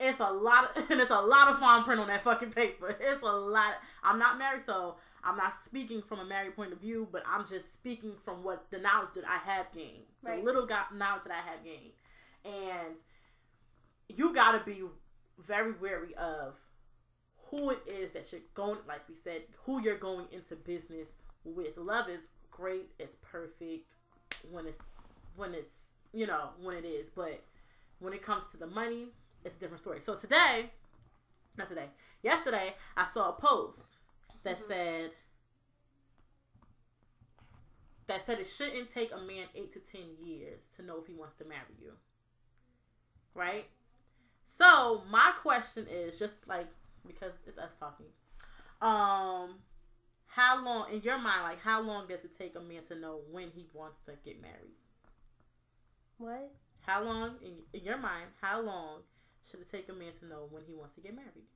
It's 0.00 0.20
a 0.20 0.30
lot 0.30 0.76
of, 0.76 0.90
and 0.90 1.00
it's 1.00 1.10
a 1.10 1.20
lot 1.20 1.48
of 1.48 1.58
fine 1.58 1.82
print 1.82 2.00
on 2.00 2.08
that 2.08 2.22
fucking 2.22 2.50
paper. 2.50 2.96
It's 3.00 3.22
a 3.22 3.26
lot. 3.26 3.74
I'm 4.02 4.18
not 4.18 4.38
married 4.38 4.62
so 4.64 4.96
i'm 5.28 5.36
not 5.36 5.52
speaking 5.64 6.00
from 6.00 6.20
a 6.20 6.24
married 6.24 6.56
point 6.56 6.72
of 6.72 6.80
view 6.80 7.06
but 7.12 7.22
i'm 7.28 7.46
just 7.46 7.72
speaking 7.74 8.14
from 8.24 8.42
what 8.42 8.64
the 8.70 8.78
knowledge 8.78 9.10
that 9.14 9.24
i 9.28 9.36
have 9.50 9.66
gained. 9.74 10.04
Right. 10.22 10.38
the 10.38 10.44
little 10.44 10.66
got 10.66 10.96
knowledge 10.96 11.24
that 11.24 11.32
i 11.32 11.50
have 11.50 11.62
gained. 11.62 11.92
And 12.44 12.96
you 14.08 14.34
got 14.34 14.52
to 14.52 14.64
be 14.64 14.82
very 15.46 15.72
wary 15.72 16.14
of 16.14 16.54
who 17.50 17.70
it 17.70 17.80
is 17.86 18.12
that 18.12 18.30
you're 18.32 18.40
going 18.54 18.78
like 18.86 19.06
we 19.08 19.14
said 19.14 19.42
who 19.64 19.82
you're 19.82 19.98
going 19.98 20.26
into 20.32 20.56
business 20.56 21.08
with. 21.44 21.76
Love 21.76 22.08
is 22.08 22.20
great 22.50 22.90
it's 22.98 23.16
perfect 23.22 23.92
when 24.50 24.66
it's 24.66 24.78
when 25.36 25.54
it's 25.54 25.70
you 26.12 26.26
know 26.26 26.50
when 26.62 26.76
it 26.76 26.84
is. 26.84 27.10
But 27.10 27.42
when 27.98 28.12
it 28.12 28.22
comes 28.22 28.46
to 28.52 28.56
the 28.56 28.66
money 28.66 29.08
it's 29.44 29.56
a 29.56 29.58
different 29.58 29.80
story. 29.80 30.00
So 30.00 30.14
today 30.14 30.70
not 31.56 31.68
today 31.68 31.86
yesterday 32.22 32.74
i 32.96 33.04
saw 33.04 33.30
a 33.30 33.32
post 33.32 33.82
that 34.42 34.58
Mhm. 34.58 34.66
said 34.66 35.12
that 38.06 38.24
said 38.24 38.38
it 38.38 38.46
shouldn't 38.46 38.90
take 38.92 39.12
a 39.12 39.18
man 39.18 39.46
eight 39.54 39.70
to 39.72 39.80
ten 39.80 40.16
years 40.18 40.62
to 40.76 40.82
know 40.82 40.98
if 40.98 41.06
he 41.06 41.14
wants 41.14 41.36
to 41.36 41.44
marry 41.44 41.74
you 41.80 41.92
right? 43.34 43.66
So 44.46 45.04
my 45.10 45.32
question 45.40 45.86
is 45.88 46.18
just 46.18 46.34
like 46.48 46.66
because 47.06 47.32
it's 47.46 47.58
us 47.58 47.70
talking. 47.78 48.06
Um, 48.80 49.60
how 50.26 50.62
long 50.62 50.92
in 50.92 51.02
your 51.02 51.18
mind, 51.18 51.42
like 51.44 51.60
how 51.60 51.80
long 51.80 52.06
does 52.08 52.24
it 52.24 52.36
take 52.36 52.56
a 52.56 52.60
man 52.60 52.82
to 52.88 52.96
know 52.96 53.20
when 53.30 53.50
he 53.50 53.66
wants 53.72 54.00
to 54.06 54.12
get 54.24 54.40
married? 54.42 54.74
What? 56.18 56.50
How 56.80 57.02
long 57.02 57.36
in, 57.42 57.54
in 57.72 57.84
your 57.84 57.98
mind? 57.98 58.26
How 58.40 58.60
long 58.60 59.02
should 59.48 59.60
it 59.60 59.70
take 59.70 59.88
a 59.88 59.92
man 59.92 60.12
to 60.20 60.26
know 60.26 60.48
when 60.50 60.64
he 60.66 60.74
wants 60.74 60.94
to 60.96 61.00
get 61.00 61.14
married? 61.14 61.46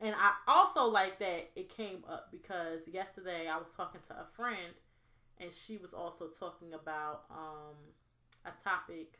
And 0.00 0.14
I 0.16 0.32
also 0.46 0.86
like 0.86 1.18
that 1.18 1.50
it 1.56 1.68
came 1.68 2.04
up 2.08 2.28
because 2.30 2.80
yesterday 2.86 3.48
I 3.48 3.56
was 3.58 3.68
talking 3.76 4.00
to 4.08 4.14
a 4.14 4.26
friend 4.36 4.74
and 5.38 5.52
she 5.52 5.76
was 5.76 5.92
also 5.92 6.26
talking 6.38 6.72
about 6.74 7.24
um, 7.30 7.74
a 8.44 8.52
topic 8.62 9.18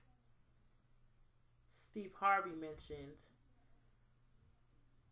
Steve 1.75 2.13
Harvey 2.21 2.53
mentioned. 2.55 3.15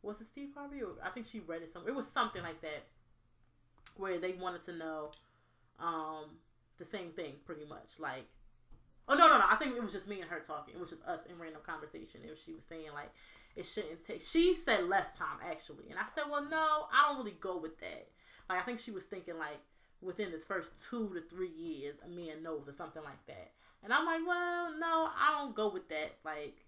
Was 0.03 0.21
it 0.21 0.27
Steve 0.29 0.51
Harvey 0.55 0.83
or 0.83 0.93
I 1.03 1.11
think 1.11 1.27
she 1.27 1.41
read 1.41 1.62
it 1.62 1.73
somewhere. 1.73 1.93
It 1.93 1.97
was 1.97 2.07
something 2.07 2.43
like 2.43 2.61
that. 2.62 2.85
where 3.97 4.19
they 4.19 4.33
wanted 4.33 4.64
to 4.64 4.73
know 4.73 5.11
um 5.81 6.25
the 6.79 6.85
same 6.85 7.11
thing 7.11 7.33
pretty 7.45 7.64
much 7.64 7.99
like 7.99 8.27
oh 9.09 9.14
no 9.14 9.29
no 9.29 9.39
no 9.39 9.45
i 9.51 9.57
think 9.57 9.77
it 9.77 9.83
was 9.83 9.93
just 9.93 10.09
me 10.09 10.21
and 10.21 10.31
her 10.31 10.41
talking 10.41 10.75
it 10.75 10.81
was 10.81 10.91
just 10.91 11.03
us 11.05 11.21
in 11.31 11.39
random 11.39 11.61
conversation 11.67 12.21
and 12.27 12.37
she 12.39 12.53
was 12.53 12.64
saying 12.64 12.87
like 12.95 13.11
it 13.57 13.67
shouldn't 13.67 14.07
take 14.07 14.21
she 14.21 14.55
said 14.55 14.89
less 14.89 15.13
time 15.13 15.39
actually. 15.51 15.91
And 15.91 15.99
i 15.99 16.05
said 16.15 16.25
well 16.31 16.45
no 16.45 16.87
i 16.93 17.09
don't 17.09 17.19
really 17.19 17.37
go 17.41 17.57
with 17.59 17.79
that. 17.81 18.09
Like 18.49 18.61
i 18.61 18.63
think 18.63 18.79
she 18.79 18.91
was 18.91 19.05
thinking 19.05 19.39
like 19.39 19.61
within 20.01 20.31
the 20.31 20.39
first 20.39 20.73
two 20.89 21.13
to 21.15 21.21
three 21.23 21.51
years 21.51 21.97
a 22.05 22.09
man 22.09 22.43
knows 22.43 22.69
or 22.69 22.73
something 22.73 23.03
like 23.03 23.25
that. 23.27 23.53
And 23.83 23.93
i'm 23.93 24.05
like 24.05 24.21
well 24.27 24.79
no 24.79 25.09
i 25.19 25.35
don't 25.39 25.55
go 25.55 25.71
with 25.71 25.89
that. 25.89 26.17
Like 26.25 26.67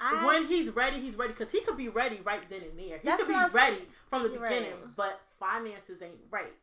I, 0.00 0.24
when 0.26 0.46
he's 0.46 0.70
ready, 0.70 0.98
he's 0.98 1.16
ready 1.16 1.32
because 1.34 1.50
he 1.50 1.60
could 1.60 1.76
be 1.76 1.90
ready 1.90 2.20
right 2.24 2.40
then 2.48 2.62
and 2.62 2.78
there. 2.78 2.98
He 2.98 3.08
could 3.18 3.28
be 3.28 3.34
ready 3.52 3.82
from 4.08 4.22
the 4.22 4.30
beginning, 4.30 4.72
but 4.96 5.20
finances 5.38 6.00
ain't 6.02 6.14
right, 6.30 6.54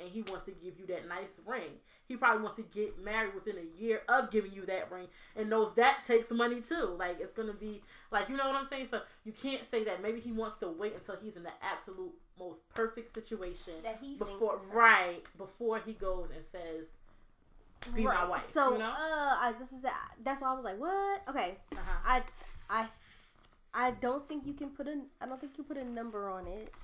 and 0.00 0.08
he 0.08 0.22
wants 0.22 0.46
to 0.46 0.50
give 0.50 0.78
you 0.78 0.86
that 0.88 1.08
nice 1.08 1.40
ring. 1.46 1.78
He 2.12 2.18
probably 2.18 2.42
wants 2.42 2.56
to 2.56 2.62
get 2.62 3.02
married 3.02 3.34
within 3.34 3.56
a 3.56 3.80
year 3.82 4.02
of 4.06 4.30
giving 4.30 4.52
you 4.52 4.66
that 4.66 4.92
ring, 4.92 5.06
and 5.34 5.48
knows 5.48 5.74
that 5.76 6.02
takes 6.06 6.30
money 6.30 6.60
too. 6.60 6.94
Like 6.98 7.18
it's 7.20 7.32
gonna 7.32 7.54
be 7.54 7.80
like 8.10 8.28
you 8.28 8.36
know 8.36 8.46
what 8.46 8.54
I'm 8.56 8.68
saying. 8.68 8.88
So 8.90 9.00
you 9.24 9.32
can't 9.32 9.62
say 9.70 9.82
that. 9.84 10.02
Maybe 10.02 10.20
he 10.20 10.30
wants 10.30 10.58
to 10.58 10.68
wait 10.68 10.94
until 10.94 11.16
he's 11.16 11.36
in 11.36 11.42
the 11.42 11.52
absolute 11.62 12.12
most 12.38 12.68
perfect 12.74 13.14
situation 13.14 13.74
that 13.82 13.98
he 14.02 14.16
before 14.16 14.60
right 14.70 15.22
before 15.38 15.78
he 15.78 15.94
goes 15.94 16.28
and 16.34 16.44
says, 16.52 17.94
"Be 17.94 18.02
my 18.04 18.26
wife." 18.26 18.46
So, 18.52 18.72
you 18.72 18.78
know? 18.80 18.90
uh, 18.90 19.36
I, 19.40 19.54
this 19.58 19.72
is 19.72 19.84
that's 20.22 20.42
why 20.42 20.50
I 20.50 20.54
was 20.54 20.64
like, 20.64 20.78
what? 20.78 21.22
Okay, 21.28 21.56
uh-huh. 21.72 21.98
I, 22.04 22.22
I, 22.68 22.86
I 23.72 23.90
don't 23.92 24.28
think 24.28 24.46
you 24.46 24.52
can 24.52 24.68
put 24.68 24.86
a, 24.86 24.98
I 25.20 25.26
don't 25.26 25.40
think 25.40 25.52
you 25.56 25.64
put 25.64 25.78
a 25.78 25.84
number 25.84 26.28
on 26.28 26.46
it 26.46 26.74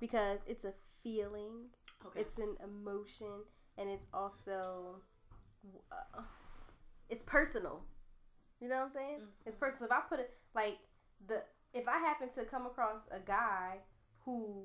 because 0.00 0.40
it's 0.46 0.64
a 0.64 0.72
feeling, 1.02 1.68
Okay. 2.06 2.20
it's 2.20 2.38
an 2.38 2.56
emotion, 2.62 3.44
and 3.78 3.88
it's 3.88 4.06
also, 4.12 5.00
uh, 5.92 6.22
it's 7.08 7.22
personal. 7.22 7.82
You 8.60 8.68
know 8.68 8.76
what 8.76 8.84
I'm 8.84 8.90
saying? 8.90 9.20
It's 9.46 9.54
Mm-hmm. 9.54 9.64
personal. 9.64 9.90
If 9.90 9.96
I 9.96 10.00
put 10.08 10.20
it 10.20 10.30
like 10.54 10.78
the, 11.26 11.42
if 11.72 11.86
I 11.88 11.98
happen 11.98 12.28
to 12.34 12.44
come 12.44 12.66
across 12.66 12.96
a 13.10 13.20
guy 13.20 13.78
who, 14.24 14.64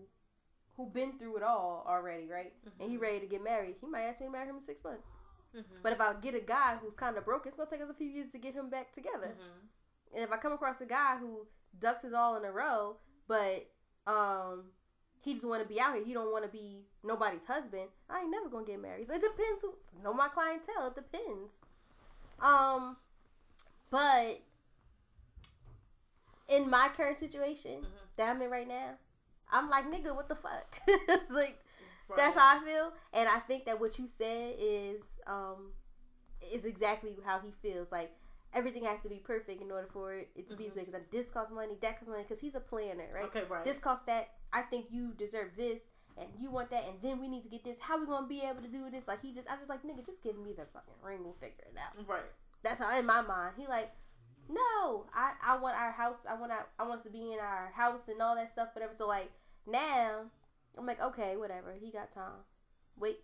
who 0.75 0.87
been 0.89 1.17
through 1.19 1.37
it 1.37 1.43
all 1.43 1.85
already, 1.87 2.27
right, 2.27 2.53
and 2.79 2.89
he 2.89 2.97
Mhm. 2.97 3.01
ready 3.01 3.19
to 3.19 3.27
get 3.27 3.43
married, 3.43 3.75
he 3.79 3.85
might 3.87 4.03
ask 4.03 4.19
me 4.19 4.25
to 4.27 4.31
marry 4.31 4.47
him 4.49 4.55
in 4.55 4.61
six 4.61 4.83
months. 4.83 5.19
Mhm. 5.53 5.83
But 5.83 5.93
if 5.93 6.01
I 6.01 6.13
get 6.15 6.33
a 6.33 6.39
guy 6.39 6.77
who's 6.77 6.95
kind 6.95 7.15
of 7.17 7.23
broke, 7.25 7.45
it's 7.45 7.55
gonna 7.57 7.69
take 7.69 7.81
us 7.81 7.89
a 7.89 7.93
few 7.93 8.07
years 8.07 8.31
to 8.31 8.39
get 8.39 8.55
him 8.55 8.69
back 8.69 8.91
together. 8.91 9.35
Mhm. 9.39 9.67
And 10.15 10.23
if 10.23 10.31
I 10.31 10.37
come 10.37 10.53
across 10.53 10.81
a 10.81 10.85
guy 10.87 11.17
who 11.17 11.47
ducks 11.77 12.01
his 12.01 12.13
all 12.13 12.35
in 12.37 12.45
a 12.45 12.51
row, 12.51 12.97
but 13.27 13.69
um, 14.07 14.71
he 15.23 15.33
just 15.33 15.45
want 15.47 15.61
to 15.61 15.67
be 15.67 15.79
out 15.79 15.95
here, 15.95 16.03
he 16.03 16.13
don't 16.13 16.31
want 16.31 16.43
to 16.43 16.49
be 16.51 16.81
nobody's 17.03 17.45
husband. 17.45 17.87
I 18.09 18.21
ain't 18.21 18.31
never 18.31 18.49
gonna 18.49 18.65
get 18.65 18.81
married. 18.81 19.07
So 19.07 19.13
it 19.15 19.21
depends. 19.21 19.61
Who, 19.61 19.73
know 20.03 20.13
my 20.13 20.27
clientele. 20.27 20.87
It 20.87 20.95
depends. 20.95 21.53
Um, 22.41 22.97
but 23.89 24.39
in 26.49 26.69
my 26.69 26.89
current 26.95 27.17
situation 27.17 27.81
Mhm. 27.81 27.87
that 28.17 28.29
I'm 28.29 28.41
in 28.41 28.49
right 28.49 28.67
now, 28.67 28.97
I'm 29.51 29.69
like, 29.69 29.85
nigga, 29.85 30.15
what 30.15 30.27
the 30.27 30.35
fuck? 30.35 30.79
like 31.29 31.59
Right. 32.09 32.17
that's 32.17 32.35
how 32.37 32.57
I 32.59 32.63
feel, 32.65 32.91
and 33.13 33.29
I 33.29 33.39
think 33.39 33.63
that 33.65 33.79
what 33.79 33.97
you 33.97 34.07
said 34.07 34.55
is 34.59 35.03
um 35.25 35.71
is 36.51 36.65
exactly 36.65 37.15
how 37.25 37.39
he 37.39 37.51
feels. 37.61 37.91
Like 37.93 38.11
everything 38.53 38.85
has 38.85 38.99
to 39.01 39.09
be 39.09 39.17
perfect 39.19 39.61
in 39.61 39.71
order 39.71 39.87
for 39.91 40.13
it 40.13 40.47
to 40.49 40.55
be 40.55 40.65
Mhm. 40.65 40.85
because 40.85 41.05
this 41.11 41.29
costs 41.31 41.51
money, 41.53 41.75
that 41.81 41.95
costs 41.97 42.09
money, 42.09 42.23
because 42.23 42.39
he's 42.39 42.55
a 42.55 42.59
planner, 42.59 43.09
right? 43.13 43.25
Okay, 43.25 43.43
right. 43.45 43.63
This 43.65 43.79
costs 43.79 44.05
that. 44.05 44.29
I 44.51 44.61
think 44.61 44.91
you 44.91 45.13
deserve 45.13 45.55
this, 45.55 45.81
and 46.17 46.29
you 46.39 46.51
want 46.51 46.69
that, 46.69 46.83
and 46.85 47.01
then 47.01 47.19
we 47.19 47.27
need 47.27 47.43
to 47.43 47.49
get 47.49 47.63
this. 47.63 47.79
How 47.79 47.99
we 47.99 48.05
gonna 48.05 48.27
be 48.27 48.41
able 48.41 48.61
to 48.61 48.67
do 48.67 48.89
this? 48.89 49.07
Like 49.07 49.21
he 49.21 49.33
just, 49.33 49.49
I 49.51 49.55
just 49.55 49.69
like 49.69 49.83
nigga, 49.83 50.05
just 50.05 50.21
give 50.21 50.37
me 50.37 50.53
the 50.53 50.65
fucking 50.65 50.93
ring. 51.01 51.23
We'll 51.23 51.33
figure 51.33 51.65
it 51.65 51.77
out. 51.77 52.07
right. 52.07 52.23
That's 52.61 52.79
how 52.79 52.97
in 52.97 53.05
my 53.05 53.21
mind. 53.21 53.55
He 53.57 53.67
like, 53.67 53.91
no, 54.47 55.05
I 55.13 55.33
I 55.41 55.57
want 55.57 55.75
our 55.77 55.91
house. 55.91 56.25
I 56.29 56.35
want 56.35 56.51
our, 56.51 56.67
I 56.79 56.83
want 56.83 56.99
us 56.99 57.03
to 57.03 57.09
be 57.09 57.33
in 57.33 57.39
our 57.39 57.71
house 57.71 58.07
and 58.07 58.21
all 58.21 58.35
that 58.35 58.51
stuff, 58.51 58.69
whatever. 58.75 58.93
So 58.93 59.07
like 59.07 59.31
now, 59.65 60.29
I'm 60.77 60.85
like, 60.85 61.01
okay, 61.01 61.35
whatever. 61.37 61.73
He 61.73 61.91
got 61.91 62.11
time. 62.11 62.43
Wait. 62.97 63.19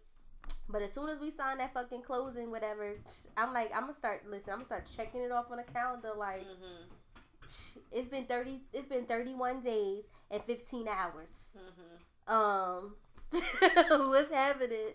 But 0.71 0.81
as 0.83 0.93
soon 0.93 1.09
as 1.09 1.19
we 1.19 1.31
sign 1.31 1.57
that 1.57 1.73
fucking 1.73 2.03
closing, 2.03 2.51
whatever, 2.51 2.93
I'm 3.35 3.53
like, 3.53 3.71
I'm 3.73 3.81
gonna 3.81 3.93
start. 3.93 4.23
Listen, 4.29 4.51
I'm 4.53 4.59
gonna 4.59 4.65
start 4.65 4.87
checking 4.95 5.21
it 5.21 5.31
off 5.31 5.45
on 5.51 5.57
the 5.57 5.63
calendar. 5.63 6.11
Like, 6.15 6.41
Mm-hmm. 6.41 7.79
it's 7.91 8.07
been 8.07 8.25
thirty. 8.25 8.59
It's 8.71 8.87
been 8.87 9.05
thirty 9.05 9.33
one 9.33 9.61
days 9.61 10.03
and 10.29 10.43
fifteen 10.43 10.87
hours. 10.87 11.45
Mm-hmm. 11.57 12.33
Um, 12.33 12.95
what's 14.09 14.31
happening? 14.31 14.89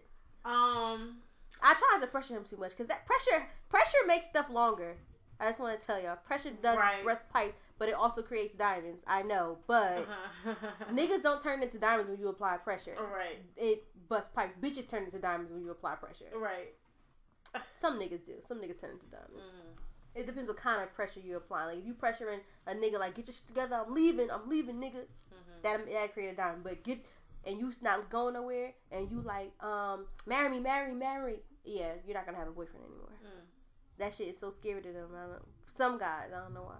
Um. 0.44 1.16
I 1.62 1.72
try 1.72 1.88
not 1.92 2.02
to 2.02 2.08
pressure 2.08 2.36
him 2.36 2.44
too 2.44 2.56
much 2.58 2.70
because 2.72 2.88
that 2.88 3.06
pressure 3.06 3.48
pressure 3.68 3.98
makes 4.06 4.26
stuff 4.26 4.50
longer. 4.50 4.96
I 5.40 5.48
just 5.48 5.58
want 5.60 5.78
to 5.78 5.84
tell 5.84 6.00
y'all, 6.00 6.16
pressure 6.16 6.50
does 6.62 6.76
Right. 6.76 7.04
rust 7.04 7.22
pipes, 7.32 7.54
but 7.78 7.88
it 7.88 7.94
also 7.94 8.22
creates 8.22 8.54
diamonds. 8.54 9.02
I 9.06 9.22
know, 9.22 9.58
but 9.66 10.06
niggas 10.92 11.22
don't 11.22 11.40
turn 11.40 11.62
into 11.62 11.78
diamonds 11.78 12.10
when 12.10 12.20
you 12.20 12.28
apply 12.28 12.58
pressure. 12.58 12.94
Right. 12.98 13.38
It 13.56 13.84
busts 14.08 14.30
pipes. 14.34 14.54
Bitches 14.60 14.88
turn 14.88 15.04
into 15.04 15.18
diamonds 15.18 15.52
when 15.52 15.62
you 15.62 15.70
apply 15.70 15.94
pressure. 15.96 16.26
Right. 16.36 16.74
Some 17.74 17.98
niggas 17.98 18.24
do. 18.24 18.34
Some 18.46 18.58
niggas 18.58 18.80
turn 18.80 18.90
into 18.90 19.06
diamonds. 19.06 19.64
Mm. 19.64 20.20
It 20.20 20.26
depends 20.26 20.48
what 20.48 20.56
kind 20.56 20.82
of 20.82 20.94
pressure 20.94 21.20
you 21.20 21.36
apply. 21.36 21.66
Like 21.66 21.78
if 21.78 21.86
you 21.86 21.94
pressuring 21.94 22.40
a 22.66 22.74
nigga 22.74 22.98
like 22.98 23.14
get 23.14 23.26
your 23.26 23.34
shit 23.34 23.46
together, 23.46 23.76
I'm 23.84 23.92
leaving, 23.94 24.30
I'm 24.30 24.48
leaving, 24.48 24.76
nigga. 24.76 24.96
Mhm. 25.32 25.62
That 25.62 25.86
that 25.92 26.12
create 26.12 26.28
a 26.32 26.36
diamond. 26.36 26.64
But 26.64 26.82
get 26.82 27.04
and 27.46 27.58
you 27.58 27.72
not 27.82 28.08
going 28.10 28.34
nowhere, 28.34 28.72
and 28.90 29.10
you 29.10 29.20
like 29.20 29.52
um 29.62 30.06
marry 30.26 30.48
me, 30.48 30.60
marry 30.60 30.92
marry. 30.94 31.42
Yeah, 31.64 31.92
you're 32.06 32.14
not 32.14 32.26
gonna 32.26 32.38
have 32.38 32.48
a 32.48 32.52
boyfriend 32.52 32.84
anymore. 32.86 33.10
Mm. 33.24 33.44
That 33.98 34.14
shit 34.14 34.28
is 34.28 34.38
so 34.38 34.50
scary 34.50 34.82
to 34.82 34.92
them. 34.92 35.10
I 35.16 35.26
don't, 35.26 35.42
some 35.76 35.98
guys, 35.98 36.30
I 36.34 36.40
don't 36.40 36.54
know 36.54 36.62
why. 36.62 36.78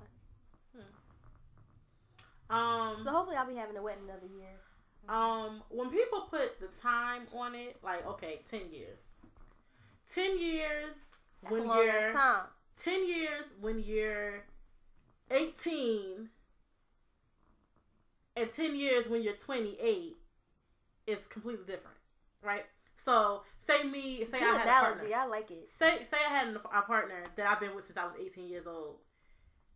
Um. 2.51 2.97
So 3.03 3.11
hopefully 3.11 3.37
I'll 3.37 3.49
be 3.49 3.57
having 3.57 3.77
a 3.77 3.83
wedding 3.83 4.05
another 4.05 4.27
year. 4.27 4.61
Um, 5.09 5.63
when 5.69 5.91
people 5.91 6.23
put 6.31 6.61
the 6.61 6.69
time 6.81 7.23
on 7.37 7.55
it, 7.55 7.77
like 7.83 8.07
okay, 8.07 8.41
ten 8.51 8.63
years, 8.71 8.99
ten 10.13 10.41
years 10.41 10.95
That's 11.43 11.53
when 11.53 11.65
you're 11.65 12.13
time. 12.13 12.45
ten 12.83 13.07
years 13.07 13.45
when 13.61 13.81
you're 13.81 14.45
eighteen, 15.31 16.31
and 18.37 18.51
ten 18.51 18.79
years 18.79 19.09
when 19.09 19.23
you're 19.23 19.35
twenty 19.35 19.77
eight 19.81 20.17
is 21.07 21.27
completely 21.27 21.67
different, 21.67 21.99
right? 22.43 22.65
So 22.97 23.43
say 23.59 23.83
me, 23.83 24.25
say 24.25 24.41
Good 24.41 24.43
I 24.43 24.59
had 24.59 24.67
a 24.67 24.71
partner. 24.71 25.15
I 25.15 25.27
like 25.27 25.51
it. 25.51 25.69
Say 25.69 25.99
say 26.11 26.17
I 26.31 26.33
had 26.33 26.57
a 26.57 26.83
partner 26.83 27.25
that 27.37 27.47
I've 27.47 27.61
been 27.61 27.75
with 27.75 27.87
since 27.87 27.99
I 27.99 28.05
was 28.05 28.15
18 28.19 28.49
years 28.49 28.67
old, 28.67 28.97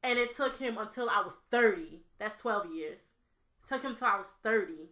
and 0.03 0.19
it 0.19 0.35
took 0.35 0.57
him 0.57 0.79
until 0.79 1.11
I 1.11 1.21
was 1.21 1.37
30. 1.51 2.01
That's 2.19 2.41
12 2.41 2.73
years. 2.73 3.01
It 3.63 3.69
took 3.69 3.83
him 3.83 3.95
till 3.95 4.07
I 4.07 4.17
was 4.17 4.29
30 4.43 4.89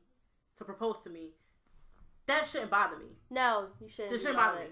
to 0.59 0.65
propose 0.65 1.01
to 1.01 1.11
me. 1.11 1.31
That 2.27 2.47
shouldn't 2.47 2.71
bother 2.71 2.97
me. 2.97 3.07
No, 3.31 3.67
you 3.81 3.89
shouldn't. 3.89 4.11
This 4.11 4.23
shouldn't 4.23 4.39
bother 4.39 4.61
me. 4.61 4.67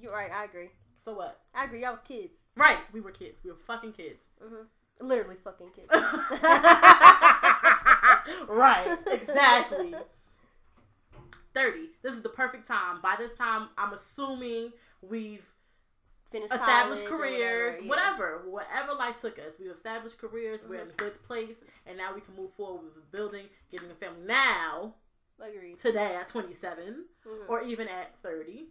You're 0.00 0.12
right. 0.12 0.30
I 0.32 0.44
agree. 0.44 0.70
So 1.04 1.14
what? 1.14 1.40
I 1.54 1.64
agree. 1.64 1.82
Y'all 1.82 1.92
was 1.92 2.00
kids. 2.00 2.40
Right, 2.56 2.78
we 2.92 3.00
were 3.00 3.12
kids. 3.12 3.42
We 3.44 3.50
were 3.50 3.58
fucking 3.66 3.92
kids. 3.92 4.24
Mm-hmm. 4.42 5.06
Literally 5.06 5.36
fucking 5.44 5.70
kids. 5.70 5.88
right, 8.48 8.96
exactly. 9.06 9.94
30. 11.54 11.78
This 12.02 12.14
is 12.14 12.22
the 12.22 12.28
perfect 12.28 12.66
time. 12.66 13.00
By 13.02 13.14
this 13.18 13.34
time, 13.34 13.68
I'm 13.78 13.92
assuming 13.92 14.72
we've 15.00 15.44
Finished 16.30 16.52
established 16.52 17.06
careers, 17.06 17.80
yeah. 17.80 17.88
whatever, 17.88 18.42
whatever 18.46 18.94
life 18.94 19.20
took 19.20 19.38
us. 19.38 19.54
We've 19.60 19.70
established 19.70 20.18
careers. 20.18 20.62
We're 20.68 20.80
in 20.80 20.88
a 20.88 20.96
good 20.96 21.22
place, 21.24 21.54
and 21.86 21.96
now 21.96 22.14
we 22.14 22.20
can 22.20 22.34
move 22.34 22.52
forward 22.56 22.86
with 22.96 23.10
building, 23.12 23.46
getting 23.70 23.90
a 23.90 23.94
family. 23.94 24.26
Now, 24.26 24.94
Agreed. 25.40 25.78
today 25.78 26.16
at 26.16 26.28
27, 26.28 27.06
Mhm. 27.26 27.48
or 27.48 27.62
even 27.62 27.88
at 27.88 28.16
30, 28.22 28.68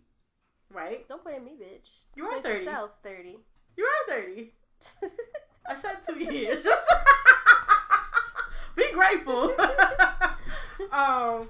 right? 0.70 1.08
Don't 1.08 1.24
put 1.24 1.34
at 1.36 1.44
me, 1.44 1.58
bitch. 1.62 1.90
You 2.16 2.26
are 2.26 2.32
Point 2.32 2.44
30. 2.46 2.60
Yourself, 2.66 2.92
thirty. 3.04 3.40
You 3.78 3.86
are 3.86 4.08
30. 4.14 4.54
I 5.68 5.76
shed 5.76 5.98
two 6.06 6.20
years. 6.20 6.66
Be 8.76 8.92
grateful. 8.92 9.56
um, 10.92 11.50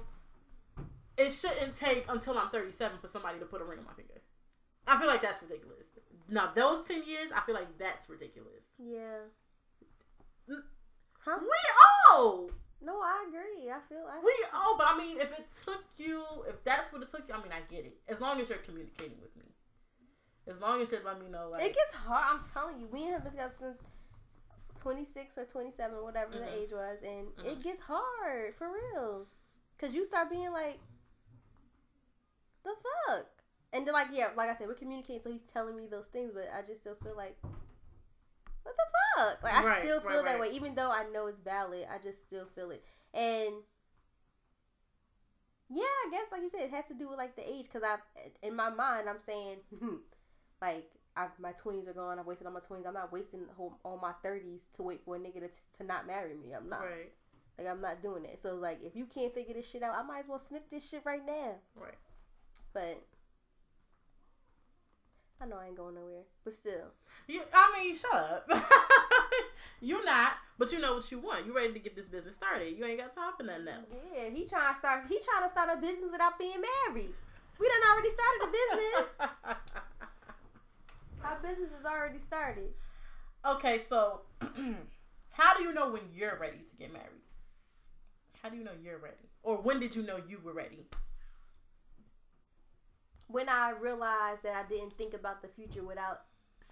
it 1.16 1.32
shouldn't 1.32 1.76
take 1.76 2.04
until 2.08 2.38
I'm 2.38 2.50
37 2.50 2.98
for 2.98 3.08
somebody 3.08 3.38
to 3.40 3.46
put 3.46 3.60
a 3.60 3.64
ring 3.64 3.80
on 3.80 3.84
my 3.84 3.92
finger. 3.94 4.20
I 4.86 4.98
feel 4.98 5.08
like 5.08 5.22
that's 5.22 5.42
ridiculous. 5.42 5.86
Now 6.28 6.52
those 6.54 6.86
10 6.86 7.04
years, 7.04 7.30
I 7.34 7.40
feel 7.40 7.54
like 7.54 7.78
that's 7.78 8.08
ridiculous. 8.08 8.62
yeah. 8.78 9.18
Huh? 11.18 11.38
We 11.40 12.14
old. 12.14 12.52
No, 12.80 13.00
I 13.00 13.24
agree. 13.28 13.70
I 13.70 13.80
feel. 13.88 14.04
like 14.04 14.22
We 14.22 14.32
old, 14.54 14.78
but 14.78 14.86
I 14.90 14.98
mean, 14.98 15.18
if 15.18 15.32
it 15.32 15.46
took 15.64 15.84
you, 15.96 16.22
if 16.48 16.62
that's 16.64 16.92
what 16.92 17.02
it 17.02 17.10
took 17.10 17.26
you, 17.28 17.34
I 17.34 17.38
mean, 17.42 17.52
I 17.52 17.60
get 17.72 17.84
it. 17.84 17.98
As 18.08 18.20
long 18.20 18.40
as 18.40 18.48
you're 18.48 18.58
communicating 18.58 19.18
with 19.20 19.34
me. 19.36 19.44
As 20.46 20.60
long 20.60 20.80
as 20.80 20.92
you 20.92 20.98
let 21.04 21.20
me 21.20 21.28
know, 21.28 21.48
like, 21.50 21.62
it 21.62 21.74
gets 21.74 21.94
hard. 21.94 22.24
I'm 22.28 22.40
telling 22.52 22.78
you, 22.78 22.86
we 22.86 23.04
have 23.04 23.22
been 23.24 23.32
together 23.32 23.54
since 23.58 23.82
26 24.80 25.38
or 25.38 25.44
27, 25.44 26.02
whatever 26.04 26.32
the 26.38 26.44
Mhm. 26.44 26.52
age 26.54 26.72
was, 26.72 27.02
and 27.02 27.34
Mhm. 27.36 27.44
it 27.46 27.62
gets 27.62 27.80
hard 27.80 28.54
for 28.54 28.70
real. 28.70 29.26
Cause 29.78 29.92
you 29.92 30.04
start 30.04 30.30
being 30.30 30.52
like, 30.52 30.78
the 32.62 32.74
fuck? 33.06 33.26
And 33.72 33.86
then 33.86 33.92
like 33.94 34.08
yeah, 34.12 34.30
like 34.36 34.48
I 34.48 34.54
said, 34.54 34.68
we're 34.68 34.74
communicating, 34.74 35.22
so 35.22 35.30
he's 35.30 35.42
telling 35.42 35.76
me 35.76 35.86
those 35.86 36.06
things, 36.08 36.32
but 36.32 36.48
I 36.52 36.62
just 36.62 36.80
still 36.82 36.94
feel 36.94 37.16
like, 37.16 37.36
what 38.66 38.76
the 38.76 38.84
fuck? 39.16 39.42
Like 39.42 39.54
I 39.54 39.64
Right, 39.64 39.82
still 39.82 40.00
feel 40.00 40.16
right, 40.16 40.24
that 40.24 40.40
right. 40.40 40.50
way, 40.50 40.56
even 40.56 40.74
though 40.74 40.90
I 40.90 41.04
know 41.12 41.26
it's 41.26 41.40
valid. 41.40 41.86
I 41.90 41.98
just 41.98 42.22
still 42.22 42.46
feel 42.54 42.70
it, 42.70 42.84
and 43.14 43.54
yeah, 45.68 45.82
I 45.84 46.10
guess 46.10 46.26
like 46.30 46.42
you 46.42 46.48
said, 46.48 46.60
it 46.62 46.70
has 46.70 46.86
to 46.86 46.94
do 46.94 47.08
with 47.08 47.18
like 47.18 47.34
the 47.36 47.48
age, 47.48 47.64
because 47.64 47.82
I, 47.82 47.96
in 48.46 48.54
my 48.54 48.70
mind, 48.70 49.08
I'm 49.08 49.20
saying, 49.24 49.58
hmm, 49.78 49.96
like. 50.60 50.90
I, 51.18 51.28
my 51.40 51.52
twenties 51.52 51.88
are 51.88 51.94
gone. 51.94 52.18
I've 52.18 52.26
wasted 52.26 52.46
all 52.46 52.52
my 52.52 52.60
twenties. 52.60 52.84
I'm 52.86 52.92
not 52.92 53.10
wasting 53.10 53.40
whole, 53.56 53.78
all 53.86 53.96
my 53.96 54.12
thirties 54.22 54.66
to 54.74 54.82
wait 54.82 55.00
for 55.02 55.16
a 55.16 55.18
nigga 55.18 55.40
to, 55.40 55.48
to 55.78 55.82
not 55.82 56.06
marry 56.06 56.34
me. 56.34 56.52
I'm 56.54 56.68
not. 56.68 56.82
Right. 56.82 57.10
Like 57.56 57.66
I'm 57.68 57.80
not 57.80 58.02
doing 58.02 58.26
it. 58.26 58.38
So 58.42 58.54
like, 58.56 58.80
if 58.82 58.94
you 58.94 59.06
can't 59.06 59.32
figure 59.32 59.54
this 59.54 59.66
shit 59.66 59.82
out, 59.82 59.94
I 59.96 60.02
might 60.02 60.18
as 60.18 60.28
well 60.28 60.38
snip 60.38 60.68
this 60.68 60.86
shit 60.90 61.00
right 61.06 61.24
now. 61.26 61.54
Right. 61.74 61.94
But 62.74 63.02
I 65.40 65.46
know 65.46 65.56
I 65.58 65.66
ain't 65.66 65.76
going 65.76 65.94
nowhere. 65.94 66.22
But 66.44 66.52
still, 66.54 66.92
You, 67.28 67.42
I 67.52 67.78
mean, 67.82 67.94
shut 67.96 68.12
up. 68.14 68.48
You're 69.80 70.04
not, 70.04 70.32
but 70.58 70.72
you 70.72 70.80
know 70.80 70.94
what 70.94 71.10
you 71.12 71.18
want. 71.18 71.44
You 71.46 71.54
ready 71.54 71.72
to 71.74 71.78
get 71.78 71.94
this 71.94 72.08
business 72.08 72.36
started. 72.36 72.76
You 72.78 72.84
ain't 72.86 72.98
got 72.98 73.14
time 73.14 73.32
for 73.36 73.42
nothing 73.42 73.68
else. 73.68 73.84
yeah, 74.14 74.30
he 74.30 74.46
trying 74.46 74.72
to 74.72 74.78
start. 74.78 75.04
He 75.08 75.18
trying 75.20 75.42
to 75.44 75.50
start 75.50 75.68
a 75.76 75.80
business 75.80 76.10
without 76.10 76.38
being 76.38 76.56
married. 76.88 77.12
We 77.60 77.68
done 77.68 77.92
already 77.92 78.10
started 78.10 78.42
a 78.42 78.50
business. 78.52 79.56
Our 81.24 81.38
business 81.42 81.70
is 81.78 81.84
already 81.84 82.18
started. 82.18 82.70
okay, 83.44 83.80
so 83.80 84.20
how 85.30 85.56
do 85.56 85.62
you 85.64 85.72
know 85.74 85.90
when 85.90 86.02
you're 86.14 86.38
ready 86.38 86.58
to 86.58 86.76
get 86.78 86.92
married? 86.92 87.08
How 88.42 88.48
do 88.48 88.56
you 88.56 88.64
know 88.64 88.72
you're 88.82 88.98
ready? 88.98 89.16
Or 89.42 89.56
when 89.56 89.80
did 89.80 89.94
you 89.96 90.02
know 90.02 90.18
you 90.28 90.38
were 90.42 90.52
ready? 90.52 90.86
When 93.28 93.48
I 93.48 93.70
realized 93.70 94.42
that 94.44 94.54
I 94.54 94.68
didn't 94.68 94.92
think 94.94 95.14
about 95.14 95.42
the 95.42 95.48
future 95.48 95.82
without 95.82 96.22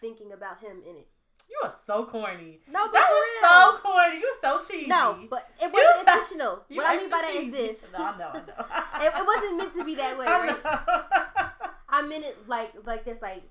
thinking 0.01 0.33
about 0.33 0.61
him 0.61 0.83
in 0.89 0.97
it. 0.97 1.09
You 1.51 1.59
are 1.65 1.75
so 1.87 2.07
corny. 2.07 2.61
No, 2.71 2.85
but 2.87 2.93
That 2.95 3.09
was 3.11 3.27
so 3.43 3.79
corny. 3.83 4.17
You 4.21 4.35
so 4.41 4.61
cheesy. 4.61 4.87
No, 4.89 5.19
but 5.29 5.49
it 5.61 5.71
wasn't 5.73 6.01
intentional. 6.09 6.65
What 6.71 6.87
I 6.87 6.97
mean 6.97 7.11
by 7.11 7.21
that 7.21 7.31
is 7.31 7.37
cheesy. 7.37 7.51
this. 7.51 7.93
No, 7.93 7.99
I 8.05 8.19
know, 8.19 8.29
I 8.33 8.39
know. 8.39 9.05
It, 9.07 9.13
it 9.21 9.27
wasn't 9.27 9.57
meant 9.59 9.75
to 9.75 9.85
be 9.85 9.95
that 9.97 10.17
way, 10.19 10.27
I 10.27 10.47
right? 10.47 10.65
know. 10.65 11.03
I 11.89 12.03
meant 12.03 12.25
it 12.25 12.49
like 12.49 12.73
like 12.87 13.05
this, 13.05 13.21
like 13.21 13.43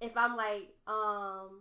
if 0.00 0.16
I'm 0.16 0.36
like, 0.36 0.68
um, 0.86 1.60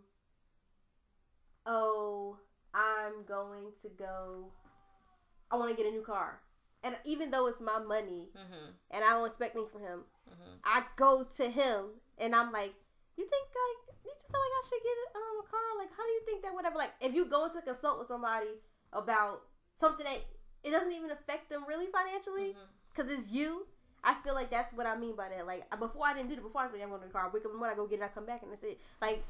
oh, 1.65 2.37
I'm 2.73 3.23
going 3.27 3.71
to 3.83 3.89
go. 3.97 4.45
I 5.51 5.55
want 5.57 5.69
to 5.69 5.75
get 5.75 5.91
a 5.91 5.93
new 5.93 6.01
car, 6.03 6.39
and 6.83 6.95
even 7.03 7.29
though 7.31 7.47
it's 7.47 7.59
my 7.59 7.79
money 7.79 8.29
Mhm, 8.35 8.71
and 8.91 9.03
I 9.03 9.09
don't 9.11 9.25
expect 9.25 9.55
anything 9.55 9.71
from 9.71 9.81
him, 9.81 9.99
mhm. 10.29 10.59
I 10.63 10.83
go 10.95 11.23
to 11.37 11.49
him 11.49 11.85
and 12.17 12.35
I'm 12.35 12.51
like, 12.51 12.73
you 13.17 13.27
think 13.27 13.47
like 13.47 13.95
you 14.05 14.11
feel 14.11 14.41
like 14.41 14.55
I 14.59 14.63
should 14.69 14.83
get 14.83 15.15
um, 15.15 15.39
a 15.43 15.47
car? 15.49 15.59
Like, 15.77 15.89
how 15.95 16.03
do 16.03 16.09
you 16.11 16.21
think 16.25 16.43
that? 16.43 16.53
Whatever. 16.53 16.77
Like, 16.77 16.93
if 17.01 17.13
you 17.13 17.25
go 17.25 17.47
to 17.49 17.61
consult 17.61 17.99
with 17.99 18.07
somebody 18.07 18.47
about 18.93 19.43
something 19.75 20.05
that 20.05 20.19
it 20.63 20.71
doesn't 20.71 20.91
even 20.91 21.11
affect 21.11 21.49
them 21.49 21.65
really 21.67 21.87
financially, 21.87 22.55
because 22.93 23.09
it's 23.11 23.31
you. 23.31 23.67
I 24.03 24.15
feel 24.23 24.33
like 24.33 24.49
that's 24.49 24.73
what 24.73 24.87
I 24.87 24.97
mean 24.97 25.15
by 25.15 25.29
that. 25.29 25.45
Like 25.45 25.69
before 25.79 26.07
I 26.07 26.13
didn't 26.13 26.29
do 26.29 26.35
it. 26.35 26.41
Before 26.43 26.61
I 26.61 26.65
was 26.65 26.73
like, 26.73 26.81
I'm 26.81 26.89
going 26.89 27.01
to 27.01 27.07
the 27.07 27.13
car. 27.13 27.25
I 27.27 27.29
wake 27.29 27.45
up 27.45 27.51
in 27.51 27.53
the 27.53 27.57
morning, 27.59 27.75
I 27.75 27.77
go 27.77 27.85
get 27.87 27.99
it, 27.99 28.03
I 28.03 28.07
come 28.07 28.25
back, 28.25 28.41
and 28.41 28.51
that's 28.51 28.63
it. 28.63 28.79
Like, 28.99 29.23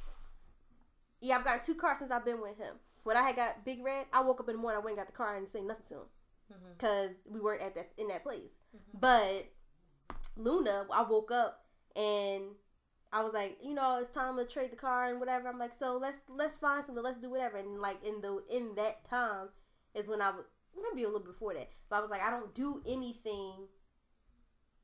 yeah, 1.19 1.38
I've 1.38 1.43
gotten 1.43 1.63
two 1.65 1.76
cars 1.76 1.99
since 1.99 2.09
I've 2.11 2.23
been 2.26 2.41
with 2.41 2.57
him. 2.57 2.76
When 3.03 3.18
I 3.18 3.23
had 3.23 3.35
got 3.35 3.65
Big 3.65 3.84
Red, 3.84 4.05
I 4.13 4.22
woke 4.22 4.39
up 4.39 4.47
in 4.49 4.55
the 4.55 4.61
morning, 4.61 4.80
I 4.81 4.84
went 4.85 4.97
and 4.97 5.05
got 5.05 5.11
the 5.11 5.18
car, 5.18 5.35
and 5.35 5.41
didn't 5.45 5.51
say 5.51 5.61
nothing 5.61 5.85
to 5.89 5.95
him 5.95 6.07
because 6.77 7.11
we 7.30 7.39
weren't 7.39 7.61
at 7.61 7.76
that 7.76 7.91
in 7.97 8.07
that 8.09 8.23
place. 8.23 8.59
Mhm. 8.76 8.99
But 8.99 9.45
Luna, 10.35 10.85
I 10.91 11.03
woke 11.03 11.31
up 11.31 11.65
and 11.95 12.43
I 13.13 13.21
was 13.23 13.33
like, 13.33 13.57
you 13.63 13.73
know, 13.73 13.97
it's 13.99 14.09
time 14.09 14.37
to 14.37 14.45
trade 14.45 14.71
the 14.71 14.77
car 14.77 15.09
and 15.09 15.19
whatever. 15.19 15.49
I'm 15.49 15.59
like, 15.59 15.73
so 15.77 15.97
let's 15.97 16.23
let's 16.29 16.57
find 16.57 16.85
something, 16.85 17.03
let's 17.03 17.17
do 17.17 17.29
whatever. 17.29 17.57
And 17.57 17.79
like 17.81 18.03
in 18.05 18.21
the 18.21 18.41
in 18.49 18.75
that 18.75 19.03
time 19.05 19.49
is 19.93 20.07
when 20.09 20.21
I 20.21 20.31
was 20.31 20.45
maybe 20.81 21.03
a 21.03 21.07
little 21.07 21.25
before 21.25 21.53
that, 21.53 21.69
but 21.89 21.97
I 21.97 21.99
was 22.01 22.09
like, 22.09 22.21
I 22.21 22.29
don't 22.29 22.53
do 22.55 22.81
anything 22.87 23.67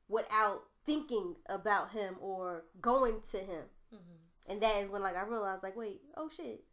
without 0.08 0.64
thinking 0.84 1.36
about 1.46 1.90
him 1.92 2.16
or 2.20 2.64
going 2.80 3.20
to 3.30 3.38
him. 3.38 3.64
Mhm. 3.94 4.50
And 4.50 4.60
that 4.62 4.76
is 4.76 4.90
when 4.90 5.02
like 5.02 5.16
I 5.16 5.22
realized 5.22 5.62
like, 5.62 5.76
wait, 5.76 6.00
oh 6.16 6.28
shit, 6.28 6.64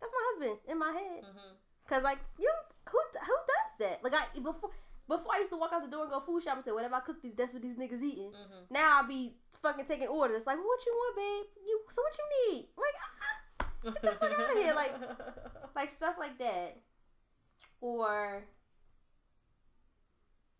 that's 0.00 0.12
my 0.12 0.22
husband 0.32 0.58
in 0.68 0.78
my 0.78 0.92
head. 0.92 1.24
Mhm. 1.24 1.54
Cause 1.88 2.02
like 2.02 2.18
you 2.38 2.46
don't 2.46 2.66
who 2.92 2.98
who 3.24 3.34
does 3.46 3.76
that? 3.90 4.04
Like 4.04 4.14
I 4.14 4.38
before 4.38 4.70
before 5.10 5.32
I 5.34 5.38
used 5.40 5.50
to 5.50 5.58
walk 5.58 5.72
out 5.74 5.82
the 5.82 5.88
door 5.90 6.02
and 6.04 6.10
go 6.10 6.20
food 6.20 6.42
shop 6.42 6.54
and 6.56 6.64
say 6.64 6.70
whatever 6.72 6.94
I 6.94 7.00
cook 7.00 7.20
these 7.20 7.34
that's 7.34 7.52
what 7.52 7.62
these 7.62 7.76
niggas 7.76 8.02
eating. 8.02 8.30
Mhm. 8.32 8.70
Now 8.70 8.98
I'll 9.02 9.08
be 9.08 9.34
fucking 9.60 9.84
taking 9.84 10.08
orders 10.08 10.46
like 10.46 10.56
what 10.58 10.86
you 10.86 10.92
want, 10.92 11.16
babe? 11.16 11.46
You 11.66 11.80
so 11.90 12.00
what 12.02 12.16
you 12.18 12.26
need? 12.54 12.68
Like 12.78 12.96
ah, 13.04 13.66
Get 13.84 14.02
the 14.02 14.12
fuck 14.12 14.38
out 14.40 14.56
of 14.56 14.62
here, 14.62 14.74
like- 14.74 14.94
like 15.76 15.90
stuff 15.92 16.16
like 16.18 16.38
that. 16.38 16.76
Or 17.80 18.44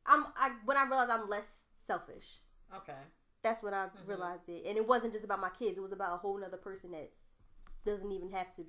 I'm 0.06 0.26
I 0.36 0.52
when 0.64 0.76
I 0.76 0.84
realized 0.84 1.10
I'm 1.10 1.28
less 1.28 1.66
selfish. 1.78 2.40
okay. 2.76 2.94
That's 3.42 3.62
when 3.62 3.72
I 3.72 3.86
Mhm. 3.86 4.06
realized 4.06 4.48
it. 4.48 4.66
And 4.66 4.76
it 4.76 4.86
wasn't 4.86 5.12
just 5.14 5.24
about 5.24 5.40
my 5.40 5.48
kids, 5.50 5.78
it 5.78 5.80
was 5.80 5.92
about 5.92 6.14
a 6.14 6.18
whole 6.18 6.36
nother 6.38 6.58
person 6.58 6.90
that 6.92 7.10
doesn't 7.86 8.10
even 8.12 8.30
have 8.32 8.54
to 8.56 8.66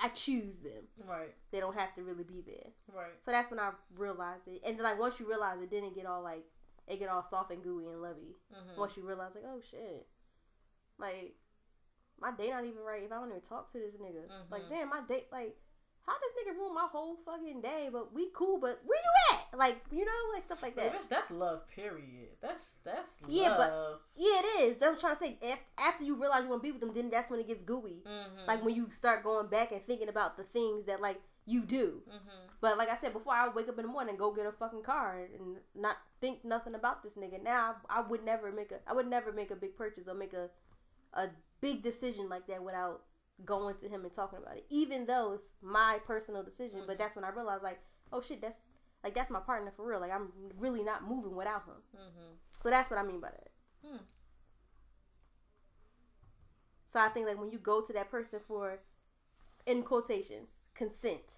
I 0.00 0.08
choose 0.08 0.58
them. 0.58 0.84
Right. 1.08 1.34
They 1.50 1.60
don't 1.60 1.76
have 1.76 1.94
to 1.94 2.02
really 2.02 2.24
be 2.24 2.42
there. 2.46 2.70
Right. 2.94 3.12
So 3.22 3.30
that's 3.30 3.50
when 3.50 3.58
I 3.60 3.70
realized 3.96 4.46
it. 4.46 4.60
And 4.64 4.76
then 4.76 4.84
like 4.84 4.98
once 4.98 5.18
you 5.18 5.26
realize 5.28 5.60
it, 5.62 5.70
then 5.70 5.84
it 5.84 5.94
get 5.94 6.06
all 6.06 6.22
like 6.22 6.44
it 6.86 6.98
get 6.98 7.08
all 7.08 7.22
soft 7.24 7.50
and 7.50 7.62
gooey 7.62 7.86
and 7.86 8.00
lovey. 8.02 8.36
Mhm. 8.54 8.76
Once 8.78 8.96
you 8.96 9.02
realize 9.06 9.32
like, 9.34 9.44
oh 9.46 9.60
shit. 9.70 10.06
Like 10.98 11.34
my 12.20 12.32
day 12.32 12.50
not 12.50 12.64
even 12.64 12.82
right 12.82 13.02
if 13.04 13.12
I 13.12 13.16
don't 13.16 13.28
even 13.30 13.40
talk 13.40 13.70
to 13.72 13.78
this 13.78 13.94
nigga. 13.94 14.28
Like 14.50 14.62
Mhm. 14.64 14.68
damn 14.68 14.88
my 14.90 15.00
date 15.08 15.28
like 15.32 15.56
how 16.08 16.14
this 16.18 16.32
nigga 16.54 16.56
ruin 16.56 16.74
my 16.74 16.86
whole 16.90 17.16
fucking 17.24 17.60
day, 17.60 17.88
but 17.92 18.12
we 18.14 18.28
cool, 18.34 18.58
but 18.58 18.80
where 18.86 18.98
you 18.98 19.36
at? 19.36 19.58
Like, 19.58 19.76
you 19.92 20.04
know, 20.04 20.12
like 20.34 20.44
stuff 20.46 20.62
like 20.62 20.74
that. 20.76 21.08
that's 21.08 21.30
love. 21.30 21.68
Period. 21.68 22.28
That's 22.40 22.64
that's 22.84 23.10
Yeah, 23.26 23.54
but- 23.56 23.70
love. 23.70 24.00
Yeah, 24.16 24.40
it 24.40 24.60
is. 24.62 24.76
But 24.78 24.88
I'm 24.88 24.98
trying 24.98 25.14
to 25.14 25.20
say 25.20 25.38
if, 25.42 25.58
after 25.78 26.04
you 26.04 26.14
realize 26.14 26.42
you 26.44 26.48
want 26.50 26.62
to 26.62 26.66
be 26.66 26.72
with 26.72 26.80
them, 26.80 26.92
then 26.94 27.10
that's 27.10 27.30
when 27.30 27.40
it 27.40 27.46
gets 27.46 27.62
gooey. 27.62 28.02
Mhm. 28.06 28.46
Like 28.46 28.64
when 28.64 28.74
you 28.74 28.88
start 28.90 29.22
going 29.22 29.48
back 29.48 29.72
and 29.72 29.84
thinking 29.86 30.08
about 30.08 30.36
the 30.36 30.44
things 30.44 30.84
that 30.86 31.00
like 31.00 31.20
you 31.46 31.62
do. 31.62 32.02
Mhm. 32.08 32.48
But 32.60 32.76
like 32.78 32.88
I 32.90 32.96
said 32.96 33.12
before, 33.12 33.32
I 33.34 33.46
would 33.46 33.54
wake 33.54 33.68
up 33.68 33.78
in 33.78 33.86
the 33.86 33.92
morning 33.92 34.10
and 34.10 34.18
go 34.18 34.30
get 34.32 34.46
a 34.46 34.52
fucking 34.52 34.82
car 34.82 35.18
and 35.38 35.56
not 35.74 35.96
think 36.20 36.44
nothing 36.44 36.74
about 36.74 37.02
this 37.02 37.14
nigga. 37.16 37.42
Now 37.42 37.76
I 37.88 38.00
would 38.02 38.24
never 38.24 38.52
make 38.52 38.70
a 38.72 38.80
I 38.86 38.92
would 38.92 39.06
never 39.08 39.32
make 39.32 39.50
a 39.50 39.56
big 39.56 39.76
purchase 39.76 40.08
or 40.08 40.14
make 40.14 40.34
a 40.34 40.50
a 41.14 41.28
big 41.60 41.82
decision 41.82 42.28
like 42.28 42.46
that 42.48 42.62
without 42.62 43.02
going 43.44 43.76
to 43.76 43.88
him 43.88 44.04
and 44.04 44.12
talking 44.12 44.38
about 44.38 44.56
it. 44.56 44.66
Even 44.70 45.06
though 45.06 45.32
it's 45.34 45.52
my 45.62 45.98
personal 46.04 46.42
decision, 46.42 46.82
but 46.86 46.96
Mhm. 46.96 46.98
that's 46.98 47.14
when 47.16 47.24
I 47.24 47.30
realized 47.30 47.62
like, 47.62 47.80
oh 48.12 48.20
shit, 48.20 48.40
that's 48.40 48.62
like 49.04 49.14
that's 49.14 49.30
my 49.30 49.40
partner 49.40 49.70
for 49.70 49.86
real. 49.86 50.00
Like 50.00 50.10
I'm 50.12 50.32
really 50.58 50.82
not 50.82 51.04
moving 51.06 51.36
without 51.36 51.64
him. 51.64 51.82
Mhm. 51.96 52.36
So 52.62 52.68
that's 52.70 52.90
what 52.90 52.98
I 52.98 53.02
mean 53.04 53.20
by 53.20 53.30
that. 53.30 53.50
Hmm. 53.84 53.96
So 56.86 56.98
I 57.00 57.08
think 57.08 57.26
like 57.26 57.38
when 57.38 57.50
you 57.50 57.58
go 57.58 57.80
to 57.82 57.92
that 57.92 58.10
person 58.10 58.40
for 58.46 58.80
in 59.66 59.82
quotations 59.82 60.64
consent 60.74 61.36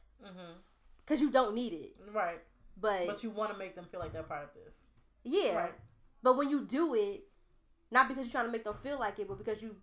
because 1.04 1.20
you 1.20 1.30
don't 1.30 1.54
need 1.54 1.72
it, 1.72 1.96
Right. 2.12 2.40
but, 2.76 3.06
But 3.06 3.24
you 3.24 3.30
want 3.30 3.50
to 3.52 3.58
make 3.58 3.74
them 3.74 3.86
feel 3.86 3.98
like 4.00 4.12
they're 4.12 4.22
part 4.22 4.44
of 4.44 4.54
this. 4.54 4.74
yeah. 5.24 5.56
Right. 5.56 5.74
But 6.22 6.36
when 6.36 6.48
you 6.50 6.64
do 6.64 6.94
it, 6.94 7.24
not 7.90 8.06
because 8.06 8.26
you're 8.26 8.32
trying 8.32 8.44
to 8.46 8.52
make 8.52 8.62
them 8.64 8.74
feel 8.74 8.98
like 8.98 9.18
it, 9.18 9.26
but 9.26 9.38
because 9.38 9.60
you, 9.60 9.74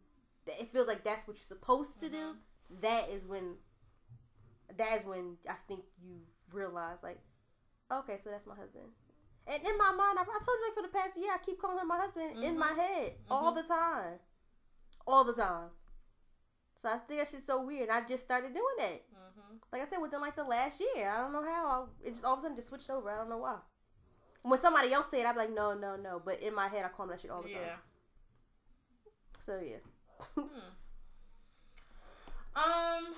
it 0.60 0.70
feels 0.70 0.88
like 0.88 1.04
that's 1.04 1.28
what 1.28 1.38
you're 1.38 1.44
supposed 1.44 2.00
to 2.02 2.10
do. 2.10 2.36
That 2.82 3.10
is 3.10 3.26
when, 3.26 3.56
that 4.78 5.00
is 5.00 5.06
when 5.06 5.38
I 5.50 5.54
think 5.68 5.82
you 6.04 6.20
realize 6.52 6.98
like, 7.04 7.20
okay, 7.92 8.18
so 8.20 8.30
that's 8.30 8.46
my 8.48 8.56
husband. 8.56 8.86
And 9.48 9.62
in 9.64 9.78
my 9.78 9.92
mind, 9.92 10.20
I, 10.20 10.24
I 10.24 10.26
told 10.26 10.58
you 10.60 10.66
like 10.68 10.76
for 10.76 10.82
the 10.82 10.98
past 11.00 11.18
year, 11.18 11.32
I 11.34 11.38
keep 11.38 11.60
calling 11.60 11.78
him 11.80 11.88
my 11.88 11.98
husband 11.98 12.44
in 12.44 12.56
Mhm. 12.56 12.58
my 12.60 12.74
head 12.74 13.14
all 13.30 13.54
the 13.54 13.64
time, 13.64 14.20
all 15.06 15.24
the 15.24 15.34
time. 15.34 15.70
So 16.76 16.90
I 16.90 16.98
think 16.98 17.20
that 17.22 17.30
shit's 17.30 17.46
so 17.46 17.64
weird. 17.64 17.90
I 17.90 18.02
just 18.06 18.24
started 18.26 18.54
doing 18.54 18.76
that. 18.80 19.02
Mhm. 19.10 19.60
Like 19.72 19.82
I 19.82 19.86
said, 19.86 20.00
within 20.02 20.20
like 20.22 20.36
the 20.36 20.44
last 20.44 20.80
year, 20.82 21.10
I 21.10 21.22
don't 21.22 21.32
know 21.32 21.44
how 21.44 21.90
I, 22.04 22.08
it 22.08 22.12
just 22.12 22.26
all 22.26 22.34
of 22.34 22.40
a 22.40 22.42
sudden 22.42 22.58
just 22.58 22.68
switched 22.68 22.90
over. 22.90 23.10
I 23.10 23.16
don't 23.16 23.30
know 23.30 23.38
why. 23.38 23.58
When 24.44 24.60
somebody 24.60 24.94
else 24.94 25.10
said, 25.10 25.22
it, 25.22 25.26
I'm 25.28 25.36
like, 25.36 25.50
no, 25.54 25.74
no, 25.74 25.96
no. 25.96 26.22
But 26.24 26.42
in 26.42 26.54
my 26.54 26.68
head, 26.68 26.86
I 26.86 26.90
call 26.90 27.06
him 27.06 27.12
that 27.12 27.22
shit 27.22 27.32
all 27.32 27.42
the 27.42 27.50
time. 27.50 27.62
Yeah. 27.62 27.76
So 29.40 29.60
yeah. 29.60 29.78
Hmm. 30.20 30.74
Um, 32.56 33.14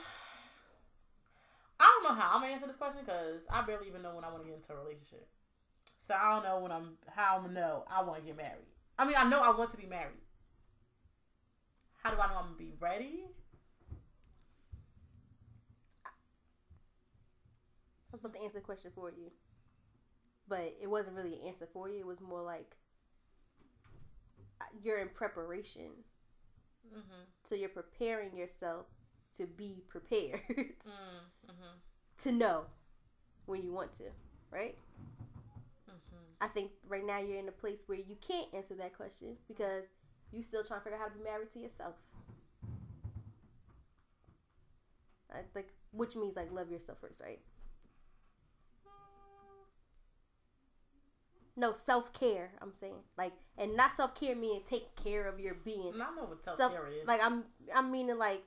I 1.80 1.86
don't 1.86 2.04
know 2.04 2.20
how 2.20 2.36
I'm 2.36 2.42
gonna 2.42 2.54
answer 2.54 2.68
this 2.68 2.76
question 2.76 3.02
because 3.06 3.42
I 3.50 3.62
barely 3.62 3.88
even 3.88 4.02
know 4.02 4.14
when 4.16 4.24
I 4.24 4.30
want 4.30 4.44
to 4.44 4.50
get 4.50 4.58
into 4.58 4.74
a 4.74 4.78
relationship. 4.78 5.28
So 6.08 6.14
I 6.14 6.34
don't 6.34 6.44
know 6.44 6.60
when 6.60 6.72
I'm 6.72 6.98
how 7.08 7.38
I'm 7.38 7.44
gonna 7.44 7.54
know 7.54 7.86
I 7.90 8.04
want 8.04 8.20
to 8.22 8.26
get 8.26 8.38
married. 8.38 8.68
I 8.98 9.06
mean, 9.06 9.16
I 9.18 9.30
know 9.30 9.42
I 9.42 9.58
want 9.58 9.72
to 9.72 9.78
be 9.78 9.86
married. 9.86 10.20
How 12.04 12.10
do 12.12 12.20
I 12.20 12.28
know 12.28 12.38
I'm 12.38 12.46
gonna 12.46 12.58
be 12.58 12.74
ready? 12.80 13.26
I 16.06 16.10
was 18.12 18.22
about 18.22 18.34
to 18.34 18.42
answer 18.44 18.60
the 18.60 18.66
question 18.66 18.92
for 18.94 19.10
you, 19.12 19.32
but 20.48 20.76
it 20.82 20.88
wasn't 20.88 21.16
really 21.16 21.36
an 21.36 21.48
answer 21.48 21.68
for 21.72 21.90
you. 21.90 22.00
It 22.00 22.06
was 22.06 22.22
more 22.22 22.42
like 22.42 22.76
you're 24.84 25.00
in 25.00 25.10
preparation. 25.10 25.92
Mm-hmm. 26.94 27.24
So 27.44 27.56
you're 27.56 27.70
preparing 27.70 28.36
yourself 28.36 28.86
to 29.38 29.46
be 29.46 29.84
prepared 29.90 30.42
Mm-hmm. 30.50 31.78
to 32.24 32.32
know 32.32 32.64
when 33.46 33.64
you 33.64 33.72
want 33.74 33.94
to, 33.94 34.04
right? 34.52 34.76
Mm-hmm. 35.90 36.24
I 36.42 36.48
think 36.48 36.72
right 36.88 37.06
now 37.06 37.20
you're 37.20 37.40
in 37.40 37.48
a 37.48 37.52
place 37.54 37.84
where 37.88 37.98
you 37.98 38.16
can't 38.26 38.48
answer 38.54 38.76
that 38.76 38.96
question 38.96 39.38
because 39.48 39.84
you 40.32 40.44
still 40.44 40.64
trying 40.64 40.80
to 40.82 40.84
figure 40.84 40.98
out 40.98 41.02
how 41.04 41.08
to 41.10 41.18
be 41.18 41.24
married 41.24 41.50
to 41.52 41.60
yourself. 41.60 41.96
I 45.32 45.42
think, 45.54 45.68
which 45.92 46.16
means 46.16 46.36
like 46.36 46.52
love 46.52 46.72
yourself 46.72 47.00
first, 47.02 47.22
right? 47.22 47.40
No 51.60 51.74
self 51.74 52.14
care. 52.14 52.52
I'm 52.62 52.74
saying 52.74 52.94
like, 53.18 53.34
and 53.58 53.76
not 53.76 53.94
self 53.94 54.16
care 54.16 54.36
meaning 54.36 54.62
take 54.66 54.96
care 54.96 55.28
of 55.28 55.40
your 55.40 55.56
being. 55.56 55.94
I 55.96 56.16
know 56.16 56.26
what 56.26 56.58
self 56.58 56.72
care 56.72 56.88
is. 56.88 57.08
like 57.08 57.22
I'm, 57.24 57.44
I'm 57.76 57.92
meaning 57.92 58.18
like, 58.18 58.44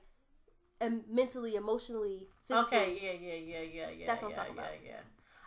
em- 0.81 1.03
mentally, 1.09 1.55
emotionally, 1.55 2.27
physically. 2.47 2.77
okay, 2.77 2.99
yeah, 3.01 3.11
yeah, 3.11 3.33
yeah, 3.35 3.61
yeah, 3.61 3.89
yeah. 3.97 4.07
That's 4.07 4.21
what 4.21 4.29
I'm 4.29 4.31
yeah, 4.31 4.37
talking 4.37 4.55
yeah, 4.55 4.61
about. 4.61 4.73
Yeah, 4.85 4.99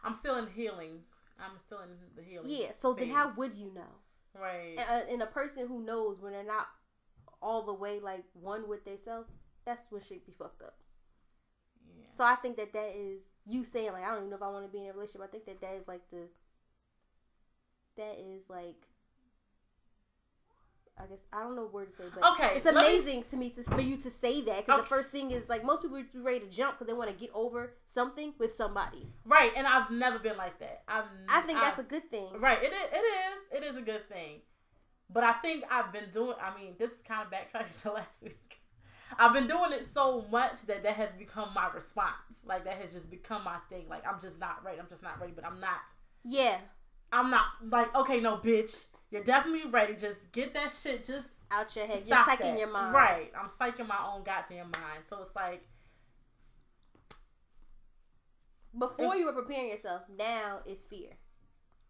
I'm 0.04 0.14
still 0.14 0.36
in 0.36 0.46
healing. 0.46 1.00
I'm 1.40 1.58
still 1.58 1.80
in 1.80 1.90
the 2.16 2.22
healing. 2.22 2.48
Yeah. 2.48 2.68
So 2.74 2.94
then, 2.94 3.10
how 3.10 3.32
would 3.36 3.54
you 3.54 3.72
know? 3.74 4.40
Right. 4.40 4.78
and, 4.90 5.08
and 5.10 5.22
a 5.22 5.26
person 5.26 5.66
who 5.66 5.82
knows 5.82 6.20
when 6.20 6.32
they're 6.32 6.44
not 6.44 6.68
all 7.42 7.62
the 7.62 7.74
way 7.74 8.00
like 8.00 8.24
one 8.34 8.68
with 8.68 8.84
themselves, 8.84 9.28
that's 9.64 9.90
when 9.90 10.02
shit 10.02 10.24
be 10.24 10.32
fucked 10.38 10.62
up. 10.62 10.76
yeah. 11.98 12.04
So 12.12 12.24
I 12.24 12.36
think 12.36 12.56
that 12.56 12.72
that 12.72 12.92
is 12.94 13.22
you 13.46 13.64
saying 13.64 13.92
like 13.92 14.04
I 14.04 14.08
don't 14.08 14.18
even 14.18 14.30
know 14.30 14.36
if 14.36 14.42
I 14.42 14.48
want 14.50 14.64
to 14.64 14.70
be 14.70 14.84
in 14.84 14.90
a 14.90 14.92
relationship. 14.92 15.22
I 15.22 15.26
think 15.26 15.46
that 15.46 15.60
that 15.60 15.74
is 15.74 15.88
like 15.88 16.02
the 16.10 16.28
that 17.96 18.18
is 18.18 18.48
like 18.48 18.86
I 20.98 21.04
guess 21.04 21.26
I 21.30 21.42
don't 21.42 21.56
know 21.56 21.66
word 21.70 21.90
to 21.90 21.96
say, 21.96 22.04
but 22.14 22.24
Okay, 22.32 22.52
it's 22.56 22.64
let 22.64 22.74
me- 22.74 22.80
amazing 22.80 23.24
to 23.24 23.36
me 23.36 23.50
to 23.50 23.62
for 23.64 23.82
you 23.82 23.98
to 23.98 24.10
say 24.10 24.40
that 24.42 24.64
because 24.64 24.80
the 24.80 24.86
first 24.86 25.10
thing 25.10 25.30
is 25.30 25.46
like 25.48 25.62
most 25.62 25.82
people 25.82 25.98
are 25.98 26.04
ready 26.22 26.40
to 26.40 26.46
jump 26.48 26.78
because 26.78 26.86
they 26.86 26.96
want 26.96 27.10
to 27.10 27.16
get 27.16 27.30
over 27.34 27.74
something 27.86 28.32
with 28.38 28.54
somebody. 28.54 29.06
Right, 29.26 29.52
and 29.56 29.66
I've 29.66 29.90
never 29.90 30.18
been 30.18 30.38
like 30.38 30.58
that. 30.60 30.84
I've. 30.88 31.10
I 31.28 31.42
think 31.42 31.60
that's 31.60 31.78
a 31.78 31.82
a 31.82 31.84
good 31.84 32.10
thing. 32.10 32.28
right. 32.38 32.62
It 32.62 32.72
is. 32.72 32.88
It 32.92 32.96
is. 33.04 33.62
It 33.62 33.64
is 33.64 33.76
a 33.76 33.82
good 33.82 34.08
thing. 34.08 34.40
But 35.10 35.22
I 35.22 35.34
think 35.34 35.64
I've 35.70 35.92
been 35.92 36.10
doing. 36.14 36.34
I 36.42 36.58
mean, 36.58 36.74
this 36.78 36.90
is 36.92 36.98
kind 37.06 37.26
of 37.26 37.30
backtracking 37.30 37.82
to 37.82 37.92
last 37.92 38.22
week. 38.22 38.60
I've 39.18 39.34
been 39.34 39.46
doing 39.46 39.72
it 39.72 39.86
so 39.92 40.22
much 40.32 40.62
that 40.62 40.82
that 40.82 40.94
has 40.94 41.10
become 41.18 41.50
my 41.54 41.68
response. 41.74 42.40
Like 42.44 42.64
that 42.64 42.78
has 42.80 42.92
just 42.94 43.10
become 43.10 43.44
my 43.44 43.58
thing. 43.68 43.84
Like 43.90 44.06
I'm 44.06 44.18
just 44.18 44.40
not 44.40 44.64
ready. 44.64 44.80
I'm 44.80 44.88
just 44.88 45.02
not 45.02 45.20
ready. 45.20 45.32
But 45.36 45.44
I'm 45.44 45.60
not. 45.60 45.80
Yeah, 46.24 46.56
I'm 47.12 47.30
not 47.30 47.46
like 47.70 47.94
okay, 47.94 48.20
no, 48.20 48.36
bitch. 48.36 48.84
You're 49.10 49.24
definitely 49.24 49.70
ready. 49.70 49.94
Just 49.94 50.32
get 50.32 50.52
that 50.54 50.72
shit. 50.72 51.04
Just 51.04 51.28
out 51.50 51.74
your 51.76 51.86
head, 51.86 52.02
you're 52.06 52.16
psyching 52.16 52.38
that. 52.38 52.58
your 52.58 52.72
mind. 52.72 52.94
Right. 52.94 53.32
I'm 53.38 53.48
psyching 53.48 53.86
my 53.86 53.98
own 54.12 54.24
goddamn 54.24 54.72
mind. 54.72 55.04
So 55.08 55.22
it's 55.22 55.34
like 55.36 55.62
Before 58.78 59.14
If- 59.14 59.20
you 59.20 59.26
were 59.26 59.32
preparing 59.32 59.70
yourself, 59.70 60.02
now 60.08 60.60
it's 60.66 60.84
fear. 60.84 61.10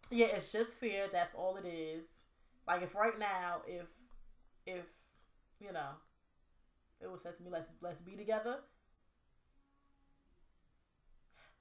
Yeah, 0.09 0.27
it's 0.27 0.51
just 0.51 0.71
fear. 0.71 1.07
That's 1.11 1.35
all 1.35 1.57
it 1.57 1.65
is. 1.65 2.05
Like 2.65 2.81
if 2.81 2.95
right 2.95 3.17
now, 3.19 3.61
if 3.67 3.87
if 4.65 4.85
you 5.59 5.71
know, 5.73 5.89
it 7.01 7.11
was 7.11 7.21
said 7.23 7.37
to 7.37 7.43
me, 7.43 7.49
let's 7.49 7.69
let's 7.81 7.99
be 7.99 8.15
together. 8.15 8.59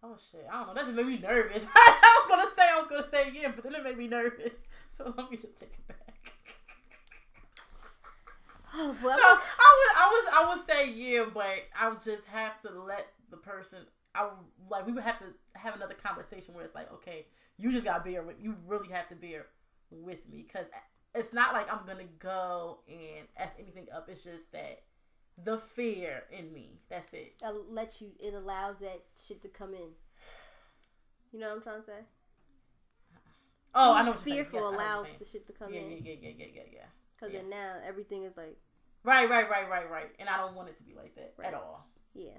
Oh 0.09 0.17
shit! 0.31 0.47
I 0.49 0.59
don't 0.59 0.69
know. 0.69 0.75
That 0.75 0.85
just 0.85 0.95
made 0.97 1.07
me 1.07 1.19
nervous. 1.19 1.65
I 1.75 2.21
was 2.23 2.29
gonna 2.29 2.51
say 2.57 2.63
I 2.73 2.79
was 2.79 2.89
gonna 2.89 3.09
say 3.11 3.33
yeah, 3.35 3.51
but 3.55 3.65
then 3.65 3.75
it 3.75 3.83
made 3.83 3.99
me 3.99 4.07
nervous. 4.07 4.53
So 4.97 5.13
let 5.17 5.29
me 5.31 5.37
just 5.37 5.59
take 5.59 5.73
it 5.73 5.89
back. 5.89 6.33
Oh, 8.73 8.95
well, 9.03 9.17
No, 9.17 9.25
I 9.25 9.39
would, 9.79 9.97
I 9.97 10.07
was, 10.07 10.29
I 10.33 10.55
would 10.55 10.67
say 10.67 10.93
yeah, 10.93 11.25
but 11.33 11.47
I 11.79 11.89
would 11.89 12.03
just 12.03 12.25
have 12.27 12.61
to 12.63 12.71
let 12.71 13.09
the 13.31 13.37
person. 13.37 13.79
I 14.15 14.25
would, 14.25 14.33
like 14.71 14.87
we 14.87 14.93
would 14.93 15.03
have 15.03 15.19
to 15.19 15.27
have 15.55 15.75
another 15.75 15.95
conversation 15.95 16.55
where 16.55 16.65
it's 16.65 16.75
like, 16.75 16.93
okay, 16.93 17.27
you 17.59 17.73
just 17.73 17.85
gotta 17.85 18.05
bear 18.05 18.23
with. 18.23 18.37
You 18.41 18.55
really 18.67 18.89
have 18.91 19.09
to 19.09 19.17
bear 19.17 19.47
with 19.91 20.21
me 20.31 20.45
because 20.47 20.67
it's 21.17 21.33
not 21.33 21.53
like 21.53 21.73
I'm 21.73 21.85
gonna 21.85 22.09
go 22.21 22.79
and 22.89 23.27
f 23.37 23.51
anything 23.59 23.89
up. 23.93 24.09
It's 24.09 24.23
just 24.23 24.53
that 24.53 24.83
the 25.45 25.59
fear 25.59 26.25
in 26.31 26.53
me. 26.53 26.81
That's 26.89 27.13
it. 27.13 27.35
it 27.43 27.55
let 27.71 28.01
you. 28.01 28.09
It 28.19 28.35
allows 28.35 28.77
that 28.81 29.03
shit 29.27 29.43
to 29.43 29.49
come 29.49 29.75
in. 29.75 29.91
You 31.33 31.41
know 31.41 31.49
what 31.49 31.57
I'm 31.59 31.63
trying 31.63 31.81
to 31.81 31.87
say? 31.87 31.99
Oh, 33.75 33.93
I 33.95 34.03
know. 34.03 34.13
What 34.13 34.27
you're 34.27 34.35
saying. 34.35 34.45
Fearful 34.45 34.71
Yes, 34.73 34.81
I 34.81 34.85
allows 34.85 35.07
the 35.19 35.25
shit 35.25 35.47
to 35.49 35.53
come 35.53 35.71
saying. 35.71 35.99
in 35.99 36.05
yeah, 36.05 36.13
yeah, 36.13 36.19
yeah, 36.23 36.29
yeah, 36.29 36.35
yeah, 36.39 36.47
yeah, 36.55 36.63
yeah. 36.73 36.87
because 37.15 37.35
yeah. 37.35 37.41
then 37.41 37.51
now 37.51 37.75
everything 37.87 38.23
is 38.25 38.37
like, 38.37 38.57
Right, 39.05 39.29
right, 39.31 39.49
right, 39.49 39.69
right, 39.71 39.89
right. 39.91 40.11
And 40.19 40.29
I 40.29 40.39
don't 40.39 40.55
want 40.57 40.69
it 40.69 40.77
to 40.79 40.83
be 40.83 40.95
like 40.95 41.15
that 41.17 41.35
Right. 41.39 41.49
at 41.49 41.55
all. 41.55 41.87
yeah. 42.15 42.31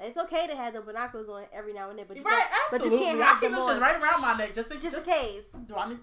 It's 0.00 0.16
okay 0.16 0.46
to 0.46 0.54
have 0.54 0.74
the 0.74 0.80
binoculars 0.80 1.28
on 1.28 1.42
every 1.52 1.72
now 1.72 1.90
and 1.90 1.98
then, 1.98 2.06
but 2.06 2.16
you 2.16 2.22
right, 2.22 2.38
can't- 2.38 2.70
but 2.70 2.84
you 2.84 2.96
can't 2.98 3.20
I 3.20 3.24
have 3.24 3.40
keep 3.40 3.50
them 3.50 3.58
on 3.60 3.80
right 3.80 4.00
around 4.00 4.20
my 4.22 4.36
neck 4.36 4.54
just 4.54 4.70
in 4.70 4.80
just 4.80 4.96
in 4.96 5.02
case. 5.02 5.46
Do 5.66 5.74
I 5.74 5.88
need? 5.88 5.98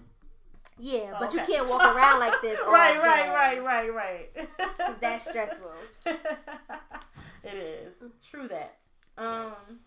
Yeah, 0.78 1.12
Oh, 1.14 1.16
but 1.20 1.32
you 1.32 1.40
can't 1.40 1.68
walk 1.68 1.82
around 1.82 2.20
like 2.20 2.40
this. 2.42 2.58
right, 2.68 2.94
day. 2.94 3.00
right, 3.00 3.62
right, 3.62 3.92
right, 3.94 3.94
right. 3.94 4.48
'Cause 4.78 4.96
that's 5.00 5.28
stressful. 5.28 5.72
it 6.06 7.54
is 7.54 7.94
true 8.30 8.48
that. 8.48 8.76
Um. 9.16 9.80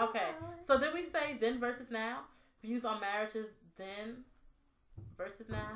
Okay. 0.00 0.28
So 0.66 0.78
did 0.78 0.92
we 0.92 1.04
say 1.04 1.36
then 1.40 1.58
versus 1.60 1.90
now? 1.90 2.20
Views 2.62 2.84
on 2.84 3.00
marriages 3.00 3.46
then 3.76 4.24
versus 5.16 5.48
now. 5.48 5.68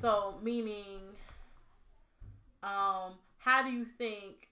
So 0.00 0.38
meaning, 0.42 1.00
um, 2.62 3.14
how 3.38 3.62
do 3.64 3.70
you 3.70 3.84
think 3.84 4.48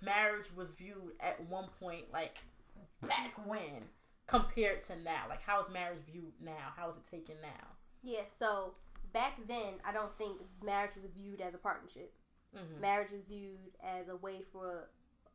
marriage 0.00 0.46
was 0.54 0.70
viewed 0.70 1.12
at 1.20 1.40
one 1.48 1.68
point, 1.80 2.12
like 2.12 2.38
back 3.02 3.32
when, 3.46 3.88
compared 4.26 4.82
to 4.82 4.96
now? 5.02 5.24
Like 5.28 5.42
how 5.42 5.60
is 5.60 5.68
marriage 5.70 6.00
viewed 6.10 6.32
now? 6.40 6.72
How 6.76 6.90
is 6.90 6.96
it 6.96 7.06
taken 7.10 7.36
now? 7.42 7.68
Yeah. 8.02 8.22
So 8.36 8.74
back 9.12 9.34
then, 9.46 9.74
I 9.84 9.92
don't 9.92 10.16
think 10.18 10.38
marriage 10.62 10.92
was 11.00 11.10
viewed 11.14 11.40
as 11.40 11.54
a 11.54 11.58
partnership. 11.58 12.12
Mm-hmm. 12.56 12.80
Marriage 12.80 13.10
was 13.10 13.22
viewed 13.28 13.72
as 13.82 14.08
a 14.08 14.16
way 14.16 14.42
for 14.52 14.90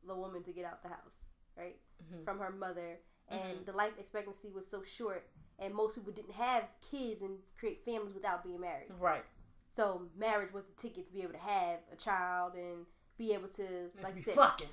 the 0.07 0.15
woman 0.15 0.43
to 0.43 0.51
get 0.51 0.65
out 0.65 0.81
the 0.83 0.89
house, 0.89 1.23
right, 1.55 1.77
Mhm. 2.03 2.25
from 2.25 2.39
her 2.39 2.49
mother, 2.49 2.99
and 3.29 3.59
Mhm. 3.59 3.65
the 3.65 3.71
life 3.71 3.97
expectancy 3.97 4.49
was 4.49 4.69
so 4.69 4.83
short, 4.83 5.29
and 5.59 5.73
most 5.73 5.95
people 5.95 6.11
didn't 6.11 6.33
have 6.33 6.67
kids 6.81 7.21
and 7.21 7.41
create 7.57 7.85
families 7.85 8.13
without 8.13 8.43
being 8.43 8.59
married. 8.59 8.91
Right. 8.99 9.23
So 9.69 10.09
marriage 10.15 10.51
was 10.51 10.65
the 10.65 10.73
ticket 10.73 11.07
to 11.07 11.13
be 11.13 11.21
able 11.21 11.33
to 11.33 11.39
have 11.39 11.79
a 11.91 11.95
child 11.95 12.55
and 12.55 12.85
be 13.17 13.33
able 13.33 13.47
to, 13.49 13.63
And 13.65 14.03
like 14.03 14.13
to 14.13 14.19
you 14.19 14.21
said, 14.23 14.35
fucking. 14.35 14.67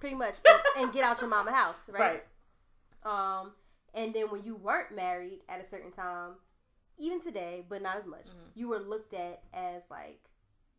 pretty 0.00 0.16
much, 0.16 0.36
and, 0.46 0.84
and 0.84 0.92
get 0.92 1.04
out 1.04 1.20
your 1.20 1.30
mama 1.30 1.52
house, 1.52 1.88
right? 1.92 2.22
Right. 3.04 3.40
Um, 3.42 3.52
and 3.94 4.12
then 4.14 4.30
when 4.30 4.42
you 4.44 4.56
weren't 4.56 4.94
married 4.94 5.40
at 5.48 5.60
a 5.60 5.66
certain 5.66 5.90
time, 5.92 6.32
even 6.98 7.20
today, 7.20 7.64
but 7.68 7.82
not 7.82 7.96
as 7.96 8.06
much, 8.06 8.26
Mhm. 8.26 8.50
you 8.54 8.68
were 8.68 8.78
looked 8.78 9.14
at 9.14 9.42
as 9.52 9.82
like, 9.90 10.20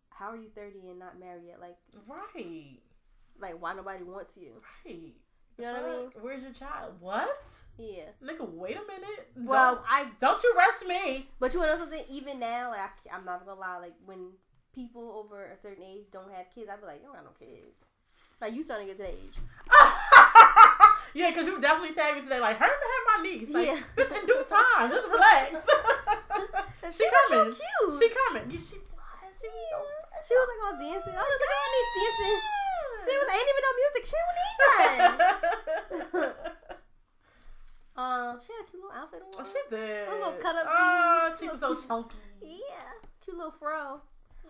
how 0.09 0.29
are 0.29 0.37
you 0.37 0.49
thirty 0.49 0.87
and 0.89 0.97
not 0.99 1.19
married 1.19 1.43
yet? 1.47 1.59
Like, 1.59 1.77
Right. 2.07 2.79
like 3.37 3.61
why 3.61 3.73
nobody 3.73 4.03
wants 4.03 4.37
you? 4.37 4.61
Right. 4.85 5.13
You 5.57 5.63
know 5.65 5.73
what 5.73 5.83
I 5.83 5.97
mean? 5.97 6.11
Where's 6.21 6.41
your 6.43 6.51
child? 6.51 6.95
What? 6.99 7.43
Yeah. 7.77 8.09
Nigga, 8.21 8.49
wait 8.49 8.75
a 8.75 8.81
minute. 8.85 9.31
Well, 9.37 9.75
don't, 9.75 9.85
I 9.89 10.09
don't 10.19 10.43
you 10.43 10.53
rush 10.57 10.81
me. 10.87 11.29
But 11.39 11.53
you 11.53 11.61
know 11.61 11.77
something? 11.77 12.03
Even 12.09 12.39
now, 12.39 12.71
like 12.71 12.79
I, 13.11 13.15
am 13.15 13.23
not 13.23 13.45
gonna 13.45 13.59
lie, 13.59 13.77
like 13.77 13.93
when 14.05 14.31
people 14.75 15.23
over 15.23 15.45
a 15.45 15.57
certain 15.57 15.83
age 15.83 16.05
don't 16.11 16.29
have 16.31 16.45
kids, 16.53 16.69
I'd 16.69 16.79
be 16.81 16.85
like, 16.85 16.99
you 17.01 17.07
don't 17.07 17.15
got 17.15 17.23
no 17.25 17.31
kids. 17.39 17.89
Like 18.41 18.53
you 18.53 18.63
starting 18.63 18.87
to 18.87 18.93
get 18.93 18.99
to 18.99 19.07
that 19.07 19.15
age. 19.15 19.37
yeah, 21.15 21.31
because 21.31 21.47
you 21.47 21.55
definitely 21.61 21.95
tagged 21.95 22.17
me 22.17 22.23
today, 22.27 22.39
like, 22.43 22.59
hurt 22.59 22.75
me 22.75 22.87
have 22.91 23.07
my 23.07 23.17
niece. 23.23 23.49
Like, 23.49 23.67
Yeah. 23.71 23.79
bitch, 23.95 24.11
in 24.11 24.27
due 24.27 24.43
time. 24.43 24.91
Just 24.91 25.07
relax. 25.07 25.63
she 26.91 27.07
so 27.07 27.15
coming. 27.31 27.55
cute. 27.55 27.95
She 28.03 28.07
coming. 28.11 28.51
Yeah, 28.51 28.59
she 28.59 28.75
was. 28.75 29.33
She 29.39 29.47
was 29.47 29.55
so 29.71 29.79
She 30.27 30.33
was 30.35 30.47
like 30.51 30.61
all 30.67 30.75
dancing. 30.75 31.15
I 31.15 31.21
was 31.23 31.31
like, 31.31 31.39
look 31.39 31.47
at 31.47 31.55
her 31.55 31.71
niece 31.71 31.91
dancing. 31.95 32.39
She 33.05 33.13
was 33.15 33.27
ain't 33.31 33.49
even 33.51 33.63
no 33.63 33.73
music. 33.79 34.03
She 34.09 34.15
don't 34.19 34.35
need 34.41 34.57
none. 34.99 36.33
um, 37.95 38.39
she 38.43 38.51
had 38.51 38.65
a 38.65 38.69
cute 38.69 38.81
little 38.83 38.91
outfit 38.97 39.21
on. 39.23 39.31
Oh, 39.39 39.45
she 39.47 39.61
did. 39.69 40.07
Her 40.07 40.15
little 40.19 40.33
cut 40.41 40.55
up 40.55 40.65
Oh, 40.67 41.29
jeans. 41.29 41.39
she 41.39 41.47
was 41.47 41.59
so 41.59 41.75
chunky. 41.75 42.17
Yeah, 42.41 42.91
cute 43.23 43.37
little 43.37 43.51
fro. 43.57 44.01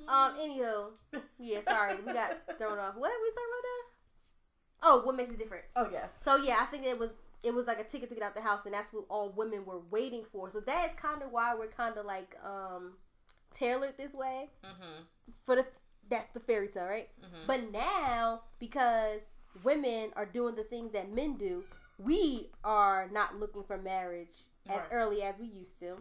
Um, 0.07 0.37
anywho, 0.39 0.89
yeah, 1.39 1.59
sorry, 1.67 1.95
we 2.05 2.13
got 2.13 2.37
thrown 2.57 2.77
off. 2.77 2.95
What 2.95 3.11
we 3.23 3.29
talking 3.29 3.51
about 3.51 3.63
that? 3.63 3.83
Oh, 4.83 5.01
what 5.05 5.15
makes 5.15 5.31
it 5.33 5.39
different? 5.39 5.63
Oh, 5.75 5.87
yes. 5.91 6.09
So 6.23 6.35
yeah, 6.37 6.57
I 6.61 6.65
think 6.65 6.85
it 6.85 6.99
was 6.99 7.09
it 7.43 7.53
was 7.53 7.65
like 7.67 7.79
a 7.79 7.83
ticket 7.83 8.09
to 8.09 8.15
get 8.15 8.23
out 8.23 8.35
the 8.35 8.41
house, 8.41 8.65
and 8.65 8.73
that's 8.73 8.91
what 8.93 9.05
all 9.09 9.31
women 9.35 9.65
were 9.65 9.79
waiting 9.91 10.23
for. 10.31 10.49
So 10.49 10.59
that's 10.59 10.93
kind 10.99 11.21
of 11.23 11.31
why 11.31 11.55
we're 11.55 11.67
kind 11.67 11.97
of 11.97 12.05
like 12.05 12.35
um 12.43 12.93
tailored 13.53 13.97
this 13.97 14.13
way 14.13 14.49
Mm-hmm. 14.63 15.01
for 15.43 15.55
the 15.55 15.65
that's 16.09 16.27
the 16.33 16.39
fairy 16.39 16.67
tale, 16.67 16.85
right? 16.85 17.09
Mhm. 17.23 17.47
But 17.47 17.71
now 17.71 18.41
because 18.59 19.21
women 19.63 20.11
are 20.15 20.25
doing 20.25 20.55
the 20.55 20.63
things 20.63 20.91
that 20.93 21.11
men 21.11 21.37
do, 21.37 21.63
we 21.97 22.49
are 22.63 23.09
not 23.11 23.39
looking 23.39 23.63
for 23.63 23.77
marriage 23.77 24.43
as 24.69 24.81
early 24.91 25.23
as 25.23 25.35
we 25.39 25.47
used 25.47 25.79
to. 25.79 25.97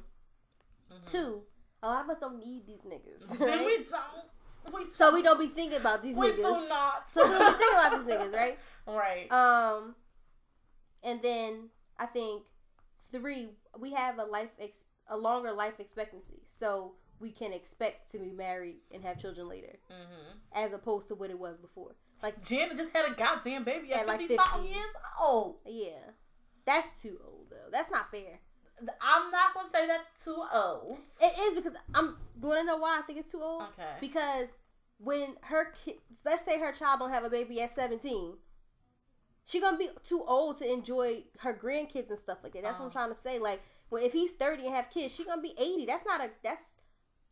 Mhm. 0.93 1.11
Two, 1.11 1.43
a 1.85 1.89
lot 1.89 2.05
of 2.05 2.11
us 2.11 2.17
don't 2.21 2.39
need 2.45 2.67
these 2.67 2.81
niggas. 2.81 3.39
Then 3.39 3.65
we 3.65 3.85
don't. 3.85 4.75
We 4.75 4.87
so 4.93 5.13
we 5.15 5.23
don't 5.23 5.39
be 5.39 5.47
thinking 5.49 5.79
about 5.79 6.03
these 6.03 6.17
We 6.17 6.31
niggas. 6.31 6.37
do 6.37 6.69
not. 6.69 7.09
So 7.13 7.23
we 7.29 7.39
don't 7.39 7.59
be 7.59 7.65
thinking 7.65 7.79
about 7.79 8.07
these 8.07 8.15
niggas, 8.17 8.33
right? 8.33 8.59
Right. 8.87 9.31
Um, 9.33 9.95
and 11.03 11.23
then 11.23 11.69
I 11.99 12.07
think 12.07 12.43
three, 13.13 13.51
we 13.79 13.93
have 13.93 14.19
a 14.19 14.25
life 14.25 14.51
ex- 14.59 14.85
a 15.09 15.17
longer 15.17 15.53
life 15.53 15.81
expectancy, 15.81 16.43
so 16.47 16.93
we 17.21 17.31
can 17.31 17.53
expect 17.53 18.11
to 18.13 18.19
be 18.19 18.31
married 18.31 18.77
and 18.93 19.03
have 19.05 19.19
children 19.21 19.49
later, 19.49 19.77
hmm 19.91 20.39
as 20.53 20.73
opposed 20.73 21.09
to 21.09 21.15
what 21.15 21.31
it 21.31 21.39
was 21.39 21.57
before. 21.59 21.95
Like, 22.23 22.43
Janet 22.47 22.77
just 22.77 22.95
had 22.97 23.11
a 23.11 23.15
goddamn 23.15 23.65
baby 23.65 23.93
at, 23.93 24.01
At, 24.03 24.07
like, 24.07 24.21
50 24.21 24.37
something 24.37 24.63
50. 24.63 24.75
years 24.75 24.95
old. 25.21 25.57
yeah, 25.67 26.11
that's 26.67 27.03
too 27.03 27.19
old 27.27 27.47
though. 27.51 27.71
That's 27.73 27.91
not 27.91 28.11
fair. 28.11 28.41
I'm 29.01 29.31
not 29.31 29.55
gonna 29.55 29.69
say 29.73 29.87
that's 29.87 30.25
too 30.25 30.43
old. 30.53 30.99
It 31.21 31.39
is 31.39 31.55
because 31.55 31.73
I'm. 31.95 32.17
Do 32.41 32.43
You 32.43 32.49
want 32.49 32.61
to 32.61 32.65
know 32.67 32.77
why 32.79 32.99
I 32.99 33.03
think 33.03 33.19
it's 33.19 33.31
too 33.31 33.41
old? 33.41 33.63
Okay. 33.63 33.89
Because 34.01 34.49
when 34.99 35.37
her 35.43 35.73
kids, 35.85 35.99
let's 36.25 36.45
say 36.45 36.59
her 36.59 36.73
child 36.73 37.01
don't 37.01 37.11
have 37.11 37.25
a 37.25 37.31
baby 37.31 37.61
at 37.63 37.71
17, 37.71 38.35
she 39.45 39.61
gonna 39.61 39.77
be 39.77 39.89
too 40.03 40.25
old 40.27 40.59
to 40.59 40.71
enjoy 40.73 41.25
her 41.41 41.53
grandkids 41.55 42.11
and 42.11 42.19
stuff 42.19 42.39
like 42.43 42.53
that. 42.55 42.63
That's 42.63 42.79
what 42.79 42.87
I'm 42.87 42.91
Uh-huh. 42.91 42.99
trying 43.07 43.15
to 43.15 43.21
say. 43.21 43.39
Like, 43.39 43.63
when 43.91 44.03
if 44.03 44.13
he's 44.13 44.33
30 44.33 44.67
and 44.67 44.75
have 44.75 44.91
kids, 44.91 45.15
she 45.15 45.25
gonna 45.25 45.43
be 45.43 45.55
80. 45.59 45.87
That's 45.87 46.05
not 46.07 46.21
a 46.21 46.31
that's 46.43 46.79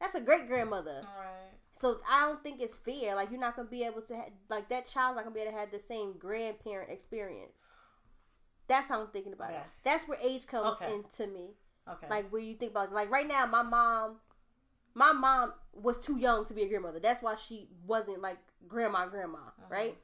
that's 0.01 0.14
a 0.14 0.20
great 0.20 0.47
grandmother. 0.47 1.02
Right. 1.05 1.51
So 1.77 1.98
I 2.09 2.27
don't 2.27 2.43
think 2.43 2.60
it's 2.60 2.77
fair. 2.77 3.14
Like, 3.14 3.31
you're 3.31 3.40
not 3.40 3.56
gonna 3.56 3.69
be 3.69 3.82
able 3.85 4.02
to 4.02 4.16
ha- 4.16 4.28
like 4.48 4.69
that 4.69 4.86
child's 4.86 5.16
not 5.16 5.24
gonna 5.24 5.35
be 5.35 5.40
able 5.40 5.52
to 5.52 5.59
have 5.59 5.70
the 5.73 5.81
same 5.81 6.12
grandparent 6.19 6.90
experience. 6.90 7.62
That's 8.73 8.89
how 8.89 9.01
I'm 9.01 9.09
thinking 9.09 9.32
about 9.35 9.51
it. 9.51 9.61
That's 9.85 10.09
where 10.09 10.19
age 10.23 10.47
comes 10.47 10.77
Okay. 10.81 10.93
into 10.94 11.27
me 11.32 11.51
Okay. 11.89 12.07
like 12.09 12.31
where 12.31 12.40
you 12.40 12.55
think 12.55 12.70
about 12.73 12.93
like 12.93 13.11
right 13.11 13.27
now 13.27 13.44
my 13.44 13.62
mom 13.62 14.16
my 14.94 15.12
mom 15.12 15.53
was 15.74 15.99
too 15.99 16.16
young 16.16 16.44
to 16.44 16.55
be 16.55 16.62
a 16.62 16.69
grandmother 16.69 17.01
that's 17.01 17.20
why 17.23 17.35
she 17.35 17.66
wasn't 17.86 18.20
like 18.23 18.39
grandma 18.69 19.07
grandma 19.07 19.39
right 19.69 19.97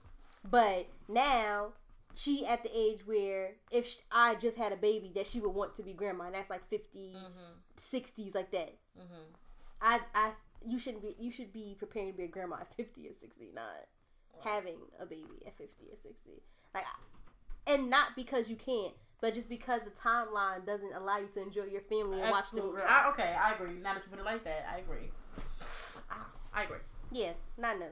but 0.50 0.86
now 1.08 1.68
she 2.14 2.44
at 2.44 2.64
the 2.64 2.70
age 2.76 3.06
where 3.06 3.52
if 3.70 3.86
sh 3.86 3.98
i 4.10 4.34
just 4.34 4.56
had 4.56 4.72
a 4.72 4.76
baby 4.76 5.12
that 5.14 5.24
she 5.26 5.38
would 5.38 5.54
want 5.54 5.72
to 5.76 5.84
be 5.84 5.92
grandma 5.92 6.24
and 6.24 6.34
that's 6.34 6.50
like 6.50 6.64
50 6.66 6.98
mm-hmm. 7.14 7.52
60s 7.78 8.34
like 8.34 8.50
that 8.50 8.74
Mm-hmm. 8.98 9.22
i 9.80 10.00
i 10.16 10.32
you 10.66 10.80
shouldn't 10.80 11.02
be 11.04 11.14
you 11.20 11.30
should 11.30 11.52
be 11.52 11.76
preparing 11.78 12.10
to 12.10 12.16
be 12.16 12.24
a 12.24 12.28
grandma 12.28 12.56
at 12.60 12.74
50 12.74 13.06
or 13.08 13.12
60 13.12 13.50
not 13.54 13.86
having 14.42 14.78
a 14.98 15.06
baby 15.06 15.46
at 15.46 15.56
50 15.56 15.84
or 15.92 15.96
60 15.96 16.42
like 16.74 16.84
and 17.68 17.90
not 17.90 18.16
because 18.16 18.50
you 18.50 18.56
can't 18.56 18.94
but 19.20 19.34
just 19.34 19.48
because 19.48 19.82
the 19.82 19.90
timeline 19.90 20.64
doesn't 20.64 20.94
allow 20.94 21.18
you 21.18 21.26
to 21.34 21.42
enjoy 21.42 21.64
your 21.64 21.80
family 21.82 22.20
and 22.20 22.30
watch 22.30 22.50
them 22.50 22.60
Absolutely. 22.60 22.80
grow 22.80 22.84
I, 22.88 23.08
okay, 23.10 23.36
I 23.40 23.52
agree. 23.52 23.74
Now 23.82 23.94
that 23.94 24.02
you 24.04 24.10
put 24.10 24.20
it 24.20 24.24
like 24.24 24.44
that, 24.44 24.66
I 24.72 24.78
agree. 24.78 25.10
I, 26.10 26.16
I 26.54 26.62
agree. 26.64 26.78
Yeah, 27.10 27.32
not 27.56 27.78
no, 27.78 27.86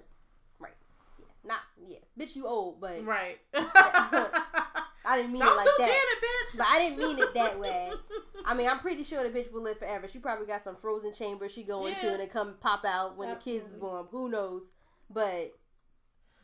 right. 0.61 0.73
Yeah, 1.19 1.27
not 1.45 1.61
yeah. 1.89 1.99
Bitch, 2.19 2.37
you 2.37 2.47
old, 2.47 2.81
but 2.81 3.05
Right. 3.05 3.39
I 3.55 5.17
didn't 5.17 5.33
mean 5.33 5.43
Don't 5.43 5.53
it 5.53 5.57
like 5.57 5.67
that. 5.79 5.87
Janet, 5.87 6.23
bitch. 6.23 6.59
But 6.59 6.67
I 6.69 6.79
didn't 6.79 6.99
mean 6.99 7.19
it 7.19 7.35
that 7.35 7.59
way. 7.61 7.93
I 8.45 8.55
mean, 8.55 8.69
I'm 8.69 8.81
pretty 8.81 9.05
sure 9.05 9.23
the 9.23 9.37
bitch 9.37 9.53
will 9.53 9.63
live 9.63 9.79
forever. 9.79 10.09
She 10.09 10.19
probably 10.19 10.47
got 10.47 10.65
some 10.65 10.77
frozen 10.77 11.13
chamber 11.13 11.49
she 11.49 11.63
go 11.63 11.87
into 11.87 12.13
and 12.13 12.21
it 12.21 12.33
come 12.33 12.55
pop 12.61 12.85
out 12.85 13.17
when 13.17 13.29
the 13.29 13.37
kids 13.37 13.67
is 13.67 13.75
Absolutely. 13.75 13.89
born. 13.89 14.07
Who 14.11 14.29
knows? 14.29 14.63
But 15.09 15.57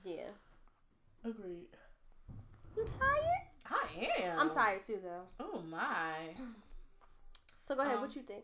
yeah, 0.04 0.30
Agreed. 1.24 1.66
You 2.76 2.84
tired? 2.84 3.46
I 3.70 4.22
am. 4.24 4.38
I'm 4.38 4.50
tired 4.50 4.82
too, 4.82 4.98
though. 5.02 5.22
Oh 5.40 5.60
my. 5.62 6.34
So 7.64 7.76
go 7.76 7.82
ahead. 7.82 7.94
Um, 7.94 8.00
what 8.02 8.16
you 8.16 8.22
think? 8.22 8.42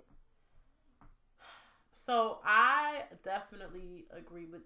So 2.06 2.38
I 2.44 3.02
definitely 3.24 4.06
agree 4.16 4.46
with 4.46 4.60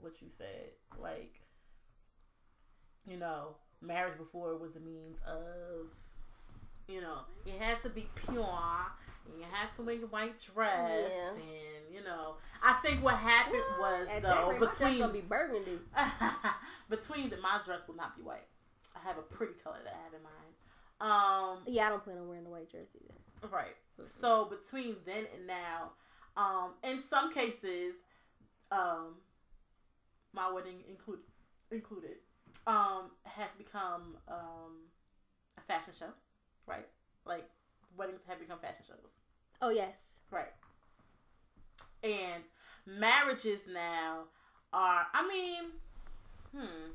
what 0.00 0.22
you 0.22 0.28
said. 0.38 0.70
Like, 0.96 1.40
you 3.04 3.16
know, 3.18 3.56
marriage 3.82 4.16
before 4.16 4.56
was 4.56 4.76
a 4.76 4.80
means 4.80 5.18
of, 5.26 5.88
you 6.88 7.00
know, 7.00 7.18
you 7.44 7.52
had 7.58 7.82
to 7.82 7.88
be 7.90 8.06
pure. 8.14 8.86
And 9.28 9.40
you 9.40 9.44
had 9.50 9.74
to 9.74 9.82
wear 9.82 9.96
your 9.96 10.06
white 10.06 10.38
dress, 10.54 11.10
Yeah. 11.10 11.30
and 11.32 11.92
you 11.92 12.04
know, 12.04 12.36
I 12.62 12.74
think 12.74 13.02
what 13.02 13.16
happened 13.16 13.60
was 13.80 14.06
At 14.08 14.22
that 14.22 14.40
though 14.40 14.50
rate, 14.50 14.60
my 14.60 14.66
dress 14.66 14.78
between 14.78 14.98
gonna 15.00 15.12
be 15.12 15.20
burgundy. 15.20 15.78
between 16.88 17.30
the, 17.30 17.36
my 17.38 17.58
dress 17.64 17.88
will 17.88 17.96
not 17.96 18.16
be 18.16 18.22
white. 18.22 18.46
I 18.96 19.06
have 19.06 19.18
a 19.18 19.22
pretty 19.22 19.54
color 19.62 19.76
that 19.84 19.92
I 19.94 20.02
have 20.04 20.14
in 20.14 20.22
mind. 20.22 20.54
Um, 21.00 21.62
Yeah, 21.72 21.86
I 21.86 21.90
don't 21.90 22.02
plan 22.04 22.18
on 22.18 22.28
wearing 22.28 22.44
the 22.44 22.50
white 22.50 22.70
jersey 22.70 23.00
either. 23.04 23.48
Right. 23.54 23.76
So 24.20 24.46
between 24.46 24.96
then 25.04 25.24
and 25.36 25.46
now, 25.46 25.92
um, 26.36 26.72
in 26.82 27.02
some 27.02 27.32
cases, 27.32 27.94
um, 28.70 29.16
my 30.32 30.50
wedding 30.50 30.82
include 30.88 31.20
included, 31.70 32.16
um, 32.66 33.10
has 33.24 33.48
become 33.58 34.16
um, 34.28 34.88
a 35.58 35.60
fashion 35.62 35.92
show, 35.98 36.10
right? 36.66 36.86
Like 37.24 37.48
weddings 37.96 38.22
have 38.28 38.38
become 38.38 38.58
fashion 38.58 38.84
shows, 38.86 39.10
Oh 39.60 39.70
yes. 39.70 40.16
right? 40.30 40.52
And 42.02 42.42
marriages 42.86 43.60
now 43.72 44.24
are, 44.72 45.06
I 45.12 45.26
mean, 45.28 45.70
hmm, 46.54 46.90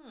hmm. 0.00 0.08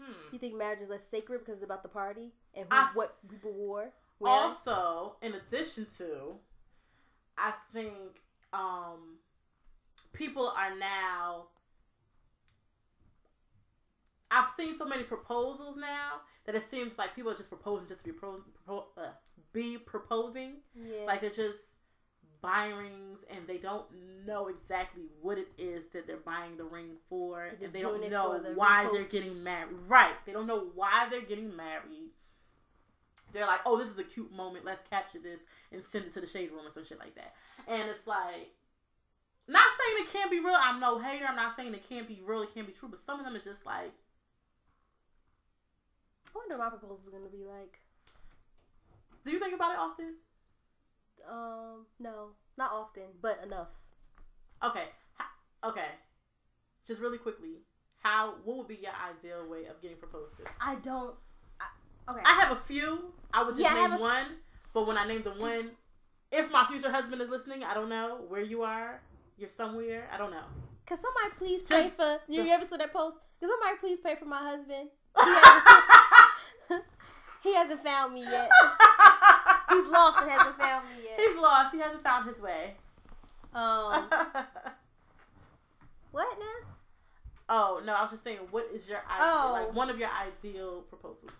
Hmm. 0.00 0.12
You 0.32 0.38
think 0.38 0.54
marriage 0.54 0.80
is 0.80 0.88
less 0.88 1.04
sacred 1.06 1.40
because 1.40 1.56
it's 1.56 1.64
about 1.64 1.82
the 1.82 1.88
party 1.88 2.32
and 2.54 2.66
who, 2.70 2.76
I- 2.76 2.90
what 2.94 3.16
people 3.28 3.52
wore? 3.52 3.92
wearing? 4.20 4.40
also 4.40 5.14
in 5.22 5.34
addition 5.34 5.86
to 5.96 6.34
i 7.36 7.52
think 7.72 7.94
um 8.52 9.16
people 10.12 10.52
are 10.56 10.76
now 10.76 11.44
i've 14.32 14.50
seen 14.50 14.76
so 14.76 14.84
many 14.84 15.04
proposals 15.04 15.76
now 15.76 16.14
that 16.46 16.56
it 16.56 16.68
seems 16.68 16.98
like 16.98 17.14
people 17.14 17.30
are 17.30 17.36
just 17.36 17.48
proposing 17.48 17.86
just 17.86 18.00
to 18.00 18.06
be, 18.06 18.12
pro- 18.12 18.42
pro- 18.66 18.86
uh, 18.96 19.06
be 19.52 19.78
proposing 19.78 20.54
yeah. 20.74 21.04
like 21.06 21.20
they're 21.20 21.30
just 21.30 21.58
buying 22.40 22.76
rings 22.76 23.20
and 23.30 23.46
they 23.46 23.58
don't 23.58 23.86
know 24.26 24.48
exactly 24.48 25.04
what 25.20 25.38
it 25.38 25.48
is 25.58 25.88
that 25.88 26.06
they're 26.06 26.16
buying 26.18 26.56
the 26.56 26.64
ring 26.64 26.90
for. 27.08 27.50
And 27.62 27.72
they 27.72 27.80
don't 27.80 28.10
know 28.10 28.38
the 28.38 28.54
why 28.54 28.88
they're 28.92 29.04
getting 29.04 29.42
married. 29.42 29.74
Right. 29.86 30.14
They 30.26 30.32
don't 30.32 30.46
know 30.46 30.68
why 30.74 31.08
they're 31.10 31.20
getting 31.20 31.54
married. 31.56 32.10
They're 33.32 33.46
like 33.46 33.60
oh 33.66 33.78
this 33.78 33.88
is 33.88 33.98
a 33.98 34.04
cute 34.04 34.32
moment. 34.32 34.64
Let's 34.64 34.86
capture 34.88 35.18
this 35.18 35.40
and 35.72 35.84
send 35.84 36.06
it 36.06 36.14
to 36.14 36.20
the 36.20 36.26
shade 36.26 36.50
room 36.50 36.66
or 36.66 36.72
some 36.72 36.84
shit 36.84 36.98
like 36.98 37.14
that. 37.16 37.34
And 37.66 37.88
it's 37.90 38.06
like 38.06 38.54
not 39.46 39.66
saying 39.78 40.06
it 40.06 40.12
can't 40.12 40.30
be 40.30 40.40
real. 40.40 40.56
I'm 40.58 40.80
no 40.80 40.98
hater. 40.98 41.26
I'm 41.28 41.36
not 41.36 41.56
saying 41.56 41.74
it 41.74 41.88
can't 41.88 42.08
be 42.08 42.20
real. 42.24 42.42
It 42.42 42.54
can't 42.54 42.66
be 42.66 42.72
true. 42.72 42.88
But 42.88 43.00
some 43.04 43.18
of 43.18 43.26
them 43.26 43.36
is 43.36 43.44
just 43.44 43.66
like 43.66 43.92
I 46.26 46.30
wonder 46.34 46.58
what 46.58 46.72
my 46.72 46.78
proposal 46.78 46.98
is 47.02 47.08
gonna 47.08 47.28
be 47.30 47.44
like. 47.44 47.80
do 49.24 49.32
you 49.32 49.38
think 49.38 49.54
about 49.54 49.72
it 49.72 49.78
often 49.78 50.14
Um, 51.30 51.86
no, 52.00 52.30
not 52.56 52.72
often, 52.72 53.04
but 53.20 53.40
enough. 53.44 53.68
Okay. 54.64 54.84
Okay. 55.64 55.86
Just 56.86 57.00
really 57.00 57.18
quickly, 57.18 57.62
how 58.02 58.34
what 58.44 58.56
would 58.58 58.68
be 58.68 58.76
your 58.76 58.92
ideal 58.92 59.48
way 59.48 59.66
of 59.66 59.80
getting 59.82 59.98
proposed 59.98 60.36
to? 60.38 60.44
I 60.60 60.76
don't. 60.76 61.14
I, 61.60 62.12
okay. 62.12 62.22
I 62.24 62.32
have 62.40 62.52
a 62.56 62.60
few. 62.66 63.12
I 63.32 63.42
would 63.42 63.56
just 63.56 63.62
Yeah, 63.62 63.86
name 63.88 64.00
one, 64.00 64.24
but 64.72 64.86
when 64.86 64.96
I 64.96 65.06
name 65.06 65.22
the 65.22 65.32
one, 65.32 65.70
if 66.32 66.50
my 66.50 66.64
future 66.66 66.90
husband 66.90 67.20
is 67.20 67.28
listening, 67.28 67.64
I 67.64 67.74
don't 67.74 67.88
know 67.88 68.24
where 68.28 68.40
you 68.42 68.62
are. 68.62 69.00
You're 69.36 69.48
somewhere. 69.50 70.08
I 70.12 70.16
don't 70.18 70.30
know. 70.30 70.44
Can 70.86 70.96
somebody 70.98 71.34
please 71.36 71.62
pay 71.62 71.84
Just- 71.84 71.96
for? 71.96 72.18
You 72.28 72.42
just- 72.42 72.50
ever 72.50 72.64
saw 72.64 72.76
that 72.78 72.92
post? 72.92 73.18
Can 73.40 73.48
somebody 73.50 73.78
please 73.78 73.98
pray 73.98 74.14
for 74.16 74.24
my 74.24 74.38
husband? 74.38 74.88
He 76.70 76.74
hasn't, 76.74 76.84
he 77.42 77.54
hasn't 77.54 77.84
found 77.84 78.14
me 78.14 78.22
yet. 78.22 78.50
He's 79.88 79.94
lost 79.94 80.18
and 80.20 80.30
hasn't 80.30 80.58
found 80.58 80.86
me 80.90 81.04
yet. 81.04 81.18
He's 81.28 81.36
lost. 81.38 81.74
He 81.74 81.80
hasn't 81.80 82.02
found 82.02 82.28
his 82.28 82.38
way. 82.40 82.74
Um, 83.54 84.08
what 86.12 86.38
now? 86.38 86.68
oh 87.48 87.80
no, 87.84 87.94
I 87.94 88.02
was 88.02 88.10
just 88.10 88.24
saying, 88.24 88.38
what 88.50 88.68
is 88.74 88.86
your 88.88 88.98
ideal, 89.10 89.26
Oh. 89.46 89.52
like 89.52 89.74
one 89.74 89.88
of 89.88 89.98
your 89.98 90.10
ideal 90.10 90.82
proposals? 90.82 91.32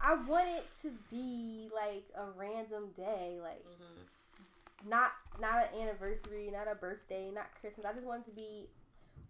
I 0.00 0.14
want 0.14 0.48
it 0.48 0.66
to 0.82 0.90
be 1.10 1.68
like 1.74 2.04
a 2.16 2.24
random 2.36 2.88
day, 2.96 3.38
like 3.42 3.64
Mm-hmm. 3.64 4.88
not 4.90 5.12
not 5.40 5.68
an 5.72 5.80
anniversary, 5.82 6.50
not 6.52 6.66
a 6.70 6.74
birthday, 6.74 7.30
not 7.32 7.46
Christmas. 7.60 7.86
I 7.86 7.92
just 7.92 8.04
want 8.06 8.26
it 8.26 8.30
to 8.30 8.36
be 8.36 8.66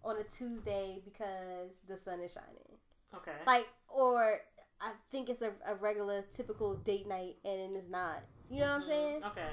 on 0.03 0.17
a 0.17 0.23
Tuesday 0.23 0.99
because 1.05 1.69
the 1.87 1.97
sun 1.99 2.21
is 2.21 2.31
shining. 2.31 2.79
Okay. 3.13 3.37
Like, 3.45 3.67
or 3.89 4.39
I 4.81 4.91
think 5.11 5.29
it's 5.29 5.41
a, 5.43 5.51
a 5.67 5.75
regular, 5.75 6.23
typical 6.35 6.75
date 6.75 7.07
night, 7.07 7.35
and 7.45 7.75
it's 7.75 7.89
not. 7.89 8.23
You 8.49 8.61
know 8.61 8.65
what 8.67 8.75
I'm 8.75 8.81
Mhm. 8.81 8.85
saying? 8.85 9.23
Okay. 9.25 9.49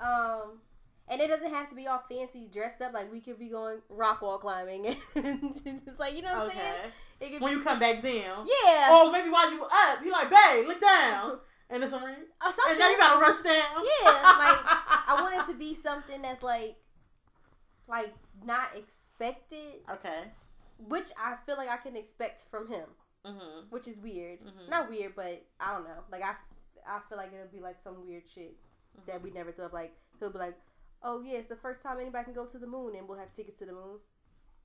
Um, 0.00 0.60
And 1.08 1.20
it 1.20 1.28
doesn't 1.28 1.50
have 1.50 1.68
to 1.68 1.76
be 1.76 1.86
all 1.86 2.02
fancy 2.08 2.48
dressed 2.52 2.82
up. 2.82 2.92
Like 2.92 3.10
we 3.12 3.20
could 3.20 3.38
be 3.38 3.48
going 3.48 3.78
rock 3.88 4.22
wall 4.22 4.38
climbing. 4.38 4.96
And 5.14 5.80
it's 5.86 6.00
like 6.00 6.14
you 6.16 6.22
know 6.22 6.32
what 6.36 6.50
I'm 6.50 6.56
saying. 6.56 6.74
Okay. 6.80 6.90
It 7.20 7.32
could 7.32 7.42
When 7.42 7.52
you 7.52 7.62
come 7.62 7.78
back 7.78 8.02
down. 8.02 8.46
yeah, 8.64 8.92
Or 8.92 9.10
maybe 9.12 9.30
while 9.30 9.50
you 9.50 9.60
were 9.60 9.68
up, 9.70 10.04
you 10.04 10.10
like, 10.12 10.28
babe, 10.28 10.66
look 10.66 10.80
down. 10.80 11.38
And 11.70 11.82
it's 11.82 11.92
a 11.92 11.96
ring. 11.98 12.14
or 12.44 12.52
something. 12.52 12.64
And 12.70 12.78
now 12.78 12.90
you 12.90 12.96
gotta 12.98 13.20
rush 13.20 13.42
down. 13.42 13.82
Yeah, 13.82 14.10
like, 14.38 14.60
I 15.08 15.18
want 15.20 15.34
it 15.34 15.52
to 15.52 15.58
be 15.58 15.74
something 15.88 16.22
that's 16.22 16.42
like, 16.42 16.76
like 17.88 18.12
not 18.44 18.68
expected, 18.76 19.80
Okay. 19.90 20.24
which 20.78 21.06
I 21.18 21.36
feel 21.46 21.56
like 21.56 21.68
I 21.68 21.76
can 21.78 21.96
expect 21.96 22.44
from 22.50 22.68
him, 22.68 22.84
Mm-hmm. 23.26 23.66
which 23.70 23.88
is 23.88 24.00
weird. 24.00 24.38
Mhm. 24.40 24.68
Not 24.70 24.88
weird, 24.88 25.14
but 25.16 25.44
I 25.60 25.72
don't 25.74 25.84
know. 25.84 26.04
Like 26.12 26.22
I, 26.22 26.34
I 26.86 27.00
feel 27.08 27.18
like 27.18 27.32
it'll 27.32 27.48
be 27.52 27.60
like 27.60 27.76
some 27.82 28.06
weird 28.06 28.22
shit 28.32 28.56
that 29.06 29.22
we 29.22 29.30
never 29.30 29.50
thought. 29.52 29.66
of. 29.66 29.72
Like 29.72 29.94
he'll 30.20 30.30
be 30.30 30.38
like, 30.38 30.56
"Oh 31.02 31.20
yeah, 31.22 31.38
it's 31.38 31.48
the 31.48 31.56
first 31.56 31.82
time 31.82 31.98
anybody 32.00 32.24
can 32.24 32.34
go 32.34 32.46
to 32.46 32.58
the 32.58 32.66
moon, 32.66 32.94
and 32.96 33.08
we'll 33.08 33.18
have 33.18 33.32
tickets 33.32 33.58
to 33.58 33.66
the 33.66 33.72
moon." 33.72 33.98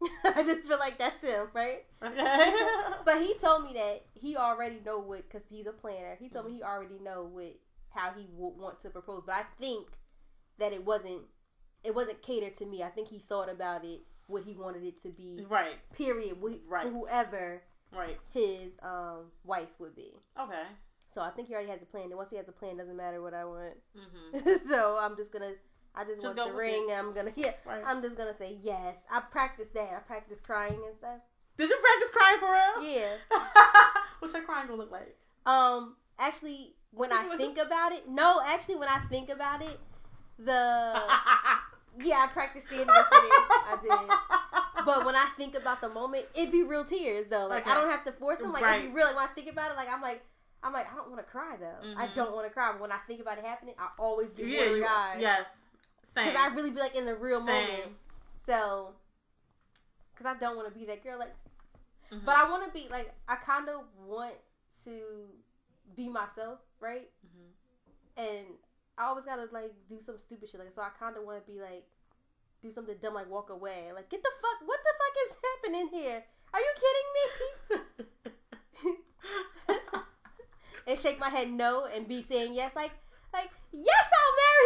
I 0.24 0.44
just 0.44 0.62
feel 0.68 0.80
like 0.80 0.98
that's 0.98 1.22
him, 1.24 1.48
right? 1.54 1.86
Okay. 2.04 2.54
But 3.06 3.22
he 3.22 3.34
told 3.42 3.66
me 3.66 3.74
that 3.74 4.06
he 4.14 4.36
already 4.38 4.80
know 4.86 5.00
what, 5.00 5.28
cause 5.30 5.42
he's 5.50 5.66
a 5.68 5.72
planner. 5.72 6.18
He 6.20 6.30
told 6.30 6.46
me 6.46 6.54
he 6.54 6.64
already 6.64 7.00
know 7.04 7.24
what 7.32 7.56
how 7.90 8.12
he 8.12 8.28
would 8.36 8.58
want 8.58 8.80
to 8.82 8.90
propose. 8.90 9.24
But 9.26 9.36
I 9.36 9.44
think 9.60 9.88
that 10.60 10.72
it 10.74 10.86
wasn't 10.86 11.22
it 11.84 11.96
wasn't 11.96 12.22
catered 12.22 12.56
to 12.56 12.66
me. 12.66 12.84
I 12.84 12.90
think 12.90 13.08
he 13.10 13.18
thought 13.20 13.50
about 13.50 13.84
it 13.86 14.02
what 14.28 14.44
he 14.44 14.54
wanted 14.54 14.84
it 14.84 15.02
to 15.02 15.10
be. 15.10 15.46
right. 15.50 15.76
Period. 15.96 16.38
Right. 16.68 16.88
Whoever 16.88 17.64
Right. 17.94 18.18
his 18.34 18.78
um 18.82 19.32
wife 19.44 19.80
would 19.80 19.96
be. 19.96 20.14
Okay. 20.40 20.64
So 21.10 21.22
I 21.22 21.30
think 21.30 21.50
he 21.50 21.54
already 21.54 21.70
has 21.70 21.82
a 21.82 21.86
plan. 21.86 22.06
And 22.06 22.16
once 22.16 22.30
he 22.30 22.38
has 22.38 22.48
a 22.48 22.54
plan, 22.54 22.78
doesn't 22.78 22.96
matter 22.96 23.22
what 23.22 23.34
I 23.34 23.44
want. 23.44 23.74
Mm-hmm. 23.98 24.56
so 24.70 24.98
I'm 25.02 25.16
just 25.18 25.32
gonna. 25.32 25.52
I 25.94 26.06
just, 26.06 26.22
Just 26.22 26.38
want 26.38 26.50
the 26.50 26.56
ring, 26.56 26.88
and 26.90 26.98
I'm 27.00 27.14
gonna 27.14 27.34
yeah. 27.36 27.52
Right. 27.66 27.84
I'm 27.86 28.02
just 28.02 28.16
gonna 28.18 28.36
say 28.36 28.58
yes. 28.64 29.04
I 29.12 29.20
practiced 29.20 29.74
that. 29.74 29.90
I 29.94 30.00
practiced 30.00 30.44
crying 30.44 30.80
and 30.88 30.96
stuff. 30.96 31.20
Did 31.58 31.70
you 31.70 31.78
practice 31.78 32.10
crying 32.12 32.40
for 32.40 32.52
real? 32.54 32.96
Yeah. 32.96 33.16
What's 34.20 34.34
your 34.34 34.44
crying 34.44 34.68
gonna 34.68 34.80
look 34.80 34.92
like? 34.92 35.18
Um, 35.46 35.98
actually, 36.18 36.76
when 36.92 37.12
I 37.12 37.36
think 37.36 37.58
about 37.58 37.92
it, 37.92 38.08
no, 38.08 38.42
actually, 38.46 38.76
when 38.76 38.88
I 38.88 39.00
think 39.10 39.30
about 39.30 39.62
it, 39.62 39.78
the 40.40 41.02
yeah, 42.00 42.24
I 42.24 42.28
practiced 42.32 42.70
the 42.70 42.76
sitting. 42.76 42.90
I 42.90 43.78
did. 43.82 44.38
But 44.86 45.06
when 45.06 45.16
I 45.16 45.26
think 45.38 45.56
about 45.56 45.82
the 45.82 45.90
moment, 45.90 46.26
it'd 46.36 46.52
be 46.52 46.64
real 46.64 46.86
tears 46.86 47.28
though. 47.28 47.48
Like 47.48 47.68
I 47.68 47.74
don't 47.74 47.90
have 47.90 48.04
to 48.06 48.12
force 48.12 48.40
them. 48.40 48.52
Like 48.54 48.64
it'd 48.64 48.72
Right. 48.74 48.82
be 48.88 48.94
real. 48.94 49.06
Like 49.08 49.16
when 49.16 49.26
I 49.26 49.32
think 49.34 49.50
about 49.52 49.72
it, 49.72 49.78
like 49.78 49.90
I'm 49.92 50.02
like. 50.02 50.24
I'm 50.64 50.74
like, 50.74 50.86
I 50.94 50.96
don't 50.96 51.10
want 51.10 51.26
to 51.26 51.32
cry 51.32 51.58
though. 51.60 51.90
I 51.98 52.06
Mhm. 52.06 52.14
don't 52.14 52.36
want 52.36 52.46
to 52.46 52.54
cry. 52.54 52.72
But 52.72 52.82
when 52.82 52.92
I 52.92 53.00
think 53.08 53.20
about 53.20 53.40
it 53.40 53.44
happening, 53.44 53.74
I 53.80 53.90
always 53.98 54.30
do 54.30 54.46
yeah, 54.46 54.66
you, 54.66 54.86
eyes. 54.88 55.18
yes. 55.20 55.48
Same. 56.14 56.28
Because 56.28 56.40
I 56.40 56.54
really 56.54 56.70
be 56.70 56.80
like 56.80 56.94
in 56.96 57.08
the 57.08 57.16
real 57.16 57.40
moment. 57.40 57.98
So, 58.46 58.94
because 60.14 60.28
I 60.28 60.38
don't 60.38 60.56
want 60.56 60.72
to 60.72 60.80
be 60.80 60.86
that 60.86 61.02
girl. 61.04 61.18
Like, 61.18 61.34
Mhm. 62.12 62.24
but 62.26 62.36
I 62.36 62.48
want 62.48 62.64
to 62.64 62.72
be 62.72 62.88
like, 62.90 63.12
I 63.28 63.38
kind 63.38 63.70
of 63.70 63.86
want 63.98 64.36
to 64.84 65.30
be 65.96 66.10
myself, 66.10 66.60
right? 66.80 67.10
Mhm. 67.26 67.52
And 68.18 68.46
I 69.00 69.06
always 69.06 69.26
gotta 69.26 69.50
like 69.52 69.74
do 69.90 70.00
some 70.00 70.20
stupid 70.20 70.48
shit. 70.48 70.60
Like, 70.60 70.72
so 70.74 70.84
I 70.84 70.90
kind 70.90 71.18
of 71.18 71.24
want 71.24 71.44
to 71.44 71.52
be 71.52 71.60
like, 71.60 71.88
do 72.62 72.70
something 72.70 72.96
dumb, 73.02 73.16
like 73.16 73.30
walk 73.30 73.50
away. 73.50 73.92
Like, 73.94 74.10
get 74.10 74.22
the 74.22 74.30
fuck, 74.42 74.68
what 74.68 74.80
the 74.84 74.94
fuck 75.00 75.16
is 75.26 75.38
happening 75.44 75.90
here? 75.92 76.24
Are 76.54 76.60
you 76.60 76.74
kidding 76.84 77.10
me? 77.18 77.80
and 80.88 81.00
shake 81.00 81.20
my 81.20 81.30
head 81.30 81.52
no, 81.52 81.86
and 81.94 82.08
be 82.08 82.22
saying 82.22 82.54
yes, 82.54 82.76
like, 82.76 82.92
like 83.34 83.50
yes, 83.74 84.12
I'll 84.20 84.36
marry 84.42 84.66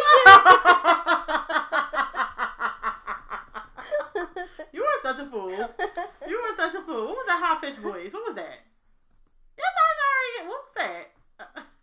you. 4.33 4.43
you 4.73 4.83
are 4.83 4.99
such 5.03 5.19
a 5.19 5.29
fool. 5.29 5.51
You 6.27 6.41
were 6.41 6.55
such 6.57 6.75
a 6.75 6.81
fool. 6.81 7.05
What 7.07 7.15
was 7.17 7.25
that 7.27 7.41
high 7.43 7.57
pitched 7.61 7.79
voice? 7.79 8.11
What 8.11 8.25
was 8.27 8.35
that? 8.35 8.59
Yes, 9.57 9.73
I'm 9.79 9.95
sorry. 10.01 10.47
What 10.49 10.59
was 10.63 10.73
that? 10.75 11.11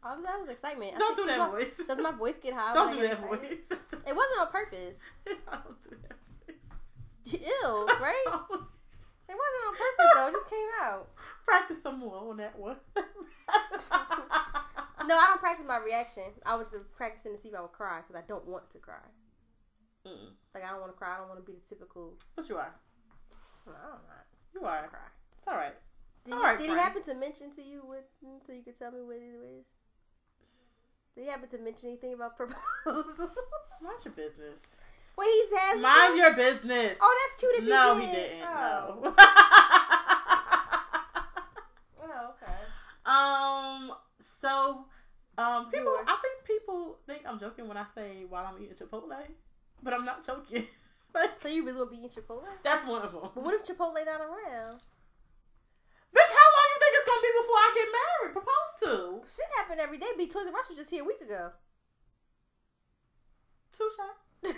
I 0.04 0.14
was, 0.16 0.24
that 0.24 0.40
was 0.40 0.48
excitement. 0.48 0.98
Don't 0.98 1.16
do 1.16 1.26
does 1.26 1.36
that 1.36 1.38
my- 1.38 1.50
voice. 1.50 1.72
Does 1.86 1.98
my 2.02 2.10
voice 2.12 2.38
get 2.38 2.54
high? 2.54 2.74
Don't 2.74 2.92
do 2.92 3.00
that 3.02 3.12
excited? 3.12 3.40
voice. 3.70 3.78
It 4.06 4.16
wasn't 4.16 4.40
on 4.40 4.46
purpose. 4.48 4.98
Don't 5.26 5.82
do 5.84 5.96
that. 6.02 6.16
Ew, 7.26 7.86
right? 8.00 8.24
It 9.28 9.36
wasn't 9.38 9.66
on 9.68 9.74
purpose 9.74 10.10
though. 10.14 10.28
It 10.28 10.32
just 10.32 10.50
came 10.50 10.68
out. 10.82 11.08
Practice 11.46 11.82
some 11.82 11.98
more 12.00 12.16
on 12.30 12.36
that 12.36 12.58
one. 12.58 12.76
No, 15.06 15.16
I 15.16 15.26
don't 15.30 15.40
practice 15.40 15.66
my 15.66 15.78
reaction. 15.78 16.22
I 16.46 16.54
was 16.54 16.70
just 16.70 16.90
practicing 16.94 17.32
to 17.34 17.38
see 17.38 17.48
if 17.48 17.54
I 17.54 17.60
would 17.60 17.72
cry 17.72 18.00
because 18.00 18.14
I 18.14 18.24
don't 18.26 18.46
want 18.46 18.70
to 18.70 18.78
cry. 18.78 19.02
Mm. 20.06 20.30
Like 20.54 20.64
I 20.64 20.70
don't 20.70 20.80
want 20.80 20.92
to 20.92 20.98
cry. 20.98 21.14
I 21.14 21.18
don't 21.18 21.28
want 21.28 21.44
to 21.44 21.46
be 21.50 21.58
the 21.58 21.68
typical. 21.68 22.14
But 22.36 22.48
you 22.48 22.56
are. 22.56 22.72
No, 23.66 23.72
I 23.72 23.82
don't 23.82 24.02
know. 24.06 24.22
You 24.54 24.60
are. 24.66 24.88
Cry. 24.88 25.00
It's 25.38 25.48
all 25.48 25.56
right. 25.56 25.74
Did, 26.24 26.34
All 26.34 26.40
he, 26.40 26.44
right, 26.44 26.58
did 26.58 26.66
friend. 26.66 26.80
happen 26.80 27.02
to 27.02 27.14
mention 27.14 27.50
to 27.52 27.62
you 27.62 27.82
what? 27.84 28.08
So 28.46 28.52
you 28.52 28.62
could 28.62 28.78
tell 28.78 28.92
me 28.92 29.00
what 29.02 29.16
it 29.16 29.58
is. 29.58 29.64
Did 31.14 31.24
he 31.24 31.30
happen 31.30 31.48
to 31.50 31.58
mention 31.58 31.88
anything 31.90 32.14
about 32.14 32.36
proposal? 32.36 32.56
Mind 33.82 33.98
your 34.04 34.14
business. 34.14 34.56
Well, 35.16 35.26
he 35.28 35.44
says. 35.56 35.80
Mind 35.82 36.16
your 36.16 36.34
business. 36.34 36.96
Oh, 37.00 37.26
that's 37.26 37.40
cute. 37.40 37.54
If 37.56 37.64
you 37.64 37.70
no, 37.70 37.98
he 37.98 38.06
he 38.06 38.12
did. 38.12 38.30
didn't. 38.30 38.48
Oh. 38.48 39.00
No. 39.04 39.14
Oh, 42.04 42.34
okay. 42.36 42.58
um. 43.06 43.92
So, 44.40 44.84
um, 45.38 45.70
people. 45.70 45.92
Yours. 45.94 46.06
I 46.08 46.16
think 46.20 46.44
people 46.46 46.98
think 47.06 47.22
I'm 47.26 47.38
joking 47.38 47.68
when 47.68 47.76
I 47.76 47.84
say 47.94 48.24
while 48.28 48.44
I'm 48.46 48.60
eating 48.62 48.74
Chipotle, 48.76 49.16
but 49.82 49.92
I'm 49.94 50.04
not 50.04 50.26
joking. 50.26 50.66
like 51.14 51.30
So 51.40 51.48
you 51.48 51.64
really 51.64 51.78
gonna 51.78 51.90
be 51.90 51.96
eating 51.98 52.10
Chipotle? 52.10 52.44
that's 52.62 52.86
one 52.86 53.02
of 53.02 53.12
them. 53.12 53.30
But 53.34 53.42
what 53.44 53.54
if 53.54 53.62
Chipotle 53.62 53.94
not 54.04 54.20
around? 54.20 54.80
Bitch, 56.12 56.32
how 56.36 56.48
long 56.52 56.66
you 56.68 56.78
think 56.80 56.92
it's 56.98 57.08
gonna 57.08 57.22
be 57.22 57.32
before 57.40 57.56
I 57.56 57.70
get 57.74 57.88
married? 57.96 58.32
Proposed 58.36 58.76
to? 58.82 58.92
Shit 59.34 59.48
happen 59.72 59.84
every 59.84 59.98
day. 59.98 60.06
Be 60.16 60.26
Toys 60.26 60.46
R 60.46 60.58
Us 60.58 60.68
was 60.68 60.78
just 60.78 60.90
here 60.90 61.02
a 61.02 61.06
week 61.06 61.20
ago. 61.20 61.50
Too 63.72 63.88
shots. 63.96 64.18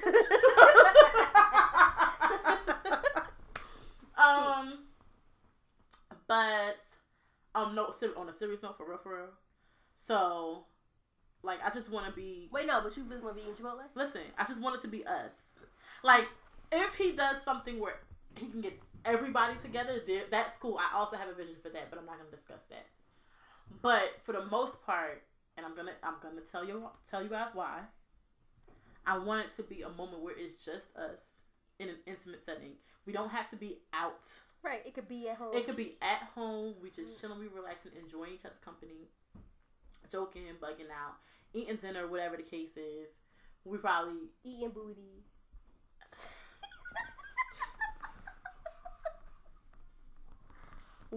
um, 4.16 4.86
but 6.26 6.78
um, 7.54 7.74
no, 7.74 7.92
on 8.16 8.28
a 8.28 8.32
serious 8.32 8.62
note, 8.62 8.76
for 8.76 8.88
real, 8.88 8.98
for 8.98 9.16
real. 9.16 9.28
So, 9.98 10.64
like, 11.42 11.60
I 11.64 11.70
just 11.70 11.90
want 11.90 12.06
to 12.06 12.12
be. 12.12 12.48
Wait, 12.52 12.66
no, 12.66 12.80
but 12.82 12.96
you 12.96 13.04
really 13.04 13.22
want 13.22 13.36
to 13.36 13.42
be 13.42 13.48
eating 13.48 13.64
Chipotle? 13.64 13.82
Listen, 13.94 14.22
I 14.38 14.44
just 14.44 14.60
want 14.60 14.76
it 14.76 14.82
to 14.82 14.88
be 14.88 15.06
us. 15.06 15.32
Like, 16.02 16.26
if 16.72 16.94
he 16.94 17.12
does 17.12 17.36
something 17.44 17.78
where 17.78 18.00
he 18.36 18.46
can 18.46 18.60
get 18.60 18.80
everybody 19.04 19.54
together, 19.62 20.00
there, 20.06 20.22
that's 20.30 20.56
cool. 20.58 20.78
I 20.78 20.96
also 20.98 21.16
have 21.16 21.28
a 21.28 21.34
vision 21.34 21.54
for 21.62 21.68
that, 21.68 21.90
but 21.90 21.98
I'm 22.00 22.06
not 22.06 22.18
gonna 22.18 22.30
discuss 22.30 22.62
that. 22.70 22.86
But 23.82 24.20
for 24.24 24.32
the 24.32 24.44
most 24.46 24.84
part, 24.84 25.22
and 25.56 25.66
I'm 25.66 25.74
gonna 25.74 25.92
I'm 26.02 26.14
gonna 26.22 26.40
tell 26.50 26.64
you 26.64 26.88
tell 27.08 27.22
you 27.22 27.28
guys 27.28 27.50
why. 27.54 27.80
I 29.06 29.18
want 29.18 29.46
it 29.46 29.56
to 29.56 29.62
be 29.62 29.82
a 29.82 29.90
moment 29.90 30.22
where 30.22 30.34
it's 30.36 30.64
just 30.64 30.86
us 30.96 31.20
in 31.78 31.88
an 31.88 31.96
intimate 32.06 32.44
setting. 32.44 32.72
We 33.06 33.12
don't 33.12 33.30
have 33.30 33.50
to 33.50 33.56
be 33.56 33.78
out. 33.92 34.24
Right. 34.62 34.80
It 34.86 34.94
could 34.94 35.08
be 35.08 35.28
at 35.28 35.36
home. 35.36 35.54
It 35.54 35.66
could 35.66 35.76
be 35.76 35.96
at 36.00 36.22
home. 36.34 36.74
We 36.82 36.88
just 36.88 37.16
mm. 37.16 37.20
chilling, 37.20 37.38
we 37.38 37.48
relaxing, 37.48 37.92
enjoying 38.02 38.32
each 38.32 38.46
other's 38.46 38.58
company, 38.64 39.10
joking, 40.10 40.42
bugging 40.60 40.90
out, 40.90 41.16
eating 41.52 41.76
dinner, 41.76 42.06
whatever 42.06 42.36
the 42.36 42.42
case 42.42 42.76
is. 42.76 43.08
We 43.64 43.76
probably 43.76 44.30
eating 44.42 44.70
booty. 44.70 45.24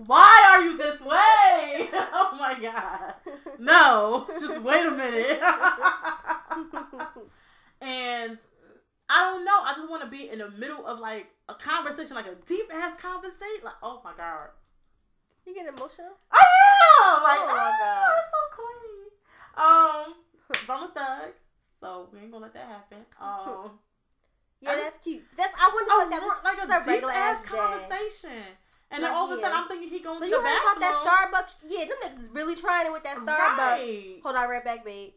Why 0.06 0.44
are 0.52 0.62
you 0.64 0.78
this 0.78 1.00
way? 1.02 1.90
Oh 2.20 2.36
my 2.40 2.60
god. 2.60 3.16
No, 3.60 4.28
just 4.40 4.62
wait 4.62 4.86
a 4.86 4.92
minute. 4.92 5.40
and 7.82 8.38
I 9.10 9.24
don't 9.24 9.46
know. 9.46 9.58
I 9.64 9.74
just 9.76 9.90
want 9.90 10.04
to 10.04 10.10
be 10.10 10.30
in 10.30 10.40
the 10.40 10.50
middle 10.52 10.86
of 10.86 11.00
like 11.00 11.28
a 11.50 11.54
conversation, 11.56 12.16
like 12.16 12.28
a 12.28 12.36
deep 12.46 12.72
ass 12.74 13.00
conversation. 13.00 13.64
Like, 13.64 13.76
oh 13.82 14.02
my 14.04 14.12
god. 14.18 14.50
you 15.46 15.54
getting 15.56 15.70
emotional? 15.74 16.12
I 16.32 16.44
am. 16.44 17.24
Like, 17.24 17.40
Oh 17.40 17.48
my 17.48 17.72
God. 17.80 18.10
that's 18.16 18.32
so 18.32 18.42
corny. 18.56 19.10
Um, 19.58 20.14
but 20.68 20.74
I'm 20.74 20.84
a 20.84 20.88
thug, 20.94 21.34
so 21.80 22.10
we 22.14 22.20
ain't 22.20 22.32
gonna 22.32 22.44
let 22.46 22.54
that 22.54 22.68
happen. 22.68 23.06
Um, 23.20 23.72
Yeah, 24.60 24.72
I 24.72 24.76
that's 24.76 24.98
cute. 25.04 25.24
That's 25.38 25.54
I 25.56 25.70
wonder 25.72 25.94
what 25.94 26.10
that 26.10 26.24
like 26.44 26.58
a 26.58 26.66
a 26.66 26.80
deep 26.80 26.88
regular 26.88 27.14
ass 27.14 27.38
ass 27.38 27.52
day. 27.52 27.58
conversation. 27.58 28.44
And 28.90 29.04
then 29.04 29.12
all 29.14 29.32
of 29.32 29.38
a 29.38 29.42
sudden. 29.42 29.58
I'm 29.58 29.68
thinking 29.68 29.90
he 29.90 30.00
going 30.00 30.18
So 30.20 30.26
to 30.26 30.30
you 30.32 30.42
the 30.42 30.48
heard 30.48 30.62
about 30.64 30.80
that 30.80 30.94
Starbucks? 31.34 31.70
Yeah, 31.70 31.86
them 31.86 31.98
niggas 32.06 32.34
really 32.34 32.56
trying 32.56 32.86
it 32.88 32.92
with 32.94 33.04
that 33.04 33.18
Starbucks. 33.18 33.58
Right. 33.58 34.20
Hold 34.24 34.36
on, 34.36 34.50
right 34.50 34.64
back, 34.64 34.86
babe. 34.86 35.12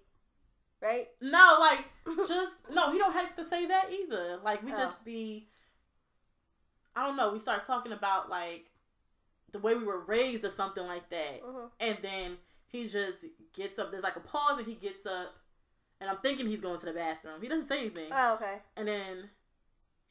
Right? 0.83 1.09
No, 1.21 1.57
like 1.61 1.85
just 2.27 2.53
no. 2.73 2.91
He 2.91 2.99
don't 2.99 3.13
have 3.13 3.37
to 3.37 3.49
say 3.49 3.67
that 3.67 3.91
either. 3.93 4.39
Like 4.43 4.63
we 4.65 4.73
Oh. 4.73 4.77
just 4.77 5.05
be. 5.05 5.49
I 6.97 7.07
don't 7.07 7.17
know. 7.17 7.33
We 7.33 7.39
start 7.39 7.67
talking 7.67 7.93
about 7.93 8.29
like 8.31 8.67
the 9.53 9.59
way 9.59 9.75
we 9.75 9.85
were 9.85 10.01
raised 10.05 10.45
or 10.45 10.51
something 10.51 10.87
like 10.87 11.09
that, 11.11 11.43
hmm 11.45 11.67
and 11.81 11.99
then 12.03 12.39
he 12.67 12.89
just 12.89 13.19
gets 13.53 13.79
up. 13.79 13.91
There's 13.91 14.03
like 14.03 14.17
a 14.17 14.21
pause, 14.21 14.59
and 14.59 14.67
he 14.67 14.75
gets 14.75 15.05
up, 15.07 15.35
and 16.01 16.09
I'm 16.09 16.17
thinking 16.19 16.47
he's 16.47 16.61
going 16.61 16.81
to 16.81 16.87
the 16.87 16.93
bathroom. 16.93 17.43
He 17.43 17.49
doesn't 17.49 17.69
say 17.69 17.81
anything, 17.81 18.09
Oh, 18.13 18.35
okay. 18.35 18.59
and 18.77 18.89
then 18.89 19.29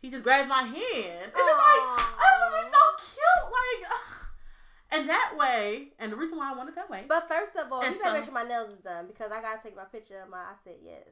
he 0.01 0.09
just 0.11 0.23
grabs 0.23 0.47
my 0.47 0.61
hand. 0.63 0.75
It's 0.75 1.37
just 1.37 1.57
like 1.57 1.81
I 1.81 2.37
was 2.39 2.61
just 2.61 2.73
so 2.73 2.79
like. 2.79 2.88
ugh. 2.88 2.88
And 4.91 5.07
that 5.07 5.35
way, 5.37 5.89
and 5.99 6.11
the 6.11 6.15
reason 6.15 6.37
why 6.37 6.51
I 6.51 6.55
want 6.55 6.69
it 6.69 6.75
that 6.75 6.89
way, 6.89 7.05
But 7.07 7.27
first 7.27 7.55
of 7.55 7.71
all, 7.71 7.83
you 7.83 7.99
gotta 8.01 8.17
make 8.17 8.25
sure 8.25 8.33
my 8.33 8.43
nails 8.43 8.73
is 8.73 8.79
done 8.79 9.05
because 9.07 9.31
I 9.31 9.39
gotta 9.41 9.61
take 9.61 9.75
my 9.75 9.83
picture 9.85 10.19
of 10.21 10.29
my. 10.29 10.39
I 10.39 10.55
said 10.63 10.77
yes. 10.83 11.05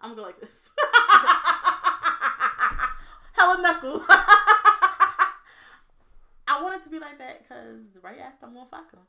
I'm 0.00 0.10
gonna 0.10 0.22
go 0.22 0.26
like 0.28 0.40
this. 0.40 0.52
Hella 3.32 3.60
knuckle. 3.60 4.04
I 6.48 6.62
want 6.62 6.80
it 6.80 6.84
to 6.84 6.90
be 6.90 6.98
like 7.00 7.18
that 7.18 7.42
because 7.42 7.80
right 8.02 8.18
after 8.20 8.46
I'm 8.46 8.54
gonna 8.54 8.66
fuck 8.70 8.92
him. 8.92 9.00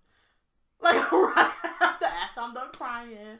Like 0.81 1.11
right 1.11 1.51
after, 1.81 2.05
after 2.05 2.39
I'm 2.39 2.53
done 2.53 2.69
crying, 2.77 3.37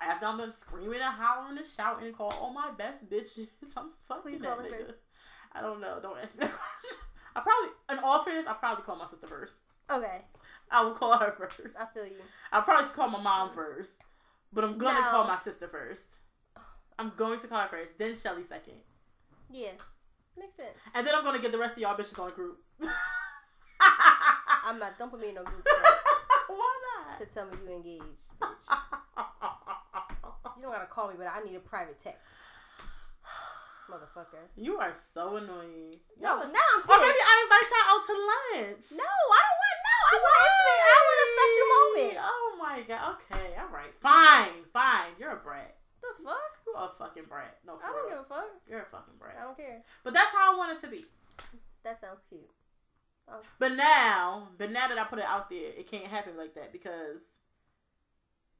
after 0.00 0.26
I'm 0.26 0.38
done 0.38 0.52
screaming 0.60 1.00
and 1.02 1.12
hollering 1.12 1.58
and 1.58 1.66
shouting 1.66 2.06
and 2.06 2.16
call 2.16 2.32
all 2.40 2.52
my 2.52 2.70
best 2.70 3.10
bitches, 3.10 3.48
I'm 3.76 3.90
fucking 4.06 4.40
that 4.42 4.58
nigga. 4.58 4.70
first? 4.70 5.00
I 5.52 5.60
don't 5.60 5.80
know. 5.80 5.98
Don't 6.00 6.16
ask 6.18 6.34
me 6.34 6.46
that 6.46 6.52
question. 6.52 6.98
I 7.34 7.40
probably, 7.40 7.70
in 7.90 7.98
all 8.04 8.22
fairness, 8.24 8.46
I 8.46 8.52
probably 8.54 8.84
call 8.84 8.96
my 8.96 9.08
sister 9.08 9.26
first. 9.26 9.54
Okay, 9.92 10.22
I 10.70 10.82
will 10.84 10.92
call 10.94 11.18
her 11.18 11.32
first. 11.36 11.76
I 11.78 11.86
feel 11.92 12.06
you. 12.06 12.20
I 12.50 12.60
probably 12.62 12.86
should 12.86 12.94
call 12.96 13.08
my 13.08 13.20
mom 13.20 13.50
first, 13.54 13.90
but 14.52 14.64
I'm 14.64 14.78
gonna 14.78 15.00
No. 15.00 15.10
call 15.10 15.24
my 15.26 15.38
sister 15.38 15.68
first. 15.68 16.02
I'm 16.98 17.12
going 17.16 17.38
to 17.40 17.46
call 17.46 17.60
her 17.60 17.68
first, 17.68 17.98
then 17.98 18.14
Shelly 18.16 18.42
second, 18.48 18.74
Yeah, 19.50 19.72
makes 20.38 20.56
sense. 20.56 20.76
and 20.94 21.06
then 21.06 21.14
I'm 21.14 21.24
gonna 21.24 21.38
get 21.40 21.52
the 21.52 21.58
rest 21.58 21.72
of 21.72 21.78
y'all 21.78 21.96
bitches 21.96 22.18
on 22.18 22.28
a 22.28 22.32
group. 22.32 22.58
I'm 24.64 24.78
not. 24.78 24.96
Don't 24.98 25.10
put 25.10 25.20
me 25.20 25.28
in 25.30 25.34
no 25.34 25.42
group 25.42 25.66
Why 26.48 27.16
to 27.18 27.26
tell 27.26 27.46
me 27.46 27.52
you 27.66 27.72
engaged. 27.76 28.04
not? 28.40 28.56
You 30.56 30.62
don't 30.62 30.72
gotta 30.72 30.86
call 30.86 31.08
me, 31.08 31.14
but 31.18 31.26
I 31.26 31.40
need 31.42 31.56
a 31.56 31.60
private 31.60 31.98
text. 32.00 32.20
Motherfucker. 33.90 34.46
you 34.56 34.78
are 34.78 34.94
so 35.12 35.36
annoying. 35.36 35.96
No, 36.20 36.28
Y'all- 36.38 36.42
are 36.44 36.52
now 36.52 36.60
I'm 36.76 36.82
oh, 36.88 36.94
or 36.94 37.00
maybe 37.00 37.12
pissed. 37.12 37.26
I 37.28 37.34
invite 37.42 37.68
y'all 37.72 37.90
out 37.90 38.02
to 38.06 38.14
lunch. 38.14 38.84
No, 38.92 39.04
I 39.04 39.40
don't 39.42 39.58
want. 39.58 39.78
I 40.02 40.14
want 40.22 40.36
intimate. 40.46 40.82
I 40.82 40.98
want 41.06 41.18
a 41.22 41.28
special 41.32 41.66
moment. 41.74 42.14
Oh 42.20 42.48
my 42.58 42.76
god. 42.88 43.16
Okay. 43.30 43.54
All 43.60 43.68
right. 43.72 43.92
Fine. 44.00 44.64
Fine. 44.72 45.10
You're 45.18 45.32
a 45.32 45.36
brat. 45.36 45.76
The 46.02 46.24
fuck? 46.24 46.52
You're 46.66 46.76
a 46.82 46.90
fucking 46.98 47.24
brat. 47.28 47.58
No, 47.66 47.78
I 47.82 47.86
don't 47.92 48.06
real. 48.06 48.08
give 48.10 48.18
a 48.18 48.24
fuck. 48.28 48.50
You're 48.68 48.80
a 48.82 48.90
fucking 48.90 49.14
brat. 49.18 49.36
I 49.40 49.44
don't 49.44 49.56
care. 49.56 49.82
But 50.04 50.14
that's 50.14 50.30
how 50.34 50.54
I 50.54 50.56
want 50.56 50.72
it 50.76 50.80
to 50.82 50.88
be. 50.90 51.04
That 51.84 52.00
sounds 52.00 52.24
cute. 52.28 52.48
Oh. 53.30 53.40
But 53.58 53.72
now, 53.72 54.48
but 54.58 54.72
now 54.72 54.88
that 54.88 54.98
I 54.98 55.04
put 55.04 55.20
it 55.20 55.24
out 55.24 55.48
there, 55.48 55.70
it 55.78 55.88
can't 55.90 56.06
happen 56.06 56.36
like 56.36 56.54
that 56.56 56.72
because 56.72 57.22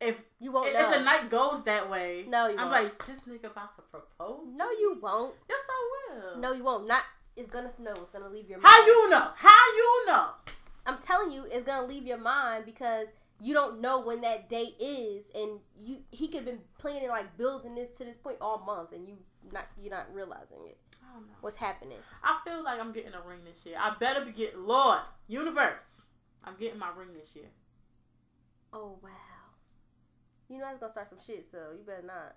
if 0.00 0.16
You 0.40 0.52
won't 0.52 0.68
if, 0.68 0.74
know. 0.74 0.90
if 0.92 0.98
the 0.98 1.04
night 1.04 1.30
goes 1.30 1.64
that 1.64 1.90
way, 1.90 2.24
No, 2.28 2.46
you 2.48 2.56
I'm 2.58 2.70
won't. 2.70 2.84
like, 2.84 3.06
this 3.06 3.20
nigga 3.28 3.50
about 3.50 3.74
to 3.76 3.82
propose. 3.82 4.46
no, 4.54 4.70
you 4.70 4.98
won't. 5.02 5.34
Yes, 5.48 5.58
I 5.68 5.90
will. 6.14 6.38
No, 6.40 6.52
you 6.52 6.62
won't. 6.64 6.86
Not. 6.86 7.02
It's 7.36 7.48
gonna 7.48 7.70
snow. 7.70 7.92
It's 7.92 8.10
gonna 8.10 8.28
leave 8.28 8.48
your 8.48 8.58
mind. 8.58 8.66
How 8.68 8.86
you 8.86 9.10
know? 9.10 9.28
How 9.34 9.66
you 9.76 10.06
know? 10.06 10.26
I'm 10.86 10.98
telling 10.98 11.32
you, 11.32 11.44
it's 11.50 11.66
gonna 11.66 11.86
leave 11.86 12.06
your 12.06 12.18
mind 12.18 12.64
because 12.64 13.08
you 13.40 13.54
don't 13.54 13.80
know 13.80 14.00
when 14.00 14.20
that 14.20 14.48
date 14.48 14.76
is, 14.78 15.24
and 15.34 15.60
you 15.82 15.98
he 16.10 16.28
could 16.28 16.36
have 16.36 16.44
been 16.44 16.60
planning 16.78 17.08
like 17.08 17.36
building 17.36 17.74
this 17.74 17.90
to 17.98 18.04
this 18.04 18.16
point 18.16 18.36
all 18.40 18.62
month, 18.64 18.92
and 18.92 19.06
you 19.08 19.16
not 19.52 19.66
you're 19.80 19.90
not 19.90 20.12
realizing 20.14 20.58
it. 20.66 20.78
I 21.02 21.14
don't 21.14 21.26
know. 21.26 21.34
What's 21.40 21.56
happening? 21.56 21.98
I 22.22 22.38
feel 22.44 22.62
like 22.62 22.80
I'm 22.80 22.92
getting 22.92 23.14
a 23.14 23.28
ring 23.28 23.40
this 23.44 23.64
year. 23.64 23.76
I 23.78 23.94
better 23.98 24.24
be 24.24 24.32
getting 24.32 24.64
Lord 24.64 25.00
universe. 25.28 25.86
I'm 26.44 26.54
getting 26.58 26.78
my 26.78 26.90
ring 26.96 27.08
this 27.18 27.34
year. 27.34 27.48
Oh 28.72 28.98
wow. 29.02 29.10
You 30.48 30.58
know 30.58 30.66
I 30.66 30.72
was 30.72 30.80
gonna 30.80 30.92
start 30.92 31.08
some 31.08 31.18
shit, 31.24 31.46
so 31.50 31.58
you 31.76 31.84
better 31.84 32.06
not. 32.06 32.36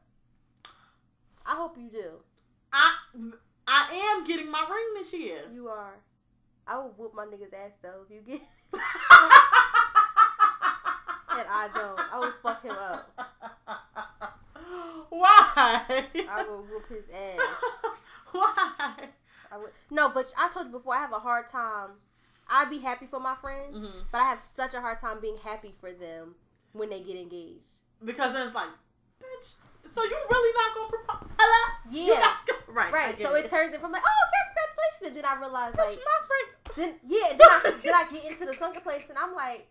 I 1.46 1.56
hope 1.56 1.78
you 1.78 1.90
do. 1.90 2.12
I 2.74 2.94
I 3.68 4.18
am 4.18 4.28
getting 4.28 4.52
my 4.52 4.66
ring 4.70 4.94
this 4.96 5.14
year. 5.14 5.42
You 5.54 5.68
are. 5.68 5.94
I 6.68 6.78
will 6.78 6.94
whoop 6.98 7.14
my 7.16 7.26
nigga's 7.26 7.54
ass 7.54 7.78
though 7.82 8.04
if 8.06 8.12
you 8.14 8.22
get 8.26 8.42
and 8.74 8.82
I 11.50 11.70
don't. 11.74 12.00
I 12.14 12.20
will 12.20 12.34
fuck 12.42 12.64
him 12.64 12.72
up. 12.72 13.12
Why? 15.10 15.52
I 15.58 16.46
will 16.48 16.64
whoop 16.64 16.88
his 16.90 17.06
ass. 17.10 17.40
Why? 18.32 19.10
I 19.52 19.58
would 19.58 19.72
no, 19.92 20.10
but 20.10 20.32
I 20.38 20.50
told 20.50 20.68
you 20.68 20.72
before 20.74 20.96
I 20.96 21.00
have 21.00 21.14
a 21.14 21.20
hard 21.20 21.48
time. 21.48 21.92
I'd 22.48 22.70
be 22.70 22.78
happy 22.80 23.08
for 23.08 23.20
my 23.20 23.36
friends, 23.36 23.76
Mhm. 23.78 24.06
but 24.12 24.22
I 24.22 24.26
have 24.26 24.40
such 24.42 24.74
a 24.76 24.82
hard 24.82 25.00
time 25.00 25.20
being 25.20 25.38
happy 25.38 25.74
for 25.80 25.92
them 25.92 26.36
when 26.74 26.90
they 26.90 27.02
get 27.02 27.16
engaged. 27.16 27.82
Because 28.04 28.34
then 28.34 28.46
it's 28.48 28.56
like, 28.56 28.70
bitch. 29.22 29.56
So 29.94 30.04
you 30.04 30.18
really 30.30 30.54
not 30.58 30.76
gonna 30.76 30.90
propose? 30.90 31.30
Hello? 31.38 31.76
Yeah, 31.92 32.34
gonna- 32.48 32.60
right. 32.68 32.92
Right. 32.94 33.18
So 33.18 33.36
it 33.36 33.50
turns 33.50 33.74
it 33.74 33.80
from 33.82 33.92
like, 33.92 34.04
oh, 34.06 34.24
congratulations, 34.34 35.08
and 35.08 35.16
then 35.16 35.26
I 35.26 35.40
realize 35.40 35.74
Bitch, 35.74 35.98
like, 35.98 36.00
my 36.06 36.20
friend. 36.28 36.48
then 36.76 36.96
yeah, 37.08 37.30
then 37.38 37.48
I, 37.48 37.74
then 37.84 37.94
I 37.94 38.06
get 38.12 38.26
into 38.32 38.46
the 38.46 38.54
sunken 38.54 38.82
place, 38.82 39.10
and 39.10 39.18
I'm 39.18 39.34
like, 39.34 39.68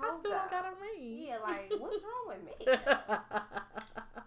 I 0.00 0.16
still 0.18 0.32
up. 0.32 0.50
got 0.50 0.64
a 0.66 0.72
ring. 0.80 1.22
Yeah, 1.26 1.38
like 1.42 1.72
what's 1.78 2.02
wrong 2.02 2.28
with 2.28 2.44
me? 2.44 2.66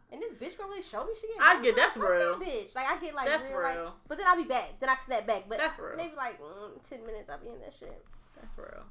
And 0.10 0.22
this 0.22 0.34
bitch 0.34 0.58
gonna 0.58 0.70
really 0.72 0.82
show 0.82 1.04
me 1.06 1.12
she. 1.20 1.28
Get. 1.28 1.38
I 1.42 1.62
get- 1.62 1.76
that's 1.76 1.96
real. 1.98 2.40
Bitch, 2.40 2.74
like 2.76 2.90
I 2.90 2.98
get 2.98 3.14
like 3.14 3.28
That's 3.28 3.50
real, 3.50 3.62
like, 3.62 3.78
but 4.08 4.18
then 4.18 4.26
I'll 4.26 4.38
be 4.38 4.46
back. 4.46 4.80
Then 4.80 4.90
I 4.90 4.96
snap 5.06 5.28
back. 5.28 5.44
But 5.48 5.60
That's 5.60 5.78
real. 5.78 5.96
maybe 5.96 6.16
like 6.16 6.42
mm, 6.42 6.90
ten 6.90 7.06
minutes 7.06 7.30
I'll 7.30 7.38
be 7.38 7.50
in 7.50 7.60
that 7.60 7.74
shit. 7.78 8.04
That's 8.42 8.58
real. 8.58 8.84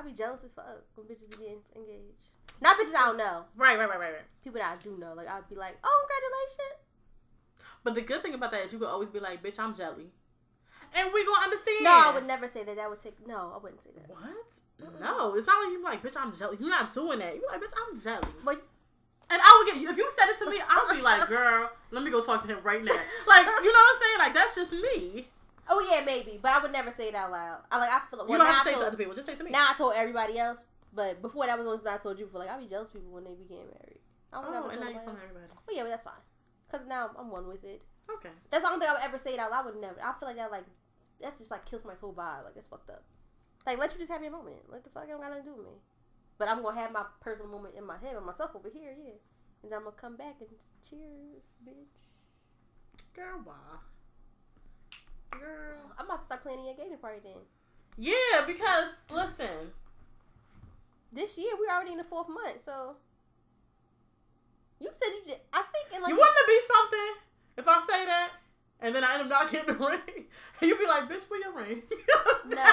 I'll 0.00 0.06
be 0.06 0.12
jealous 0.16 0.42
as 0.44 0.54
fuck 0.54 0.64
when 0.94 1.06
bitches 1.06 1.28
be 1.30 1.44
getting 1.44 1.60
engaged. 1.76 2.32
Not 2.62 2.78
bitches 2.78 2.96
I 2.96 3.06
don't 3.06 3.18
know. 3.18 3.44
Right, 3.54 3.78
right, 3.78 3.86
right, 3.88 4.00
right, 4.00 4.12
right. 4.12 4.42
People 4.42 4.60
that 4.60 4.78
I 4.78 4.82
do 4.82 4.96
know. 4.96 5.12
Like 5.12 5.28
I'd 5.28 5.46
be 5.46 5.56
like, 5.56 5.76
oh, 5.84 6.06
congratulations. 6.08 6.80
But 7.84 7.94
the 7.94 8.00
good 8.00 8.22
thing 8.22 8.32
about 8.32 8.50
that 8.52 8.64
is 8.64 8.72
you 8.72 8.78
could 8.78 8.88
always 8.88 9.10
be 9.10 9.20
like, 9.20 9.42
bitch, 9.42 9.58
I'm 9.58 9.74
jelly. 9.74 10.06
And 10.96 11.12
we 11.12 11.24
gonna 11.26 11.44
understand. 11.44 11.84
No, 11.84 11.90
I 11.90 12.12
would 12.14 12.26
never 12.26 12.48
say 12.48 12.64
that. 12.64 12.76
That 12.76 12.88
would 12.88 12.98
take. 12.98 13.26
No, 13.26 13.52
I 13.54 13.58
wouldn't 13.58 13.82
say 13.82 13.90
that. 13.94 14.08
What? 14.08 14.22
Mm-mm. 14.80 15.00
No, 15.00 15.34
it's 15.34 15.46
not 15.46 15.62
like 15.62 15.72
you 15.72 15.78
be 15.78 15.84
like, 15.84 16.02
bitch, 16.02 16.16
I'm 16.16 16.34
jelly. 16.34 16.56
You're 16.58 16.70
not 16.70 16.94
doing 16.94 17.18
that. 17.18 17.36
You're 17.36 17.50
like, 17.52 17.60
bitch, 17.60 17.74
I'm 17.76 18.00
jelly. 18.00 18.32
But 18.42 18.62
And 19.28 19.40
I 19.42 19.50
would 19.58 19.82
get 19.82 19.90
if 19.90 19.98
you 19.98 20.10
said 20.18 20.30
it 20.30 20.38
to 20.38 20.50
me, 20.50 20.62
I'll 20.66 20.94
be 20.96 21.02
like, 21.02 21.28
girl, 21.28 21.70
let 21.90 22.02
me 22.02 22.10
go 22.10 22.24
talk 22.24 22.40
to 22.46 22.48
him 22.48 22.58
right 22.62 22.82
now. 22.82 22.96
Like, 23.28 23.44
you 23.44 23.70
know 23.70 23.84
what 23.84 23.96
I'm 23.96 24.00
saying? 24.00 24.18
Like, 24.18 24.34
that's 24.34 24.54
just 24.54 24.72
me. 24.72 25.28
Oh 25.68 25.86
yeah, 25.90 26.04
maybe. 26.04 26.38
But 26.40 26.52
I 26.52 26.62
would 26.62 26.72
never 26.72 26.90
say 26.90 27.08
it 27.08 27.14
out 27.14 27.30
loud. 27.30 27.60
I 27.70 27.78
like. 27.78 27.90
I 27.90 28.00
feel 28.10 28.18
like. 28.20 28.28
You 28.30 28.38
don't 28.38 28.46
have 28.46 28.64
to 28.64 28.70
I 28.70 28.72
say 28.72 28.78
it 28.78 28.80
to 28.80 28.86
other 28.86 28.96
people. 28.96 29.14
Just 29.14 29.26
say 29.26 29.32
it 29.34 29.38
to 29.38 29.44
me. 29.44 29.50
now 29.50 29.68
I 29.70 29.74
told 29.76 29.94
everybody 29.96 30.38
else. 30.38 30.64
But 30.92 31.22
before 31.22 31.46
that 31.46 31.56
was 31.56 31.64
the 31.64 31.70
only 31.70 31.82
thing 31.84 31.92
I 31.92 31.98
told 31.98 32.18
you 32.18 32.26
before. 32.26 32.40
Like 32.40 32.50
I 32.50 32.58
be 32.58 32.66
jealous 32.66 32.88
of 32.88 32.94
people 32.94 33.12
when 33.12 33.24
they 33.24 33.30
be 33.30 33.44
getting 33.44 33.66
married. 33.66 34.00
I 34.32 34.42
don't 34.42 34.54
I 34.54 34.58
oh, 34.58 34.64
and 34.64 34.72
told 34.72 34.94
now 34.94 35.00
telling 35.00 35.22
everybody. 35.22 35.46
Oh 35.50 35.72
yeah, 35.72 35.82
but 35.82 35.90
that's 35.90 36.02
fine. 36.02 36.22
Cause 36.70 36.80
now 36.86 37.10
I'm 37.18 37.30
one 37.30 37.48
with 37.48 37.64
it. 37.64 37.82
Okay. 38.08 38.30
That's 38.50 38.64
the 38.64 38.70
only 38.70 38.80
thing 38.80 38.90
I 38.90 38.94
would 38.94 39.06
ever 39.06 39.18
say 39.18 39.34
it 39.34 39.40
out 39.40 39.50
loud. 39.50 39.62
I 39.62 39.66
would 39.66 39.80
never. 39.80 39.98
I 40.02 40.12
feel 40.18 40.28
like 40.28 40.36
that 40.36 40.50
like 40.50 40.66
that 41.20 41.38
just 41.38 41.50
like 41.50 41.64
kills 41.64 41.84
my 41.84 41.94
whole 41.94 42.12
vibe. 42.12 42.44
Like 42.44 42.54
that's 42.54 42.68
fucked 42.68 42.90
up. 42.90 43.02
Like 43.66 43.78
let 43.78 43.92
you 43.92 43.98
just 43.98 44.10
have 44.10 44.22
your 44.22 44.32
moment. 44.32 44.66
What 44.68 44.82
the 44.84 44.90
fuck? 44.90 45.04
It 45.04 45.10
don't 45.10 45.20
got 45.20 45.30
nothing 45.30 45.44
to 45.44 45.50
do 45.50 45.56
with 45.56 45.66
me. 45.66 45.78
But 46.38 46.48
I'm 46.48 46.62
gonna 46.62 46.80
have 46.80 46.92
my 46.92 47.04
personal 47.20 47.50
moment 47.50 47.74
in 47.76 47.86
my 47.86 47.98
head 47.98 48.14
with 48.16 48.24
myself 48.24 48.52
over 48.54 48.70
here, 48.72 48.96
yeah. 48.96 49.18
And 49.62 49.70
then 49.70 49.78
I'm 49.78 49.84
gonna 49.84 49.96
come 49.96 50.16
back 50.16 50.36
and 50.40 50.48
cheers, 50.88 51.58
bitch. 51.66 52.08
Girl, 53.14 53.42
why? 53.44 53.76
Girl. 55.30 55.92
I'm 55.98 56.06
about 56.06 56.20
to 56.20 56.24
start 56.26 56.42
planning 56.42 56.64
your 56.64 56.74
engagement 56.74 57.02
party 57.02 57.20
then. 57.22 57.38
Yeah, 57.96 58.44
because 58.46 58.90
listen, 59.10 59.72
This 61.12 61.36
year 61.38 61.50
we're 61.58 61.72
already 61.74 61.92
in 61.92 61.98
the 61.98 62.04
fourth 62.04 62.28
month, 62.28 62.64
so 62.64 62.96
you 64.78 64.88
said 64.92 65.08
you 65.16 65.22
just. 65.26 65.40
I 65.52 65.62
think 65.72 65.94
in 65.94 66.02
like 66.02 66.10
you 66.10 66.16
wouldn't 66.16 66.36
it 66.36 66.46
be 66.46 66.60
something 66.74 67.12
if 67.58 67.68
I 67.68 67.80
say 67.86 68.04
that 68.06 68.30
and 68.80 68.94
then 68.94 69.04
I 69.04 69.14
end 69.14 69.22
up 69.22 69.28
not 69.28 69.50
getting 69.52 69.74
the 69.76 69.84
ring, 69.86 70.24
and 70.60 70.68
you 70.68 70.76
be 70.78 70.86
like, 70.86 71.08
bitch, 71.08 71.20
for 71.22 71.36
your 71.36 71.52
ring? 71.52 71.82
No. 72.48 72.64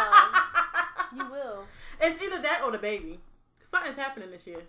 you 1.15 1.29
will. 1.29 1.65
It's 2.01 2.21
either 2.23 2.41
that 2.41 2.61
or 2.63 2.71
the 2.71 2.77
baby. 2.79 3.19
Something's 3.69 3.97
happening 3.97 4.31
this 4.31 4.47
year. 4.47 4.61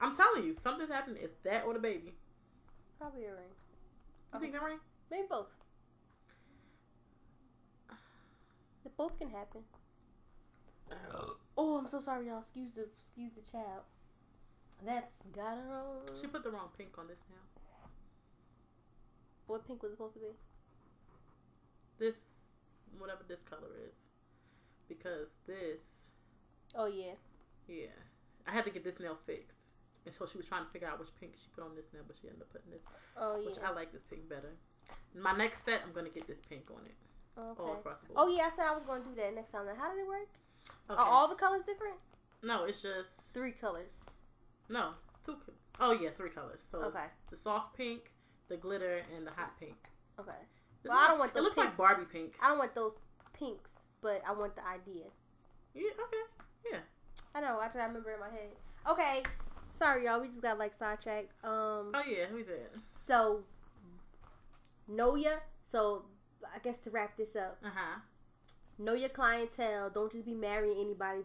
I'm 0.00 0.16
telling 0.16 0.42
you, 0.44 0.56
something's 0.62 0.90
happening. 0.90 1.18
It's 1.22 1.34
that 1.44 1.64
or 1.66 1.74
the 1.74 1.78
baby. 1.78 2.14
Probably 2.98 3.24
a 3.26 3.32
ring. 3.34 3.52
You 4.32 4.40
think 4.40 4.52
that 4.54 4.62
ring? 4.62 4.78
Maybe 5.10 5.24
both. 5.28 5.54
The 8.84 8.90
both 8.90 9.18
can 9.18 9.30
happen. 9.30 9.62
Oh, 11.56 11.78
I'm 11.78 11.88
so 11.88 11.98
sorry, 11.98 12.26
y'all. 12.26 12.40
Excuse 12.40 12.72
the 12.72 12.86
excuse 13.00 13.32
the 13.32 13.40
child. 13.50 13.82
That's 14.84 15.22
got 15.34 15.56
her 15.56 15.72
on. 15.72 16.16
She 16.20 16.26
put 16.26 16.44
the 16.44 16.50
wrong 16.50 16.68
pink 16.76 16.90
on 16.98 17.06
this 17.08 17.18
now. 17.30 17.36
What 19.46 19.66
pink 19.66 19.82
was 19.82 19.92
it 19.92 19.94
supposed 19.96 20.14
to 20.14 20.20
be? 20.20 20.26
This, 21.98 22.16
whatever 22.98 23.20
this 23.28 23.40
color 23.42 23.68
is, 23.86 23.94
because 24.88 25.28
this, 25.46 26.08
Oh 26.74 26.86
yeah. 26.86 27.12
yeah, 27.68 27.94
I 28.46 28.50
had 28.52 28.64
to 28.64 28.70
get 28.70 28.82
this 28.82 28.98
nail 28.98 29.16
fixed, 29.26 29.58
and 30.04 30.12
so 30.14 30.26
she 30.26 30.36
was 30.36 30.46
trying 30.46 30.64
to 30.64 30.70
figure 30.70 30.88
out 30.88 30.98
which 30.98 31.10
pink 31.20 31.34
she 31.36 31.46
put 31.54 31.62
on 31.62 31.76
this 31.76 31.86
nail, 31.92 32.02
but 32.06 32.16
she 32.20 32.26
ended 32.26 32.42
up 32.42 32.52
putting 32.52 32.70
this, 32.72 32.82
Oh 33.16 33.38
yeah. 33.38 33.46
which. 33.46 33.58
I 33.64 33.70
like 33.72 33.92
this 33.92 34.02
pink 34.02 34.28
better. 34.28 34.54
My 35.14 35.36
next 35.36 35.64
set, 35.64 35.82
I'm 35.86 35.92
gonna 35.92 36.08
get 36.08 36.26
this 36.26 36.40
pink 36.48 36.64
on 36.74 36.82
it 36.82 36.96
all 37.36 37.52
across 37.52 37.98
the 38.08 38.14
Oh 38.16 38.28
yeah, 38.28 38.44
I 38.46 38.50
said 38.50 38.66
I 38.70 38.74
was 38.74 38.82
gonna 38.84 39.02
do 39.04 39.14
that 39.16 39.34
next 39.34 39.50
time. 39.52 39.66
Now, 39.66 39.72
how 39.76 39.90
did 39.92 40.00
it 40.00 40.06
work? 40.08 40.28
Okay. 40.90 41.00
Are 41.00 41.06
all 41.08 41.28
the 41.28 41.34
colors 41.34 41.62
different? 41.64 41.96
no, 42.42 42.64
it's 42.64 42.82
just 42.82 43.08
Three 43.32 43.52
colors. 43.52 44.04
no, 44.68 44.90
it's 45.10 45.18
two. 45.26 45.36
Oh 45.80 45.92
yeah, 45.92 46.10
three 46.10 46.30
colors. 46.30 46.60
So 46.70 46.78
it's 46.82 46.94
Okay. 46.94 47.06
the 47.30 47.36
soft 47.36 47.76
pink, 47.76 48.12
the 48.48 48.56
glitter, 48.56 49.00
and 49.16 49.26
the 49.26 49.32
hot 49.32 49.58
pink. 49.58 49.76
Okay. 50.20 50.30
It 50.84 50.88
Well, 50.88 50.98
I 50.98 51.08
don't 51.08 51.18
want 51.18 51.32
It 51.32 51.34
those 51.34 51.44
looks 51.44 51.56
pinks. 51.56 51.70
like 51.70 51.76
Barbie 51.78 52.04
pink. 52.10 52.34
I 52.40 52.48
don't 52.48 52.58
want 52.58 52.74
those 52.74 52.92
pinks, 53.32 53.70
but 54.00 54.22
I 54.26 54.32
want 54.32 54.54
the 54.54 54.66
idea. 54.66 55.04
Yeah. 55.74 55.90
Okay. 56.00 56.70
Yeah. 56.72 56.78
I 57.34 57.40
know. 57.40 57.58
I 57.60 57.66
try 57.68 57.82
to 57.82 57.88
remember 57.88 58.12
in 58.12 58.20
my 58.20 58.28
head. 58.28 58.50
Okay. 58.88 59.22
Sorry, 59.70 60.04
y'all. 60.04 60.20
We 60.20 60.28
just 60.28 60.40
got 60.42 60.58
like 60.58 60.74
sidetracked. 60.76 61.32
Um. 61.42 61.90
Oh 61.92 62.02
yeah, 62.06 62.26
we 62.32 62.42
did. 62.44 62.68
So, 63.06 63.42
know 64.86 65.16
ya. 65.16 65.30
So, 65.66 66.04
I 66.54 66.58
guess 66.58 66.78
to 66.80 66.90
wrap 66.90 67.16
this 67.16 67.36
up, 67.36 67.58
Uh 67.64 67.70
huh. 67.74 68.00
know 68.78 68.94
your 68.94 69.08
clientele. 69.08 69.90
Don't 69.90 70.10
just 70.12 70.24
be 70.24 70.34
marrying 70.34 70.78
anybody 70.78 71.22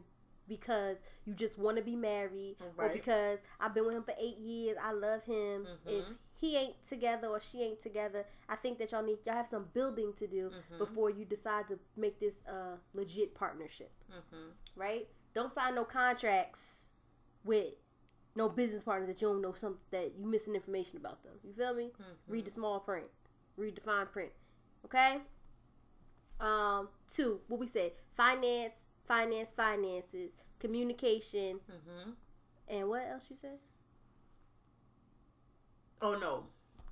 because 0.47 0.97
you 1.25 1.33
just 1.33 1.57
want 1.59 1.77
to 1.77 1.83
be 1.83 1.95
married 1.95 2.55
or 2.77 2.89
because 2.89 3.39
I've 3.59 3.73
been 3.73 3.85
with 3.85 3.95
him 3.95 4.03
for 4.03 4.15
eight 4.19 4.37
years. 4.37 4.77
I 4.81 4.91
love 4.93 5.23
him. 5.23 5.67
If 5.85 6.05
Mhm. 6.05 6.17
he 6.35 6.55
ain't 6.57 6.83
together 6.87 7.27
or 7.27 7.39
she 7.39 7.61
ain't 7.61 7.79
together, 7.79 8.25
I 8.47 8.55
think 8.55 8.79
that 8.79 8.91
y'all 8.91 9.03
need 9.03 9.19
y'all 9.25 9.35
have 9.35 9.47
some 9.47 9.65
building 9.73 10.13
to 10.13 10.27
do 10.27 10.49
Mhm. 10.49 10.77
before 10.79 11.09
you 11.11 11.23
decide 11.25 11.67
to 11.67 11.79
make 11.95 12.19
this 12.19 12.41
a 12.47 12.79
legit 12.93 13.35
partnership. 13.35 13.91
Mhm. 14.11 14.53
Right? 14.75 15.07
Don't 15.35 15.53
sign 15.53 15.75
no 15.75 15.85
contracts 15.85 16.89
with 17.43 17.75
no 18.35 18.49
business 18.49 18.83
partners 18.83 19.07
that 19.07 19.21
you 19.21 19.27
don't 19.27 19.41
know 19.41 19.53
some 19.53 19.79
that 19.91 20.15
you 20.15 20.25
missing 20.25 20.55
information 20.55 20.97
about 20.97 21.21
them. 21.23 21.39
You 21.43 21.53
feel 21.53 21.73
me? 21.75 21.91
Mhm. 21.99 22.15
Read 22.27 22.45
the 22.45 22.51
small 22.51 22.79
print. 22.79 23.07
Read 23.55 23.75
the 23.75 23.81
fine 23.81 24.07
print. 24.07 24.31
Okay? 24.85 25.19
Um, 26.39 26.89
two, 27.07 27.41
what 27.47 27.59
we 27.59 27.67
said, 27.67 27.91
finance, 28.15 28.87
finance, 29.05 29.51
finances, 29.51 30.31
communication, 30.59 31.59
Mhm. 31.69 32.15
and 32.67 32.87
what 32.89 33.03
else 33.05 33.25
you 33.29 33.35
said? 33.35 33.59
Oh 36.01 36.15
no, 36.17 36.47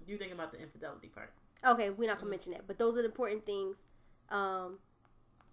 you 0.05 0.18
thinking 0.18 0.34
about 0.38 0.51
the 0.51 0.59
infidelity 0.59 1.07
part? 1.07 1.31
Okay, 1.65 1.89
we're 1.89 2.07
not 2.09 2.19
gonna 2.19 2.30
mention 2.30 2.51
that, 2.53 2.68
but 2.68 2.77
those 2.77 2.97
are 2.97 3.01
the 3.01 3.07
important 3.07 3.45
things 3.45 3.77
um, 4.30 4.80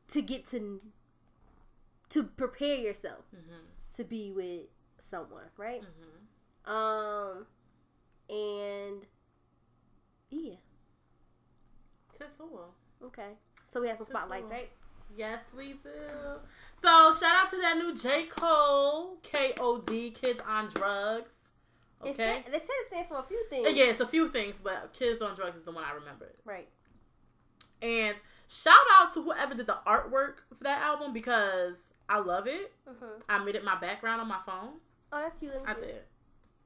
to 0.08 0.20
get 0.20 0.44
to 0.46 0.80
to 2.08 2.24
prepare 2.24 2.76
yourself 2.76 3.24
Mhm. 3.32 3.60
to 3.96 4.04
be 4.04 4.30
with 4.32 4.68
someone, 4.98 5.50
right? 5.56 5.82
Mhm. 5.82 6.68
Um, 6.70 7.46
and 8.28 9.06
yeah, 10.30 10.56
All. 12.40 12.74
okay. 13.04 13.30
So 13.68 13.80
we 13.80 13.88
have 13.88 13.96
some 13.96 14.06
spotlights, 14.06 14.50
right? 14.50 14.70
Yes, 15.16 15.40
we 15.56 15.74
do. 15.82 15.90
So 16.82 17.12
shout 17.12 17.34
out 17.44 17.50
to 17.50 17.56
that 17.60 17.76
new 17.78 17.96
J 17.96 18.26
Cole 18.26 19.16
K 19.22 19.52
O 19.60 19.78
D 19.78 20.10
Kids 20.10 20.40
on 20.46 20.68
Drugs. 20.68 21.30
It 22.04 22.08
Okay. 22.10 22.14
said, 22.16 22.44
they 22.46 22.58
said 22.58 22.68
it 22.68 22.88
stand 22.88 23.08
for 23.08 23.18
a 23.18 23.22
few 23.22 23.42
things. 23.48 23.68
Yeah, 23.72 23.84
it's 23.86 24.00
a 24.00 24.06
few 24.06 24.28
things, 24.28 24.60
but 24.62 24.92
Kids 24.92 25.22
on 25.22 25.34
Drugs 25.34 25.56
is 25.56 25.62
the 25.64 25.70
one 25.72 25.84
I 25.84 25.94
remember. 25.94 26.32
Right. 26.44 26.68
And 27.80 28.16
shout 28.48 28.74
out 28.98 29.12
to 29.14 29.22
whoever 29.22 29.54
did 29.54 29.66
the 29.66 29.78
artwork 29.86 30.36
for 30.56 30.62
that 30.64 30.82
album 30.82 31.12
because 31.12 31.76
I 32.08 32.18
love 32.18 32.46
it. 32.46 32.72
Mm-hmm. 32.88 33.20
I 33.28 33.38
made 33.44 33.54
it 33.54 33.64
my 33.64 33.76
background 33.76 34.20
on 34.20 34.28
my 34.28 34.40
phone. 34.44 34.74
Oh, 35.12 35.20
that's 35.20 35.34
cute. 35.38 35.52
I 35.66 35.74
did. 35.74 36.02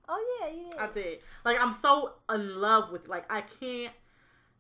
Oh 0.09 0.41
yeah, 0.41 0.51
you 0.51 0.71
did. 0.71 0.81
I 0.81 0.87
did. 0.91 1.23
Like 1.45 1.61
I'm 1.61 1.75
so 1.75 2.15
in 2.33 2.61
love 2.61 2.91
with 2.91 3.09
like 3.09 3.31
I 3.31 3.43
can't 3.43 3.93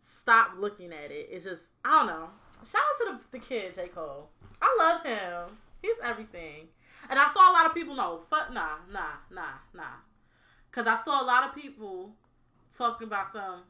stop 0.09 0.53
looking 0.59 0.93
at 0.93 1.11
it. 1.11 1.29
It's 1.31 1.45
just 1.45 1.63
I 1.85 1.99
don't 1.99 2.07
know. 2.07 2.29
Shout 2.65 2.81
out 2.83 2.99
to 2.99 3.19
the, 3.33 3.39
the 3.39 3.45
kid 3.45 3.75
J 3.75 3.89
Cole. 3.89 4.29
I 4.61 4.77
love 4.79 5.05
him. 5.07 5.57
He's 5.83 5.97
everything. 6.05 6.69
And 7.11 7.19
I 7.19 7.29
saw 7.33 7.51
a 7.51 7.53
lot 7.53 7.67
of 7.67 7.75
people 7.75 7.95
know. 7.95 8.21
Fuck 8.29 8.53
nah, 8.53 8.77
nah, 8.93 9.19
nah, 9.31 9.59
nah. 9.75 9.83
Cause 10.73 10.87
I 10.87 11.01
saw 11.05 11.23
a 11.23 11.27
lot 11.27 11.45
of 11.45 11.55
people 11.55 12.13
talking 12.77 13.07
about 13.07 13.33
some. 13.33 13.63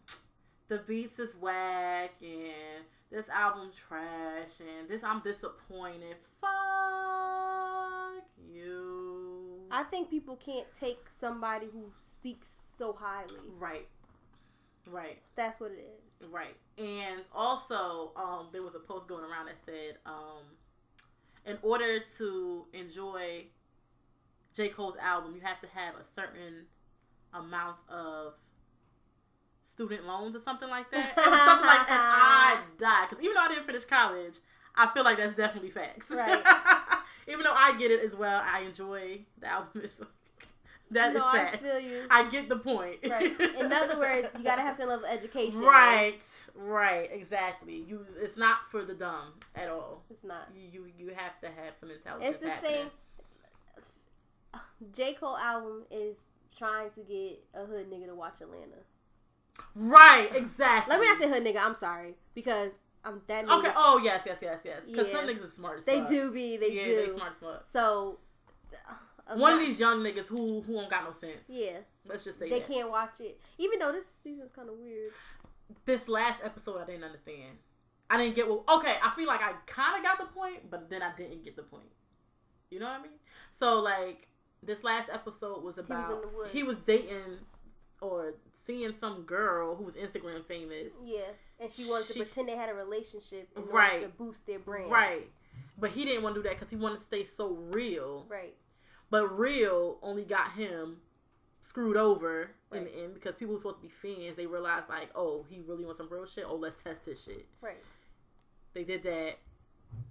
The 0.69 0.79
beats 0.87 1.19
is 1.19 1.35
whack 1.35 2.13
and 2.21 2.85
this 3.11 3.27
album 3.31 3.71
trash 3.73 4.61
and 4.61 4.89
this 4.89 5.03
I'm 5.03 5.21
disappointed. 5.21 6.17
Fuck 6.41 6.51
you. 8.53 9.63
I 9.71 9.85
think 9.85 10.11
people 10.11 10.37
can't 10.37 10.67
take 10.79 10.99
somebody 11.19 11.67
who 11.73 11.85
speaks 12.13 12.49
so 12.77 12.93
highly. 12.99 13.41
Right. 13.59 13.89
Right. 14.87 15.19
That's 15.37 15.59
what 15.61 15.71
it 15.71 15.79
is. 15.79 16.08
Right. 16.31 16.57
And 16.77 17.23
also, 17.35 18.13
um, 18.17 18.49
there 18.53 18.63
was 18.63 18.75
a 18.75 18.81
post 18.81 19.09
going 19.09 19.25
around 19.25 19.47
that 19.47 19.57
said, 19.65 19.97
um, 20.07 20.43
in 21.47 21.59
order 21.63 22.01
to 22.19 22.67
enjoy 22.73 23.45
J. 24.55 24.69
Cole's 24.69 24.97
album, 24.97 25.35
you 25.35 25.41
have 25.41 25.61
to 25.61 25.69
have 25.69 25.95
a 25.95 26.05
certain 26.05 26.67
amount 27.33 27.79
of 27.89 28.35
student 29.63 30.07
loans 30.07 30.35
or 30.35 30.41
something 30.41 30.69
like 30.69 30.91
that. 30.91 31.13
It 31.17 31.31
was 31.31 31.41
something 31.41 31.67
like 31.67 31.81
and 31.81 31.87
I 31.91 32.61
died. 32.79 33.07
Because 33.09 33.23
even 33.23 33.35
though 33.35 33.43
I 33.43 33.49
didn't 33.49 33.67
finish 33.67 33.85
college, 33.85 34.35
I 34.75 34.87
feel 34.89 35.05
like 35.05 35.19
that's 35.19 35.37
definitely 35.37 35.71
facts. 35.71 36.11
Right. 36.11 36.43
even 37.29 37.45
though 37.45 37.55
I 37.55 37.77
get 37.77 37.91
it 37.91 38.03
as 38.03 38.17
well, 38.17 38.43
I 38.45 38.61
enjoy 38.61 39.21
the 39.39 39.47
album. 39.47 39.83
That 40.91 41.13
is 41.13 41.19
no, 41.19 41.27
I 41.27 41.57
feel 41.57 41.79
you. 41.79 42.07
I 42.11 42.29
get 42.31 42.49
the 42.49 42.57
point. 42.57 42.99
Right. 43.09 43.39
In 43.41 43.73
other 43.73 43.99
words, 43.99 44.29
you 44.37 44.45
gotta 44.45 44.63
have 44.63 44.77
some 44.77 44.89
level 44.89 45.05
of 45.05 45.13
education. 45.13 45.61
Right, 45.61 46.21
right, 46.55 47.11
exactly. 47.13 47.85
You, 47.87 48.07
it's 48.21 48.37
not 48.37 48.71
for 48.71 48.85
the 48.85 48.95
dumb 48.95 49.35
at 49.55 49.69
all. 49.69 50.03
It's 50.11 50.25
not. 50.25 50.49
You, 50.57 50.69
you, 50.73 50.93
you 50.99 51.15
have 51.15 51.39
to 51.43 51.49
have 51.49 51.77
some 51.79 51.91
intelligence. 51.91 52.37
It's 52.37 52.43
the 52.43 52.51
happening. 52.51 52.91
same. 54.55 54.93
J 54.95 55.15
Cole 55.15 55.37
album 55.37 55.85
is 55.91 56.17
trying 56.57 56.91
to 56.91 57.01
get 57.01 57.45
a 57.55 57.67
hood 57.67 57.91
nigga 57.91 58.07
to 58.07 58.15
watch 58.15 58.41
Atlanta. 58.41 58.83
Right, 59.75 60.31
exactly. 60.35 60.91
Let 60.91 61.01
me 61.01 61.07
not 61.07 61.21
say 61.21 61.29
hood 61.29 61.45
nigga. 61.45 61.63
I'm 61.63 61.75
sorry 61.75 62.15
because 62.35 62.73
I'm 63.05 63.21
that. 63.27 63.49
Okay. 63.49 63.73
Oh 63.77 64.01
yes, 64.03 64.23
yes, 64.25 64.39
yes, 64.41 64.59
yes. 64.65 64.81
Because 64.87 65.09
Yeah. 65.09 65.13
some 65.15 65.27
niggas 65.27 65.45
are 65.45 65.51
smart 65.51 65.79
as 65.81 65.85
they 65.85 66.01
fuck. 66.01 66.09
do 66.09 66.31
be. 66.33 66.57
They 66.57 66.73
yeah, 66.73 66.85
do. 66.85 67.07
they 67.07 67.13
smart 67.13 67.33
as 67.33 67.39
fuck. 67.39 67.65
So 67.71 68.19
One 69.35 69.53
of 69.55 69.61
these 69.61 69.79
young 69.79 69.99
niggas 70.03 70.27
who 70.27 70.61
who 70.63 70.75
don't 70.75 70.91
got 70.91 71.05
no 71.05 71.11
sense. 71.13 71.43
Yeah, 71.49 71.79
Let's 72.07 72.25
just 72.25 72.39
say 72.39 72.49
they 72.49 72.61
that. 72.61 72.69
can't 72.69 72.91
watch 72.91 73.21
it. 73.21 73.41
Even 73.59 73.79
though 73.79 73.93
this 73.93 74.07
season's 74.23 74.51
kind 74.53 74.69
of 74.69 74.77
weird. 74.79 75.09
This 75.85 76.09
last 76.09 76.41
episode, 76.43 76.81
I 76.81 76.87
didn't 76.87 77.05
understand. 77.05 77.59
I 78.11 78.17
didn't 78.17 78.35
get 78.37 78.49
what. 78.49 78.63
Okay, 78.69 78.95
I 79.03 79.11
feel 79.15 79.27
like 79.27 79.43
I 79.43 79.53
kind 79.67 79.97
of 79.99 80.03
got 80.03 80.19
the 80.19 80.27
point, 80.27 80.71
but 80.71 80.89
then 80.89 81.03
I 81.03 81.13
didn't 81.17 81.45
get 81.45 81.57
the 81.57 81.63
point. 81.63 81.91
You 82.71 82.79
know 82.81 82.87
what 82.87 83.01
I 83.01 83.03
mean? 83.03 83.13
So 83.53 83.81
like 83.81 84.29
this 84.63 84.83
last 84.83 85.11
episode 85.13 85.63
was 85.63 85.77
was 85.77 85.79
about 85.79 86.11
in 86.13 86.21
the 86.23 86.29
woods. 86.29 86.53
he 86.53 86.63
was 86.63 86.79
dating 86.85 87.39
or 88.01 88.35
seeing 88.67 88.93
some 88.93 89.23
girl 89.23 89.75
who 89.77 89.85
was 89.85 89.95
Instagram 89.95 90.45
famous. 90.47 90.93
Yeah, 91.05 91.21
and 91.61 91.71
she 91.73 91.85
wanted 91.89 92.07
She- 92.07 92.15
to 92.15 92.25
pretend 92.25 92.49
they 92.49 92.57
had 92.57 92.69
a 92.71 92.75
relationship 92.75 93.49
Right. 93.57 94.03
to 94.03 94.09
boost 94.09 94.47
their 94.47 94.59
brand. 94.59 94.91
Right. 94.91 95.27
But 95.79 95.91
he 95.91 96.05
didn't 96.05 96.23
want 96.23 96.35
to 96.35 96.43
do 96.43 96.49
that 96.49 96.55
because 96.57 96.71
he 96.71 96.77
wanted 96.77 96.97
to 96.99 97.03
stay 97.05 97.25
so 97.25 97.51
real. 97.73 98.27
Right. 98.29 98.55
But 99.11 99.39
real 99.39 99.99
only 100.03 100.25
got 100.25 100.53
him 100.53 100.99
screwed 101.61 101.97
over 101.97 102.51
in 102.73 102.85
the 102.85 102.95
end 103.03 103.15
because 103.15 103.35
people 103.35 103.55
were 103.55 103.59
supposed 103.59 103.77
to 103.77 103.83
be 103.83 103.89
fans. 103.89 104.37
They 104.37 104.47
realized 104.47 104.85
like, 104.89 105.09
oh, 105.15 105.45
he 105.49 105.61
really 105.67 105.85
wants 105.85 105.99
some 105.99 106.09
real 106.11 106.27
shit. 106.27 106.45
Oh, 106.47 106.57
let's 106.57 106.83
test 106.83 107.07
his 107.07 107.23
shit. 107.23 107.47
Right. 107.61 107.83
They 108.75 108.85
did 108.85 109.03
that. 109.05 109.39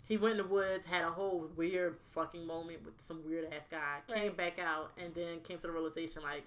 He 0.06 0.18
went 0.18 0.40
in 0.40 0.48
the 0.48 0.52
woods, 0.52 0.86
had 0.88 1.04
a 1.04 1.10
whole 1.12 1.50
weird 1.56 1.98
fucking 2.12 2.46
moment 2.48 2.84
with 2.84 2.96
some 3.08 3.24
weird 3.26 3.46
ass 3.54 3.68
guy. 3.70 4.00
Came 4.14 4.34
back 4.34 4.58
out 4.60 4.92
and 5.04 5.14
then 5.14 5.40
came 5.42 5.58
to 5.58 5.68
the 5.68 5.72
realization 5.74 6.24
like, 6.24 6.44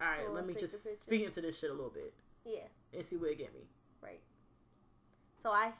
all 0.00 0.06
right, 0.06 0.30
let 0.32 0.46
me 0.46 0.54
just 0.54 0.76
feed 1.08 1.22
into 1.24 1.40
this 1.40 1.58
shit 1.58 1.70
a 1.70 1.72
little 1.72 1.90
bit 1.90 2.12
Yeah. 2.44 2.60
and 2.96 3.04
see 3.04 3.16
where 3.16 3.30
it 3.32 3.38
get 3.38 3.52
me. 3.52 3.62
Right. 4.00 4.20
So 5.42 5.50
I, 5.50 5.72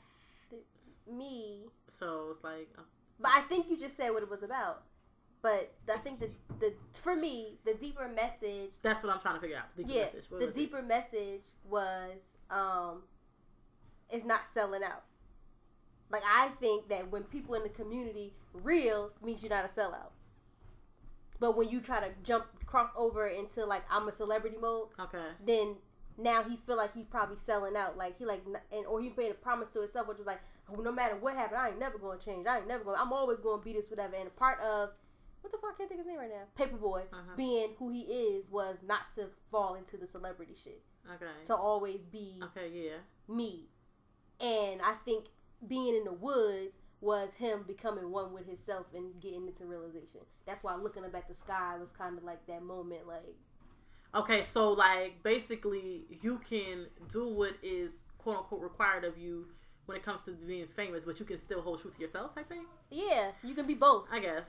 th- 0.49 0.63
me, 1.09 1.63
So 1.87 2.27
it's 2.31 2.43
like, 2.43 2.67
uh, 2.77 2.81
but 3.19 3.31
I 3.33 3.41
think 3.41 3.69
you 3.69 3.77
just 3.77 3.95
said 3.95 4.09
what 4.09 4.23
it 4.23 4.29
was 4.29 4.43
about. 4.43 4.83
But 5.41 5.71
I 5.91 5.97
think 5.97 6.19
the 6.19 6.29
the 6.59 6.73
for 6.99 7.15
me 7.15 7.59
the 7.65 7.73
deeper 7.73 8.07
message, 8.09 8.71
that's 8.81 9.03
what 9.03 9.13
I'm 9.13 9.21
trying 9.21 9.35
to 9.35 9.41
figure 9.41 9.57
out. 9.57 9.75
The 9.75 9.83
deeper 9.83 9.97
yeah, 9.97 10.05
message. 10.05 10.25
What 10.29 10.39
the 10.41 10.47
was 10.47 10.55
it? 10.55 10.59
deeper 10.59 10.81
message 10.81 11.43
was 11.69 12.19
um, 12.49 13.03
is 14.11 14.25
not 14.25 14.41
selling 14.51 14.83
out. 14.83 15.03
Like 16.11 16.23
I 16.25 16.49
think 16.59 16.89
that 16.89 17.09
when 17.11 17.23
people 17.23 17.55
in 17.55 17.63
the 17.63 17.69
community 17.69 18.33
real 18.53 19.11
means 19.23 19.41
you're 19.41 19.49
not 19.49 19.63
a 19.65 19.69
sellout. 19.69 20.11
But 21.39 21.55
when 21.55 21.69
you 21.69 21.79
try 21.79 22.01
to 22.01 22.09
jump 22.23 22.45
cross 22.65 22.89
over 22.97 23.27
into 23.27 23.65
like 23.65 23.83
I'm 23.89 24.07
a 24.07 24.11
celebrity 24.11 24.57
mode, 24.59 24.89
Okay. 24.99 25.23
then 25.45 25.75
now 26.17 26.43
he 26.43 26.57
feel 26.57 26.75
like 26.75 26.93
he's 26.93 27.05
probably 27.05 27.37
selling 27.37 27.77
out. 27.77 27.95
Like 27.97 28.17
he 28.17 28.25
like 28.25 28.41
and 28.73 28.85
or 28.87 28.99
he 29.01 29.13
made 29.15 29.31
a 29.31 29.35
promise 29.35 29.69
to 29.69 29.79
himself, 29.79 30.07
which 30.09 30.17
was 30.17 30.27
like, 30.27 30.41
oh, 30.69 30.81
no 30.81 30.91
matter 30.91 31.15
what 31.15 31.35
happened, 31.35 31.61
I 31.61 31.69
ain't 31.69 31.79
never 31.79 31.97
gonna 31.97 32.19
change. 32.19 32.45
I 32.45 32.57
ain't 32.57 32.67
never 32.67 32.83
gonna. 32.83 32.97
I'm 32.99 33.13
always 33.13 33.39
gonna 33.39 33.61
be 33.61 33.71
this 33.71 33.89
whatever. 33.89 34.15
And 34.17 34.27
a 34.27 34.31
part 34.31 34.59
of 34.59 34.89
what 35.49 35.61
the 35.61 35.67
fuck 35.67 35.75
I 35.75 35.77
can't 35.77 35.89
think 35.89 36.01
of 36.01 36.05
his 36.05 36.11
name 36.11 36.19
right 36.19 36.29
now. 36.29 36.43
Paper 36.55 36.77
Boi 36.77 37.03
Uh-huh. 37.11 37.35
being 37.35 37.69
who 37.77 37.89
he 37.89 38.01
is 38.01 38.49
was 38.51 38.83
not 38.83 39.11
to 39.15 39.27
fall 39.51 39.75
into 39.75 39.97
the 39.97 40.07
celebrity 40.07 40.55
shit. 40.61 40.81
Okay. 41.15 41.25
To 41.45 41.55
always 41.55 42.01
be 42.05 42.39
Okay. 42.43 42.69
Yeah. 42.71 42.97
me. 43.33 43.69
And 44.41 44.81
I 44.81 44.93
think 45.05 45.25
being 45.67 45.95
in 45.95 46.03
the 46.05 46.13
woods 46.13 46.77
was 47.01 47.35
him 47.35 47.63
becoming 47.65 48.11
one 48.11 48.33
with 48.33 48.45
himself 48.45 48.87
and 48.93 49.19
getting 49.21 49.47
into 49.47 49.65
realization. 49.65 50.21
That's 50.45 50.63
why 50.63 50.75
looking 50.75 51.03
up 51.05 51.15
at 51.15 51.27
the 51.27 51.33
sky 51.35 51.75
was 51.79 51.91
kind 51.91 52.17
of 52.17 52.23
like 52.23 52.45
that 52.47 52.61
moment, 52.63 53.07
like 53.07 53.35
Okay, 54.15 54.43
so 54.43 54.71
like 54.71 55.21
basically, 55.23 56.05
you 56.21 56.39
can 56.39 56.87
do 57.09 57.27
what 57.27 57.55
is 57.61 58.03
quote 58.17 58.37
unquote 58.37 58.61
required 58.61 59.03
of 59.05 59.17
you 59.17 59.47
when 59.85 59.95
it 59.97 60.03
comes 60.03 60.21
to 60.23 60.31
being 60.31 60.67
famous, 60.75 61.05
but 61.05 61.19
you 61.19 61.25
can 61.25 61.37
still 61.39 61.61
hold 61.61 61.81
true 61.81 61.91
to 61.91 62.01
yourself, 62.01 62.33
type 62.35 62.49
thing. 62.49 62.65
Yeah, 62.91 63.31
you 63.43 63.53
can 63.55 63.65
be 63.67 63.75
both, 63.75 64.05
I 64.11 64.19
guess 64.19 64.45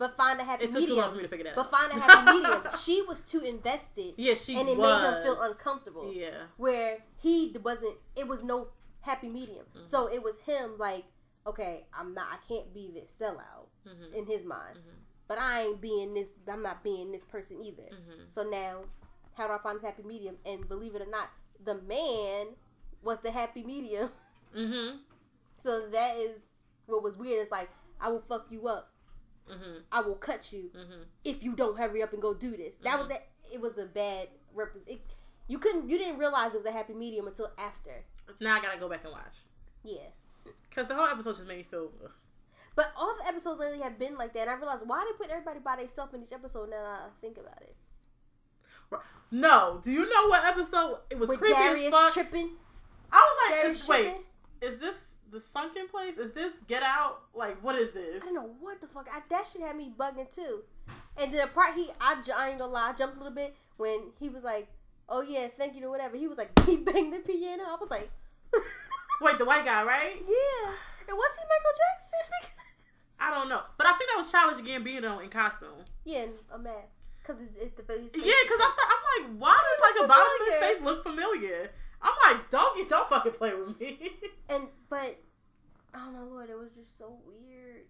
but 0.00 0.16
find 0.16 0.40
a 0.40 0.44
happy 0.44 0.64
it 0.64 0.72
took 0.72 0.84
too 0.84 0.94
long 0.96 1.10
for 1.10 1.14
medium. 1.14 1.16
me 1.18 1.22
to 1.22 1.28
figure 1.28 1.44
that 1.44 1.54
But 1.54 1.70
find 1.70 1.92
a 1.92 2.00
happy 2.00 2.32
medium. 2.32 2.62
She 2.82 3.02
was 3.02 3.22
too 3.22 3.40
invested, 3.42 4.14
yeah, 4.16 4.34
she 4.34 4.58
and 4.58 4.68
it 4.68 4.76
was. 4.76 5.02
made 5.02 5.06
her 5.08 5.22
feel 5.22 5.40
uncomfortable. 5.42 6.12
Yeah, 6.12 6.46
Where 6.56 6.98
he 7.18 7.54
wasn't. 7.62 7.96
It 8.16 8.26
was 8.26 8.42
no 8.42 8.68
happy 9.02 9.28
medium. 9.28 9.66
Mm-hmm. 9.76 9.86
So 9.86 10.06
it 10.12 10.22
was 10.22 10.38
him 10.40 10.76
like, 10.78 11.04
okay, 11.46 11.86
I'm 11.94 12.14
not. 12.14 12.26
I 12.32 12.38
can't 12.52 12.72
be 12.74 12.90
this 12.92 13.14
sellout 13.20 13.68
Mhm. 13.86 14.12
in 14.14 14.26
his 14.26 14.44
mind. 14.44 14.78
Mhm. 14.78 14.96
But 15.28 15.38
I 15.38 15.62
ain't 15.66 15.80
being 15.80 16.12
this. 16.14 16.30
I'm 16.48 16.62
not 16.62 16.82
being 16.82 17.12
this 17.12 17.24
person 17.24 17.62
either. 17.62 17.84
Mhm. 17.92 18.32
So 18.32 18.42
now, 18.42 18.84
how 19.34 19.46
do 19.46 19.52
I 19.52 19.58
find 19.58 19.80
the 19.80 19.86
happy 19.86 20.02
medium? 20.02 20.38
And 20.44 20.68
believe 20.68 20.94
it 20.96 21.02
or 21.02 21.06
not, 21.06 21.28
the 21.62 21.76
man 21.82 22.56
was 23.02 23.18
the 23.20 23.30
happy 23.30 23.62
medium. 23.62 24.10
Mhm. 24.56 24.98
So 25.62 25.88
that 25.90 26.16
is 26.16 26.40
what 26.86 27.02
was 27.02 27.18
weird. 27.18 27.40
It's 27.42 27.50
like 27.50 27.68
I 28.00 28.08
will 28.08 28.22
fuck 28.28 28.46
you 28.50 28.66
up. 28.66 28.89
Mhm. 29.50 29.82
I 29.92 30.00
will 30.00 30.14
cut 30.16 30.52
you 30.52 30.70
Mhm. 30.74 31.04
if 31.24 31.42
you 31.42 31.54
don't 31.54 31.76
hurry 31.78 32.02
up 32.02 32.12
and 32.12 32.22
go 32.22 32.34
do 32.34 32.56
this. 32.56 32.78
That 32.78 32.98
was 32.98 33.08
that. 33.08 33.26
It 33.52 33.60
was 33.60 33.78
a 33.78 33.86
bad 33.86 34.28
rep. 34.54 34.72
It, 34.86 35.00
you 35.48 35.58
couldn't. 35.58 35.88
You 35.88 35.98
didn't 35.98 36.18
realize 36.18 36.54
it 36.54 36.58
was 36.58 36.66
a 36.66 36.70
happy 36.72 36.92
medium 36.94 37.26
until 37.26 37.50
after. 37.58 38.04
Now 38.40 38.56
I 38.56 38.60
gotta 38.60 38.78
go 38.78 38.88
back 38.88 39.02
and 39.04 39.12
watch 39.12 39.38
Yeah. 39.82 40.08
because 40.68 40.86
the 40.86 40.94
whole 40.94 41.06
episode 41.06 41.34
just 41.36 41.46
made 41.48 41.58
me 41.58 41.62
feel. 41.64 41.92
ugh. 42.04 42.12
But 42.76 42.92
all 42.96 43.14
the 43.16 43.26
episodes 43.26 43.58
lately 43.58 43.80
have 43.80 43.98
been 43.98 44.16
like 44.16 44.32
that. 44.34 44.42
And 44.42 44.50
I 44.50 44.54
realized 44.54 44.86
why 44.86 45.04
they 45.04 45.12
put 45.18 45.30
everybody 45.30 45.58
by 45.58 45.76
themselves 45.76 46.14
in 46.14 46.22
each 46.22 46.32
episode. 46.32 46.70
Now 46.70 46.82
that 46.82 47.00
I 47.02 47.08
think 47.20 47.36
about 47.38 47.60
it, 47.62 47.74
No, 49.32 49.80
do 49.82 49.92
you 49.92 50.00
know 50.08 50.28
what 50.28 50.44
episode 50.44 50.98
it 51.10 51.18
was 51.18 51.28
with 51.28 51.40
Darius 51.40 51.90
fuck? 51.94 52.12
tripping, 52.12 52.50
I 53.12 53.18
was 53.18 53.64
like, 53.64 53.74
is, 53.76 53.88
wait, 53.88 54.16
is 54.60 54.78
this 54.78 55.09
the 55.30 55.40
sunken 55.40 55.88
place? 55.88 56.16
Is 56.18 56.32
this 56.32 56.52
Get 56.68 56.82
Out? 56.82 57.20
Like, 57.34 57.62
what 57.62 57.76
is 57.76 57.90
this? 57.92 58.22
I 58.22 58.26
don't 58.26 58.34
know 58.34 58.50
what 58.60 58.80
the 58.80 58.86
fuck. 58.86 59.08
I, 59.12 59.20
that 59.28 59.44
shit 59.52 59.62
had 59.62 59.76
me 59.76 59.92
bugging 59.98 60.32
too. 60.34 60.60
And 61.20 61.32
the 61.32 61.48
part 61.54 61.74
he, 61.74 61.90
I, 62.00 62.16
I 62.36 62.50
ain't 62.50 62.58
gonna 62.58 62.72
lie, 62.72 62.90
I 62.90 62.92
jumped 62.92 63.16
a 63.16 63.18
little 63.18 63.34
bit 63.34 63.54
when 63.76 64.12
he 64.18 64.28
was 64.28 64.42
like, 64.44 64.68
"Oh 65.08 65.22
yeah, 65.22 65.48
thank 65.58 65.76
you" 65.76 65.86
or 65.86 65.90
whatever. 65.90 66.16
He 66.16 66.26
was 66.28 66.38
like, 66.38 66.50
he 66.66 66.76
banged 66.76 67.12
the 67.12 67.18
piano. 67.20 67.64
I 67.66 67.76
was 67.80 67.90
like, 67.90 68.10
Wait, 69.20 69.38
the 69.38 69.44
white 69.44 69.64
guy, 69.64 69.82
right? 69.84 70.16
yeah. 70.16 70.70
And 71.08 71.16
was 71.16 71.36
he 71.36 71.44
Michael 71.44 71.76
Jackson? 71.76 72.56
I 73.20 73.30
don't 73.30 73.48
know, 73.48 73.60
but 73.76 73.86
I 73.86 73.92
think 73.92 74.10
that 74.10 74.16
was 74.18 74.30
Childish 74.32 74.64
Gambino 74.64 75.22
in 75.22 75.28
costume. 75.28 75.84
yeah, 76.04 76.26
a 76.52 76.58
mask. 76.58 76.88
Cause 77.22 77.36
it's, 77.40 77.54
it's 77.62 77.76
the 77.76 77.82
face. 77.82 78.00
Yeah, 78.16 78.32
because 78.42 78.58
I 78.60 78.70
start, 78.72 78.88
I'm 78.90 79.02
like, 79.22 79.40
why 79.40 79.52
does 79.54 79.80
like 79.82 80.02
the 80.02 80.08
bottom 80.08 80.26
of 80.40 80.46
his 80.48 80.58
face 80.58 80.80
look 80.82 81.02
familiar? 81.04 81.70
I'm 82.02 82.12
like, 82.36 82.50
don't 82.50 82.76
get, 82.76 82.88
don't 82.88 83.08
fucking 83.08 83.32
play 83.32 83.54
with 83.54 83.78
me. 83.80 83.98
And 84.48 84.64
but 84.88 85.16
oh 85.94 86.10
my 86.10 86.22
lord, 86.22 86.50
it 86.50 86.58
was 86.58 86.70
just 86.74 86.98
so 86.98 87.18
weird. 87.24 87.84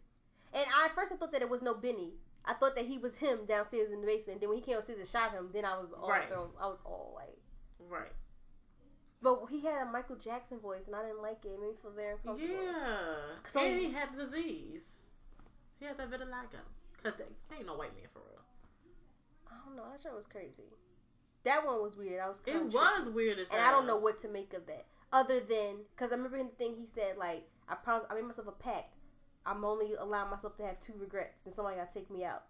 And 0.52 0.66
I 0.76 0.86
at 0.86 0.94
first 0.94 1.10
I 1.10 1.16
thought 1.16 1.32
that 1.32 1.40
it 1.40 1.48
was 1.48 1.62
no 1.62 1.72
Benny. 1.74 2.14
I 2.44 2.52
thought 2.54 2.76
that 2.76 2.84
he 2.86 2.98
was 2.98 3.16
him 3.16 3.40
downstairs 3.48 3.90
in 3.92 4.00
the 4.02 4.06
basement. 4.06 4.40
Then 4.40 4.50
when 4.50 4.58
he 4.58 4.64
came 4.64 4.76
upstairs 4.76 4.98
and 4.98 5.08
shot 5.08 5.32
him, 5.32 5.48
then 5.54 5.64
I 5.64 5.78
was 5.78 5.90
all 5.92 6.08
Right. 6.10 6.28
thrown. 6.28 6.50
I 6.60 6.66
was 6.68 6.80
all 6.84 7.12
like, 7.16 7.38
right. 7.88 8.12
but 9.22 9.40
he 9.50 9.60
had 9.62 9.86
a 9.86 9.90
Michael 9.90 10.16
Jackson 10.16 10.58
voice, 10.58 10.86
and 10.86 10.94
I 10.96 11.02
didn't 11.02 11.22
like 11.22 11.44
it. 11.44 11.48
It 11.48 11.60
made 11.60 11.68
me 11.70 11.76
feel 11.80 11.92
very 11.92 12.12
uncomfortable. 12.12 12.54
Yeah. 12.62 13.16
So- 13.46 13.60
and 13.60 13.80
he 13.80 13.90
had 13.92 14.14
disease. 14.16 14.82
He 15.78 15.86
had 15.86 15.96
that 15.96 16.10
vitiligo. 16.10 16.60
Cause 17.02 17.14
they 17.16 17.56
ain't 17.56 17.66
no 17.66 17.74
white 17.76 17.94
man 17.96 18.04
for 18.12 18.20
real. 18.20 18.44
I 19.48 19.54
don't 19.64 19.76
know. 19.76 19.84
That 19.90 20.02
show 20.02 20.14
was 20.14 20.26
crazy. 20.26 20.68
That 21.44 21.64
one 21.64 21.82
was 21.82 21.96
weird. 21.96 22.20
I 22.20 22.28
was. 22.28 22.40
It 22.46 22.52
kinda 22.52 22.66
was 22.66 23.08
weird 23.08 23.38
as 23.38 23.48
and 23.50 23.60
I 23.60 23.70
don't 23.70 23.86
know 23.86 23.96
what 23.96 24.20
to 24.20 24.28
make 24.28 24.52
of 24.52 24.66
that. 24.66 24.86
Other 25.12 25.40
than 25.40 25.84
because 25.94 26.12
I 26.12 26.16
remember 26.16 26.36
in 26.36 26.46
the 26.46 26.52
thing 26.52 26.76
he 26.76 26.86
said 26.86 27.16
like 27.16 27.48
I 27.68 27.74
promise 27.74 28.06
I 28.10 28.14
made 28.14 28.24
myself 28.24 28.48
a 28.48 28.52
pact. 28.52 28.94
I'm 29.46 29.64
only 29.64 29.94
allowing 29.98 30.30
myself 30.30 30.56
to 30.58 30.66
have 30.66 30.80
two 30.80 30.92
regrets, 30.98 31.46
and 31.46 31.54
somebody 31.54 31.76
got 31.76 31.90
to 31.90 31.98
take 31.98 32.10
me 32.10 32.24
out. 32.24 32.44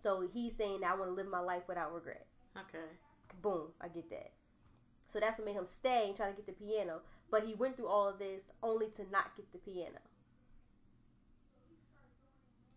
So 0.00 0.28
he's 0.32 0.56
saying 0.56 0.80
that 0.80 0.92
I 0.92 0.94
want 0.96 1.10
to 1.10 1.14
live 1.14 1.28
my 1.28 1.40
life 1.40 1.62
without 1.68 1.94
regret. 1.94 2.26
Okay. 2.56 2.84
Boom, 3.40 3.68
I 3.80 3.88
get 3.88 4.10
that. 4.10 4.32
So 5.06 5.20
that's 5.20 5.38
what 5.38 5.46
made 5.46 5.56
him 5.56 5.66
stay 5.66 6.06
and 6.08 6.16
try 6.16 6.28
to 6.28 6.36
get 6.36 6.46
the 6.46 6.52
piano. 6.52 7.00
But 7.30 7.44
he 7.44 7.54
went 7.54 7.76
through 7.76 7.88
all 7.88 8.08
of 8.08 8.18
this 8.18 8.50
only 8.62 8.88
to 8.96 9.02
not 9.10 9.36
get 9.36 9.52
the 9.52 9.58
piano. 9.58 9.98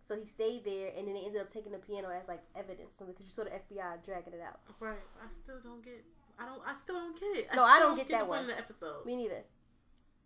So 0.06 0.20
he 0.20 0.26
stayed 0.26 0.66
there, 0.66 0.92
and 0.98 1.08
then 1.08 1.14
they 1.16 1.22
ended 1.22 1.42
up 1.42 1.50
taking 1.50 1.72
the 1.72 1.78
piano 1.78 2.10
as 2.10 2.28
like 2.28 2.44
evidence, 2.56 2.94
so 2.98 3.06
because 3.06 3.26
you 3.26 3.32
saw 3.32 3.44
the 3.46 3.52
FBI 3.52 4.04
dragging 4.04 4.34
it 4.34 4.42
out. 4.46 4.60
Right. 4.80 4.98
I 5.24 5.30
still 5.30 5.60
don't 5.64 5.84
get. 5.84 6.04
I 6.38 6.46
don't. 6.46 6.62
I 6.68 6.76
still 6.76 6.96
don't 6.96 7.18
get 7.20 7.38
it. 7.38 7.48
No, 7.56 7.64
I 7.64 7.80
don't 7.80 7.96
get 7.96 8.10
that 8.10 8.28
point 8.28 8.30
one. 8.30 8.48
the 8.48 8.58
episode. 8.58 9.06
Me 9.06 9.16
neither. 9.16 9.44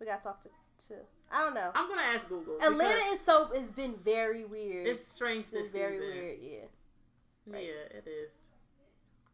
We 0.00 0.06
gotta 0.06 0.22
talk 0.22 0.42
to. 0.42 0.48
to 0.88 0.94
I 1.30 1.44
don't 1.44 1.54
know. 1.54 1.70
I'm 1.74 1.88
gonna 1.88 2.02
ask 2.02 2.28
Google. 2.28 2.56
Atlanta 2.62 3.00
is 3.12 3.20
so 3.20 3.50
It's 3.52 3.70
been 3.70 3.94
very 4.04 4.44
weird. 4.44 4.86
It's 4.86 5.08
strange 5.10 5.42
It's 5.42 5.50
this 5.52 5.70
very 5.70 5.98
season. 6.00 6.14
weird. 6.16 6.38
Yeah. 6.40 6.58
Right. 7.46 7.64
Yeah, 7.66 7.98
it 7.98 8.06
is. 8.08 8.30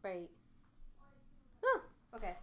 Right. 0.03 0.29
Whew. 1.61 1.81
Okay. 2.15 2.35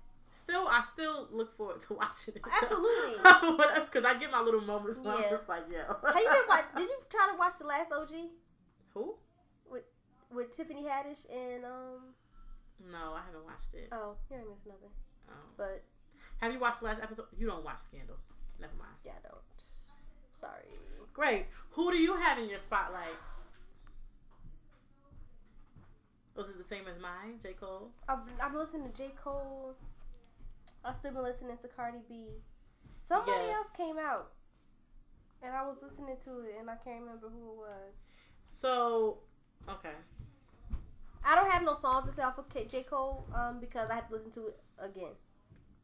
Still, 0.42 0.66
I 0.66 0.82
still 0.90 1.28
look 1.30 1.56
forward 1.56 1.80
to 1.86 1.92
watching 2.02 2.34
it. 2.34 2.42
Absolutely. 2.62 3.14
Because 3.92 4.04
I 4.04 4.18
get 4.18 4.30
my 4.32 4.40
little 4.40 4.60
moments. 4.60 4.98
And 4.98 5.06
I'm 5.08 5.20
Yeah. 5.22 5.30
just 5.30 5.48
like, 5.48 5.64
yo. 5.70 5.78
Have 5.86 6.16
you 6.16 6.28
been 6.28 6.48
watch, 6.48 6.64
Did 6.76 6.88
you 6.88 6.98
try 7.10 7.28
to 7.30 7.38
watch 7.38 7.52
the 7.60 7.66
last 7.66 7.92
OG 7.92 8.10
Who? 8.94 9.14
with 9.70 9.84
with 10.34 10.56
Tiffany 10.56 10.82
Haddish 10.82 11.30
and 11.30 11.64
um? 11.64 12.14
No, 12.90 13.12
I 13.14 13.20
haven't 13.26 13.44
watched 13.44 13.72
it. 13.74 13.88
Oh, 13.92 14.16
you 14.30 14.36
ain't 14.36 14.48
missed 14.50 14.66
nothing. 14.66 14.90
Um, 15.28 15.36
But 15.56 15.84
have 16.40 16.52
you 16.52 16.58
watched 16.58 16.80
the 16.80 16.86
last 16.86 17.00
episode? 17.02 17.26
You 17.38 17.46
don't 17.46 17.64
watch 17.64 17.78
Scandal. 17.80 18.16
Never 18.58 18.74
mind. 18.76 18.96
yeah, 19.04 19.12
I 19.24 19.28
don't. 19.28 19.42
Sorry. 20.34 20.66
Great. 21.12 21.46
Who 21.72 21.92
do 21.92 21.98
you 21.98 22.16
have 22.16 22.38
in 22.38 22.48
your 22.48 22.58
spotlight? 22.58 23.14
Was 26.34 26.48
it 26.48 26.56
the 26.58 26.64
same 26.64 26.88
as 26.88 26.98
mine, 27.00 27.38
J. 27.42 27.52
Cole? 27.52 27.90
I've, 28.08 28.18
I've 28.42 28.54
listened 28.54 28.84
to 28.86 29.02
J 29.02 29.12
Cole. 29.22 29.74
I've 30.84 30.96
still 30.96 31.12
been 31.12 31.22
listening 31.22 31.56
to 31.58 31.68
Cardi 31.68 31.98
B. 32.08 32.26
Somebody 33.00 33.32
Yes. 33.46 33.56
else 33.56 33.68
came 33.76 33.98
out, 33.98 34.32
and 35.42 35.54
I 35.54 35.62
was 35.66 35.82
listening 35.82 36.16
to 36.24 36.40
it, 36.40 36.56
and 36.58 36.70
I 36.70 36.76
can't 36.76 37.00
remember 37.02 37.28
who 37.28 37.50
it 37.52 37.56
was. 37.56 37.94
So, 38.44 39.18
okay. 39.68 39.94
I 41.24 41.34
don't 41.36 41.50
have 41.50 41.62
no 41.62 41.74
songs 41.74 42.08
to 42.08 42.14
say 42.14 42.22
off 42.22 42.38
of 42.38 42.48
J 42.68 42.82
Cole 42.82 43.24
um, 43.34 43.60
because 43.60 43.90
I 43.90 43.94
have 43.94 44.08
to 44.08 44.14
listen 44.14 44.30
to 44.32 44.48
it 44.48 44.60
again. 44.78 45.12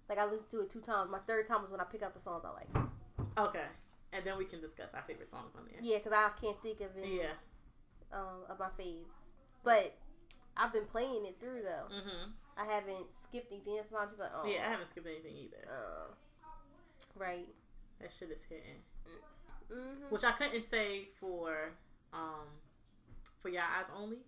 Like 0.08 0.18
I 0.18 0.24
listened 0.26 0.50
to 0.50 0.60
it 0.62 0.70
two 0.70 0.80
times. 0.80 1.10
My 1.10 1.18
third 1.26 1.46
time 1.46 1.62
was 1.62 1.70
when 1.70 1.80
I 1.80 1.84
pick 1.84 2.02
out 2.02 2.14
the 2.14 2.20
songs 2.20 2.44
I 2.44 2.50
like. 2.50 2.88
Okay. 3.38 3.64
And 4.12 4.24
then 4.24 4.38
we 4.38 4.46
can 4.46 4.60
discuss 4.60 4.88
our 4.94 5.02
favorite 5.06 5.30
songs 5.30 5.52
on 5.56 5.64
there. 5.70 5.80
Yeah, 5.82 5.98
because 5.98 6.12
I 6.12 6.30
can't 6.40 6.60
think 6.62 6.80
of 6.80 6.88
any 7.00 7.18
Yeah. 7.18 7.32
um, 8.12 8.44
of 8.48 8.58
my 8.58 8.68
faves. 8.80 9.06
But 9.62 9.94
I've 10.56 10.72
been 10.72 10.86
playing 10.86 11.24
it 11.26 11.36
through 11.38 11.62
though. 11.62 11.94
Mm-hmm. 11.94 12.30
I 12.58 12.64
haven't 12.64 13.06
skipped 13.22 13.52
anything. 13.52 13.78
Sometimes 13.88 14.10
people 14.10 14.24
like, 14.26 14.34
oh, 14.34 14.46
Yeah, 14.46 14.66
I 14.66 14.70
haven't 14.70 14.90
skipped 14.90 15.06
anything 15.06 15.36
either. 15.36 15.68
uh, 15.70 16.12
right. 17.16 17.48
That 18.00 18.10
shit 18.12 18.30
is 18.30 18.42
hitting. 18.48 18.82
Mm-hmm. 19.72 20.08
Which 20.10 20.24
I 20.24 20.32
couldn't 20.32 20.68
say 20.70 21.08
for 21.20 21.72
um 22.12 22.46
for 23.42 23.48
your 23.48 23.62
eyes 23.62 23.86
only. 23.96 24.18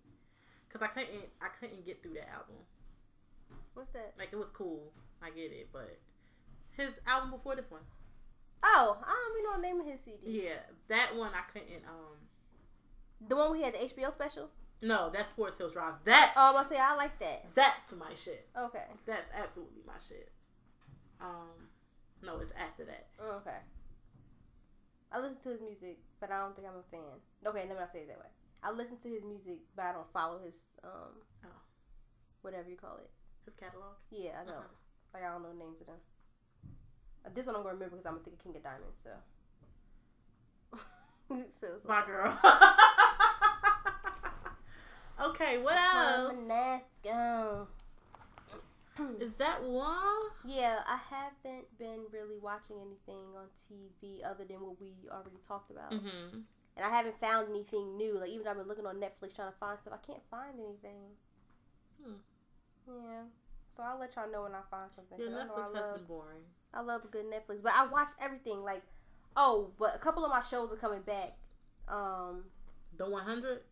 Cause 0.71 0.81
I 0.81 0.87
couldn't 0.87 1.09
I 1.41 1.47
couldn't 1.59 1.85
get 1.85 2.01
through 2.01 2.13
that 2.13 2.29
album. 2.29 2.55
What's 3.73 3.91
that? 3.93 4.13
Like 4.19 4.29
it 4.31 4.37
was 4.37 4.49
cool. 4.51 4.91
I 5.21 5.29
get 5.29 5.51
it, 5.51 5.69
but 5.73 5.97
his 6.77 6.91
album 7.07 7.31
before 7.31 7.55
this 7.55 7.69
one. 7.71 7.81
Oh, 8.63 8.97
I 9.03 9.09
don't 9.09 9.39
even 9.39 9.43
know 9.51 9.55
the 9.55 9.67
name 9.67 9.79
of 9.81 9.91
his 9.91 10.01
CD. 10.01 10.43
Yeah. 10.43 10.59
That 10.87 11.15
one 11.15 11.31
I 11.33 11.41
couldn't 11.51 11.83
um 11.87 12.17
The 13.27 13.35
one 13.35 13.51
we 13.51 13.61
had 13.63 13.73
the 13.73 13.79
HBO 13.79 14.11
special. 14.13 14.49
No, 14.81 15.09
that's 15.13 15.29
Forest 15.29 15.59
Hills 15.59 15.73
Drive. 15.73 16.03
That 16.05 16.33
Oh, 16.35 16.57
I 16.57 16.63
say 16.63 16.77
I 16.79 16.95
like 16.95 17.17
that. 17.19 17.45
that's 17.53 17.91
my 17.93 18.13
shit. 18.15 18.47
Okay. 18.57 18.85
That's 19.05 19.29
absolutely 19.37 19.81
my 19.85 19.93
shit. 20.07 20.31
Um 21.19 21.69
no, 22.23 22.39
it's 22.39 22.51
after 22.59 22.85
that. 22.85 23.07
Okay. 23.37 23.57
I 25.11 25.19
listen 25.19 25.41
to 25.43 25.49
his 25.49 25.61
music, 25.61 25.99
but 26.19 26.31
I 26.31 26.39
don't 26.39 26.55
think 26.55 26.67
I'm 26.67 26.77
a 26.79 26.83
fan. 26.89 27.19
Okay, 27.45 27.59
let 27.61 27.69
me 27.69 27.75
not 27.75 27.91
say 27.91 27.99
it 27.99 28.07
that 28.07 28.19
way. 28.19 28.29
I 28.63 28.71
listen 28.71 28.97
to 28.97 29.09
his 29.09 29.23
music, 29.23 29.59
but 29.75 29.85
I 29.85 29.91
don't 29.93 30.11
follow 30.13 30.39
his 30.43 30.61
um, 30.83 31.17
Oh. 31.43 31.49
whatever 32.43 32.69
you 32.69 32.77
call 32.77 32.97
it. 32.97 33.09
His 33.45 33.55
catalog. 33.55 33.95
Yeah, 34.11 34.39
I 34.41 34.45
don't. 34.45 34.53
Uh-huh. 34.55 35.13
Like 35.13 35.23
I 35.23 35.31
don't 35.33 35.43
know 35.43 35.49
the 35.49 35.59
names 35.59 35.81
of 35.81 35.87
them. 35.87 35.97
Uh, 37.25 37.29
this 37.35 37.45
one 37.45 37.55
I'm 37.55 37.61
gonna 37.63 37.73
remember 37.73 37.97
because 37.97 38.05
I'm 38.05 38.13
gonna 38.13 38.23
think 38.23 38.37
of 38.37 38.43
King 38.43 38.55
of 38.55 38.63
Diamonds. 38.63 39.01
So. 39.03 39.09
so 41.61 41.87
My 41.87 42.05
girl. 42.05 42.37
okay, 45.23 45.57
what 45.57 45.77
else? 45.77 46.33
Let's 46.47 46.85
go. 47.03 47.67
Is 49.19 49.33
that 49.35 49.63
one? 49.63 49.97
Yeah, 50.45 50.79
I 50.87 50.97
haven't 51.09 51.65
been 51.79 52.01
really 52.11 52.37
watching 52.41 52.75
anything 52.77 53.25
on 53.35 53.47
TV 53.57 54.19
other 54.23 54.43
than 54.43 54.61
what 54.61 54.79
we 54.79 54.93
already 55.09 55.37
talked 55.47 55.71
about. 55.71 55.91
Mm-hmm. 55.91 56.39
And 56.77 56.85
I 56.85 56.89
haven't 56.89 57.19
found 57.19 57.49
anything 57.49 57.97
new. 57.97 58.19
Like 58.19 58.29
even 58.29 58.43
though 58.43 58.51
I've 58.51 58.57
been 58.57 58.67
looking 58.67 58.85
on 58.85 58.97
Netflix 58.97 59.35
trying 59.35 59.51
to 59.51 59.57
find 59.59 59.79
stuff, 59.79 59.93
I 59.93 60.05
can't 60.05 60.21
find 60.29 60.53
anything. 60.59 61.15
Yeah. 62.87 63.23
So 63.75 63.83
I'll 63.83 63.99
let 63.99 64.15
y'all 64.15 64.31
know 64.31 64.43
when 64.43 64.53
I 64.53 64.61
find 64.69 64.91
something. 64.91 65.17
Yeah, 65.19 65.27
'cause 65.27 65.35
I 65.35 65.45
know 65.45 65.53
Netflix 65.53 65.63
has 65.63 65.73
love, 65.73 65.95
been 65.95 66.05
boring. 66.05 66.43
I 66.73 66.81
love 66.81 67.05
a 67.05 67.07
good 67.07 67.25
Netflix, 67.25 67.63
but 67.63 67.73
I 67.73 67.87
watch 67.87 68.09
everything. 68.19 68.63
Like, 68.63 68.83
oh, 69.35 69.71
but 69.77 69.95
a 69.95 69.99
couple 69.99 70.25
of 70.25 70.31
my 70.31 70.41
shows 70.41 70.71
are 70.71 70.77
coming 70.77 71.01
back. 71.01 71.37
Um, 71.87 72.45
The 72.97 73.09
100? 73.09 73.63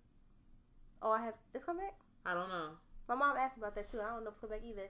Oh, 1.01 1.11
I 1.11 1.23
have 1.23 1.35
it's 1.53 1.65
come 1.65 1.77
back. 1.77 1.95
I 2.26 2.34
don't 2.34 2.49
know. 2.49 2.69
My 3.07 3.15
mom 3.15 3.38
asked 3.38 3.57
about 3.57 3.76
that 3.76 3.88
too. 3.88 3.99
I 4.01 4.09
don't 4.13 4.23
know 4.23 4.30
if 4.30 4.34
it's 4.34 4.39
come 4.39 4.49
back 4.49 4.61
either. 4.63 4.89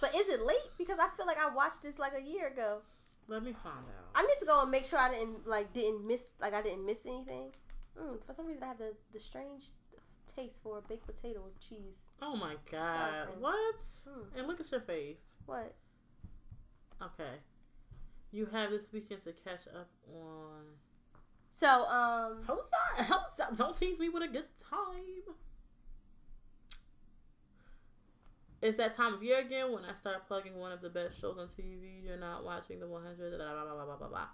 But 0.00 0.14
is 0.14 0.28
it 0.28 0.44
late? 0.44 0.56
Because 0.78 0.98
I 0.98 1.08
feel 1.16 1.26
like 1.26 1.38
I 1.38 1.54
watched 1.54 1.82
this 1.82 1.98
like 1.98 2.12
a 2.18 2.22
year 2.22 2.48
ago. 2.48 2.80
Let 3.28 3.44
me 3.44 3.52
find 3.52 3.76
out. 3.78 4.10
I 4.14 4.22
need 4.22 4.40
to 4.40 4.46
go 4.46 4.62
and 4.62 4.70
make 4.70 4.88
sure 4.88 4.98
I 4.98 5.12
didn't 5.12 5.46
like 5.46 5.72
didn't 5.72 6.06
miss 6.06 6.32
like 6.40 6.52
I 6.52 6.62
didn't 6.62 6.84
miss 6.84 7.06
anything. 7.06 7.52
Mm, 7.98 8.24
for 8.26 8.34
some 8.34 8.46
reason, 8.46 8.62
I 8.62 8.66
have 8.66 8.78
the 8.78 8.94
the 9.12 9.20
strange 9.20 9.66
taste 10.26 10.62
for 10.62 10.78
a 10.78 10.82
baked 10.82 11.06
potato 11.06 11.40
with 11.42 11.58
cheese. 11.60 12.06
Oh 12.20 12.36
my 12.36 12.54
god. 12.70 13.26
Something. 13.26 13.42
What? 13.42 13.76
Hmm. 14.08 14.38
And 14.38 14.46
look 14.46 14.60
at 14.60 14.70
your 14.70 14.80
face. 14.80 15.20
What? 15.46 15.74
Okay. 17.02 17.38
You 18.32 18.46
have 18.46 18.70
this 18.70 18.92
weekend 18.92 19.24
to 19.24 19.32
catch 19.32 19.66
up 19.68 19.88
on. 20.12 20.64
So 21.50 21.68
um, 21.68 22.42
Hold 22.46 22.60
on. 22.98 23.04
Hold 23.04 23.22
on. 23.40 23.54
Don't 23.54 23.78
tease 23.78 23.98
me 23.98 24.08
with 24.08 24.22
a 24.22 24.28
good 24.28 24.46
time. 24.70 25.34
It's 28.62 28.76
that 28.76 28.96
time 28.96 29.14
of 29.14 29.22
year 29.22 29.40
again 29.40 29.72
when 29.72 29.84
I 29.84 29.94
start 29.94 30.26
plugging 30.28 30.56
one 30.56 30.70
of 30.70 30.80
the 30.80 30.90
best 30.90 31.20
shows 31.20 31.38
on 31.38 31.48
TV. 31.48 32.04
You're 32.04 32.18
not 32.18 32.44
watching 32.44 32.78
the 32.78 32.86
100. 32.86 33.36
Blah, 33.36 33.52
blah, 33.52 33.64
blah, 33.64 33.74
blah, 33.74 33.84
blah, 33.84 33.96
blah, 33.96 34.08
blah. 34.08 34.26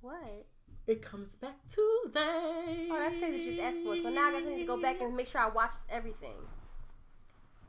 what? 0.00 0.46
It 0.86 1.02
comes 1.02 1.34
back 1.34 1.56
Tuesday. 1.68 2.88
Oh, 2.90 2.96
that's 2.98 3.16
crazy. 3.16 3.44
Just 3.44 3.60
asked 3.60 3.82
for 3.82 3.94
it. 3.94 4.02
So 4.02 4.10
now 4.10 4.28
I 4.28 4.32
guess 4.32 4.42
I 4.46 4.50
need 4.50 4.60
to 4.60 4.66
go 4.66 4.80
back 4.80 5.00
and 5.00 5.14
make 5.14 5.26
sure 5.26 5.40
I 5.40 5.48
watched 5.48 5.80
everything. 5.90 6.36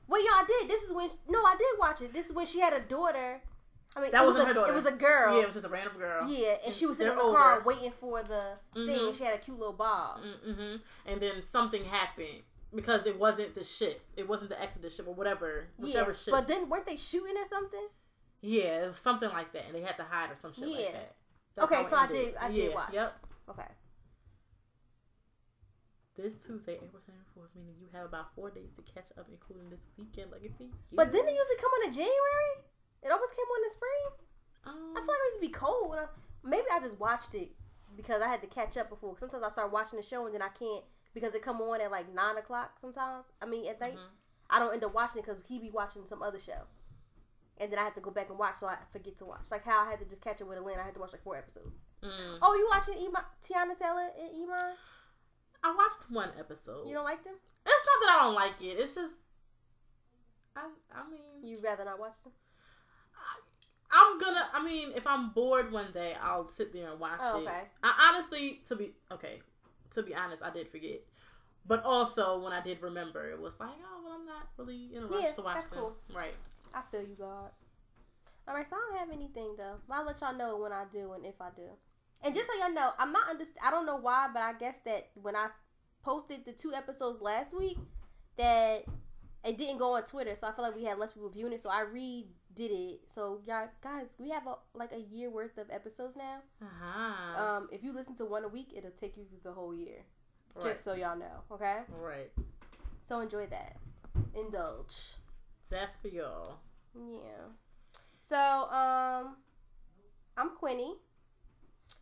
Well, 0.08 0.24
y'all 0.26 0.46
did. 0.48 0.70
This 0.70 0.84
is 0.84 0.94
when 0.94 1.10
no, 1.28 1.44
I 1.44 1.56
did 1.58 1.80
watch 1.80 2.02
it. 2.02 2.14
This 2.14 2.28
is 2.28 2.34
when 2.34 2.46
she 2.46 2.60
had 2.60 2.74
a 2.74 2.82
daughter. 2.82 3.42
I 3.96 4.02
mean, 4.02 4.12
That 4.12 4.22
it 4.24 4.26
was 4.26 4.36
wasn't 4.36 4.44
a, 4.44 4.48
her 4.48 4.54
daughter. 4.54 4.72
It 4.72 4.76
was 4.76 4.86
a 4.86 4.92
girl. 4.92 5.36
Yeah, 5.36 5.42
it 5.42 5.46
was 5.48 5.56
just 5.56 5.66
a 5.66 5.70
random 5.70 5.98
girl. 5.98 6.30
Yeah, 6.30 6.58
and 6.66 6.74
she 6.74 6.86
was 6.86 6.98
sitting 6.98 7.12
in 7.12 7.18
the 7.18 7.24
car 7.34 7.54
older. 7.56 7.66
waiting 7.66 7.92
for 7.92 8.22
the 8.22 8.54
thing. 8.74 8.88
Mhm. 8.88 9.08
And 9.08 9.16
she 9.18 9.24
had 9.24 9.36
a 9.36 9.38
cute 9.40 9.58
little 9.58 9.74
bob. 9.74 10.20
Mm-hmm. 10.48 10.76
And 11.08 11.20
then 11.22 11.42
something 11.42 11.84
happened 11.86 12.44
because 12.74 13.06
it 13.08 13.18
wasn't 13.18 13.56
the 13.56 13.64
ship. 13.64 14.02
It 14.16 14.28
wasn't 14.30 14.52
the 14.52 14.62
Exodus 14.62 14.96
ship 14.96 15.08
or 15.08 15.16
whatever. 15.16 15.70
Whichever 15.78 16.12
yeah, 16.12 16.18
ship. 16.18 16.32
but 16.32 16.48
then 16.48 16.70
weren't 16.70 16.86
they 16.86 16.98
shooting 16.98 17.36
or 17.36 17.48
something? 17.48 17.88
yeah, 18.42 18.84
it 18.84 18.88
was 18.90 18.98
something 19.00 19.30
like 19.30 19.52
that. 19.54 19.66
And 19.66 19.76
they 19.76 19.82
had 19.82 19.98
to 19.98 20.04
hide 20.04 20.30
or 20.32 20.36
some 20.36 20.54
shit 20.54 20.68
like 20.68 20.94
that. 20.94 21.16
That's 21.56 21.72
Okay, 21.72 21.90
so 21.90 21.96
I 21.98 22.08
did- 22.08 22.36
I 22.38 22.52
did 22.52 22.74
watch. 22.76 22.94
Yep. 22.94 23.26
Okay. 23.50 23.68
This 26.16 26.36
Tuesday, 26.46 26.74
April 26.76 27.02
24th, 27.02 27.56
meaning 27.56 27.76
you 27.80 27.88
have 27.94 28.06
about 28.06 28.36
four 28.36 28.50
days 28.52 28.72
to 28.76 28.82
catch 28.84 29.08
up, 29.18 29.28
including 29.32 29.70
this 29.70 29.88
weekend. 29.98 30.32
Like, 30.32 30.44
if 30.44 30.52
you. 30.60 30.70
But 30.92 31.12
didn't 31.12 31.30
it 31.30 31.36
usually 31.36 31.56
come 31.56 31.72
on 31.80 31.88
in 31.88 31.94
January? 31.94 32.54
It 33.04 33.12
always 33.12 33.30
came 33.32 33.46
on 33.46 33.60
in 33.64 33.68
the 33.68 33.74
spring. 33.74 34.08
Um, 34.66 34.94
I 34.96 35.00
feel 35.00 35.08
like 35.08 35.20
it 35.20 35.28
used 35.32 35.42
to 35.42 35.48
be 35.48 35.54
cold. 35.54 35.90
When 35.92 36.00
I, 36.00 36.06
maybe 36.44 36.66
I 36.74 36.80
just 36.80 37.00
watched 37.00 37.34
it 37.36 37.52
because 37.96 38.22
I 38.22 38.28
had 38.28 38.42
to 38.42 38.48
catch 38.48 38.78
up 38.78 38.90
before. 38.90 39.16
Sometimes 39.18 39.44
I 39.44 39.50
start 39.50 39.72
watching 39.72 39.98
the 40.00 40.06
show 40.06 40.26
and 40.26 40.34
then 40.36 40.42
I 40.42 40.50
can't 40.50 40.84
because 41.14 41.34
it 41.34 41.42
come 41.42 41.62
on 41.62 41.80
at 41.82 41.92
like 41.92 42.14
nine 42.14 42.38
o'clock. 42.38 42.74
Sometimes 42.80 43.26
I 43.42 43.46
mean 43.46 43.68
at 43.68 43.80
night. 43.80 43.96
Mhm. 43.96 44.10
I 44.50 44.60
don't 44.60 44.74
end 44.74 44.84
up 44.84 44.94
watching 44.94 45.20
it 45.20 45.26
because 45.26 45.42
he 45.48 45.60
be 45.60 45.70
watching 45.70 46.06
some 46.08 46.24
other 46.24 46.40
show, 46.40 46.66
and 47.60 47.72
then 47.72 47.78
I 47.78 47.84
have 47.84 47.94
to 47.94 48.02
go 48.02 48.10
back 48.10 48.30
and 48.32 48.40
watch, 48.40 48.56
so 48.60 48.66
I 48.66 48.78
forget 48.92 49.16
to 49.20 49.26
watch. 49.26 49.52
Like 49.52 49.64
how 49.64 49.86
I 49.86 49.92
had 49.92 50.00
to 50.00 50.06
just 50.06 50.22
catch 50.22 50.42
it 50.42 50.48
with 50.48 50.58
Atlanta. 50.58 50.82
I 50.82 50.86
had 50.86 50.96
to 50.96 51.00
watch 51.00 51.12
like 51.12 51.24
four 51.24 51.38
episodes. 51.38 51.86
Mm. 52.04 52.40
Oh, 52.42 52.56
you 52.56 52.68
watching 52.72 52.96
Iman, 52.96 53.24
Teyana 53.46 53.78
Taylor 53.78 54.10
and 54.20 54.30
Iman? 54.36 54.74
I 55.64 55.76
watched 55.76 56.10
one 56.10 56.32
episode. 56.40 56.88
You 56.88 56.96
don't 56.96 57.04
like 57.04 57.24
them? 57.24 57.36
It's 57.66 57.86
not 57.86 58.08
that 58.08 58.18
I 58.20 58.24
don't 58.26 58.34
like 58.36 58.60
it. 58.62 58.80
It's 58.80 58.96
just. 58.96 59.14
I, 60.56 60.62
I 60.96 61.10
mean. 61.12 61.22
You 61.44 61.56
rather 61.64 61.86
not 61.86 62.00
watch 62.00 62.16
them? 62.24 62.34
I'm 63.92 64.20
gonna. 64.20 64.48
I 64.54 64.64
mean, 64.64 64.90
if 64.96 65.08
I'm 65.08 65.30
bored 65.32 65.72
one 65.72 65.92
day, 65.94 66.14
I'll 66.22 66.50
sit 66.50 66.72
there 66.74 66.90
and 66.90 67.00
watch 67.00 67.20
Oh, 67.22 67.40
it. 67.40 67.44
okay. 67.44 67.62
I 67.84 68.12
honestly, 68.14 68.62
to 68.68 68.76
be 68.76 68.92
okay, 69.12 69.40
to 69.92 70.04
be 70.04 70.14
honest, 70.14 70.44
I 70.44 70.52
did 70.52 70.70
forget. 70.70 71.02
But 71.66 71.84
also, 71.84 72.40
when 72.44 72.54
I 72.54 72.62
did 72.62 72.82
remember, 72.82 73.30
it 73.30 73.40
was 73.40 73.54
like, 73.60 73.70
oh, 73.70 74.02
well, 74.04 74.14
I'm 74.20 74.26
not 74.26 74.48
really 74.58 74.90
in 74.96 75.04
a 75.04 75.08
rush 75.08 75.24
Yeah, 75.24 75.32
to 75.34 75.42
watch 75.42 75.56
that's 75.56 75.68
them. 75.68 75.80
cool. 75.80 75.96
Right. 76.14 76.36
I 76.74 76.82
feel 76.92 77.02
you, 77.02 77.16
God. 77.20 77.50
All 78.48 78.56
right, 78.56 78.68
so 78.68 78.76
I 78.76 78.80
don't 78.90 79.00
have 79.00 79.12
anything 79.12 79.56
though. 79.58 79.76
But 79.88 79.96
I'll 79.96 80.06
let 80.06 80.20
y'all 80.22 80.34
know 80.36 80.58
when 80.58 80.72
I 80.72 80.86
do 80.92 81.14
and 81.14 81.26
if 81.26 81.40
I 81.42 81.50
do. 81.56 81.70
And 82.24 82.34
just 82.34 82.48
so 82.48 82.54
y'all 82.60 82.74
know, 82.74 82.92
I'm 82.98 83.12
not 83.12 83.28
underst- 83.30 83.54
I 83.64 83.70
don't 83.72 83.86
know 83.86 83.96
why, 83.98 84.28
but 84.34 84.42
I 84.42 84.54
guess 84.54 84.80
that 84.86 85.10
when 85.14 85.36
I 85.36 85.48
posted 86.04 86.46
the 86.46 86.54
two 86.54 86.74
episodes 86.74 87.22
last 87.22 87.56
week, 87.58 87.78
that 88.38 88.86
it 89.46 89.58
didn't 89.58 89.78
go 89.78 89.94
on 89.96 90.04
Twitter, 90.04 90.36
so 90.36 90.48
I 90.48 90.52
feel 90.52 90.66
like 90.66 90.76
we 90.76 90.84
had 90.86 90.98
less 90.98 91.14
people 91.14 91.30
viewing 91.30 91.54
it. 91.54 91.62
So 91.62 91.70
I 91.70 91.82
redid 92.60 92.94
it. 92.94 93.00
So 93.08 93.40
y'all 93.46 93.70
guys, 93.82 94.08
we 94.18 94.30
have 94.30 94.48
a, 94.48 94.56
like 94.74 94.92
a 94.92 95.00
year 95.00 95.30
worth 95.30 95.58
of 95.58 95.70
episodes 95.70 96.16
now. 96.16 96.40
Uh-huh. 96.62 97.44
Um, 97.44 97.70
if 97.72 97.84
you 97.84 97.94
listen 97.94 98.16
to 98.18 98.26
one 98.26 98.44
a 98.44 98.48
week, 98.48 98.70
it'll 98.76 98.92
take 98.92 99.18
you 99.18 99.26
through 99.26 99.40
the 99.44 99.54
whole 99.54 99.74
year. 99.74 100.06
right. 100.56 100.64
Just 100.64 100.84
so 100.84 100.94
y'all 100.94 101.18
know, 101.18 101.44
okay? 101.52 101.80
right. 102.02 102.32
So 103.04 103.20
enjoy 103.22 103.48
that. 103.48 103.78
Indulge. 104.36 105.16
That's 105.70 105.98
for 105.98 106.10
y'all. 106.10 106.58
Yeah. 106.96 107.50
So, 108.20 108.38
um, 108.38 109.38
I'm 110.38 110.50
Quinny. 110.58 110.96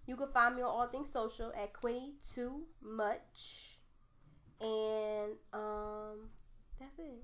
You 0.05 0.15
can 0.15 0.27
find 0.33 0.55
me 0.55 0.61
on 0.61 0.69
all 0.69 0.87
things 0.87 1.11
social 1.11 1.51
at 1.55 1.73
Quinny 1.73 2.13
Too 2.33 2.63
Much, 2.81 3.77
and 4.61 5.33
um, 5.53 6.29
that's 6.79 6.97
it. 6.97 7.23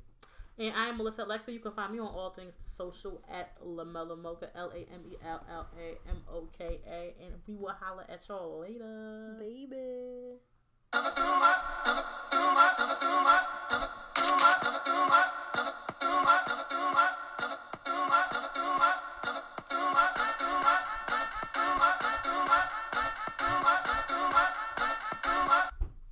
And 0.59 0.73
I 0.75 0.89
am 0.89 0.97
Melissa 0.97 1.23
Alexa. 1.23 1.51
You 1.51 1.59
can 1.59 1.71
find 1.71 1.91
me 1.91 1.99
on 1.99 2.07
all 2.07 2.29
things 2.29 2.53
social 2.77 3.23
at 3.29 3.59
Lamella 3.63 4.15
Moka, 4.15 4.49
L 4.55 4.71
A 4.71 4.79
M 4.93 5.01
E 5.11 5.15
L 5.25 5.43
L 5.51 5.67
A 5.79 5.97
M 6.09 6.21
O 6.31 6.47
K 6.55 6.79
A. 6.87 7.15
And 7.23 7.35
we 7.47 7.55
will 7.55 7.73
holler 7.79 8.05
at 8.07 8.27
y'all 8.27 8.59
later. 8.59 9.35
Baby. 9.39 10.39